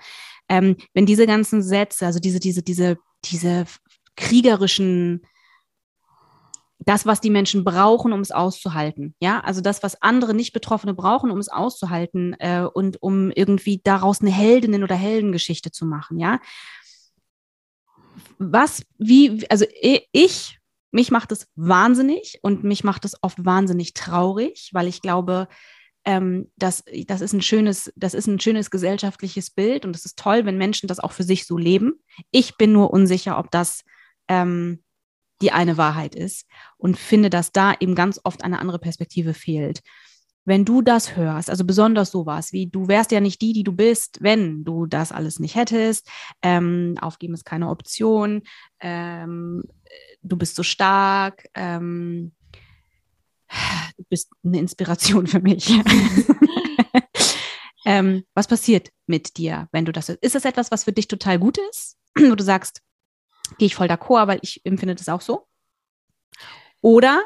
Ähm, 0.49 0.75
wenn 0.93 1.05
diese 1.05 1.25
ganzen 1.25 1.63
Sätze, 1.63 2.05
also 2.05 2.19
diese, 2.19 2.39
diese, 2.39 2.61
diese, 2.61 2.97
diese 3.23 3.65
kriegerischen 4.15 5.25
das, 6.87 7.05
was 7.05 7.19
die 7.19 7.29
Menschen 7.29 7.65
brauchen, 7.65 8.13
um 8.13 8.21
es 8.21 8.31
auszuhalten. 8.31 9.13
Ja, 9.19 9.41
also 9.41 9.59
das, 9.59 9.83
was 9.83 10.01
andere 10.01 10.33
nicht 10.33 10.53
Betroffene 10.53 10.93
brauchen, 10.93 11.31
um 11.31 11.37
es 11.37 11.49
auszuhalten 11.49 12.33
äh, 12.39 12.61
und 12.61 13.01
um 13.01 13.29
irgendwie 13.31 13.81
daraus 13.83 14.21
eine 14.21 14.31
Heldinnen- 14.31 14.83
oder 14.83 14.95
Heldengeschichte 14.95 15.69
zu 15.69 15.85
machen. 15.85 16.17
Ja, 16.17 16.39
was, 18.39 18.83
wie, 18.97 19.45
also 19.49 19.65
ich, 20.13 20.59
mich 20.91 21.11
macht 21.11 21.33
es 21.33 21.47
wahnsinnig 21.55 22.39
und 22.41 22.63
mich 22.63 22.85
macht 22.85 23.03
es 23.03 23.21
oft 23.21 23.43
wahnsinnig 23.43 23.93
traurig, 23.93 24.69
weil 24.71 24.87
ich 24.87 25.01
glaube, 25.01 25.49
ähm, 26.05 26.49
das, 26.55 26.85
das, 27.05 27.19
ist 27.19 27.33
ein 27.33 27.41
schönes, 27.41 27.91
das 27.97 28.13
ist 28.13 28.27
ein 28.27 28.39
schönes 28.39 28.71
gesellschaftliches 28.71 29.49
Bild 29.49 29.83
und 29.83 29.93
es 29.93 30.05
ist 30.05 30.17
toll, 30.17 30.45
wenn 30.45 30.57
Menschen 30.57 30.87
das 30.87 31.01
auch 31.01 31.11
für 31.11 31.23
sich 31.23 31.45
so 31.45 31.57
leben. 31.57 32.01
Ich 32.31 32.55
bin 32.55 32.71
nur 32.71 32.93
unsicher, 32.93 33.37
ob 33.37 33.51
das 33.51 33.83
ähm, 34.29 34.83
die 35.41 35.51
eine 35.51 35.77
Wahrheit 35.77 36.15
ist 36.15 36.47
und 36.77 36.97
finde, 36.97 37.29
dass 37.29 37.51
da 37.51 37.73
eben 37.79 37.95
ganz 37.95 38.19
oft 38.23 38.43
eine 38.43 38.59
andere 38.59 38.79
Perspektive 38.79 39.33
fehlt. 39.33 39.81
Wenn 40.45 40.63
du 40.63 40.81
das 40.81 41.17
hörst, 41.17 41.49
also 41.49 41.65
besonders 41.65 42.11
sowas 42.11 42.53
wie 42.53 42.67
du 42.67 42.87
wärst 42.87 43.11
ja 43.11 43.19
nicht 43.19 43.41
die, 43.41 43.51
die 43.51 43.63
du 43.63 43.73
bist, 43.73 44.19
wenn 44.21 44.63
du 44.63 44.85
das 44.85 45.11
alles 45.11 45.39
nicht 45.39 45.55
hättest, 45.55 46.09
ähm, 46.41 46.95
aufgeben 47.01 47.33
ist 47.33 47.43
keine 47.43 47.69
Option, 47.69 48.43
ähm, 48.79 49.63
du 50.21 50.37
bist 50.37 50.55
so 50.55 50.63
stark, 50.63 51.47
ähm, 51.53 52.31
du 53.97 54.03
bist 54.09 54.31
eine 54.43 54.59
Inspiration 54.59 55.27
für 55.27 55.41
mich. 55.41 55.69
Ähm, 57.87 58.25
was 58.33 58.47
passiert 58.47 58.91
mit 59.05 59.37
dir, 59.37 59.69
wenn 59.71 59.85
du 59.85 59.93
das 59.93 60.09
Ist 60.09 60.35
das 60.35 60.43
etwas, 60.43 60.71
was 60.71 60.83
für 60.83 60.91
dich 60.91 61.07
total 61.07 61.39
gut 61.39 61.57
ist, 61.71 61.95
wo 62.19 62.35
du 62.35 62.43
sagst, 62.43 62.81
gehe 63.57 63.67
ich 63.67 63.75
voll 63.75 63.87
d'accord, 63.87 64.27
weil 64.27 64.39
ich 64.41 64.65
empfinde 64.65 64.95
das 64.95 65.09
auch 65.09 65.21
so? 65.21 65.47
Oder 66.81 67.23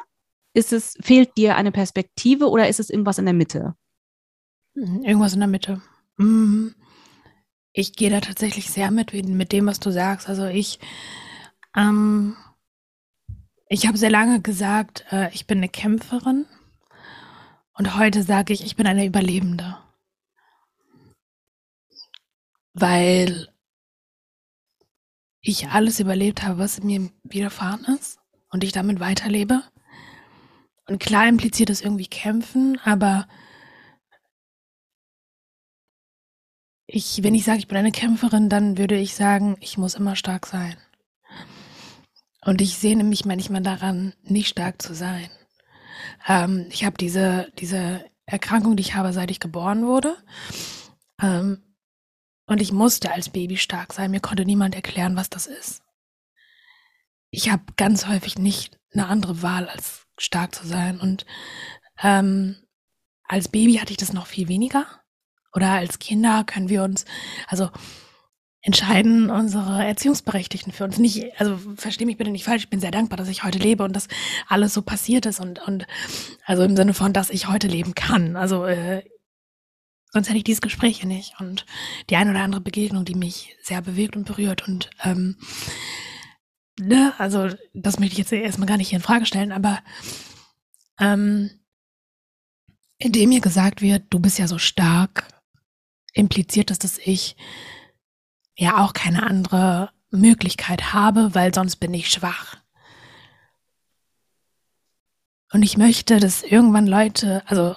ist 0.54 0.74
es, 0.74 0.98
fehlt 1.02 1.38
dir 1.38 1.56
eine 1.56 1.72
Perspektive 1.72 2.50
oder 2.50 2.68
ist 2.68 2.80
es 2.80 2.90
irgendwas 2.90 3.18
in 3.18 3.26
der 3.26 3.34
Mitte? 3.34 3.76
Mhm, 4.74 5.04
irgendwas 5.04 5.34
in 5.34 5.40
der 5.40 5.48
Mitte. 5.48 5.82
Mhm. 6.18 6.76
Ich 7.74 7.94
gehe 7.94 8.10
da 8.10 8.20
tatsächlich 8.20 8.70
sehr 8.70 8.92
mit, 8.92 9.14
mit 9.14 9.52
dem, 9.52 9.66
was 9.66 9.80
du 9.80 9.92
sagst. 9.92 10.28
Also 10.28 10.46
ich, 10.46 10.80
ähm, 11.76 12.36
ich 13.70 13.88
habe 13.88 13.98
sehr 13.98 14.10
lange 14.10 14.42
gesagt, 14.42 15.06
äh, 15.12 15.34
ich 15.34 15.48
bin 15.48 15.60
eine 15.60 15.70
Kämpferin. 15.70 16.46
Und 17.74 17.98
heute 17.98 18.24
sage 18.24 18.52
ich, 18.52 18.66
ich 18.66 18.76
bin 18.76 18.88
eine 18.88 19.06
Überlebende. 19.06 19.78
Weil 22.74 23.51
ich 25.42 25.70
alles 25.70 26.00
überlebt 26.00 26.44
habe, 26.44 26.60
was 26.60 26.82
mir 26.84 27.10
widerfahren 27.24 27.86
ist 27.96 28.20
und 28.50 28.64
ich 28.64 28.72
damit 28.72 29.00
weiterlebe. 29.00 29.64
Und 30.88 31.00
klar 31.00 31.28
impliziert 31.28 31.70
das 31.70 31.82
irgendwie 31.82 32.08
Kämpfen, 32.08 32.80
aber 32.84 33.28
ich, 36.86 37.24
wenn 37.24 37.36
ich 37.36 37.46
sage, 37.46 37.60
ich 37.60 37.68
bin 37.68 37.78
eine 37.78 37.92
Kämpferin, 37.92 38.50
dann 38.50 38.78
würde 38.78 38.98
ich 38.98 39.16
sagen, 39.16 39.58
ich 39.62 39.78
muss 39.78 39.96
immer 39.96 40.16
stark 40.16 40.46
sein. 40.46 40.76
Und 42.44 42.60
ich 42.60 42.78
sehne 42.78 43.04
mich 43.04 43.24
manchmal 43.24 43.62
daran, 43.62 44.14
nicht 44.24 44.50
stark 44.50 44.82
zu 44.82 44.94
sein. 44.94 45.30
Ähm, 46.28 46.68
ich 46.70 46.84
habe 46.84 46.98
diese, 46.98 47.52
diese 47.60 48.04
Erkrankung, 48.26 48.76
die 48.76 48.82
ich 48.82 48.96
habe, 48.96 49.14
seit 49.14 49.32
ich 49.32 49.40
geboren 49.40 49.86
wurde. 49.86 50.18
Ähm, 51.22 51.62
und 52.52 52.62
ich 52.62 52.74
musste 52.74 53.14
als 53.14 53.30
Baby 53.30 53.56
stark 53.56 53.94
sein. 53.94 54.12
Mir 54.12 54.20
konnte 54.20 54.44
niemand 54.44 54.76
erklären, 54.76 55.16
was 55.16 55.30
das 55.30 55.48
ist. 55.48 55.82
Ich 57.30 57.50
habe 57.50 57.64
ganz 57.78 58.08
häufig 58.08 58.38
nicht 58.38 58.78
eine 58.94 59.08
andere 59.08 59.42
Wahl, 59.42 59.70
als 59.70 60.06
stark 60.18 60.54
zu 60.54 60.68
sein. 60.68 61.00
Und 61.00 61.26
ähm, 62.04 62.58
als 63.24 63.48
Baby 63.48 63.76
hatte 63.76 63.92
ich 63.92 63.98
das 63.98 64.12
noch 64.12 64.28
viel 64.28 64.50
weniger. 64.50 64.86
Oder 65.54 65.72
als 65.72 66.00
Kinder 66.00 66.44
können 66.44 66.68
wir 66.68 66.84
uns, 66.84 67.06
also 67.48 67.70
entscheiden 68.62 69.30
unsere 69.30 69.86
Erziehungsberechtigten 69.86 70.74
für 70.74 70.84
uns 70.84 70.98
nicht. 70.98 71.40
Also 71.40 71.58
verstehe 71.78 72.06
mich 72.06 72.18
bitte 72.18 72.32
nicht 72.32 72.44
falsch, 72.44 72.64
ich 72.64 72.70
bin 72.70 72.82
sehr 72.82 72.92
dankbar, 72.92 73.16
dass 73.16 73.30
ich 73.30 73.46
heute 73.46 73.60
lebe 73.60 73.86
und 73.86 73.96
dass 73.96 74.10
alles 74.50 74.74
so 74.74 74.82
passiert 74.82 75.26
ist 75.26 75.40
und, 75.40 75.66
und 75.66 75.88
also 76.46 76.64
im 76.64 76.76
Sinne 76.76 76.94
von, 76.94 77.14
dass 77.14 77.30
ich 77.30 77.48
heute 77.48 77.68
leben 77.68 77.96
kann. 77.96 78.36
Also 78.36 78.66
äh, 78.66 79.04
sonst 80.12 80.28
hätte 80.28 80.38
ich 80.38 80.44
dieses 80.44 80.62
Gespräch 80.62 81.00
hier 81.00 81.08
nicht 81.08 81.40
und 81.40 81.66
die 82.10 82.16
eine 82.16 82.32
oder 82.32 82.42
andere 82.42 82.62
Begegnung, 82.62 83.06
die 83.06 83.16
mich 83.16 83.56
sehr 83.62 83.82
bewegt 83.82 84.16
und 84.16 84.26
berührt 84.26 84.68
und 84.68 84.90
ähm, 85.04 85.38
ne, 86.80 87.14
also 87.18 87.50
das 87.74 88.00
möchte 88.00 88.14
ich 88.14 88.20
jetzt 88.20 88.32
erstmal 88.32 88.68
gar 88.68 88.78
nicht 88.78 88.90
hier 88.90 88.98
in 88.98 89.04
Frage 89.04 89.26
stellen, 89.26 89.52
aber 89.52 89.80
ähm, 91.00 91.50
indem 92.98 93.30
mir 93.30 93.42
gesagt 93.42 93.82
wird, 93.82 94.04
du 94.10 94.20
bist 94.20 94.38
ja 94.38 94.48
so 94.48 94.58
stark, 94.58 95.28
impliziert 96.14 96.70
das, 96.70 96.80
dass 96.80 96.98
ich 96.98 97.36
ja 98.56 98.84
auch 98.84 98.94
keine 98.94 99.24
andere 99.24 99.92
Möglichkeit 100.12 100.94
habe, 100.94 101.34
weil 101.34 101.54
sonst 101.54 101.78
bin 101.78 101.94
ich 101.94 102.10
schwach. 102.10 102.58
Und 105.54 105.64
ich 105.64 105.78
möchte, 105.78 106.20
dass 106.20 106.44
irgendwann 106.44 106.88
Leute, 106.88 107.44
also 107.46 107.76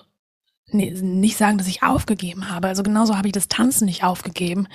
nicht 0.75 1.37
sagen, 1.37 1.59
dass 1.59 1.67
ich 1.67 1.83
aufgegeben 1.83 2.51
habe. 2.51 2.69
Also 2.69 2.83
genauso 2.83 3.17
habe 3.17 3.29
ich 3.29 3.33
das 3.33 3.49
Tanzen 3.49 3.87
nicht 3.87 4.05
aufgegeben. 4.05 4.69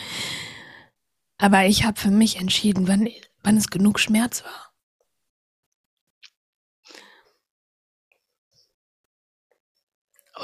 Aber 1.38 1.66
ich 1.66 1.86
habe 1.86 2.00
für 2.00 2.12
mich 2.12 2.38
entschieden, 2.38 2.88
wann, 2.88 3.08
wann 3.44 3.58
es 3.58 3.70
genug 3.70 4.00
Schmerz 4.00 4.44
war. 4.44 4.70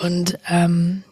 Und 0.02 0.38
ähm, 0.48 1.04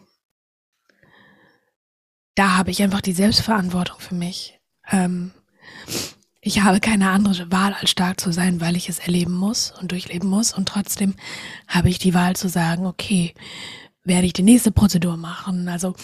da 2.34 2.56
habe 2.56 2.70
ich 2.70 2.82
einfach 2.82 3.00
die 3.00 3.12
Selbstverantwortung 3.12 3.98
für 3.98 4.14
mich. 4.14 4.60
Ähm, 4.90 5.32
ich 6.40 6.60
habe 6.60 6.80
keine 6.80 7.10
andere 7.10 7.50
Wahl, 7.50 7.72
als 7.72 7.90
stark 7.90 8.20
zu 8.20 8.30
sein, 8.30 8.60
weil 8.60 8.76
ich 8.76 8.90
es 8.90 8.98
erleben 8.98 9.32
muss 9.32 9.70
und 9.70 9.92
durchleben 9.92 10.28
muss. 10.28 10.52
Und 10.52 10.68
trotzdem 10.68 11.14
habe 11.66 11.88
ich 11.88 11.98
die 11.98 12.12
Wahl 12.12 12.36
zu 12.36 12.48
sagen, 12.48 12.86
okay, 12.86 13.34
werde 14.04 14.26
ich 14.26 14.32
die 14.32 14.42
nächste 14.42 14.70
Prozedur 14.70 15.16
machen. 15.16 15.68
Also 15.68 15.94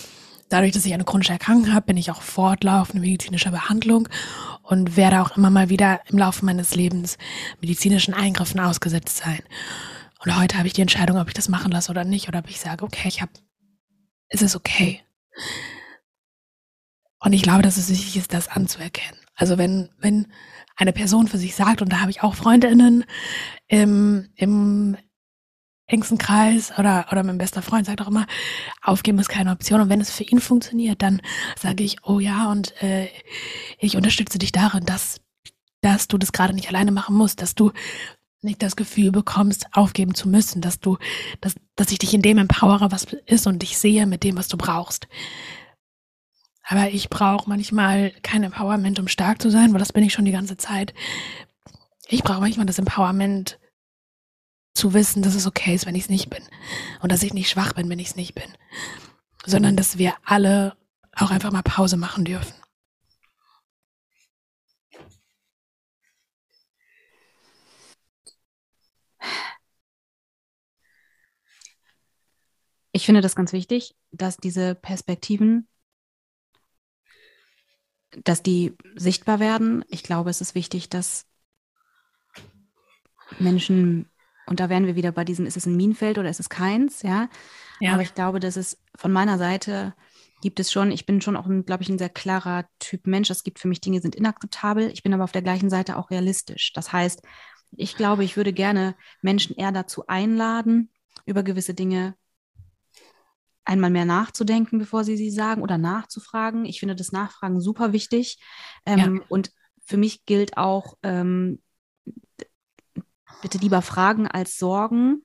dadurch, 0.48 0.72
dass 0.72 0.86
ich 0.86 0.94
eine 0.94 1.04
chronische 1.04 1.32
Erkrankung 1.32 1.72
habe, 1.72 1.86
bin 1.86 1.96
ich 1.96 2.10
auch 2.10 2.22
fortlaufend 2.22 3.00
medizinischer 3.00 3.50
Behandlung 3.50 4.08
und 4.62 4.96
werde 4.96 5.22
auch 5.22 5.36
immer 5.36 5.50
mal 5.50 5.68
wieder 5.68 6.00
im 6.08 6.18
Laufe 6.18 6.44
meines 6.44 6.74
Lebens 6.74 7.18
medizinischen 7.60 8.14
Eingriffen 8.14 8.60
ausgesetzt 8.60 9.18
sein. 9.18 9.40
Und 10.24 10.36
heute 10.38 10.58
habe 10.58 10.66
ich 10.66 10.74
die 10.74 10.82
Entscheidung, 10.82 11.18
ob 11.18 11.28
ich 11.28 11.34
das 11.34 11.48
machen 11.48 11.72
lasse 11.72 11.90
oder 11.90 12.04
nicht, 12.04 12.28
oder 12.28 12.40
ob 12.40 12.50
ich 12.50 12.60
sage, 12.60 12.84
okay, 12.84 13.08
ich 13.08 13.22
habe, 13.22 13.32
es 14.28 14.42
ist 14.42 14.56
okay. 14.56 15.00
Und 17.20 17.32
ich 17.32 17.42
glaube, 17.42 17.62
dass 17.62 17.76
es 17.76 17.88
wichtig 17.88 18.16
ist, 18.16 18.32
das 18.34 18.48
anzuerkennen. 18.48 19.20
Also 19.34 19.56
wenn, 19.56 19.90
wenn 19.98 20.26
eine 20.76 20.92
Person 20.92 21.28
für 21.28 21.38
sich 21.38 21.54
sagt, 21.54 21.80
und 21.80 21.92
da 21.92 22.00
habe 22.00 22.10
ich 22.10 22.22
auch 22.22 22.34
Freundinnen 22.34 23.04
im, 23.68 24.30
im 24.36 24.96
engsten 25.90 26.18
Kreis 26.18 26.72
oder, 26.78 27.06
oder 27.10 27.22
mein 27.22 27.38
bester 27.38 27.62
Freund 27.62 27.86
sagt 27.86 28.00
auch 28.00 28.08
immer, 28.08 28.26
aufgeben 28.82 29.18
ist 29.18 29.28
keine 29.28 29.52
Option. 29.52 29.80
Und 29.80 29.88
wenn 29.88 30.00
es 30.00 30.10
für 30.10 30.24
ihn 30.24 30.40
funktioniert, 30.40 31.02
dann 31.02 31.20
sage 31.58 31.84
ich, 31.84 31.96
oh 32.04 32.20
ja, 32.20 32.50
und 32.50 32.80
äh, 32.82 33.08
ich 33.78 33.96
unterstütze 33.96 34.38
dich 34.38 34.52
darin, 34.52 34.84
dass, 34.86 35.20
dass 35.80 36.08
du 36.08 36.18
das 36.18 36.32
gerade 36.32 36.54
nicht 36.54 36.68
alleine 36.68 36.92
machen 36.92 37.16
musst, 37.16 37.42
dass 37.42 37.54
du 37.54 37.72
nicht 38.42 38.62
das 38.62 38.76
Gefühl 38.76 39.12
bekommst, 39.12 39.66
aufgeben 39.72 40.14
zu 40.14 40.28
müssen, 40.28 40.62
dass 40.62 40.80
du, 40.80 40.96
dass, 41.40 41.54
dass 41.76 41.92
ich 41.92 41.98
dich 41.98 42.14
in 42.14 42.22
dem 42.22 42.38
empowere, 42.38 42.90
was 42.90 43.04
ist 43.26 43.46
und 43.46 43.60
dich 43.60 43.76
sehe 43.76 44.06
mit 44.06 44.24
dem, 44.24 44.36
was 44.36 44.48
du 44.48 44.56
brauchst. 44.56 45.08
Aber 46.62 46.88
ich 46.88 47.10
brauche 47.10 47.48
manchmal 47.48 48.12
kein 48.22 48.44
Empowerment, 48.44 48.98
um 48.98 49.08
stark 49.08 49.42
zu 49.42 49.50
sein, 49.50 49.72
weil 49.72 49.80
das 49.80 49.92
bin 49.92 50.04
ich 50.04 50.12
schon 50.12 50.24
die 50.24 50.32
ganze 50.32 50.56
Zeit. 50.56 50.94
Ich 52.08 52.22
brauche 52.22 52.40
manchmal 52.40 52.66
das 52.66 52.78
Empowerment, 52.78 53.58
zu 54.74 54.94
wissen, 54.94 55.22
dass 55.22 55.34
es 55.34 55.46
okay 55.46 55.74
ist, 55.74 55.86
wenn 55.86 55.94
ich 55.94 56.04
es 56.04 56.08
nicht 56.08 56.30
bin. 56.30 56.42
Und 57.00 57.12
dass 57.12 57.22
ich 57.22 57.34
nicht 57.34 57.50
schwach 57.50 57.72
bin, 57.72 57.88
wenn 57.88 57.98
ich 57.98 58.08
es 58.08 58.16
nicht 58.16 58.34
bin. 58.34 58.52
Sondern 59.44 59.76
dass 59.76 59.98
wir 59.98 60.14
alle 60.24 60.76
auch 61.14 61.30
einfach 61.30 61.52
mal 61.52 61.62
Pause 61.62 61.96
machen 61.96 62.24
dürfen. 62.24 62.54
Ich 72.92 73.06
finde 73.06 73.20
das 73.20 73.36
ganz 73.36 73.52
wichtig, 73.52 73.94
dass 74.10 74.36
diese 74.36 74.74
Perspektiven 74.74 75.68
dass 78.10 78.42
die 78.42 78.76
sichtbar 78.94 79.40
werden. 79.40 79.84
Ich 79.88 80.02
glaube, 80.02 80.30
es 80.30 80.40
ist 80.40 80.54
wichtig, 80.54 80.88
dass 80.88 81.26
Menschen, 83.38 84.09
und 84.50 84.58
da 84.58 84.68
wären 84.68 84.84
wir 84.84 84.96
wieder 84.96 85.12
bei 85.12 85.24
diesem, 85.24 85.46
ist 85.46 85.56
es 85.56 85.64
ein 85.64 85.76
Minenfeld 85.76 86.18
oder 86.18 86.28
ist 86.28 86.40
es 86.40 86.48
keins, 86.48 87.02
ja? 87.02 87.28
ja. 87.78 87.92
Aber 87.92 88.02
ich 88.02 88.14
glaube, 88.14 88.40
dass 88.40 88.56
es 88.56 88.82
von 88.96 89.12
meiner 89.12 89.38
Seite 89.38 89.94
gibt 90.42 90.58
es 90.58 90.72
schon, 90.72 90.90
ich 90.90 91.06
bin 91.06 91.20
schon 91.20 91.36
auch, 91.36 91.46
glaube 91.64 91.84
ich, 91.84 91.88
ein 91.88 91.98
sehr 91.98 92.08
klarer 92.08 92.64
Typ 92.80 93.06
Mensch. 93.06 93.30
Es 93.30 93.44
gibt 93.44 93.60
für 93.60 93.68
mich 93.68 93.80
Dinge, 93.80 93.98
die 93.98 94.02
sind 94.02 94.16
inakzeptabel. 94.16 94.90
Ich 94.90 95.04
bin 95.04 95.14
aber 95.14 95.22
auf 95.22 95.30
der 95.30 95.42
gleichen 95.42 95.70
Seite 95.70 95.96
auch 95.96 96.10
realistisch. 96.10 96.72
Das 96.72 96.92
heißt, 96.92 97.22
ich 97.76 97.94
glaube, 97.94 98.24
ich 98.24 98.36
würde 98.36 98.52
gerne 98.52 98.96
Menschen 99.22 99.54
eher 99.54 99.70
dazu 99.70 100.08
einladen, 100.08 100.90
über 101.26 101.44
gewisse 101.44 101.74
Dinge 101.74 102.16
einmal 103.64 103.90
mehr 103.90 104.04
nachzudenken, 104.04 104.80
bevor 104.80 105.04
sie 105.04 105.16
sie 105.16 105.30
sagen 105.30 105.62
oder 105.62 105.78
nachzufragen. 105.78 106.64
Ich 106.64 106.80
finde 106.80 106.96
das 106.96 107.12
Nachfragen 107.12 107.60
super 107.60 107.92
wichtig. 107.92 108.42
Ähm, 108.84 109.16
ja. 109.16 109.22
Und 109.28 109.52
für 109.84 109.96
mich 109.96 110.26
gilt 110.26 110.56
auch, 110.56 110.96
ähm, 111.04 111.60
bitte 113.42 113.58
lieber 113.58 113.82
fragen 113.82 114.26
als 114.26 114.58
sorgen 114.58 115.22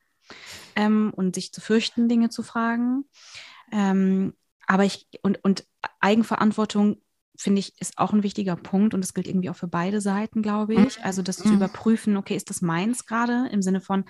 ähm, 0.75 1.11
und 1.15 1.35
sich 1.35 1.51
zu 1.51 1.61
fürchten, 1.61 2.09
Dinge 2.09 2.29
zu 2.29 2.43
fragen. 2.43 3.05
Ähm, 3.71 4.33
aber 4.67 4.83
ich, 4.83 5.07
und, 5.21 5.43
und 5.43 5.65
Eigenverantwortung 5.99 7.01
finde 7.37 7.59
ich, 7.59 7.79
ist 7.79 7.97
auch 7.97 8.13
ein 8.13 8.23
wichtiger 8.23 8.55
Punkt 8.55 8.93
und 8.93 9.01
das 9.01 9.13
gilt 9.13 9.27
irgendwie 9.27 9.49
auch 9.49 9.55
für 9.55 9.67
beide 9.67 10.01
Seiten, 10.01 10.41
glaube 10.41 10.75
ich. 10.75 11.03
Also 11.03 11.21
das 11.21 11.43
mhm. 11.43 11.49
zu 11.49 11.53
überprüfen, 11.55 12.17
okay, 12.17 12.35
ist 12.35 12.49
das 12.49 12.61
meins 12.61 13.05
gerade 13.05 13.49
im 13.51 13.61
Sinne 13.61 13.81
von, 13.81 14.05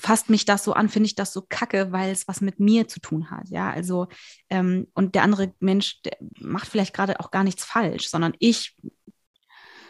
fasst 0.00 0.30
mich 0.30 0.44
das 0.44 0.64
so 0.64 0.72
an, 0.72 0.88
finde 0.88 1.06
ich 1.06 1.14
das 1.14 1.32
so 1.32 1.44
kacke, 1.46 1.92
weil 1.92 2.10
es 2.10 2.26
was 2.26 2.40
mit 2.40 2.58
mir 2.58 2.88
zu 2.88 3.00
tun 3.00 3.30
hat. 3.30 3.48
Ja, 3.50 3.70
also, 3.70 4.08
ähm, 4.48 4.88
und 4.94 5.14
der 5.14 5.22
andere 5.22 5.54
Mensch 5.60 6.00
der 6.02 6.16
macht 6.38 6.68
vielleicht 6.68 6.94
gerade 6.94 7.20
auch 7.20 7.30
gar 7.30 7.44
nichts 7.44 7.64
falsch, 7.64 8.08
sondern 8.08 8.32
ich 8.38 8.76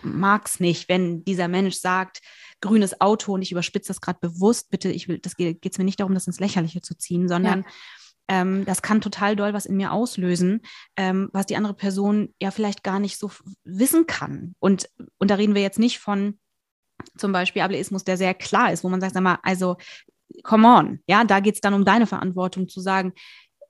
mag 0.02 0.46
es 0.46 0.60
nicht, 0.60 0.88
wenn 0.88 1.24
dieser 1.24 1.48
Mensch 1.48 1.76
sagt, 1.76 2.20
grünes 2.60 3.00
Auto 3.00 3.34
und 3.34 3.42
ich 3.42 3.52
überspitze 3.52 3.88
das 3.88 4.00
gerade 4.00 4.18
bewusst, 4.20 4.70
bitte, 4.70 4.90
ich 4.90 5.08
will, 5.08 5.18
das 5.18 5.36
geht 5.36 5.64
es 5.64 5.78
mir 5.78 5.84
nicht 5.84 6.00
darum, 6.00 6.14
das 6.14 6.26
ins 6.26 6.40
Lächerliche 6.40 6.82
zu 6.82 6.96
ziehen, 6.96 7.28
sondern 7.28 7.60
ja. 7.60 8.40
ähm, 8.40 8.64
das 8.64 8.82
kann 8.82 9.00
total 9.00 9.36
doll 9.36 9.54
was 9.54 9.66
in 9.66 9.76
mir 9.76 9.92
auslösen, 9.92 10.60
ähm, 10.96 11.30
was 11.32 11.46
die 11.46 11.56
andere 11.56 11.74
Person 11.74 12.34
ja 12.40 12.50
vielleicht 12.50 12.82
gar 12.82 12.98
nicht 12.98 13.18
so 13.18 13.30
wissen 13.64 14.06
kann. 14.06 14.54
Und, 14.58 14.88
und 15.18 15.30
da 15.30 15.36
reden 15.36 15.54
wir 15.54 15.62
jetzt 15.62 15.78
nicht 15.78 15.98
von 15.98 16.38
zum 17.16 17.32
Beispiel 17.32 17.62
Ableismus, 17.62 18.04
der 18.04 18.18
sehr 18.18 18.34
klar 18.34 18.72
ist, 18.72 18.84
wo 18.84 18.88
man 18.88 19.00
sagt, 19.00 19.14
sag 19.14 19.22
mal, 19.22 19.38
also 19.42 19.76
come 20.42 20.68
on, 20.68 21.00
ja, 21.06 21.24
da 21.24 21.40
geht 21.40 21.54
es 21.54 21.60
dann 21.60 21.74
um 21.74 21.84
deine 21.84 22.06
Verantwortung 22.06 22.68
zu 22.68 22.80
sagen, 22.80 23.12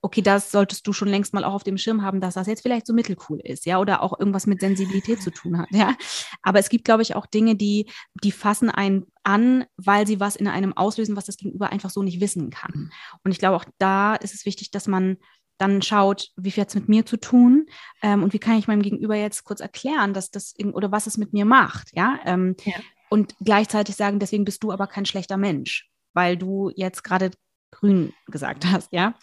okay, 0.01 0.21
das 0.21 0.51
solltest 0.51 0.87
du 0.87 0.93
schon 0.93 1.07
längst 1.07 1.33
mal 1.33 1.43
auch 1.43 1.53
auf 1.53 1.63
dem 1.63 1.77
Schirm 1.77 2.01
haben, 2.01 2.21
dass 2.21 2.33
das 2.33 2.47
jetzt 2.47 2.61
vielleicht 2.61 2.87
so 2.87 2.93
mittelcool 2.93 3.39
ist, 3.43 3.65
ja, 3.65 3.79
oder 3.79 4.01
auch 4.01 4.19
irgendwas 4.19 4.47
mit 4.47 4.59
Sensibilität 4.59 5.21
zu 5.21 5.31
tun 5.31 5.57
hat, 5.57 5.69
ja. 5.71 5.95
Aber 6.41 6.59
es 6.59 6.69
gibt, 6.69 6.85
glaube 6.85 7.03
ich, 7.03 7.15
auch 7.15 7.25
Dinge, 7.25 7.55
die, 7.55 7.89
die 8.23 8.31
fassen 8.31 8.69
einen 8.69 9.05
an, 9.23 9.65
weil 9.77 10.07
sie 10.07 10.19
was 10.19 10.35
in 10.35 10.47
einem 10.47 10.75
auslösen, 10.75 11.15
was 11.15 11.25
das 11.25 11.37
Gegenüber 11.37 11.71
einfach 11.71 11.89
so 11.89 12.01
nicht 12.01 12.19
wissen 12.19 12.49
kann. 12.49 12.91
Und 13.23 13.31
ich 13.31 13.37
glaube, 13.37 13.57
auch 13.57 13.65
da 13.77 14.15
ist 14.15 14.33
es 14.33 14.45
wichtig, 14.45 14.71
dass 14.71 14.87
man 14.87 15.17
dann 15.57 15.83
schaut, 15.83 16.29
wie 16.35 16.49
viel 16.49 16.61
hat 16.61 16.69
es 16.69 16.75
mit 16.75 16.89
mir 16.89 17.05
zu 17.05 17.17
tun 17.17 17.67
ähm, 18.01 18.23
und 18.23 18.33
wie 18.33 18.39
kann 18.39 18.57
ich 18.57 18.67
meinem 18.67 18.81
Gegenüber 18.81 19.15
jetzt 19.15 19.43
kurz 19.43 19.59
erklären, 19.59 20.13
dass 20.13 20.31
das 20.31 20.55
oder 20.73 20.91
was 20.91 21.05
es 21.05 21.17
mit 21.17 21.33
mir 21.33 21.45
macht, 21.45 21.89
ja. 21.93 22.19
Ähm, 22.25 22.55
ja 22.65 22.73
und 23.11 23.35
gleichzeitig 23.43 23.97
sagen, 23.97 24.19
deswegen 24.19 24.45
bist 24.45 24.63
du 24.63 24.71
aber 24.71 24.87
kein 24.87 25.05
schlechter 25.05 25.35
Mensch, 25.35 25.89
weil 26.13 26.37
du 26.37 26.71
jetzt 26.75 27.03
gerade 27.03 27.31
grün 27.71 28.13
gesagt 28.27 28.65
hast, 28.65 28.91
ja. 28.91 29.15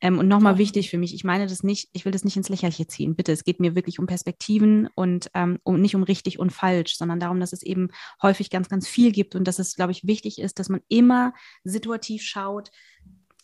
Ähm, 0.00 0.18
und 0.18 0.28
nochmal 0.28 0.58
wichtig 0.58 0.90
für 0.90 0.98
mich, 0.98 1.14
ich 1.14 1.24
meine 1.24 1.46
das 1.46 1.62
nicht, 1.62 1.88
ich 1.92 2.04
will 2.04 2.12
das 2.12 2.24
nicht 2.24 2.36
ins 2.36 2.48
Lächerliche 2.48 2.86
ziehen, 2.86 3.16
bitte. 3.16 3.32
Es 3.32 3.44
geht 3.44 3.60
mir 3.60 3.74
wirklich 3.74 3.98
um 3.98 4.06
Perspektiven 4.06 4.88
und 4.94 5.30
ähm, 5.34 5.58
um, 5.62 5.80
nicht 5.80 5.94
um 5.94 6.02
richtig 6.02 6.38
und 6.38 6.50
falsch, 6.50 6.96
sondern 6.96 7.20
darum, 7.20 7.40
dass 7.40 7.52
es 7.52 7.62
eben 7.62 7.88
häufig 8.22 8.50
ganz, 8.50 8.68
ganz 8.68 8.88
viel 8.88 9.12
gibt 9.12 9.34
und 9.34 9.44
dass 9.44 9.58
es, 9.58 9.74
glaube 9.74 9.92
ich, 9.92 10.06
wichtig 10.06 10.38
ist, 10.38 10.58
dass 10.58 10.68
man 10.68 10.80
immer 10.88 11.32
situativ 11.64 12.22
schaut, 12.22 12.70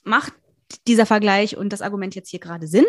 macht 0.04 0.32
dieser 0.86 1.06
Vergleich 1.06 1.56
und 1.56 1.72
das 1.72 1.82
Argument 1.82 2.14
jetzt 2.14 2.30
hier 2.30 2.40
gerade 2.40 2.66
Sinn? 2.66 2.86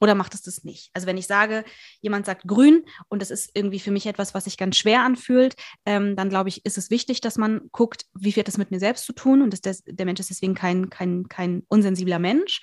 Oder 0.00 0.14
macht 0.14 0.34
es 0.34 0.42
das 0.42 0.64
nicht? 0.64 0.90
Also 0.94 1.06
wenn 1.06 1.16
ich 1.16 1.26
sage, 1.26 1.64
jemand 2.00 2.26
sagt 2.26 2.46
grün 2.46 2.84
und 3.08 3.22
das 3.22 3.30
ist 3.30 3.50
irgendwie 3.54 3.80
für 3.80 3.90
mich 3.90 4.06
etwas, 4.06 4.34
was 4.34 4.44
sich 4.44 4.56
ganz 4.56 4.76
schwer 4.76 5.02
anfühlt, 5.02 5.54
ähm, 5.84 6.16
dann 6.16 6.28
glaube 6.28 6.48
ich, 6.48 6.64
ist 6.64 6.78
es 6.78 6.90
wichtig, 6.90 7.20
dass 7.20 7.38
man 7.38 7.68
guckt, 7.72 8.06
wie 8.14 8.32
viel 8.32 8.42
hat 8.42 8.48
das 8.48 8.58
mit 8.58 8.70
mir 8.70 8.80
selbst 8.80 9.04
zu 9.04 9.12
tun 9.12 9.42
und 9.42 9.52
dass 9.52 9.60
der, 9.60 9.76
der 9.86 10.06
Mensch 10.06 10.20
ist 10.20 10.30
deswegen 10.30 10.54
kein, 10.54 10.90
kein, 10.90 11.28
kein 11.28 11.62
unsensibler 11.68 12.18
Mensch. 12.18 12.60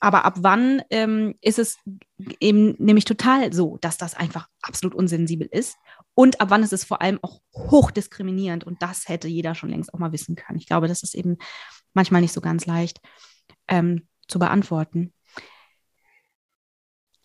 Aber 0.00 0.26
ab 0.26 0.34
wann 0.40 0.82
ähm, 0.90 1.34
ist 1.40 1.58
es 1.58 1.78
eben 2.38 2.74
nämlich 2.78 3.06
total 3.06 3.54
so, 3.54 3.78
dass 3.80 3.96
das 3.96 4.14
einfach 4.14 4.48
absolut 4.60 4.94
unsensibel 4.94 5.48
ist? 5.50 5.78
Und 6.12 6.42
ab 6.42 6.50
wann 6.50 6.62
ist 6.62 6.74
es 6.74 6.84
vor 6.84 7.00
allem 7.00 7.18
auch 7.22 7.40
hochdiskriminierend? 7.54 8.64
Und 8.64 8.82
das 8.82 9.08
hätte 9.08 9.28
jeder 9.28 9.54
schon 9.54 9.70
längst 9.70 9.94
auch 9.94 9.98
mal 9.98 10.12
wissen 10.12 10.36
können. 10.36 10.58
Ich 10.58 10.66
glaube, 10.66 10.88
das 10.88 11.02
ist 11.02 11.14
eben 11.14 11.38
manchmal 11.94 12.20
nicht 12.20 12.34
so 12.34 12.42
ganz 12.42 12.66
leicht 12.66 13.00
ähm, 13.66 14.06
zu 14.28 14.38
beantworten. 14.38 15.14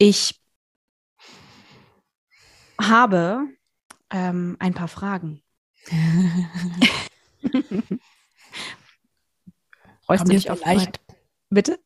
Ich 0.01 0.39
habe 2.81 3.47
ähm, 4.09 4.55
ein 4.59 4.73
paar 4.73 4.87
Fragen. 4.87 5.43
Du 10.07 10.23
dich 10.23 10.49
auf 10.49 10.65
leicht? 10.65 10.99
Bitte? 11.51 11.77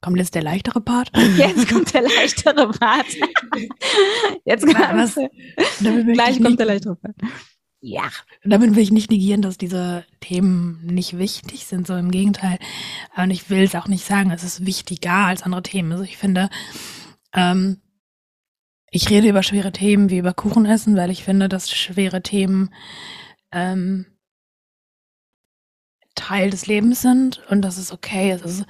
Kommt 0.00 0.18
jetzt 0.18 0.36
der 0.36 0.42
leichtere 0.42 0.80
Part? 0.80 1.10
Jetzt 1.36 1.68
kommt 1.68 1.92
der 1.92 2.02
leichtere 2.02 2.68
Part. 2.68 3.06
Jetzt 4.44 4.64
kommt, 4.64 4.76
gleich 6.12 6.40
kommt 6.40 6.60
der 6.60 6.66
leichtere 6.66 6.94
Part. 6.94 7.16
Ja, 7.80 8.10
damit 8.44 8.76
will 8.76 8.82
ich 8.82 8.92
nicht 8.92 9.10
negieren, 9.10 9.42
dass 9.42 9.58
diese 9.58 10.04
Themen 10.20 10.86
nicht 10.86 11.18
wichtig 11.18 11.66
sind, 11.66 11.88
so 11.88 11.96
im 11.96 12.12
Gegenteil. 12.12 12.60
Und 13.16 13.32
ich 13.32 13.50
will 13.50 13.64
es 13.64 13.74
auch 13.74 13.88
nicht 13.88 14.04
sagen, 14.04 14.30
es 14.30 14.44
ist 14.44 14.64
wichtiger 14.64 15.26
als 15.26 15.42
andere 15.42 15.64
Themen. 15.64 15.90
Also 15.90 16.04
ich 16.04 16.16
finde, 16.16 16.48
ähm, 17.34 17.80
ich 18.90 19.10
rede 19.10 19.28
über 19.28 19.42
schwere 19.42 19.72
Themen 19.72 20.08
wie 20.08 20.18
über 20.18 20.32
Kuchenessen, 20.32 20.96
weil 20.96 21.10
ich 21.10 21.24
finde, 21.24 21.48
dass 21.48 21.70
schwere 21.70 22.22
Themen 22.22 22.72
ähm, 23.50 24.06
Teil 26.14 26.50
des 26.50 26.66
Lebens 26.66 27.02
sind 27.02 27.42
und 27.50 27.62
das 27.62 27.76
ist 27.76 27.92
okay. 27.92 28.30
Es 28.30 28.42
ist, 28.42 28.66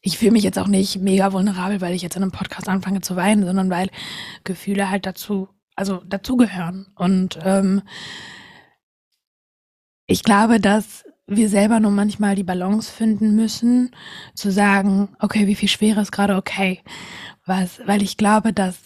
ich 0.00 0.16
fühle 0.16 0.30
mich 0.30 0.44
jetzt 0.44 0.58
auch 0.58 0.66
nicht 0.66 0.96
mega 0.96 1.34
vulnerabel, 1.34 1.82
weil 1.82 1.94
ich 1.94 2.00
jetzt 2.00 2.16
in 2.16 2.22
einem 2.22 2.32
Podcast 2.32 2.70
anfange 2.70 3.02
zu 3.02 3.16
weinen, 3.16 3.44
sondern 3.44 3.68
weil 3.68 3.90
Gefühle 4.44 4.88
halt 4.88 5.04
dazu, 5.04 5.48
also 5.76 5.98
dazugehören. 6.06 6.86
Und 6.96 7.38
ähm, 7.44 7.82
ich 10.06 10.22
glaube, 10.22 10.58
dass 10.58 11.04
wir 11.26 11.50
selber 11.50 11.80
nur 11.80 11.90
manchmal 11.90 12.34
die 12.34 12.44
Balance 12.44 12.90
finden 12.90 13.36
müssen, 13.36 13.94
zu 14.34 14.50
sagen, 14.50 15.14
okay, 15.20 15.46
wie 15.46 15.54
viel 15.54 15.68
schwerer 15.68 16.00
ist 16.00 16.12
gerade 16.12 16.36
okay 16.36 16.82
was, 17.46 17.80
weil 17.86 18.02
ich 18.02 18.16
glaube, 18.16 18.52
dass 18.52 18.78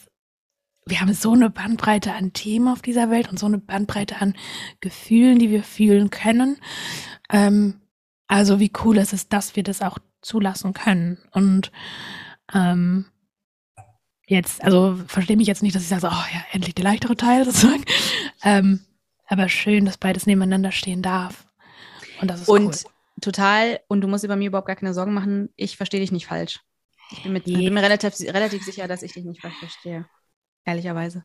wir 0.86 1.00
haben 1.00 1.14
so 1.14 1.32
eine 1.32 1.50
Bandbreite 1.50 2.12
an 2.12 2.32
Themen 2.32 2.68
auf 2.68 2.82
dieser 2.82 3.10
Welt 3.10 3.30
und 3.30 3.38
so 3.38 3.46
eine 3.46 3.58
Bandbreite 3.58 4.20
an 4.20 4.34
Gefühlen, 4.80 5.38
die 5.38 5.50
wir 5.50 5.62
fühlen 5.62 6.10
können. 6.10 6.58
Ähm, 7.30 7.80
also 8.26 8.60
wie 8.60 8.72
cool 8.84 8.98
ist 8.98 9.12
es, 9.12 9.28
dass 9.28 9.56
wir 9.56 9.62
das 9.62 9.80
auch 9.80 9.98
zulassen 10.20 10.74
können. 10.74 11.18
Und 11.32 11.72
ähm, 12.52 13.06
jetzt, 14.26 14.62
also 14.62 14.98
verstehe 15.06 15.36
mich 15.36 15.46
jetzt 15.46 15.62
nicht, 15.62 15.74
dass 15.74 15.82
ich 15.82 15.88
sage, 15.88 16.02
so, 16.02 16.08
oh 16.08 16.34
ja, 16.34 16.44
endlich 16.52 16.74
der 16.74 16.84
leichtere 16.84 17.16
Teil 17.16 17.44
sozusagen. 17.44 17.84
ähm, 18.42 18.80
aber 19.26 19.48
schön, 19.48 19.86
dass 19.86 19.96
beides 19.96 20.26
nebeneinander 20.26 20.72
stehen 20.72 21.02
darf. 21.02 21.46
Und 22.20 22.28
das 22.28 22.42
ist 22.42 22.48
und 22.48 22.66
cool. 22.66 22.90
total, 23.22 23.80
und 23.88 24.02
du 24.02 24.08
musst 24.08 24.24
über 24.24 24.36
mir 24.36 24.48
überhaupt 24.48 24.66
gar 24.66 24.76
keine 24.76 24.94
Sorgen 24.94 25.14
machen, 25.14 25.48
ich 25.56 25.76
verstehe 25.76 26.00
dich 26.00 26.12
nicht 26.12 26.26
falsch. 26.26 26.60
Ich 27.16 27.22
bin, 27.22 27.32
mit, 27.32 27.44
bin 27.44 27.72
mir 27.72 27.82
relativ, 27.82 28.18
relativ 28.20 28.64
sicher, 28.64 28.88
dass 28.88 29.04
ich 29.04 29.12
dich 29.12 29.24
nicht 29.24 29.40
falsch 29.40 29.58
verstehe. 29.60 30.04
Ehrlicherweise. 30.64 31.24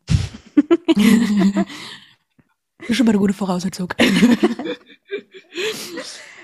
das 0.54 0.96
ist 2.88 2.96
schon 2.96 3.06
mal 3.06 3.10
eine 3.10 3.18
gute 3.18 3.34
Voraussetzung. 3.34 3.92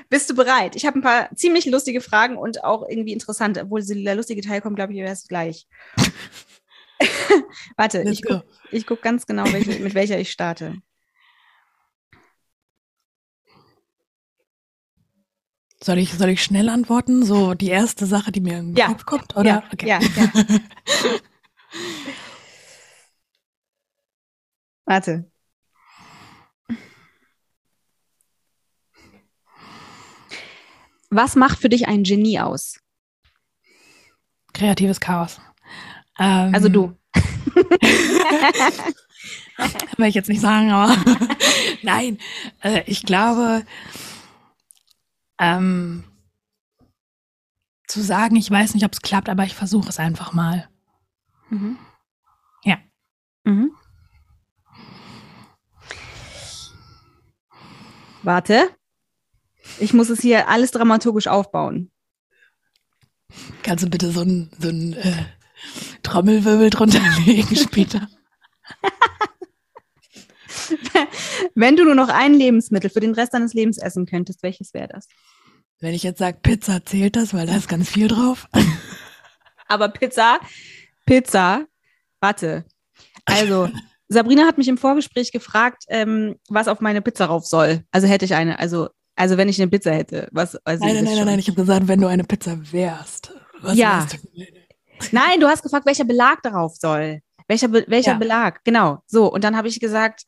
Bist 0.09 0.29
du 0.31 0.35
bereit? 0.35 0.75
Ich 0.75 0.85
habe 0.85 0.99
ein 0.99 1.03
paar 1.03 1.33
ziemlich 1.37 1.67
lustige 1.67 2.01
Fragen 2.01 2.37
und 2.37 2.65
auch 2.65 2.89
irgendwie 2.89 3.13
interessant, 3.13 3.57
obwohl 3.59 3.85
der 3.85 4.17
lustige 4.17 4.43
Teil 4.43 4.61
kommt, 4.61 4.75
glaube 4.77 4.93
ich, 4.93 4.99
erst 4.99 5.29
gleich. 5.29 5.69
Warte, 7.77 8.03
ich 8.03 8.23
gucke 8.23 8.45
guck 8.87 9.03
ganz 9.03 9.27
genau, 9.27 9.45
welche, 9.53 9.79
mit 9.81 9.95
welcher 9.95 10.19
ich 10.19 10.33
starte. 10.33 10.75
Soll 15.87 15.99
ich, 15.99 16.15
soll 16.15 16.31
ich 16.31 16.43
schnell 16.43 16.69
antworten? 16.69 17.25
So 17.25 17.55
die 17.55 17.69
erste 17.69 18.07
Sache, 18.07 18.33
die 18.33 18.41
mir 18.41 18.59
in 18.59 18.75
den 18.75 18.77
ja. 18.77 18.89
Kopf 18.89 19.05
kommt? 19.05 19.37
Oder? 19.37 19.49
Ja, 19.49 19.63
okay. 19.73 19.87
ja, 19.87 20.01
ja. 20.01 20.33
Warte. 24.85 25.31
Was 31.09 31.37
macht 31.37 31.61
für 31.61 31.69
dich 31.69 31.87
ein 31.87 32.03
Genie 32.03 32.41
aus? 32.41 32.81
Kreatives 34.55 34.99
Chaos. 34.99 35.41
Ähm, 36.19 36.53
also 36.53 36.69
du. 36.69 36.97
Will 39.99 40.09
ich 40.09 40.17
jetzt 40.17 40.29
nicht 40.29 40.41
sagen, 40.41 40.73
aber 40.73 40.97
nein, 41.83 42.19
äh, 42.65 42.83
ich 42.87 43.05
glaube, 43.05 43.65
ähm, 45.39 46.05
zu 47.87 48.03
sagen, 48.03 48.37
ich 48.37 48.51
weiß 48.51 48.75
nicht, 48.75 48.85
ob 48.85 48.93
es 48.93 49.01
klappt, 49.01 49.29
aber 49.29 49.45
ich 49.45 49.55
versuche 49.55 49.89
es 49.89 49.99
einfach 49.99 50.33
mal. 50.33 50.69
Mhm. 51.51 51.79
Ja. 52.65 52.79
Mhm. 53.45 53.73
Warte. 58.23 58.71
Ich 59.79 59.93
muss 59.93 60.11
es 60.11 60.21
hier 60.21 60.49
alles 60.49 60.71
dramaturgisch 60.71 61.29
aufbauen. 61.29 61.91
Kannst 63.63 63.85
du 63.85 63.91
bitte 63.91 64.11
so 64.11 64.23
ein, 64.23 64.51
so 64.59 64.69
äh, 64.69 65.27
Trommelwirbel 66.03 66.71
drunter 66.71 67.01
legen 67.25 67.57
später? 67.57 68.09
Wenn 71.55 71.77
du 71.77 71.85
nur 71.85 71.95
noch 71.95 72.09
ein 72.09 72.35
Lebensmittel 72.35 72.91
für 72.91 73.01
den 73.01 73.15
Rest 73.15 73.35
deines 73.35 73.55
Lebens 73.55 73.79
essen 73.79 74.07
könntest, 74.07 74.43
welches 74.43 74.75
wäre 74.75 74.89
das? 74.89 75.07
Wenn 75.81 75.95
ich 75.95 76.03
jetzt 76.03 76.19
sage 76.19 76.39
Pizza, 76.43 76.85
zählt 76.85 77.17
das, 77.17 77.35
weil 77.35 77.47
da 77.47 77.57
ist 77.57 77.69
ganz 77.69 77.91
viel 77.91 78.09
drauf. 78.09 78.49
Aber 79.69 79.89
Pizza, 79.89 80.41
Pizza, 81.05 81.67
warte. 82.21 82.65
Also, 83.25 83.69
Sabrina 84.09 84.47
hat 84.47 84.59
mich 84.59 84.69
im 84.69 84.79
Vorgespräch 84.79 85.33
gefragt, 85.33 85.85
ähm, 85.89 86.37
was 86.49 86.69
auf 86.69 86.81
meine 86.81 87.03
Pizza 87.03 87.27
rauf 87.27 87.45
soll. 87.47 87.85
Also 87.91 88.07
hätte 88.07 88.25
ich 88.25 88.35
eine, 88.35 88.59
also, 88.59 88.89
also 89.17 89.37
wenn 89.37 89.49
ich 89.49 89.61
eine 89.61 89.71
Pizza 89.71 89.93
hätte. 89.93 90.29
Was, 90.33 90.57
also 90.65 90.85
nein, 90.85 90.95
nein, 90.95 91.05
nein, 91.05 91.17
nein, 91.17 91.27
nein, 91.27 91.39
ich 91.39 91.49
habe 91.49 91.61
gesagt, 91.61 91.89
wenn 91.89 92.01
du 92.01 92.07
eine 92.07 92.25
Pizza 92.25 92.57
wärst. 92.73 93.33
Was 93.61 93.77
ja. 93.77 94.07
Nein, 95.13 95.41
du 95.41 95.49
hast 95.49 95.63
gefragt, 95.63 95.87
welcher 95.87 96.05
Belag 96.05 96.43
darauf 96.43 96.77
soll. 96.77 97.21
Welcher, 97.49 97.69
Be 97.69 97.85
welcher 97.89 98.13
ja. 98.13 98.19
Belag, 98.19 98.65
genau. 98.65 98.99
So, 99.07 99.33
und 99.33 99.45
dann 99.45 99.57
habe 99.57 99.69
ich 99.69 99.79
gesagt, 99.81 100.23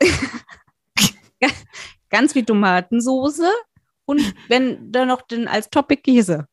ganz 2.10 2.32
viel 2.32 2.44
Tomatensoße 2.44 3.50
und 4.04 4.34
wenn 4.48 4.92
da 4.92 5.04
noch 5.04 5.22
den, 5.22 5.48
als 5.48 5.70
Topic 5.70 6.02
Käse. 6.02 6.46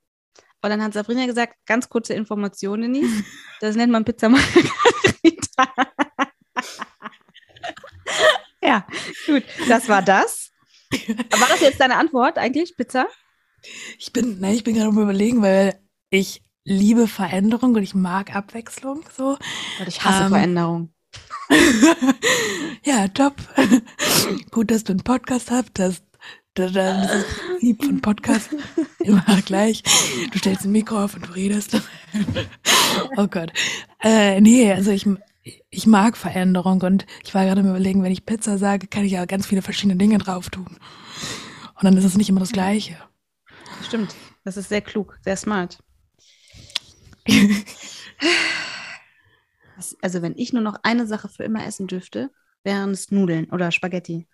Und 0.61 0.69
dann 0.69 0.81
hat 0.81 0.93
Sabrina 0.93 1.25
gesagt, 1.25 1.55
ganz 1.65 1.89
kurze 1.89 2.13
Informationen, 2.13 3.25
das 3.59 3.75
nennt 3.75 3.91
man 3.91 4.05
Pizza 4.05 4.29
Margarita. 4.29 5.73
ja, 8.61 8.87
gut, 9.25 9.43
das 9.67 9.89
war 9.89 10.01
das. 10.01 10.51
War 10.91 11.49
das 11.49 11.61
jetzt 11.61 11.79
deine 11.79 11.97
Antwort 11.97 12.37
eigentlich, 12.37 12.77
Pizza? 12.77 13.07
Ich 13.97 14.13
bin, 14.13 14.39
nein, 14.39 14.53
ich 14.53 14.63
bin 14.63 14.75
gerade 14.75 14.89
überlegen, 14.89 15.41
weil 15.41 15.79
ich 16.09 16.43
liebe 16.63 17.07
Veränderung 17.07 17.75
und 17.75 17.83
ich 17.83 17.95
mag 17.95 18.33
Abwechslung 18.35 19.03
so. 19.15 19.37
Und 19.79 19.87
ich 19.87 20.03
hasse 20.03 20.23
ähm, 20.23 20.29
Veränderung. 20.29 20.93
ja, 22.83 23.07
top. 23.09 23.35
Gut, 24.51 24.71
dass 24.71 24.83
du 24.83 24.93
einen 24.93 25.03
Podcast 25.03 25.51
hast, 25.51 25.69
dass 25.73 26.01
das 26.55 26.71
Prinzip 26.71 27.83
von 27.83 28.01
Podcast 28.01 28.49
immer 28.99 29.41
gleich. 29.45 29.83
Du 30.31 30.37
stellst 30.37 30.65
ein 30.65 30.71
Mikro 30.71 31.03
auf 31.03 31.15
und 31.15 31.27
du 31.27 31.31
redest. 31.31 31.81
oh 33.17 33.27
Gott. 33.27 33.51
Äh, 34.01 34.39
nee, 34.41 34.71
also 34.71 34.91
ich, 34.91 35.07
ich 35.69 35.87
mag 35.87 36.15
Veränderung 36.15 36.81
und 36.81 37.05
ich 37.23 37.33
war 37.33 37.45
gerade 37.45 37.61
im 37.61 37.69
Überlegen, 37.69 38.03
wenn 38.03 38.11
ich 38.11 38.25
Pizza 38.25 38.57
sage, 38.57 38.87
kann 38.87 39.05
ich 39.05 39.13
ja 39.13 39.25
ganz 39.25 39.47
viele 39.47 39.61
verschiedene 39.61 39.97
Dinge 39.97 40.19
drauf 40.19 40.49
tun. 40.49 40.77
Und 41.75 41.83
dann 41.83 41.97
ist 41.97 42.05
es 42.05 42.17
nicht 42.17 42.29
immer 42.29 42.39
das 42.39 42.51
Gleiche. 42.51 42.97
Stimmt. 43.85 44.15
Das 44.43 44.57
ist 44.57 44.69
sehr 44.69 44.81
klug, 44.81 45.17
sehr 45.23 45.37
smart. 45.37 45.79
Also 50.01 50.21
wenn 50.21 50.37
ich 50.37 50.53
nur 50.53 50.61
noch 50.61 50.77
eine 50.83 51.07
Sache 51.07 51.29
für 51.29 51.43
immer 51.43 51.65
essen 51.65 51.87
dürfte, 51.87 52.31
wären 52.63 52.91
es 52.91 53.11
Nudeln 53.11 53.49
oder 53.51 53.71
Spaghetti. 53.71 54.27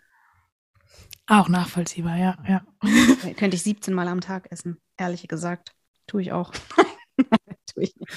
Auch 1.27 1.49
nachvollziehbar, 1.49 2.17
ja, 2.17 2.38
ja. 2.47 2.65
Könnte 3.38 3.55
ich 3.55 3.63
17 3.63 3.93
Mal 3.93 4.07
am 4.07 4.21
Tag 4.21 4.51
essen, 4.51 4.81
ehrlich 4.97 5.27
gesagt. 5.27 5.73
Tue 6.07 6.23
ich 6.23 6.31
auch. 6.31 6.53
Tue 7.73 7.84
ich 7.84 7.95
nicht. 7.95 8.11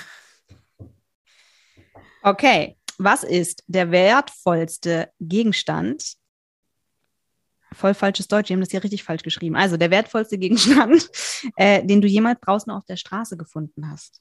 Okay, 2.22 2.78
was 2.98 3.24
ist 3.24 3.64
der 3.66 3.90
wertvollste 3.90 5.10
Gegenstand? 5.18 6.14
Voll 7.72 7.94
falsches 7.94 8.28
Deutsch, 8.28 8.48
die 8.48 8.52
haben 8.52 8.60
das 8.60 8.70
hier 8.70 8.84
richtig 8.84 9.02
falsch 9.02 9.22
geschrieben. 9.22 9.56
Also 9.56 9.76
der 9.76 9.90
wertvollste 9.90 10.38
Gegenstand, 10.38 11.10
äh, 11.56 11.84
den 11.84 12.00
du 12.00 12.09
jemals 12.09 12.40
draußen 12.40 12.70
auf 12.70 12.84
der 12.84 12.96
Straße 12.96 13.36
gefunden 13.36 13.90
hast. 13.90 14.20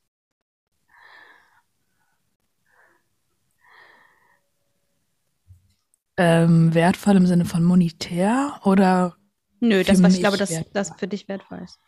Ähm, 6.24 6.74
wertvoll 6.76 7.16
im 7.16 7.26
Sinne 7.26 7.46
von 7.46 7.64
monetär 7.64 8.60
oder? 8.64 9.16
Nö, 9.60 9.84
das, 9.84 10.04
was 10.04 10.14
ich 10.14 10.20
glaube, 10.20 10.38
dass 10.38 10.54
das 10.72 10.92
für 10.98 11.08
dich 11.08 11.28
wertvoll 11.28 11.62
ist. 11.64 11.80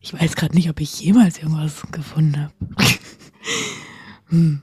Ich 0.00 0.12
weiß 0.14 0.36
gerade 0.36 0.54
nicht, 0.54 0.70
ob 0.70 0.80
ich 0.80 1.00
jemals 1.00 1.38
irgendwas 1.38 1.82
gefunden 1.90 2.42
habe. 2.42 2.54
hm. 4.28 4.62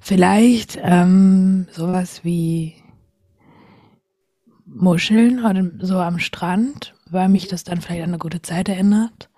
Vielleicht 0.00 0.76
ähm, 0.82 1.68
sowas 1.70 2.24
wie 2.24 2.74
Muscheln 4.64 5.44
oder 5.44 5.70
so 5.86 5.98
am 5.98 6.18
Strand, 6.18 6.94
weil 7.12 7.28
mich 7.28 7.48
das 7.48 7.64
dann 7.64 7.80
vielleicht 7.80 8.02
an 8.02 8.10
eine 8.10 8.18
gute 8.18 8.42
Zeit 8.42 8.68
erinnert. 8.68 9.30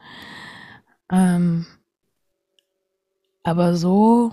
Ähm, 1.11 1.67
aber 3.43 3.77
so, 3.77 4.33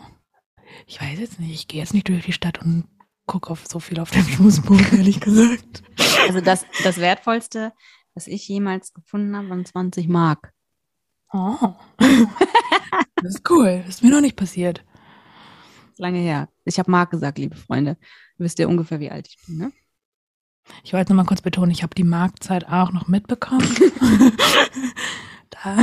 ich 0.86 1.02
weiß 1.02 1.20
jetzt 1.20 1.40
nicht, 1.40 1.54
ich 1.54 1.68
gehe 1.68 1.82
jetzt 1.82 1.94
nicht 1.94 2.08
durch 2.08 2.26
die 2.26 2.34
Stadt 2.34 2.62
und 2.62 2.86
gucke 3.26 3.50
auf 3.50 3.66
so 3.68 3.80
viel 3.80 4.00
auf 4.00 4.12
dem 4.12 4.24
Fußboden, 4.24 4.98
ehrlich 4.98 5.20
gesagt. 5.20 5.84
Also 6.28 6.42
das, 6.42 6.66
das 6.84 6.98
Wertvollste 6.98 7.74
was 8.18 8.26
ich 8.26 8.48
jemals 8.48 8.96
gefunden 8.96 9.38
habe, 9.38 9.50
waren 9.52 9.64
20 9.64 10.08
Mark. 10.08 10.52
Oh. 11.32 11.76
das 12.00 13.36
ist 13.36 13.50
cool. 13.52 13.84
Das 13.86 13.98
ist 13.98 14.04
mir 14.04 14.10
noch 14.10 14.22
nicht 14.22 14.36
passiert. 14.36 14.84
Lange 15.98 16.18
her. 16.18 16.50
Ich 16.66 16.80
habe 16.80 16.90
Mark 16.90 17.12
gesagt, 17.12 17.38
liebe 17.38 17.56
Freunde. 17.56 17.96
Wisst 18.40 18.58
ihr 18.58 18.68
ungefähr, 18.68 19.00
wie 19.00 19.12
alt 19.12 19.28
ich 19.28 19.38
bin, 19.46 19.58
ne? 19.58 19.72
Ich 20.84 20.94
wollte 20.94 21.12
noch 21.12 21.24
mal 21.24 21.28
kurz 21.28 21.42
betonen, 21.42 21.72
ich 21.72 21.84
habe 21.84 21.96
die 21.96 22.04
Marktzeit 22.04 22.68
auch 22.68 22.92
noch 22.92 23.08
mitbekommen. 23.08 23.68
da. 25.50 25.78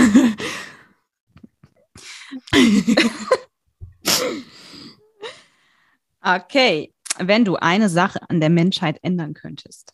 okay, 6.36 6.92
wenn 7.18 7.44
du 7.44 7.56
eine 7.56 7.88
Sache 7.88 8.20
an 8.28 8.40
der 8.40 8.50
Menschheit 8.50 8.98
ändern 9.02 9.34
könntest, 9.34 9.92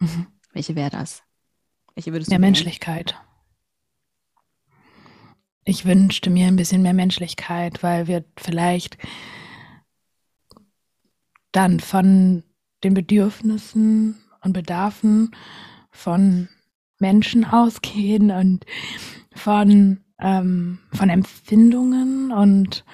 mhm. 0.00 0.26
welche 0.52 0.74
wäre 0.74 0.90
das? 0.90 1.22
Welche 1.94 2.12
würdest 2.12 2.30
du 2.30 2.34
Mehr 2.34 2.40
Menschlichkeit. 2.40 3.16
Ich 5.64 5.84
wünschte 5.84 6.30
mir 6.30 6.46
ein 6.46 6.56
bisschen 6.56 6.82
mehr 6.82 6.94
Menschlichkeit, 6.94 7.82
weil 7.82 8.06
wir 8.06 8.24
vielleicht 8.38 8.96
dann 11.52 11.80
von 11.80 12.42
den 12.84 12.94
Bedürfnissen 12.94 14.16
und 14.42 14.52
Bedarfen 14.52 15.30
von 15.90 16.48
Menschen 16.98 17.44
ausgehen 17.50 18.30
und 18.30 18.64
von, 19.34 20.00
ähm, 20.20 20.78
von 20.92 21.10
Empfindungen 21.10 22.32
und 22.32 22.84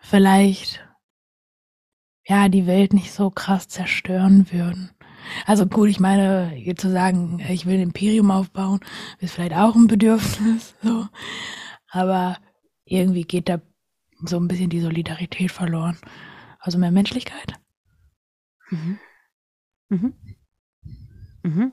vielleicht 0.00 0.86
ja 2.26 2.48
die 2.48 2.66
Welt 2.66 2.92
nicht 2.92 3.12
so 3.12 3.30
krass 3.30 3.68
zerstören 3.68 4.50
würden. 4.52 4.90
Also 5.46 5.66
gut, 5.66 5.88
ich 5.88 6.00
meine, 6.00 6.52
zu 6.76 6.90
sagen, 6.90 7.40
ich 7.48 7.66
will 7.66 7.74
ein 7.74 7.82
Imperium 7.82 8.30
aufbauen, 8.30 8.80
ist 9.20 9.34
vielleicht 9.34 9.54
auch 9.54 9.74
ein 9.74 9.86
Bedürfnis, 9.86 10.74
so. 10.82 11.06
Aber 11.88 12.38
irgendwie 12.84 13.24
geht 13.24 13.48
da 13.48 13.60
so 14.24 14.38
ein 14.38 14.48
bisschen 14.48 14.70
die 14.70 14.80
Solidarität 14.80 15.50
verloren. 15.50 15.98
Also 16.58 16.78
mehr 16.78 16.92
Menschlichkeit. 16.92 17.54
Mhm. 18.70 18.98
Mhm. 19.92 20.14
Mhm. 21.42 21.72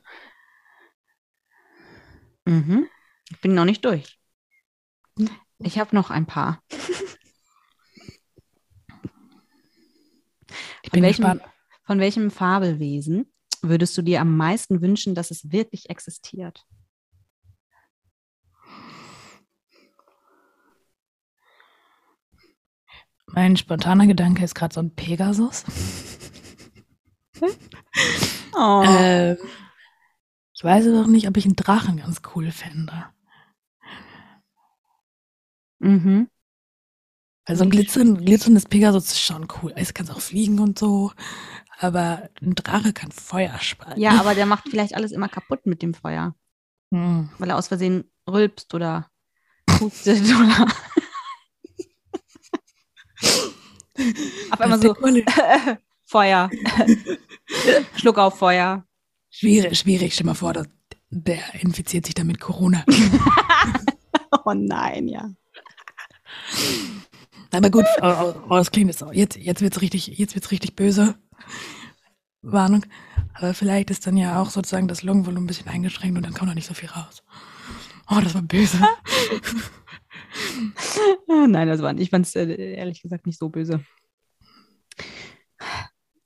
Mhm. 2.43 2.87
Ich 3.29 3.39
bin 3.39 3.55
noch 3.55 3.63
nicht 3.63 3.85
durch. 3.85 4.19
Ich 5.59 5.79
habe 5.79 5.95
noch 5.95 6.09
ein 6.09 6.25
paar. 6.25 6.61
Ich 10.83 10.91
bin 10.91 10.99
von 10.99 11.03
welchem, 11.03 11.23
gespannt. 11.23 11.43
Von 11.85 11.99
welchem 11.99 12.29
Fabelwesen 12.29 13.31
würdest 13.61 13.97
du 13.97 14.01
dir 14.01 14.19
am 14.19 14.35
meisten 14.35 14.81
wünschen, 14.81 15.15
dass 15.15 15.31
es 15.31 15.53
wirklich 15.53 15.89
existiert? 15.89 16.65
Mein 23.27 23.55
spontaner 23.55 24.07
Gedanke 24.07 24.43
ist 24.43 24.55
gerade 24.55 24.73
so 24.73 24.81
ein 24.81 24.93
Pegasus. 24.93 25.63
oh. 28.55 28.83
ähm, 28.85 29.37
ich 30.53 30.63
weiß 30.63 30.85
noch 30.87 31.07
nicht, 31.07 31.27
ob 31.27 31.37
ich 31.37 31.45
einen 31.45 31.55
Drachen 31.55 31.97
ganz 31.97 32.21
cool 32.35 32.51
fände. 32.51 33.05
Mhm. 35.79 36.29
Also 37.45 37.63
ein 37.63 37.69
glitzern, 37.69 38.23
glitzerndes 38.23 38.65
Pegasus 38.65 39.05
ist 39.05 39.21
schon 39.21 39.47
cool. 39.61 39.73
Es 39.75 39.93
kann 39.93 40.09
auch 40.09 40.19
fliegen 40.21 40.59
und 40.59 40.77
so. 40.77 41.11
Aber 41.79 42.29
ein 42.41 42.53
Drache 42.55 42.93
kann 42.93 43.11
Feuer 43.11 43.57
spalten. 43.59 43.99
Ja, 43.99 44.19
aber 44.19 44.35
der 44.35 44.45
macht 44.45 44.69
vielleicht 44.69 44.93
alles 44.95 45.11
immer 45.11 45.29
kaputt 45.29 45.65
mit 45.65 45.81
dem 45.81 45.93
Feuer. 45.93 46.35
Hm. 46.93 47.29
Weil 47.37 47.49
er 47.49 47.57
aus 47.57 47.69
Versehen 47.69 48.11
rülpst 48.29 48.73
oder 48.73 49.09
pustet 49.65 50.23
oder. 50.35 50.67
Auf 54.51 54.61
einmal 54.61 54.81
so 54.81 54.93
Feuer. 56.09 56.49
Schluck 57.95 58.17
auf 58.17 58.39
Feuer. 58.39 58.83
Schwierig, 59.29 59.77
schwierig. 59.77 60.15
Stell 60.15 60.25
mal 60.25 60.33
vor, 60.33 60.53
der, 60.53 60.65
der 61.11 61.37
infiziert 61.61 62.07
sich 62.07 62.15
dann 62.15 62.25
mit 62.25 62.39
Corona. 62.39 62.83
oh 64.45 64.53
nein, 64.55 65.07
ja. 65.07 65.29
Aber 67.51 67.69
gut, 67.69 67.85
oh, 68.01 68.33
oh, 68.49 68.55
das 68.55 68.71
klingt 68.71 68.89
jetzt 68.89 68.99
so. 68.99 69.11
Jetzt, 69.11 69.37
jetzt 69.37 69.61
wird's 69.61 69.81
richtig, 69.81 70.07
jetzt 70.07 70.33
wird's 70.33 70.49
richtig 70.49 70.75
böse. 70.75 71.13
Warnung. 72.41 72.87
Aber 73.35 73.53
vielleicht 73.53 73.91
ist 73.91 74.07
dann 74.07 74.17
ja 74.17 74.41
auch 74.41 74.49
sozusagen 74.49 74.87
das 74.87 75.03
Lungenvolumen 75.03 75.43
ein 75.43 75.47
bisschen 75.47 75.67
eingeschränkt 75.67 76.17
und 76.17 76.23
dann 76.25 76.33
kommt 76.33 76.47
noch 76.47 76.55
nicht 76.55 76.67
so 76.67 76.73
viel 76.73 76.89
raus. 76.89 77.21
Oh, 78.09 78.19
das 78.19 78.33
war 78.33 78.41
böse. 78.41 78.79
Nein, 81.27 81.67
das 81.67 81.83
war 81.83 81.93
nicht. 81.93 82.01
Ich 82.03 82.09
fand 82.09 82.25
es 82.25 82.35
äh, 82.35 82.73
ehrlich 82.73 83.03
gesagt 83.03 83.27
nicht 83.27 83.37
so 83.37 83.49
böse. 83.49 83.85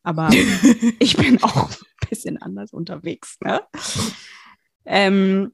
Aber 0.03 0.29
ich 0.99 1.17
bin 1.17 1.41
auch 1.43 1.69
ein 1.69 2.09
bisschen 2.09 2.41
anders 2.41 2.71
unterwegs. 2.73 3.37
Ne? 3.41 3.61
Ähm, 4.85 5.51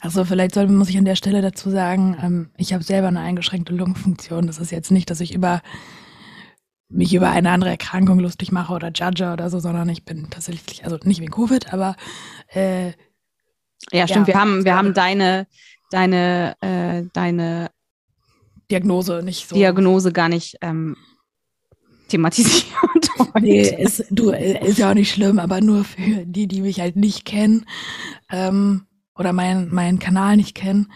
also 0.00 0.24
vielleicht 0.24 0.54
soll, 0.54 0.68
muss 0.68 0.90
ich 0.90 0.98
an 0.98 1.04
der 1.04 1.16
Stelle 1.16 1.42
dazu 1.42 1.70
sagen, 1.70 2.16
ähm, 2.20 2.50
ich 2.56 2.72
habe 2.72 2.84
selber 2.84 3.08
eine 3.08 3.20
eingeschränkte 3.20 3.74
Lungenfunktion. 3.74 4.46
Das 4.46 4.58
ist 4.58 4.70
jetzt 4.70 4.90
nicht, 4.90 5.10
dass 5.10 5.20
ich 5.20 5.34
über 5.34 5.62
mich 6.88 7.14
über 7.14 7.30
eine 7.30 7.50
andere 7.50 7.70
Erkrankung 7.70 8.18
lustig 8.18 8.52
mache 8.52 8.74
oder 8.74 8.90
judge 8.90 9.32
oder 9.32 9.48
so, 9.48 9.58
sondern 9.58 9.88
ich 9.88 10.04
bin 10.04 10.28
tatsächlich, 10.28 10.84
also 10.84 10.98
nicht 11.04 11.20
wegen 11.20 11.32
Covid, 11.32 11.72
aber 11.72 11.96
äh, 12.48 12.92
ja, 13.90 14.06
stimmt. 14.06 14.28
Ja, 14.28 14.34
wir 14.34 14.40
haben, 14.40 14.64
wir 14.64 14.76
haben 14.76 14.94
deine, 14.94 15.46
deine, 15.90 16.54
äh, 16.60 17.04
deine 17.12 17.70
Diagnose 18.70 19.22
nicht 19.24 19.48
so. 19.48 19.54
Diagnose 19.54 20.12
gar 20.12 20.28
nicht 20.28 20.56
ähm, 20.60 20.96
thematisiert. 22.12 22.66
nee, 23.40 23.62
ist, 23.62 24.04
du, 24.10 24.30
ist 24.30 24.78
ja 24.78 24.90
auch 24.90 24.94
nicht 24.94 25.12
schlimm, 25.12 25.38
aber 25.38 25.60
nur 25.60 25.84
für 25.84 26.24
die, 26.26 26.46
die 26.46 26.62
mich 26.62 26.80
halt 26.80 26.96
nicht 26.96 27.24
kennen 27.24 27.66
ähm, 28.30 28.86
oder 29.16 29.32
meinen 29.32 29.74
mein 29.74 29.98
Kanal 29.98 30.36
nicht 30.36 30.54
kennen, 30.54 30.92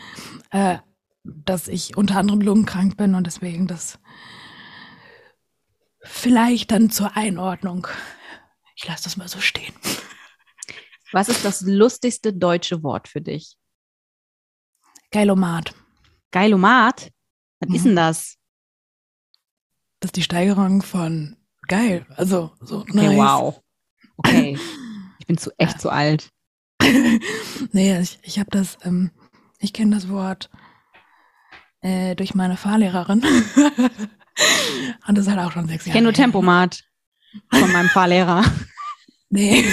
äh, 0.50 0.78
dass 1.24 1.68
ich 1.68 1.96
unter 1.96 2.18
anderem 2.18 2.40
lungenkrank 2.40 2.96
bin 2.96 3.14
und 3.14 3.26
deswegen 3.26 3.66
das 3.66 3.98
Vielleicht 6.06 6.70
dann 6.70 6.90
zur 6.90 7.16
Einordnung. 7.16 7.88
Ich 8.76 8.86
lasse 8.86 9.04
das 9.04 9.16
mal 9.16 9.28
so 9.28 9.40
stehen. 9.40 9.74
Was 11.12 11.28
ist 11.28 11.44
das 11.44 11.62
lustigste 11.62 12.32
deutsche 12.32 12.82
Wort 12.82 13.08
für 13.08 13.20
dich? 13.20 13.56
Geilomat. 15.10 15.74
Geilomat? 16.30 17.10
Was 17.60 17.68
mhm. 17.68 17.74
ist 17.74 17.84
denn 17.84 17.96
das? 17.96 18.36
Das 20.00 20.08
ist 20.08 20.16
die 20.16 20.22
Steigerung 20.22 20.82
von 20.82 21.36
geil. 21.68 22.06
Also 22.16 22.52
so 22.60 22.80
Okay, 22.80 22.92
nice. 23.08 23.16
wow. 23.18 23.62
Okay. 24.18 24.58
Ich 25.18 25.26
bin 25.26 25.38
zu 25.38 25.50
echt 25.58 25.80
zu 25.80 25.90
alt. 25.90 26.30
nee, 27.72 27.98
ich, 27.98 28.20
ich 28.22 28.38
habe 28.38 28.48
das, 28.52 28.78
ähm, 28.84 29.10
ich 29.58 29.72
kenne 29.72 29.96
das 29.96 30.08
Wort 30.08 30.50
äh, 31.80 32.14
durch 32.14 32.36
meine 32.36 32.56
Fahrlehrerin. 32.56 33.24
Und 35.08 35.18
das 35.18 35.26
hat 35.26 35.38
auch 35.40 35.50
schon 35.50 35.66
sechs 35.66 35.82
Ich 35.82 35.88
Jahre. 35.88 35.96
kenne 35.98 36.04
nur. 36.04 36.12
Tempomat 36.12 36.84
von 37.50 37.72
meinem 37.72 37.88
Fahrlehrer. 37.88 38.44
Nee. 39.30 39.64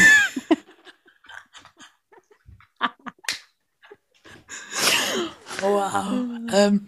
wow. 5.62 6.06
Ähm, 6.52 6.88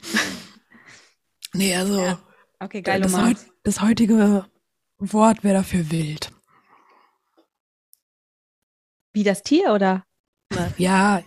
nee, 1.53 1.75
also 1.75 2.01
Ja, 2.01 2.19
Okay, 2.65 2.81
geil, 2.81 2.99
das, 3.01 3.15
heut, 3.15 3.37
das 3.63 3.81
heutige 3.81 4.45
Wort 4.97 5.43
wäre 5.43 5.55
dafür 5.55 5.91
wild. 5.91 6.31
Wie 9.13 9.23
das 9.23 9.43
Tier 9.43 9.71
oder? 9.73 10.03
Ja, 10.77 11.21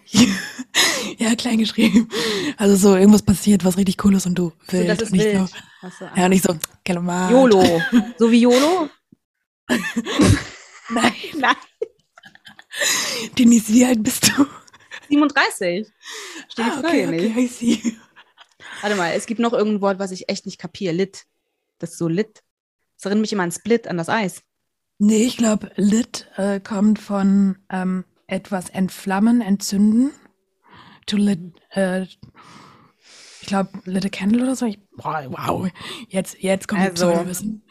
ja, 1.18 1.34
klein 1.34 1.58
geschrieben. 1.58 2.08
Also 2.56 2.76
so 2.76 2.96
irgendwas 2.96 3.22
passiert, 3.22 3.64
was 3.64 3.76
richtig 3.76 4.02
cool 4.04 4.14
ist 4.14 4.26
und 4.26 4.36
du 4.36 4.52
So, 4.70 4.72
wild. 4.78 4.88
das 4.88 5.00
ist 5.02 5.12
und 5.12 5.18
nicht 5.18 5.26
wild. 5.26 5.48
so, 5.82 5.88
so, 5.98 6.04
ah. 6.06 6.12
ja, 6.16 6.28
nicht 6.28 6.44
so, 6.44 6.56
Kalamat. 6.84 7.30
YOLO. 7.30 7.82
So 8.18 8.30
wie 8.30 8.40
YOLO? 8.40 8.88
Nein, 9.68 11.12
Nein. 11.36 11.56
Denise, 13.36 13.68
wie 13.72 13.84
alt 13.84 14.02
bist 14.02 14.28
du? 14.28 14.46
37. 15.08 15.86
Steht 16.48 16.64
Ah, 16.64 16.70
Frage 16.80 16.86
okay, 16.86 17.06
nicht. 17.06 17.30
okay, 17.30 17.40
I 17.44 17.46
see. 17.48 17.96
Warte 18.80 18.96
mal, 18.96 19.12
es 19.12 19.26
gibt 19.26 19.40
noch 19.40 19.52
irgendein 19.52 19.80
Wort, 19.80 19.98
was 19.98 20.10
ich 20.12 20.28
echt 20.28 20.46
nicht 20.46 20.58
kapiere. 20.58 20.94
Lit. 20.94 21.26
Das 21.78 21.90
ist 21.92 21.98
so 21.98 22.08
lit. 22.08 22.42
Das 22.96 23.04
erinnert 23.06 23.22
mich 23.22 23.32
immer 23.32 23.42
an 23.44 23.52
Split, 23.52 23.86
an 23.88 23.96
das 23.96 24.08
Eis. 24.08 24.42
Nee, 24.98 25.24
ich 25.24 25.36
glaube, 25.36 25.70
lit 25.76 26.28
äh, 26.36 26.58
kommt 26.60 26.98
von 26.98 27.58
ähm, 27.70 28.04
etwas 28.26 28.68
entflammen, 28.70 29.40
entzünden. 29.40 30.10
To 31.06 31.16
lit, 31.16 31.38
äh, 31.70 32.02
ich 32.02 32.18
glaube, 33.46 33.70
lit 33.84 34.04
a 34.04 34.08
candle 34.08 34.42
oder 34.42 34.56
so. 34.56 34.66
Ich, 34.66 34.78
wow, 34.96 35.68
jetzt, 36.08 36.38
jetzt 36.40 36.66
kommt 36.68 36.82
Also, 36.82 37.08
also, 37.08 37.26
Wissen. 37.28 37.62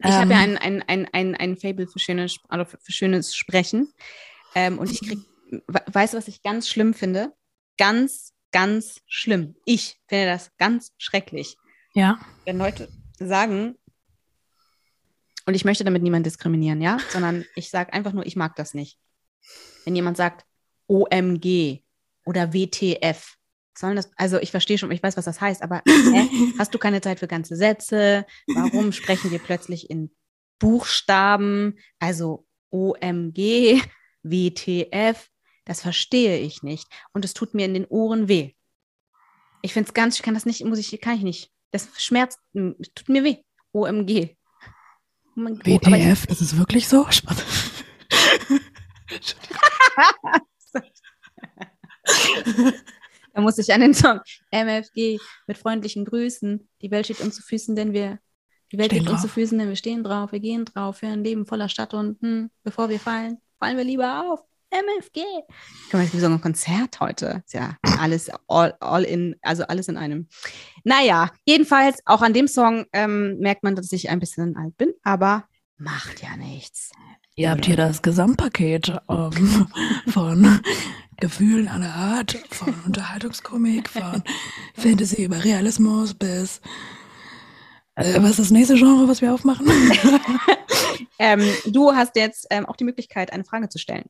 Ich 0.00 0.10
habe 0.10 0.32
ja 0.32 0.38
ein, 0.38 0.56
ein, 0.56 0.82
ein, 0.82 1.08
ein, 1.12 1.34
ein 1.34 1.56
Fable 1.56 1.86
für 1.88 1.98
schönes, 1.98 2.36
also 2.48 2.64
für 2.64 2.92
schönes 2.92 3.34
Sprechen. 3.34 3.92
Ähm, 4.54 4.78
und 4.78 4.90
ich 4.90 5.00
krieg, 5.00 5.18
we- 5.66 5.82
weißt 5.86 6.14
du, 6.14 6.18
was 6.18 6.28
ich 6.28 6.42
ganz 6.42 6.68
schlimm 6.68 6.94
finde? 6.94 7.32
Ganz, 7.78 8.32
ganz 8.52 9.00
schlimm. 9.06 9.56
Ich 9.64 10.00
finde 10.06 10.26
das 10.26 10.50
ganz 10.56 10.92
schrecklich. 10.98 11.56
Ja, 11.94 12.18
Wenn 12.44 12.58
Leute 12.58 12.88
sagen, 13.18 13.76
und 15.46 15.54
ich 15.54 15.64
möchte 15.64 15.84
damit 15.84 16.02
niemanden 16.02 16.24
diskriminieren, 16.24 16.80
ja, 16.82 16.98
sondern 17.10 17.44
ich 17.54 17.70
sage 17.70 17.92
einfach 17.92 18.12
nur, 18.12 18.26
ich 18.26 18.36
mag 18.36 18.54
das 18.56 18.74
nicht. 18.74 18.98
Wenn 19.84 19.96
jemand 19.96 20.16
sagt 20.16 20.44
OMG 20.88 21.82
oder 22.26 22.52
WTF, 22.52 23.36
sollen 23.76 23.96
das, 23.96 24.10
also 24.16 24.38
ich 24.38 24.50
verstehe 24.50 24.76
schon, 24.76 24.90
ich 24.90 25.02
weiß, 25.02 25.16
was 25.16 25.24
das 25.24 25.40
heißt, 25.40 25.62
aber 25.62 25.82
hä? 25.86 26.28
hast 26.58 26.74
du 26.74 26.78
keine 26.78 27.00
Zeit 27.00 27.18
für 27.20 27.28
ganze 27.28 27.56
Sätze? 27.56 28.26
Warum 28.54 28.92
sprechen 28.92 29.30
wir 29.30 29.38
plötzlich 29.38 29.88
in 29.88 30.10
Buchstaben? 30.58 31.78
Also 31.98 32.46
OMG, 32.70 33.80
WTF, 34.22 35.30
das 35.68 35.82
verstehe 35.82 36.38
ich 36.38 36.62
nicht. 36.62 36.86
Und 37.12 37.24
es 37.24 37.34
tut 37.34 37.54
mir 37.54 37.66
in 37.66 37.74
den 37.74 37.86
Ohren 37.86 38.28
weh. 38.28 38.52
Ich 39.62 39.72
finde 39.72 39.88
es 39.88 39.94
ganz, 39.94 40.16
ich 40.16 40.22
kann 40.22 40.34
das 40.34 40.46
nicht, 40.46 40.64
muss 40.64 40.78
ich, 40.78 41.00
kann 41.00 41.16
ich 41.16 41.22
nicht. 41.22 41.52
Das 41.70 41.88
schmerzt, 41.98 42.38
tut 42.52 43.08
mir 43.08 43.24
weh. 43.24 43.38
OMG. 43.72 44.36
Oh 45.36 45.46
ich- 45.46 45.66
WTF, 45.66 46.26
das 46.26 46.40
ist 46.40 46.58
wirklich 46.58 46.88
so? 46.88 47.06
Spaß. 47.08 47.44
Da 53.34 53.42
muss 53.42 53.58
ich 53.58 53.72
an 53.72 53.80
den 53.80 53.94
Song 53.94 54.20
MFG 54.50 55.18
mit 55.46 55.58
freundlichen 55.58 56.04
Grüßen. 56.04 56.68
Die 56.82 56.90
Welt 56.90 57.06
steht 57.06 57.20
uns 57.20 57.36
zu 57.36 57.42
Füßen, 57.42 57.76
denn 57.76 57.92
wir. 57.92 58.18
Die 58.72 58.78
Welt 58.78 58.90
Stehen 58.90 59.02
steht 59.02 59.12
uns 59.12 59.20
zu 59.20 59.28
drauf. 59.28 59.34
Füßen, 59.34 59.58
denn 59.58 59.68
wir 59.68 59.76
stehen 59.76 60.02
drauf, 60.02 60.32
wir 60.32 60.40
gehen 60.40 60.64
drauf, 60.64 60.98
für 60.98 61.06
ein 61.06 61.22
Leben 61.22 61.46
voller 61.46 61.68
Stadt 61.68 61.94
und 61.94 62.20
hm, 62.20 62.50
bevor 62.64 62.88
wir 62.88 62.98
fallen, 62.98 63.38
fallen 63.60 63.76
wir 63.76 63.84
lieber 63.84 64.24
auf. 64.24 64.40
MFG. 64.70 65.20
Können 65.90 66.02
wir 66.02 66.02
jetzt 66.02 66.14
wie 66.14 66.20
so 66.20 66.26
ein 66.26 66.40
Konzert 66.40 67.00
heute? 67.00 67.42
Ist 67.44 67.54
ja 67.54 67.76
alles 67.98 68.30
all, 68.48 68.74
all 68.80 69.04
in, 69.04 69.36
also 69.42 69.64
alles 69.64 69.88
in 69.88 69.96
einem. 69.96 70.28
Naja, 70.84 71.30
jedenfalls, 71.44 72.00
auch 72.04 72.22
an 72.22 72.32
dem 72.32 72.48
Song 72.48 72.86
ähm, 72.92 73.38
merkt 73.38 73.62
man, 73.62 73.76
dass 73.76 73.92
ich 73.92 74.10
ein 74.10 74.20
bisschen 74.20 74.56
alt 74.56 74.76
bin, 74.76 74.92
aber 75.02 75.44
macht 75.76 76.22
ja 76.22 76.36
nichts. 76.36 76.90
Ihr 77.34 77.50
habt 77.50 77.66
hier 77.66 77.76
das 77.76 78.02
Gesamtpaket 78.02 79.00
ähm, 79.08 79.68
von 80.08 80.60
Gefühlen 81.18 81.68
aller 81.68 81.94
Art, 81.94 82.38
von 82.50 82.74
Unterhaltungskomik, 82.84 83.88
von 83.88 84.22
Fantasy 84.74 85.24
über 85.24 85.42
Realismus 85.44 86.14
bis 86.14 86.60
äh, 87.94 88.22
was 88.22 88.30
ist 88.30 88.38
das 88.38 88.50
nächste 88.50 88.76
Genre, 88.76 89.08
was 89.08 89.20
wir 89.20 89.34
aufmachen? 89.34 89.66
Ähm, 91.18 91.42
du 91.66 91.94
hast 91.94 92.14
jetzt 92.16 92.46
ähm, 92.50 92.66
auch 92.66 92.76
die 92.76 92.84
Möglichkeit, 92.84 93.32
eine 93.32 93.44
Frage 93.44 93.68
zu 93.68 93.78
stellen. 93.78 94.04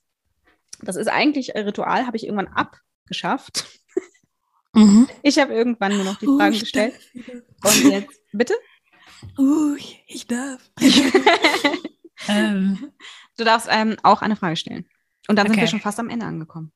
Das 0.83 0.97
ist 0.97 1.09
eigentlich 1.09 1.57
ein 1.57 1.65
Ritual, 1.65 2.07
habe 2.07 2.17
ich 2.17 2.25
irgendwann 2.25 2.49
abgeschafft. 2.49 3.67
mhm. 4.75 5.09
Ich 5.23 5.39
habe 5.39 5.53
irgendwann 5.55 5.95
nur 5.97 6.05
noch 6.05 6.19
die 6.19 6.27
Fragen 6.27 6.55
Uh, 6.57 6.61
gestellt. 6.61 6.95
Und 7.65 7.85
jetzt, 7.91 8.21
bitte? 8.33 8.55
Uh, 9.39 9.77
ich 10.07 10.27
darf. 10.27 10.61
ähm, 12.29 12.93
Du 13.37 13.45
darfst 13.45 13.69
ähm, 13.71 13.97
auch 14.03 14.23
eine 14.23 14.35
Frage 14.37 14.57
stellen. 14.57 14.87
Und 15.29 15.37
dann 15.37 15.47
sind 15.47 15.55
Okay. 15.55 15.63
wir 15.63 15.69
schon 15.69 15.81
fast 15.81 16.01
am 16.01 16.11
Ende 16.11 16.27
angekommen. 16.27 16.73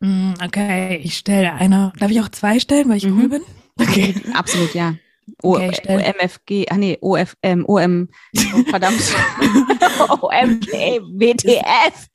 mm, 0.00 0.34
okay, 0.44 0.96
ich 0.96 1.16
stelle 1.16 1.54
eine. 1.54 1.92
Darf 1.98 2.10
ich 2.10 2.20
auch 2.20 2.28
zwei 2.28 2.58
stellen, 2.60 2.88
weil 2.88 2.98
ich 2.98 3.06
Mhm. 3.06 3.20
cool 3.20 3.28
bin? 3.28 3.42
Okay. 3.80 4.14
Absolut, 4.34 4.74
ja. 4.74 4.94
O 5.42 5.56
Okay, 5.56 5.80
OMFG, 5.88 6.66
ah 6.70 6.76
nee, 6.76 6.98
OF, 7.00 7.36
ähm, 7.42 7.64
OM, 7.66 8.08
oh, 8.36 8.62
verdammt. 8.68 9.00
OMG, 10.20 11.00
WTF. 11.18 12.08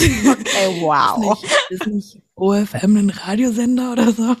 okay, 0.00 0.80
wow. 0.80 1.42
Ist 1.42 1.42
nicht, 1.42 1.70
ist 1.70 1.86
nicht 1.86 2.22
OFM 2.34 2.96
ein 2.96 3.10
Radiosender 3.10 3.92
oder 3.92 4.12
so? 4.12 4.36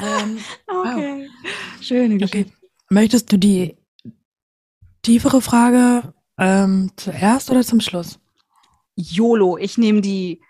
ähm, 0.00 0.38
Okay. 0.66 1.28
Schöne 1.80 2.22
okay. 2.24 2.46
Möchtest 2.90 3.32
du 3.32 3.38
die 3.38 3.76
tiefere 5.02 5.40
Frage 5.40 6.14
ähm, 6.38 6.92
zuerst 6.96 7.50
oder 7.50 7.62
zum 7.62 7.80
Schluss? 7.80 8.18
YOLO, 8.94 9.56
ich 9.56 9.78
nehme 9.78 10.00
die 10.00 10.40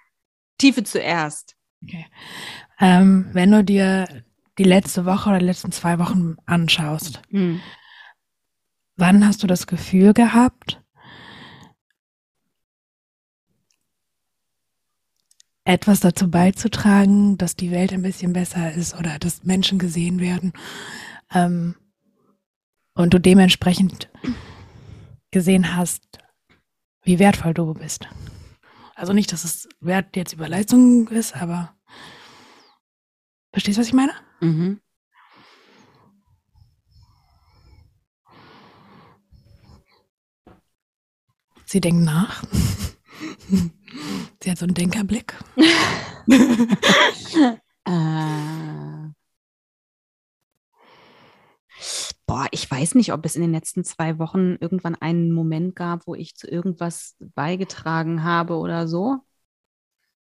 Tiefe 0.59 0.83
zuerst. 0.83 1.57
Okay. 1.83 2.07
Ähm, 2.81 3.29
wenn 3.33 3.51
du 3.51 3.63
dir 3.63 4.25
die 4.59 4.65
letzte 4.65 5.05
Woche 5.07 5.31
oder 5.31 5.39
die 5.39 5.47
letzten 5.47 5.73
zwei 5.73 5.99
Wochen 5.99 6.37
anschaust, 6.47 7.23
Hm. 7.31 7.61
wann 8.97 9.27
hast 9.27 9.43
du 9.43 9.47
das 9.47 9.67
Gefühl 9.67 10.13
gehabt, 10.13 10.83
etwas 15.65 16.01
dazu 16.01 16.31
beizutragen, 16.31 17.37
dass 17.37 17.55
die 17.55 17.71
Welt 17.71 17.93
ein 17.93 18.03
bisschen 18.03 18.33
besser 18.33 18.73
ist 18.73 18.95
oder 18.95 19.19
dass 19.19 19.45
Menschen 19.45 19.79
gesehen 19.79 20.19
werden 20.19 20.53
ähm, 21.33 21.77
und 22.95 23.13
du 23.13 23.21
dementsprechend 23.21 24.11
gesehen 25.31 25.77
hast, 25.77 26.03
wie 27.03 27.19
wertvoll 27.19 27.53
du 27.53 27.75
bist. 27.75 28.09
Also 28.95 29.13
nicht, 29.13 29.31
dass 29.31 29.45
es 29.45 29.69
Wert 29.81 30.17
jetzt 30.17 30.33
über 30.33 30.49
Leistung 30.49 31.07
ist, 31.09 31.37
aber 31.37 31.77
verstehst 33.53 33.77
du, 33.77 33.83
was 33.83 33.89
ich 33.89 33.95
meine? 33.95 34.13
Mhm. 34.41 34.81
Sie 41.67 41.81
denkt 41.81 42.05
nach. 42.05 42.43
Sie 44.43 44.51
hat 44.51 44.59
so 44.59 44.65
einen 44.65 44.75
Denkerblick. 44.75 45.35
Äh, 47.85 49.11
boah, 52.27 52.47
ich 52.51 52.71
weiß 52.71 52.97
nicht, 52.97 53.13
ob 53.15 53.25
es 53.25 53.35
in 53.35 53.41
den 53.41 53.53
letzten 53.53 53.83
zwei 53.83 54.19
Wochen 54.19 54.57
irgendwann 54.61 54.95
einen 54.95 55.33
Moment 55.33 55.75
gab, 55.75 56.07
wo 56.07 56.15
ich 56.15 56.37
zu 56.37 56.47
irgendwas 56.49 57.17
beigetragen 57.19 58.25
habe 58.25 58.57
oder 58.57 58.87
so. 58.89 59.21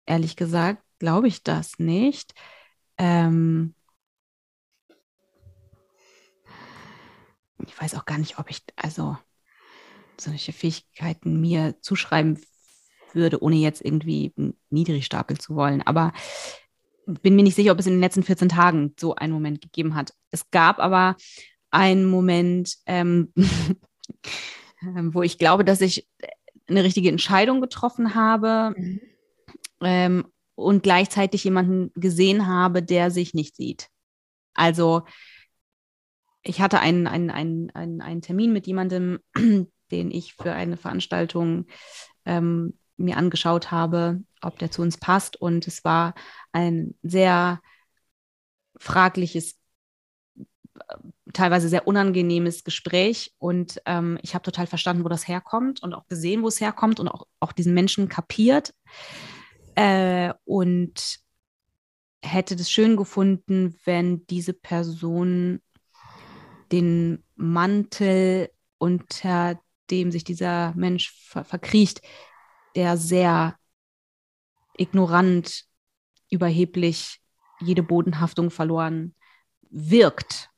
Ehrlich 0.05 0.37
gesagt, 0.37 0.81
glaube 0.99 1.27
ich 1.27 1.43
das 1.43 1.77
nicht. 1.77 2.33
Ähm, 2.97 3.75
ich 7.67 7.79
weiß 7.79 7.95
auch 7.95 8.05
gar 8.05 8.17
nicht, 8.17 8.39
ob 8.39 8.49
ich 8.49 8.61
also 8.75 9.17
solche 10.19 10.53
Fähigkeiten 10.53 11.39
mir 11.41 11.75
zuschreiben 11.81 12.39
würde, 13.13 13.41
ohne 13.43 13.55
jetzt 13.55 13.83
irgendwie 13.83 14.33
niedrig 14.69 15.05
stapeln 15.05 15.39
zu 15.39 15.55
wollen. 15.55 15.81
Aber 15.81 16.13
bin 17.05 17.35
mir 17.35 17.43
nicht 17.43 17.55
sicher, 17.55 17.71
ob 17.71 17.79
es 17.79 17.87
in 17.87 17.93
den 17.93 18.01
letzten 18.01 18.23
14 18.23 18.49
Tagen 18.49 18.93
so 18.99 19.15
einen 19.15 19.33
Moment 19.33 19.61
gegeben 19.61 19.95
hat. 19.95 20.13
Es 20.29 20.49
gab 20.51 20.79
aber 20.79 21.15
einen 21.71 22.05
Moment, 22.05 22.77
ähm, 22.85 23.33
wo 24.81 25.21
ich 25.21 25.37
glaube, 25.37 25.65
dass 25.65 25.81
ich 25.81 26.07
eine 26.67 26.83
richtige 26.83 27.09
Entscheidung 27.09 27.61
getroffen 27.61 28.15
habe 28.15 28.73
mhm. 28.77 29.01
ähm, 29.81 30.25
und 30.55 30.83
gleichzeitig 30.83 31.43
jemanden 31.43 31.91
gesehen 31.95 32.47
habe, 32.47 32.83
der 32.83 33.11
sich 33.11 33.33
nicht 33.33 33.55
sieht. 33.55 33.87
Also 34.53 35.03
ich 36.43 36.61
hatte 36.61 36.79
einen, 36.79 37.07
einen, 37.07 37.29
einen, 37.29 37.69
einen, 37.71 38.01
einen 38.01 38.21
Termin 38.21 38.53
mit 38.53 38.67
jemandem, 38.67 39.19
den 39.91 40.11
ich 40.11 40.33
für 40.33 40.53
eine 40.53 40.77
Veranstaltung 40.77 41.67
ähm, 42.25 42.77
mir 42.97 43.17
angeschaut 43.17 43.71
habe, 43.71 44.23
ob 44.41 44.57
der 44.59 44.71
zu 44.71 44.81
uns 44.81 44.97
passt. 44.97 45.39
Und 45.39 45.67
es 45.67 45.83
war 45.83 46.13
ein 46.51 46.95
sehr 47.03 47.61
fragliches, 48.77 49.57
teilweise 51.33 51.69
sehr 51.69 51.87
unangenehmes 51.87 52.63
Gespräch. 52.63 53.33
Und 53.37 53.81
ähm, 53.85 54.17
ich 54.21 54.33
habe 54.33 54.43
total 54.43 54.67
verstanden, 54.67 55.03
wo 55.03 55.09
das 55.09 55.27
herkommt 55.27 55.83
und 55.83 55.93
auch 55.93 56.07
gesehen, 56.07 56.43
wo 56.43 56.47
es 56.47 56.61
herkommt 56.61 56.99
und 56.99 57.07
auch, 57.07 57.27
auch 57.39 57.51
diesen 57.51 57.73
Menschen 57.73 58.09
kapiert. 58.09 58.73
Äh, 59.75 60.33
und 60.43 61.19
hätte 62.23 62.55
es 62.55 62.69
schön 62.69 62.97
gefunden, 62.97 63.75
wenn 63.85 64.25
diese 64.27 64.53
Person 64.53 65.61
den 66.71 67.23
Mantel, 67.35 68.49
unter 68.77 69.59
dem 69.89 70.11
sich 70.11 70.23
dieser 70.23 70.73
Mensch 70.75 71.11
ver 71.27 71.43
verkriecht, 71.43 72.01
der 72.75 72.97
sehr 72.97 73.55
ignorant, 74.77 75.65
überheblich, 76.29 77.19
jede 77.59 77.83
Bodenhaftung 77.83 78.49
verloren 78.49 79.13
wirkt, 79.69 80.49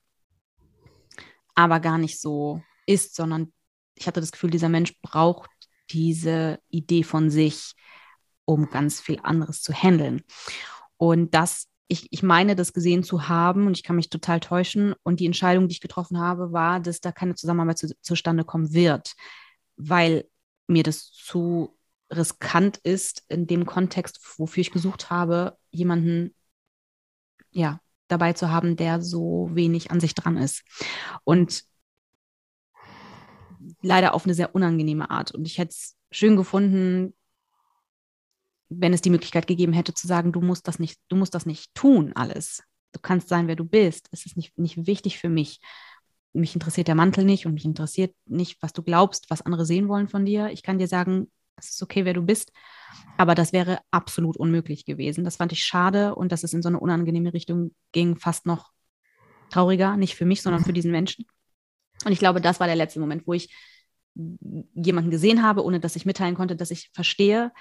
aber 1.56 1.80
gar 1.80 1.98
nicht 1.98 2.19
so 2.19 2.61
ist, 2.85 3.15
sondern 3.15 3.52
ich 3.95 4.07
hatte 4.07 4.19
das 4.19 4.31
Gefühl, 4.31 4.49
dieser 4.49 4.69
Mensch 4.69 4.99
braucht 5.02 5.49
diese 5.91 6.60
Idee 6.69 7.03
von 7.03 7.30
sich, 7.30 7.73
um 8.45 8.69
ganz 8.69 8.99
viel 8.99 9.19
anderes 9.23 9.61
zu 9.61 9.73
handeln. 9.73 10.23
Und 10.98 11.34
das, 11.34 11.68
ich, 11.88 12.08
ich 12.12 12.24
meine, 12.24 12.56
das 12.56 12.74
gesehen 12.74 13.04
zu 13.04 13.28
haben 13.28 13.68
und 13.68 13.78
ich 13.78 13.84
kann 13.84 13.96
mich 13.96 14.10
total 14.10 14.40
täuschen. 14.40 14.96
Und 15.04 15.20
die 15.20 15.26
Entscheidung, 15.26 15.68
die 15.68 15.74
ich 15.74 15.82
getroffen 15.82 16.20
habe, 16.20 16.52
war, 16.52 16.80
dass 16.80 17.02
da 17.02 17.12
keine 17.12 17.36
Zusammenarbeit 17.36 17.78
zu, 17.78 17.96
zustande 18.02 18.44
kommen 18.44 18.74
wird, 18.74 19.14
weil 19.76 20.26
mir 20.68 20.84
das 20.84 21.12
zu 21.12 21.78
riskant 22.12 22.78
ist 22.78 23.24
in 23.28 23.48
dem 23.48 23.66
Kontext, 23.66 24.20
wofür 24.38 24.62
ich 24.62 24.72
gesucht 24.72 25.10
habe, 25.10 25.58
jemanden 25.72 26.34
ja 27.52 27.80
dabei 28.08 28.34
zu 28.34 28.50
haben, 28.50 28.76
der 28.76 29.02
so 29.02 29.50
wenig 29.54 29.92
an 29.92 30.00
sich 30.00 30.14
dran 30.16 30.38
ist. 30.38 30.64
Und 31.24 31.64
leider 33.82 34.14
auf 34.14 34.26
eine 34.26 34.34
sehr 34.34 34.56
unangenehme 34.56 35.10
Art. 35.10 35.32
Und 35.32 35.46
ich 35.46 35.58
hätte 35.58 35.72
es 35.72 35.96
schön 36.12 36.36
gefunden, 36.36 37.14
wenn 38.80 38.94
es 38.94 39.02
die 39.02 39.10
Möglichkeit 39.10 39.48
gegeben 39.48 39.74
hätte 39.74 39.94
zu 39.94 40.08
sagen, 40.08 40.32
du 40.32 40.41
musst 40.41 40.68
das 40.68 40.80
nicht, 40.80 41.00
du 41.10 41.16
musst 41.16 41.34
das 41.34 41.45
nicht 41.45 41.74
tun, 41.74 42.12
alles. 42.16 42.64
Du 42.91 43.00
kannst 43.00 43.28
sein, 43.28 43.48
wer 43.48 43.56
du 43.56 43.66
bist. 43.66 44.08
Es 44.12 44.26
ist 44.26 44.38
nicht, 44.38 44.58
nicht 44.58 44.86
wichtig 44.86 45.20
für 45.20 45.30
mich. 45.30 45.60
Mich 46.34 46.56
interessiert 46.56 46.88
der 46.88 46.95
Mantel 46.95 47.26
nicht 47.26 47.45
und 47.45 47.54
mich 47.54 47.66
interessiert 47.66 48.16
nicht, 48.26 48.58
was 48.62 48.74
du 48.74 48.84
glaubst, 48.84 49.30
was 49.30 49.41
andere 49.41 49.66
sehen 49.66 49.88
wollen 49.88 50.08
von 50.08 50.26
dir. 50.26 50.50
Ich 50.50 50.64
kann 50.64 50.78
dir 50.78 50.88
sagen, 50.88 51.32
es 51.56 51.70
ist 51.70 51.84
okay, 51.84 52.06
wer 52.06 52.14
du 52.14 52.22
bist. 52.22 52.52
Aber 53.18 53.36
das 53.36 53.54
wäre 53.54 53.80
absolut 53.91 54.38
unmöglich 54.38 54.86
gewesen. 54.86 55.24
Das 55.24 55.38
fand 55.38 55.52
ich 55.52 55.64
schade 55.64 56.16
und 56.16 56.32
dass 56.32 56.44
es 56.44 56.54
in 56.54 56.62
so 56.62 56.70
eine 56.70 56.80
unangenehme 56.80 57.34
Richtung 57.34 57.74
ging, 57.91 58.16
fast 58.16 58.45
noch 58.45 58.72
trauriger, 59.50 59.98
nicht 59.98 60.16
für 60.16 60.26
mich, 60.26 60.41
sondern 60.41 60.64
für 60.64 60.74
diesen 60.74 60.91
Menschen. 60.91 61.26
Und 62.06 62.12
ich 62.12 62.20
glaube, 62.20 62.41
das 62.41 62.60
war 62.60 62.68
der 62.68 62.76
letzte 62.76 63.00
Moment, 63.00 63.28
wo 63.28 63.34
ich 63.34 63.54
jemanden 64.16 65.10
gesehen 65.10 65.44
habe, 65.44 65.64
ohne 65.64 65.80
dass 65.80 65.95
ich 65.95 66.06
mitteilen 66.06 66.36
konnte, 66.36 66.56
dass 66.56 66.72
ich 66.72 66.90
verstehe 66.94 67.52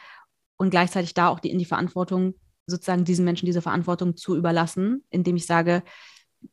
und 0.63 0.71
gleichzeitig 0.71 1.13
da 1.13 1.27
auch 1.27 1.41
die, 1.41 1.51
in 1.51 1.59
die 1.59 1.65
Verantwortung, 1.65 2.37
sozusagen 2.67 3.05
diesen 3.05 3.25
Menschen 3.25 3.47
diese 3.47 3.61
Verantwortung 3.61 4.17
zu 4.17 4.37
überlassen, 4.37 5.05
indem 5.11 5.35
ich 5.35 5.45
sage, 5.45 5.83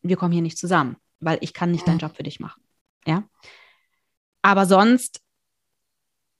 wir 0.01 0.17
kommen 0.17 0.33
hier 0.33 0.41
nicht 0.41 0.57
zusammen, 0.57 0.97
weil 1.19 1.37
ich 1.41 1.53
kann 1.53 1.69
nicht 1.69 1.87
deinen 1.87 1.99
Job 1.99 2.15
für 2.15 2.23
dich 2.23 2.39
machen. 2.39 2.59
Ja. 3.05 3.23
Aber 4.41 4.65
sonst 4.65 5.21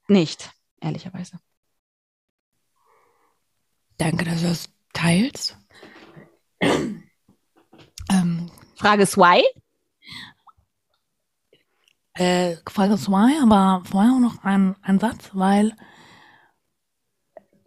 nicht 0.07 0.49
ehrlicherweise. 0.81 1.37
Danke, 3.97 4.25
dass 4.25 4.41
du 4.41 4.47
das 4.47 4.69
teilst. 4.93 5.55
ähm, 6.61 8.49
Frage 8.77 9.05
2. 9.05 9.43
Äh, 12.15 12.55
Frage 12.67 12.97
2, 12.97 13.43
aber 13.43 13.83
vorher 13.85 14.19
noch 14.19 14.43
ein, 14.43 14.75
ein 14.81 14.99
Satz, 14.99 15.29
weil 15.33 15.75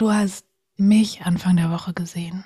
du 0.03 0.13
hast 0.13 0.49
mich 0.77 1.23
Anfang 1.23 1.57
der 1.57 1.71
Woche 1.71 1.95
gesehen. 1.95 2.45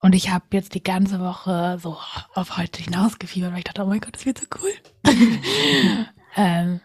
Und 0.00 0.14
ich 0.14 0.30
habe 0.30 0.46
jetzt 0.52 0.74
die 0.74 0.82
ganze 0.82 1.20
Woche 1.20 1.78
so 1.78 1.98
auf 2.32 2.56
heute 2.56 2.82
hinausgefiebert, 2.82 3.50
weil 3.52 3.58
ich 3.58 3.64
dachte, 3.64 3.82
oh 3.82 3.86
mein 3.86 4.00
Gott, 4.00 4.14
das 4.14 4.24
wird 4.24 4.38
so 4.38 4.46
cool. 4.62 4.72
ähm, 6.36 6.80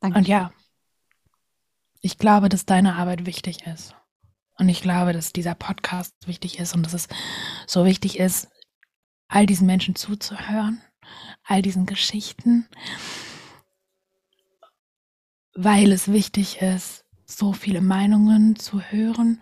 und 0.00 0.28
ja, 0.28 0.52
ich 2.02 2.18
glaube, 2.18 2.50
dass 2.50 2.66
deine 2.66 2.96
Arbeit 2.96 3.24
wichtig 3.24 3.66
ist. 3.66 3.94
Und 4.58 4.68
ich 4.68 4.82
glaube, 4.82 5.14
dass 5.14 5.32
dieser 5.32 5.54
Podcast 5.54 6.14
wichtig 6.26 6.58
ist 6.58 6.74
und 6.74 6.82
dass 6.82 6.92
es 6.92 7.08
so 7.66 7.86
wichtig 7.86 8.18
ist, 8.18 8.48
all 9.28 9.46
diesen 9.46 9.66
Menschen 9.66 9.94
zuzuhören, 9.94 10.82
all 11.44 11.62
diesen 11.62 11.86
Geschichten, 11.86 12.68
weil 15.54 15.92
es 15.92 16.12
wichtig 16.12 16.60
ist, 16.60 17.03
so 17.26 17.52
viele 17.52 17.80
Meinungen 17.80 18.56
zu 18.56 18.80
hören, 18.80 19.40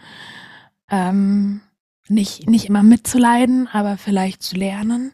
ähm, 0.90 1.60
nicht, 2.08 2.48
nicht 2.48 2.66
immer 2.66 2.82
mitzuleiden, 2.82 3.68
aber 3.68 3.96
vielleicht 3.96 4.42
zu 4.42 4.56
lernen 4.56 5.12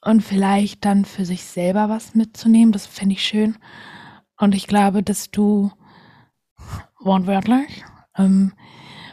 und 0.00 0.22
vielleicht 0.22 0.84
dann 0.84 1.04
für 1.04 1.24
sich 1.24 1.44
selber 1.44 1.88
was 1.88 2.14
mitzunehmen. 2.14 2.72
Das 2.72 2.86
fände 2.86 3.14
ich 3.14 3.24
schön. 3.24 3.56
Und 4.38 4.54
ich 4.54 4.66
glaube, 4.66 5.02
dass 5.02 5.30
du 5.30 5.72
wortwörtlich 6.98 7.84
ähm, 8.16 8.52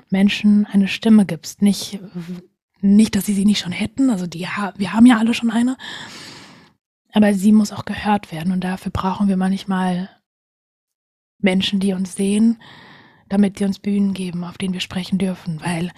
Menschen 0.09 0.65
eine 0.65 0.87
Stimme 0.87 1.25
gibst. 1.25 1.61
Nicht, 1.61 1.99
nicht, 2.81 3.15
dass 3.15 3.25
sie 3.25 3.33
sie 3.33 3.45
nicht 3.45 3.59
schon 3.59 3.71
hätten, 3.71 4.09
also 4.09 4.27
die, 4.27 4.47
wir 4.75 4.93
haben 4.93 5.05
ja 5.05 5.17
alle 5.17 5.33
schon 5.33 5.51
eine, 5.51 5.77
aber 7.13 7.33
sie 7.33 7.51
muss 7.51 7.71
auch 7.71 7.85
gehört 7.85 8.31
werden 8.31 8.51
und 8.53 8.63
dafür 8.63 8.91
brauchen 8.91 9.27
wir 9.27 9.37
manchmal 9.37 10.09
Menschen, 11.39 11.79
die 11.79 11.93
uns 11.93 12.15
sehen, 12.15 12.61
damit 13.29 13.57
sie 13.57 13.65
uns 13.65 13.79
Bühnen 13.79 14.13
geben, 14.13 14.43
auf 14.43 14.57
denen 14.57 14.73
wir 14.73 14.81
sprechen 14.81 15.17
dürfen, 15.17 15.61
weil 15.61 15.91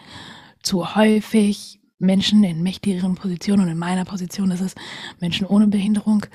zu 0.61 0.95
häufig 0.95 1.79
Menschen 1.99 2.43
in 2.43 2.63
mächtigeren 2.63 3.15
Positionen 3.15 3.63
und 3.63 3.69
in 3.69 3.77
meiner 3.77 4.05
Position 4.05 4.51
ist 4.51 4.61
es 4.61 4.75
Menschen 5.19 5.45
ohne 5.45 5.67
Behinderung 5.67 6.25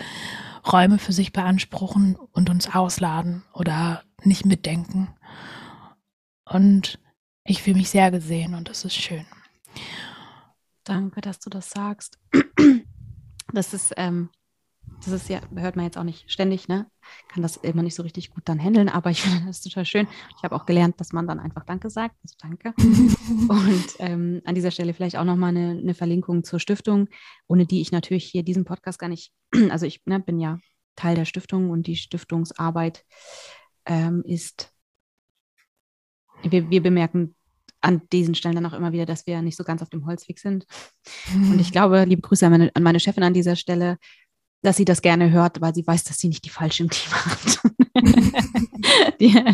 Räume 0.71 0.99
für 0.99 1.13
sich 1.13 1.33
beanspruchen 1.33 2.17
und 2.17 2.49
uns 2.49 2.75
ausladen 2.75 3.43
oder 3.53 4.03
nicht 4.23 4.47
mitdenken. 4.47 5.09
Und 6.45 6.99
ich 7.45 7.63
fühle 7.63 7.77
mich 7.77 7.91
sehr 7.91 8.11
gesehen 8.11 8.55
und 8.55 8.69
das 8.69 8.85
ist 8.85 8.95
schön. 8.95 9.27
Danke, 10.85 11.21
dass 11.21 11.39
du 11.41 11.51
das 11.51 11.71
sagst. 11.71 12.19
Das 13.53 13.75
ist, 13.75 13.93
ähm, 13.99 14.31
das 15.05 15.15
ist 15.15 15.29
ja, 15.29 15.41
hört 15.55 15.77
man 15.77 15.85
jetzt 15.85 15.99
auch 15.99 16.05
nicht 16.05 16.31
ständig, 16.31 16.69
ne? 16.69 16.87
Kann 17.29 17.43
das 17.43 17.57
immer 17.57 17.83
nicht 17.83 17.95
so 17.95 18.03
richtig 18.03 18.31
gut 18.31 18.43
dann 18.47 18.59
handeln, 18.59 18.89
aber 18.89 19.11
ich 19.11 19.23
finde 19.23 19.47
das 19.47 19.61
total 19.61 19.85
schön. 19.85 20.09
Ich 20.37 20.43
habe 20.43 20.55
auch 20.55 20.67
gelernt, 20.67 21.01
dass 21.01 21.13
man 21.13 21.27
dann 21.27 21.41
einfach 21.41 21.65
Danke 21.65 21.91
sagt. 21.91 22.17
Also 22.23 22.35
danke. 22.41 22.75
und 23.49 23.87
ähm, 23.99 24.41
an 24.45 24.55
dieser 24.55 24.71
Stelle 24.71 24.95
vielleicht 24.95 25.17
auch 25.17 25.25
nochmal 25.25 25.51
eine, 25.51 25.79
eine 25.79 25.95
Verlinkung 25.95 26.45
zur 26.45 26.61
Stiftung, 26.61 27.09
ohne 27.47 27.67
die 27.67 27.81
ich 27.81 27.93
natürlich 27.93 28.25
hier 28.25 28.43
diesen 28.43 28.65
Podcast 28.65 28.99
gar 28.99 29.09
nicht, 29.09 29.33
also 29.71 29.87
ich 29.87 30.05
ne, 30.07 30.21
bin 30.21 30.39
ja 30.39 30.59
Teil 30.97 31.17
der 31.17 31.25
Stiftung 31.25 31.71
und 31.71 31.87
die 31.87 31.97
Stiftungsarbeit 31.97 33.05
ähm, 33.87 34.23
ist, 34.27 34.73
wir, 36.43 36.71
wir 36.71 36.83
bemerken 36.83 37.35
an 37.85 38.01
diesen 38.13 38.35
Stellen 38.35 38.55
dann 38.55 38.67
auch 38.67 38.73
immer 38.73 38.93
wieder, 38.93 39.05
dass 39.05 39.27
wir 39.27 39.43
nicht 39.43 39.57
so 39.57 39.65
ganz 39.65 39.83
auf 39.83 39.91
dem 39.91 40.07
Holzweg 40.07 40.39
sind. 40.39 40.67
Und 41.35 41.61
ich 41.61 41.71
glaube, 41.73 42.05
liebe 42.05 42.23
Grüße 42.23 42.47
an 42.47 42.53
meine, 42.53 42.71
an 42.75 42.83
meine, 42.83 42.99
Chefin 42.99 43.23
an 43.23 43.35
dieser 43.35 43.57
Stelle, 43.57 43.99
dass 44.65 44.77
sie 44.77 44.85
das 44.85 45.03
gerne 45.03 45.31
hört, 45.31 45.61
weil 45.61 45.75
sie 45.75 45.87
weiß, 45.87 46.05
dass 46.05 46.19
sie 46.19 46.29
nicht 46.29 46.45
die 46.45 46.51
falsche 46.51 46.85
im 46.85 46.91
Team 46.91 47.13
hat. 47.13 47.61
die, 49.21 49.45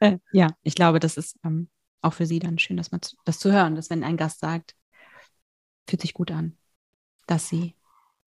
äh, 0.00 0.18
ja, 0.32 0.48
ich 0.62 0.74
glaube, 0.74 0.98
das 0.98 1.16
ist 1.16 1.36
ähm, 1.44 1.68
auch 2.02 2.14
für 2.14 2.26
sie 2.26 2.40
dann 2.40 2.58
schön, 2.58 2.76
dass 2.76 2.90
man 2.90 3.00
das 3.24 3.38
zu 3.38 3.52
hören, 3.52 3.76
dass 3.76 3.90
wenn 3.90 4.02
ein 4.02 4.16
Gast 4.16 4.40
sagt, 4.40 4.74
fühlt 5.88 6.02
sich 6.02 6.14
gut 6.14 6.30
an, 6.30 6.56
dass 7.26 7.48
sie 7.48 7.76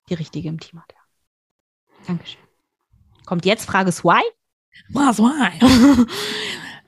die 0.10 0.14
richtige 0.14 0.50
im 0.50 0.60
Team 0.60 0.82
hat. 0.82 0.94
Ja. 0.94 2.06
Dankeschön. 2.08 2.42
Kommt 3.26 3.46
jetzt 3.46 3.66
Frage 3.66 3.92
2? 3.92 4.22
Was, 4.90 5.20
why? 5.20 6.06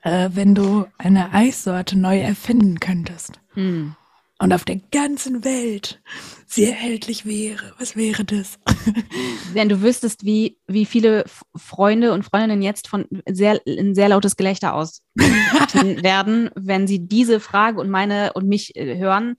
äh, 0.02 0.30
wenn 0.32 0.54
du 0.54 0.86
eine 0.98 1.32
Eissorte 1.32 1.96
neu 1.98 2.18
erfinden 2.18 2.80
könntest 2.80 3.40
Hm. 3.56 3.96
Und 4.38 4.52
auf 4.52 4.64
der 4.64 4.80
ganzen 4.92 5.44
Welt 5.44 6.00
sie 6.46 6.64
erhältlich 6.64 7.24
wäre, 7.24 7.72
was 7.78 7.96
wäre 7.96 8.24
das? 8.24 8.58
Wenn 9.52 9.68
du 9.68 9.80
wüsstest, 9.80 10.24
wie, 10.24 10.58
wie 10.66 10.84
viele 10.84 11.24
Freunde 11.54 12.12
und 12.12 12.24
Freundinnen 12.24 12.62
jetzt 12.62 12.88
von 12.88 13.06
sehr, 13.28 13.60
ein 13.66 13.94
sehr 13.94 14.10
lautes 14.10 14.36
Gelächter 14.36 14.74
aus 14.74 15.02
werden, 15.14 16.50
wenn 16.54 16.86
sie 16.86 17.06
diese 17.06 17.40
Frage 17.40 17.80
und 17.80 17.88
meine 17.88 18.34
und 18.34 18.46
mich 18.46 18.76
äh, 18.76 18.98
hören 18.98 19.36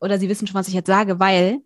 oder 0.00 0.18
sie 0.18 0.28
wissen 0.28 0.46
schon, 0.46 0.54
was 0.54 0.68
ich 0.68 0.74
jetzt 0.74 0.88
sage, 0.88 1.20
weil 1.20 1.60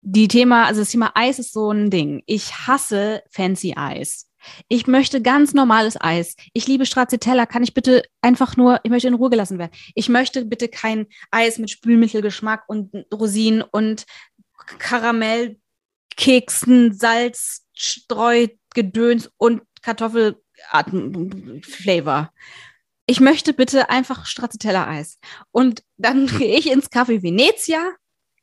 die 0.00 0.28
Thema, 0.28 0.66
also 0.66 0.80
das 0.80 0.90
Thema 0.90 1.10
Eis 1.14 1.38
ist 1.38 1.52
so 1.52 1.70
ein 1.72 1.90
Ding. 1.90 2.22
Ich 2.26 2.66
hasse 2.66 3.22
fancy 3.30 3.74
Eis. 3.76 4.27
Ich 4.68 4.86
möchte 4.86 5.22
ganz 5.22 5.54
normales 5.54 6.00
Eis. 6.00 6.36
Ich 6.52 6.66
liebe 6.66 6.86
Stracciatella. 6.86 7.46
Kann 7.46 7.62
ich 7.62 7.74
bitte 7.74 8.02
einfach 8.22 8.56
nur, 8.56 8.80
ich 8.82 8.90
möchte 8.90 9.08
in 9.08 9.14
Ruhe 9.14 9.30
gelassen 9.30 9.58
werden. 9.58 9.72
Ich 9.94 10.08
möchte 10.08 10.44
bitte 10.44 10.68
kein 10.68 11.06
Eis 11.30 11.58
mit 11.58 11.70
Spülmittelgeschmack 11.70 12.64
und 12.68 12.92
Rosinen 13.12 13.62
und 13.62 14.06
Karamell, 14.78 15.58
Keksen, 16.16 16.92
Salz, 16.92 17.66
Streu, 17.74 18.48
Gedöns 18.74 19.30
und 19.36 19.62
Kartoffelflavor. 19.82 22.32
Ich 23.06 23.20
möchte 23.20 23.54
bitte 23.54 23.88
einfach 23.88 24.26
Stracciatella-Eis. 24.26 25.18
Und 25.50 25.82
dann 25.96 26.26
gehe 26.38 26.58
ich 26.58 26.70
ins 26.70 26.90
Café 26.90 27.22
Venezia, 27.22 27.92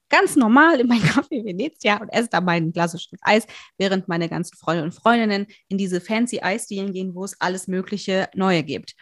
ganz 0.10 0.36
normal 0.36 0.80
in 0.80 0.88
mein 0.88 1.02
Café 1.02 1.44
Venezia 1.45 1.98
und 1.98 2.10
esse 2.10 2.30
da 2.30 2.41
mein 2.41 2.72
klassisches 2.73 3.19
Eis, 3.22 3.45
während 3.77 4.07
meine 4.07 4.30
ganzen 4.30 4.57
Freunde 4.57 4.84
und 4.84 4.94
Freundinnen 4.94 5.48
in 5.68 5.77
diese 5.77 6.02
fancy 6.02 6.41
Eisdielen 6.41 6.94
gehen, 6.94 7.15
wo 7.15 7.23
es 7.23 7.40
alles 7.40 7.68
mögliche 7.68 8.30
Neue 8.36 8.64
gibt. 8.64 8.95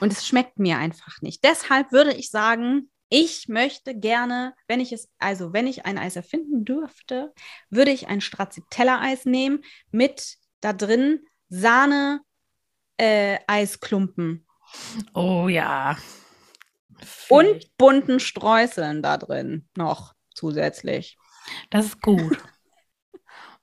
Und 0.00 0.12
es 0.12 0.26
schmeckt 0.26 0.58
mir 0.58 0.78
einfach 0.78 1.20
nicht. 1.22 1.44
Deshalb 1.44 1.92
würde 1.92 2.12
ich 2.12 2.30
sagen, 2.30 2.90
ich 3.08 3.48
möchte 3.48 3.94
gerne, 3.94 4.54
wenn 4.66 4.80
ich 4.80 4.92
es, 4.92 5.08
also 5.18 5.52
wenn 5.52 5.66
ich 5.66 5.86
ein 5.86 5.98
Eis 5.98 6.16
erfinden 6.16 6.64
dürfte, 6.64 7.32
würde 7.70 7.92
ich 7.92 8.08
ein 8.08 8.20
Stracciatella-Eis 8.20 9.24
nehmen 9.24 9.60
mit 9.92 10.36
da 10.60 10.72
drin 10.72 11.20
Sahne, 11.48 12.20
äh, 12.96 13.38
Eisklumpen 13.46 14.46
Oh 15.12 15.46
ja. 15.48 15.96
und 17.28 17.76
bunten 17.76 18.18
Streuseln 18.18 19.02
da 19.02 19.16
drin 19.18 19.68
noch 19.76 20.14
zusätzlich. 20.34 21.16
das 21.70 21.86
ist 21.86 22.02
gut. 22.02 22.38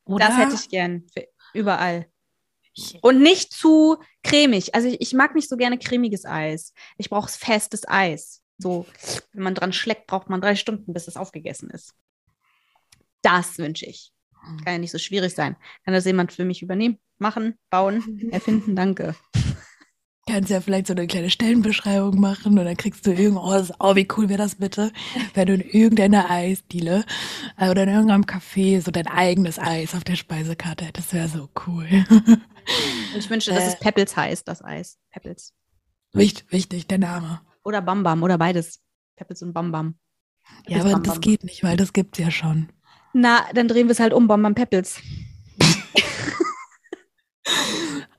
Oder 0.05 0.27
Das 0.27 0.37
hätte 0.37 0.55
ich 0.55 0.69
gern 0.69 1.05
überall. 1.53 2.07
Und 3.01 3.21
nicht 3.21 3.51
zu 3.53 3.97
cremig. 4.23 4.73
Also 4.73 4.87
ich, 4.87 5.01
ich 5.01 5.13
mag 5.13 5.35
nicht 5.35 5.49
so 5.49 5.57
gerne 5.57 5.77
cremiges 5.77 6.25
Eis. 6.25 6.73
Ich 6.97 7.09
brauche 7.09 7.29
festes 7.29 7.87
Eis. 7.87 8.41
So, 8.57 8.85
wenn 9.33 9.43
man 9.43 9.55
dran 9.55 9.73
schleckt, 9.73 10.07
braucht 10.07 10.29
man 10.29 10.39
drei 10.39 10.55
Stunden, 10.55 10.93
bis 10.93 11.07
es 11.07 11.17
aufgegessen 11.17 11.69
ist. 11.69 11.93
Das 13.21 13.57
wünsche 13.57 13.85
ich. 13.85 14.11
Kann 14.63 14.73
ja 14.73 14.77
nicht 14.77 14.91
so 14.91 14.97
schwierig 14.97 15.33
sein. 15.33 15.55
Kann 15.83 15.93
das 15.93 16.05
jemand 16.05 16.31
für 16.31 16.45
mich 16.45 16.61
übernehmen? 16.61 16.99
Machen, 17.17 17.57
bauen, 17.69 18.29
erfinden? 18.31 18.75
Danke. 18.75 19.15
Kannst 20.27 20.49
ja 20.49 20.61
vielleicht 20.61 20.87
so 20.87 20.93
eine 20.93 21.07
kleine 21.07 21.29
Stellenbeschreibung 21.29 22.19
machen 22.19 22.57
und 22.57 22.65
dann 22.65 22.77
kriegst 22.77 23.05
du 23.05 23.11
irgendwo, 23.11 23.41
oh, 23.41 23.51
das- 23.53 23.73
oh 23.79 23.95
wie 23.95 24.07
cool 24.15 24.29
wäre 24.29 24.37
das 24.37 24.55
bitte, 24.55 24.91
wenn 25.33 25.47
du 25.47 25.53
in 25.55 25.61
irgendeiner 25.61 26.29
Eisdiele 26.29 27.03
äh, 27.57 27.69
oder 27.69 27.83
in 27.83 27.89
irgendeinem 27.89 28.23
Café 28.23 28.81
so 28.81 28.91
dein 28.91 29.07
eigenes 29.07 29.59
Eis 29.59 29.95
auf 29.95 30.03
der 30.03 30.15
Speisekarte 30.15 30.85
hättest. 30.85 31.07
Das 31.09 31.13
wäre 31.13 31.27
so 31.27 31.49
cool. 31.67 31.87
Ich 33.17 33.27
wünsche, 33.27 33.49
dass 33.51 33.63
Äh. 33.63 33.67
es 33.69 33.79
Peppels 33.79 34.15
heißt, 34.15 34.47
das 34.47 34.63
Eis. 34.63 34.99
Peppels. 35.09 35.51
wichtig, 36.13 36.45
wichtig, 36.51 36.85
der 36.87 36.99
Name. 36.99 37.41
Oder 37.63 37.81
Bam 37.81 38.03
Bam 38.03 38.21
oder 38.21 38.37
beides. 38.37 38.79
Peppels 39.15 39.41
und 39.41 39.51
Bam 39.51 39.71
Bam. 39.71 39.95
Ja, 40.67 40.77
Peppels 40.77 40.81
aber 40.85 40.91
Bam 40.93 41.03
das 41.03 41.13
Bam. 41.15 41.21
geht 41.21 41.43
nicht, 41.43 41.63
weil 41.63 41.75
das 41.75 41.91
gibt's 41.91 42.19
ja 42.19 42.29
schon. 42.29 42.69
Na, 43.13 43.45
dann 43.55 43.67
drehen 43.67 43.87
wir 43.87 43.93
es 43.93 43.99
halt 43.99 44.13
um, 44.13 44.27
Bam 44.27 44.43
Bam 44.43 44.53
Peppels. 44.53 45.01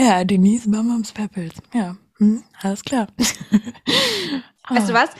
Ja, 0.00 0.24
Denise 0.24 0.66
Bambams 0.70 1.12
Peppels. 1.12 1.54
Ja, 1.74 1.94
hm, 2.16 2.42
alles 2.62 2.82
klar. 2.82 3.08
Weißt 3.18 4.88
du 4.88 4.94
Ah, 4.94 5.02
was? 5.02 5.10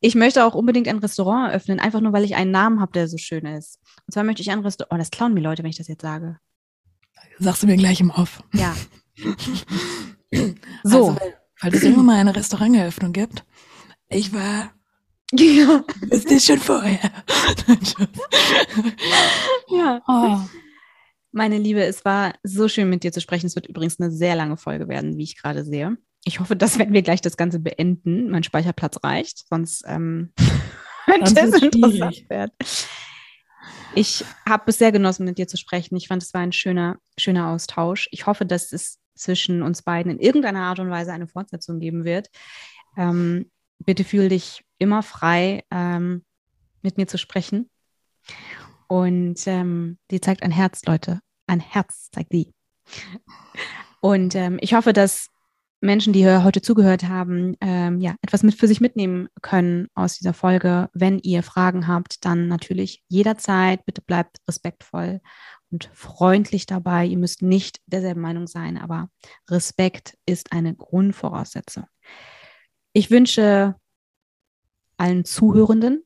Ich 0.00 0.14
möchte 0.14 0.44
auch 0.44 0.54
unbedingt 0.54 0.88
ein 0.88 0.98
Restaurant 0.98 1.50
eröffnen, 1.50 1.78
einfach 1.78 2.00
nur, 2.00 2.12
weil 2.14 2.24
ich 2.24 2.36
einen 2.36 2.50
Namen 2.50 2.80
habe, 2.80 2.92
der 2.92 3.06
so 3.06 3.18
schön 3.18 3.44
ist. 3.44 3.78
Und 4.06 4.12
zwar 4.14 4.24
möchte 4.24 4.40
ich 4.40 4.50
ein 4.50 4.60
Restaurant. 4.60 4.94
Oh, 4.94 4.96
das 4.96 5.10
klauen 5.10 5.34
mir 5.34 5.40
Leute, 5.40 5.62
wenn 5.62 5.68
ich 5.70 5.76
das 5.76 5.88
jetzt 5.88 6.00
sage. 6.02 6.38
Sagst 7.38 7.62
du 7.62 7.66
mir 7.66 7.76
gleich 7.76 8.00
im 8.00 8.10
Off. 8.10 8.42
Ja. 8.54 8.74
so. 10.84 11.08
Also, 11.10 11.16
weil- 11.20 11.36
falls 11.56 11.76
es 11.76 11.82
irgendwann 11.82 12.06
mal 12.06 12.16
eine 12.20 12.34
Restauranteröffnung 12.34 13.12
gibt, 13.12 13.44
ich 14.08 14.32
war, 14.32 14.72
ja. 15.32 15.84
wisst 16.08 16.30
ihr 16.30 16.40
schon 16.40 16.58
vorher. 16.60 16.98
ja. 19.68 20.00
oh, 20.08 20.40
Meine 21.32 21.58
Liebe, 21.58 21.82
es 21.84 22.04
war 22.04 22.34
so 22.42 22.68
schön 22.68 22.90
mit 22.90 23.04
dir 23.04 23.12
zu 23.12 23.20
sprechen. 23.20 23.46
Es 23.46 23.54
wird 23.54 23.66
übrigens 23.66 24.00
eine 24.00 24.10
sehr 24.10 24.34
lange 24.34 24.56
Folge 24.56 24.88
werden, 24.88 25.16
wie 25.16 25.22
ich 25.22 25.36
gerade 25.36 25.64
sehe. 25.64 25.96
Ich 26.24 26.40
hoffe, 26.40 26.56
dass 26.56 26.78
wenn 26.78 26.92
wir 26.92 27.02
gleich 27.02 27.20
das 27.20 27.36
Ganze 27.36 27.60
beenden, 27.60 28.30
mein 28.30 28.42
Speicherplatz 28.42 29.02
reicht, 29.02 29.48
sonst 29.48 29.84
ähm, 29.86 30.32
könnte 31.06 31.40
es 31.40 31.62
interessant 31.62 32.28
werden. 32.28 32.52
Ich 33.94 34.24
habe 34.48 34.64
es 34.66 34.78
sehr 34.78 34.92
genossen, 34.92 35.24
mit 35.24 35.38
dir 35.38 35.48
zu 35.48 35.56
sprechen. 35.56 35.96
Ich 35.96 36.08
fand, 36.08 36.22
es 36.22 36.34
war 36.34 36.40
ein 36.40 36.52
schöner, 36.52 36.98
schöner 37.18 37.48
Austausch. 37.48 38.08
Ich 38.12 38.26
hoffe, 38.26 38.44
dass 38.44 38.72
es 38.72 38.98
zwischen 39.14 39.62
uns 39.62 39.82
beiden 39.82 40.12
in 40.12 40.18
irgendeiner 40.18 40.62
Art 40.62 40.78
und 40.78 40.90
Weise 40.90 41.12
eine 41.12 41.26
Fortsetzung 41.26 41.80
geben 41.80 42.04
wird. 42.04 42.28
Ähm, 42.96 43.50
bitte 43.78 44.04
fühl 44.04 44.28
dich 44.28 44.64
immer 44.78 45.02
frei, 45.02 45.64
ähm, 45.70 46.24
mit 46.82 46.96
mir 46.96 47.06
zu 47.06 47.18
sprechen. 47.18 47.68
Und 48.90 49.46
ähm, 49.46 49.98
die 50.10 50.20
zeigt 50.20 50.42
ein 50.42 50.50
Herz, 50.50 50.84
Leute. 50.84 51.20
Ein 51.46 51.60
Herz 51.60 52.10
zeigt 52.10 52.32
die. 52.32 52.52
Und 54.00 54.34
ähm, 54.34 54.58
ich 54.60 54.74
hoffe, 54.74 54.92
dass 54.92 55.28
Menschen, 55.80 56.12
die 56.12 56.26
heute 56.26 56.60
zugehört 56.60 57.04
haben, 57.04 57.56
ähm, 57.60 58.00
ja, 58.00 58.16
etwas 58.20 58.42
mit 58.42 58.56
für 58.56 58.66
sich 58.66 58.80
mitnehmen 58.80 59.28
können 59.42 59.86
aus 59.94 60.16
dieser 60.18 60.34
Folge. 60.34 60.90
Wenn 60.92 61.20
ihr 61.20 61.44
Fragen 61.44 61.86
habt, 61.86 62.24
dann 62.24 62.48
natürlich 62.48 63.04
jederzeit. 63.06 63.84
Bitte 63.86 64.02
bleibt 64.02 64.38
respektvoll 64.48 65.20
und 65.70 65.88
freundlich 65.94 66.66
dabei. 66.66 67.06
Ihr 67.06 67.18
müsst 67.18 67.42
nicht 67.42 67.78
derselben 67.86 68.20
Meinung 68.20 68.48
sein, 68.48 68.76
aber 68.76 69.08
Respekt 69.48 70.18
ist 70.26 70.50
eine 70.50 70.74
Grundvoraussetzung. 70.74 71.84
Ich 72.92 73.12
wünsche 73.12 73.76
allen 74.96 75.24
Zuhörenden 75.24 76.02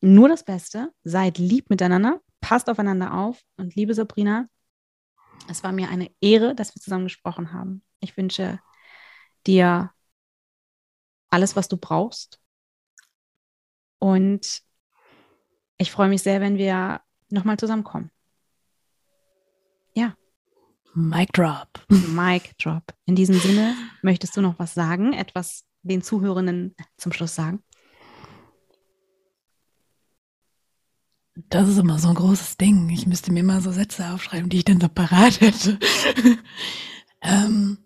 nur 0.00 0.28
das 0.28 0.44
Beste. 0.44 0.92
Seid 1.04 1.38
lieb 1.38 1.70
miteinander, 1.70 2.20
passt 2.40 2.68
aufeinander 2.68 3.14
auf 3.14 3.42
und 3.56 3.74
liebe 3.74 3.94
Sabrina, 3.94 4.48
es 5.48 5.62
war 5.62 5.72
mir 5.72 5.88
eine 5.88 6.10
Ehre, 6.20 6.54
dass 6.54 6.74
wir 6.74 6.82
zusammen 6.82 7.04
gesprochen 7.04 7.52
haben. 7.52 7.82
Ich 8.00 8.16
wünsche 8.16 8.60
dir 9.46 9.92
alles, 11.28 11.56
was 11.56 11.68
du 11.68 11.76
brauchst. 11.76 12.40
Und 13.98 14.62
ich 15.78 15.90
freue 15.90 16.08
mich 16.08 16.22
sehr, 16.22 16.40
wenn 16.40 16.56
wir 16.56 17.00
nochmal 17.28 17.58
zusammenkommen. 17.58 18.10
Mic 20.98 21.30
drop. 21.34 21.68
Mic 21.90 22.56
drop. 22.56 22.94
In 23.04 23.16
diesem 23.16 23.38
Sinne, 23.38 23.76
möchtest 24.00 24.34
du 24.34 24.40
noch 24.40 24.58
was 24.58 24.72
sagen? 24.72 25.12
Etwas 25.12 25.66
den 25.82 26.00
Zuhörenden 26.00 26.74
zum 26.96 27.12
Schluss 27.12 27.34
sagen? 27.34 27.62
Das 31.36 31.68
ist 31.68 31.76
immer 31.76 31.98
so 31.98 32.08
ein 32.08 32.14
großes 32.14 32.56
Ding. 32.56 32.88
Ich 32.88 33.06
müsste 33.06 33.30
mir 33.30 33.44
mal 33.44 33.60
so 33.60 33.70
Sätze 33.70 34.10
aufschreiben, 34.10 34.48
die 34.48 34.58
ich 34.58 34.64
dann 34.64 34.80
so 34.80 34.88
parat 34.88 35.42
hätte. 35.42 35.78
ähm, 37.20 37.76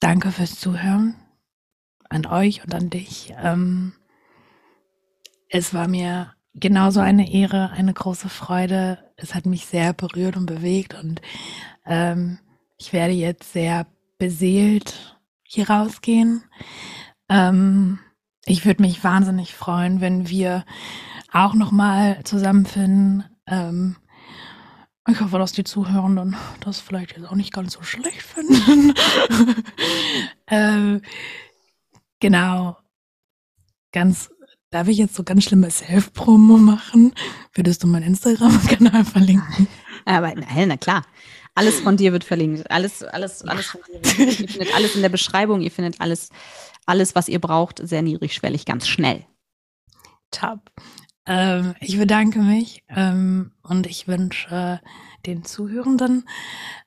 danke 0.00 0.32
fürs 0.32 0.58
Zuhören. 0.58 1.14
An 2.08 2.26
euch 2.26 2.64
und 2.64 2.74
an 2.74 2.90
dich. 2.90 3.32
Ähm, 3.40 3.92
es 5.48 5.72
war 5.74 5.86
mir 5.86 6.34
genauso 6.54 6.98
eine 6.98 7.32
Ehre, 7.32 7.70
eine 7.70 7.94
große 7.94 8.28
Freude. 8.28 8.98
Es 9.16 9.36
hat 9.36 9.46
mich 9.46 9.66
sehr 9.66 9.92
berührt 9.92 10.36
und 10.36 10.46
bewegt 10.46 10.94
und 10.94 11.22
ähm, 11.86 12.40
ich 12.78 12.92
werde 12.92 13.14
jetzt 13.14 13.52
sehr 13.52 13.86
beseelt 14.18 15.16
hier 15.44 15.70
rausgehen. 15.70 16.42
Ähm, 17.28 18.00
ich 18.46 18.64
würde 18.64 18.82
mich 18.82 19.02
wahnsinnig 19.04 19.54
freuen, 19.54 20.00
wenn 20.00 20.28
wir 20.28 20.64
auch 21.32 21.54
noch 21.54 21.70
mal 21.70 22.22
zusammenfinden. 22.24 23.24
Ähm, 23.46 23.96
ich 25.08 25.20
hoffe, 25.20 25.38
dass 25.38 25.52
die 25.52 25.64
Zuhörenden 25.64 26.36
das 26.60 26.80
vielleicht 26.80 27.16
jetzt 27.16 27.26
auch 27.26 27.34
nicht 27.34 27.52
ganz 27.52 27.72
so 27.72 27.82
schlecht 27.82 28.22
finden. 28.22 28.94
ähm, 30.46 31.02
genau. 32.20 32.76
Ganz, 33.92 34.30
darf 34.70 34.88
ich 34.88 34.98
jetzt 34.98 35.14
so 35.14 35.24
ganz 35.24 35.44
schlimme 35.44 35.70
Self-Promo 35.70 36.56
machen? 36.56 37.12
Würdest 37.52 37.82
du 37.82 37.88
meinen 37.88 38.04
Instagram-Kanal 38.04 39.04
verlinken? 39.04 39.66
Aber 40.04 40.32
na, 40.34 40.66
na 40.66 40.76
klar. 40.76 41.04
Alles 41.54 41.80
von 41.80 41.98
dir 41.98 42.12
wird 42.12 42.24
verlinkt. 42.24 42.70
Alles, 42.70 43.02
alles, 43.02 43.42
alles 43.42 43.66
von 43.66 43.80
dir. 43.88 44.26
Ihr 44.26 44.48
findet 44.48 44.74
alles 44.74 44.94
in 44.94 45.02
der 45.02 45.10
Beschreibung. 45.10 45.60
Ihr 45.60 45.70
findet 45.70 46.00
alles, 46.00 46.30
alles, 46.86 47.14
was 47.14 47.28
ihr 47.28 47.40
braucht, 47.40 47.86
sehr 47.86 48.02
niedrigschwellig, 48.02 48.64
ganz 48.64 48.88
schnell. 48.88 49.24
Top. 50.30 50.70
Ähm, 51.26 51.74
ich 51.80 51.98
bedanke 51.98 52.40
mich 52.40 52.82
ähm, 52.88 53.52
und 53.62 53.86
ich 53.86 54.08
wünsche 54.08 54.80
den 55.24 55.44
Zuhörenden 55.44 56.28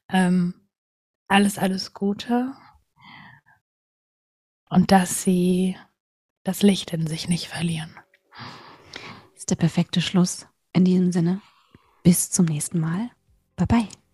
ähm, 0.09 0.53
alles, 1.27 1.57
alles 1.57 1.93
Gute 1.93 2.53
und 4.69 4.91
dass 4.91 5.23
sie 5.23 5.77
das 6.43 6.61
Licht 6.61 6.93
in 6.93 7.07
sich 7.07 7.27
nicht 7.29 7.47
verlieren. 7.47 7.95
Ist 9.35 9.49
der 9.49 9.55
perfekte 9.55 10.01
Schluss. 10.01 10.47
In 10.73 10.83
diesem 10.83 11.13
Sinne, 11.13 11.41
bis 12.03 12.29
zum 12.29 12.45
nächsten 12.45 12.79
Mal. 12.79 13.09
Bye 13.55 13.67
bye. 13.67 14.04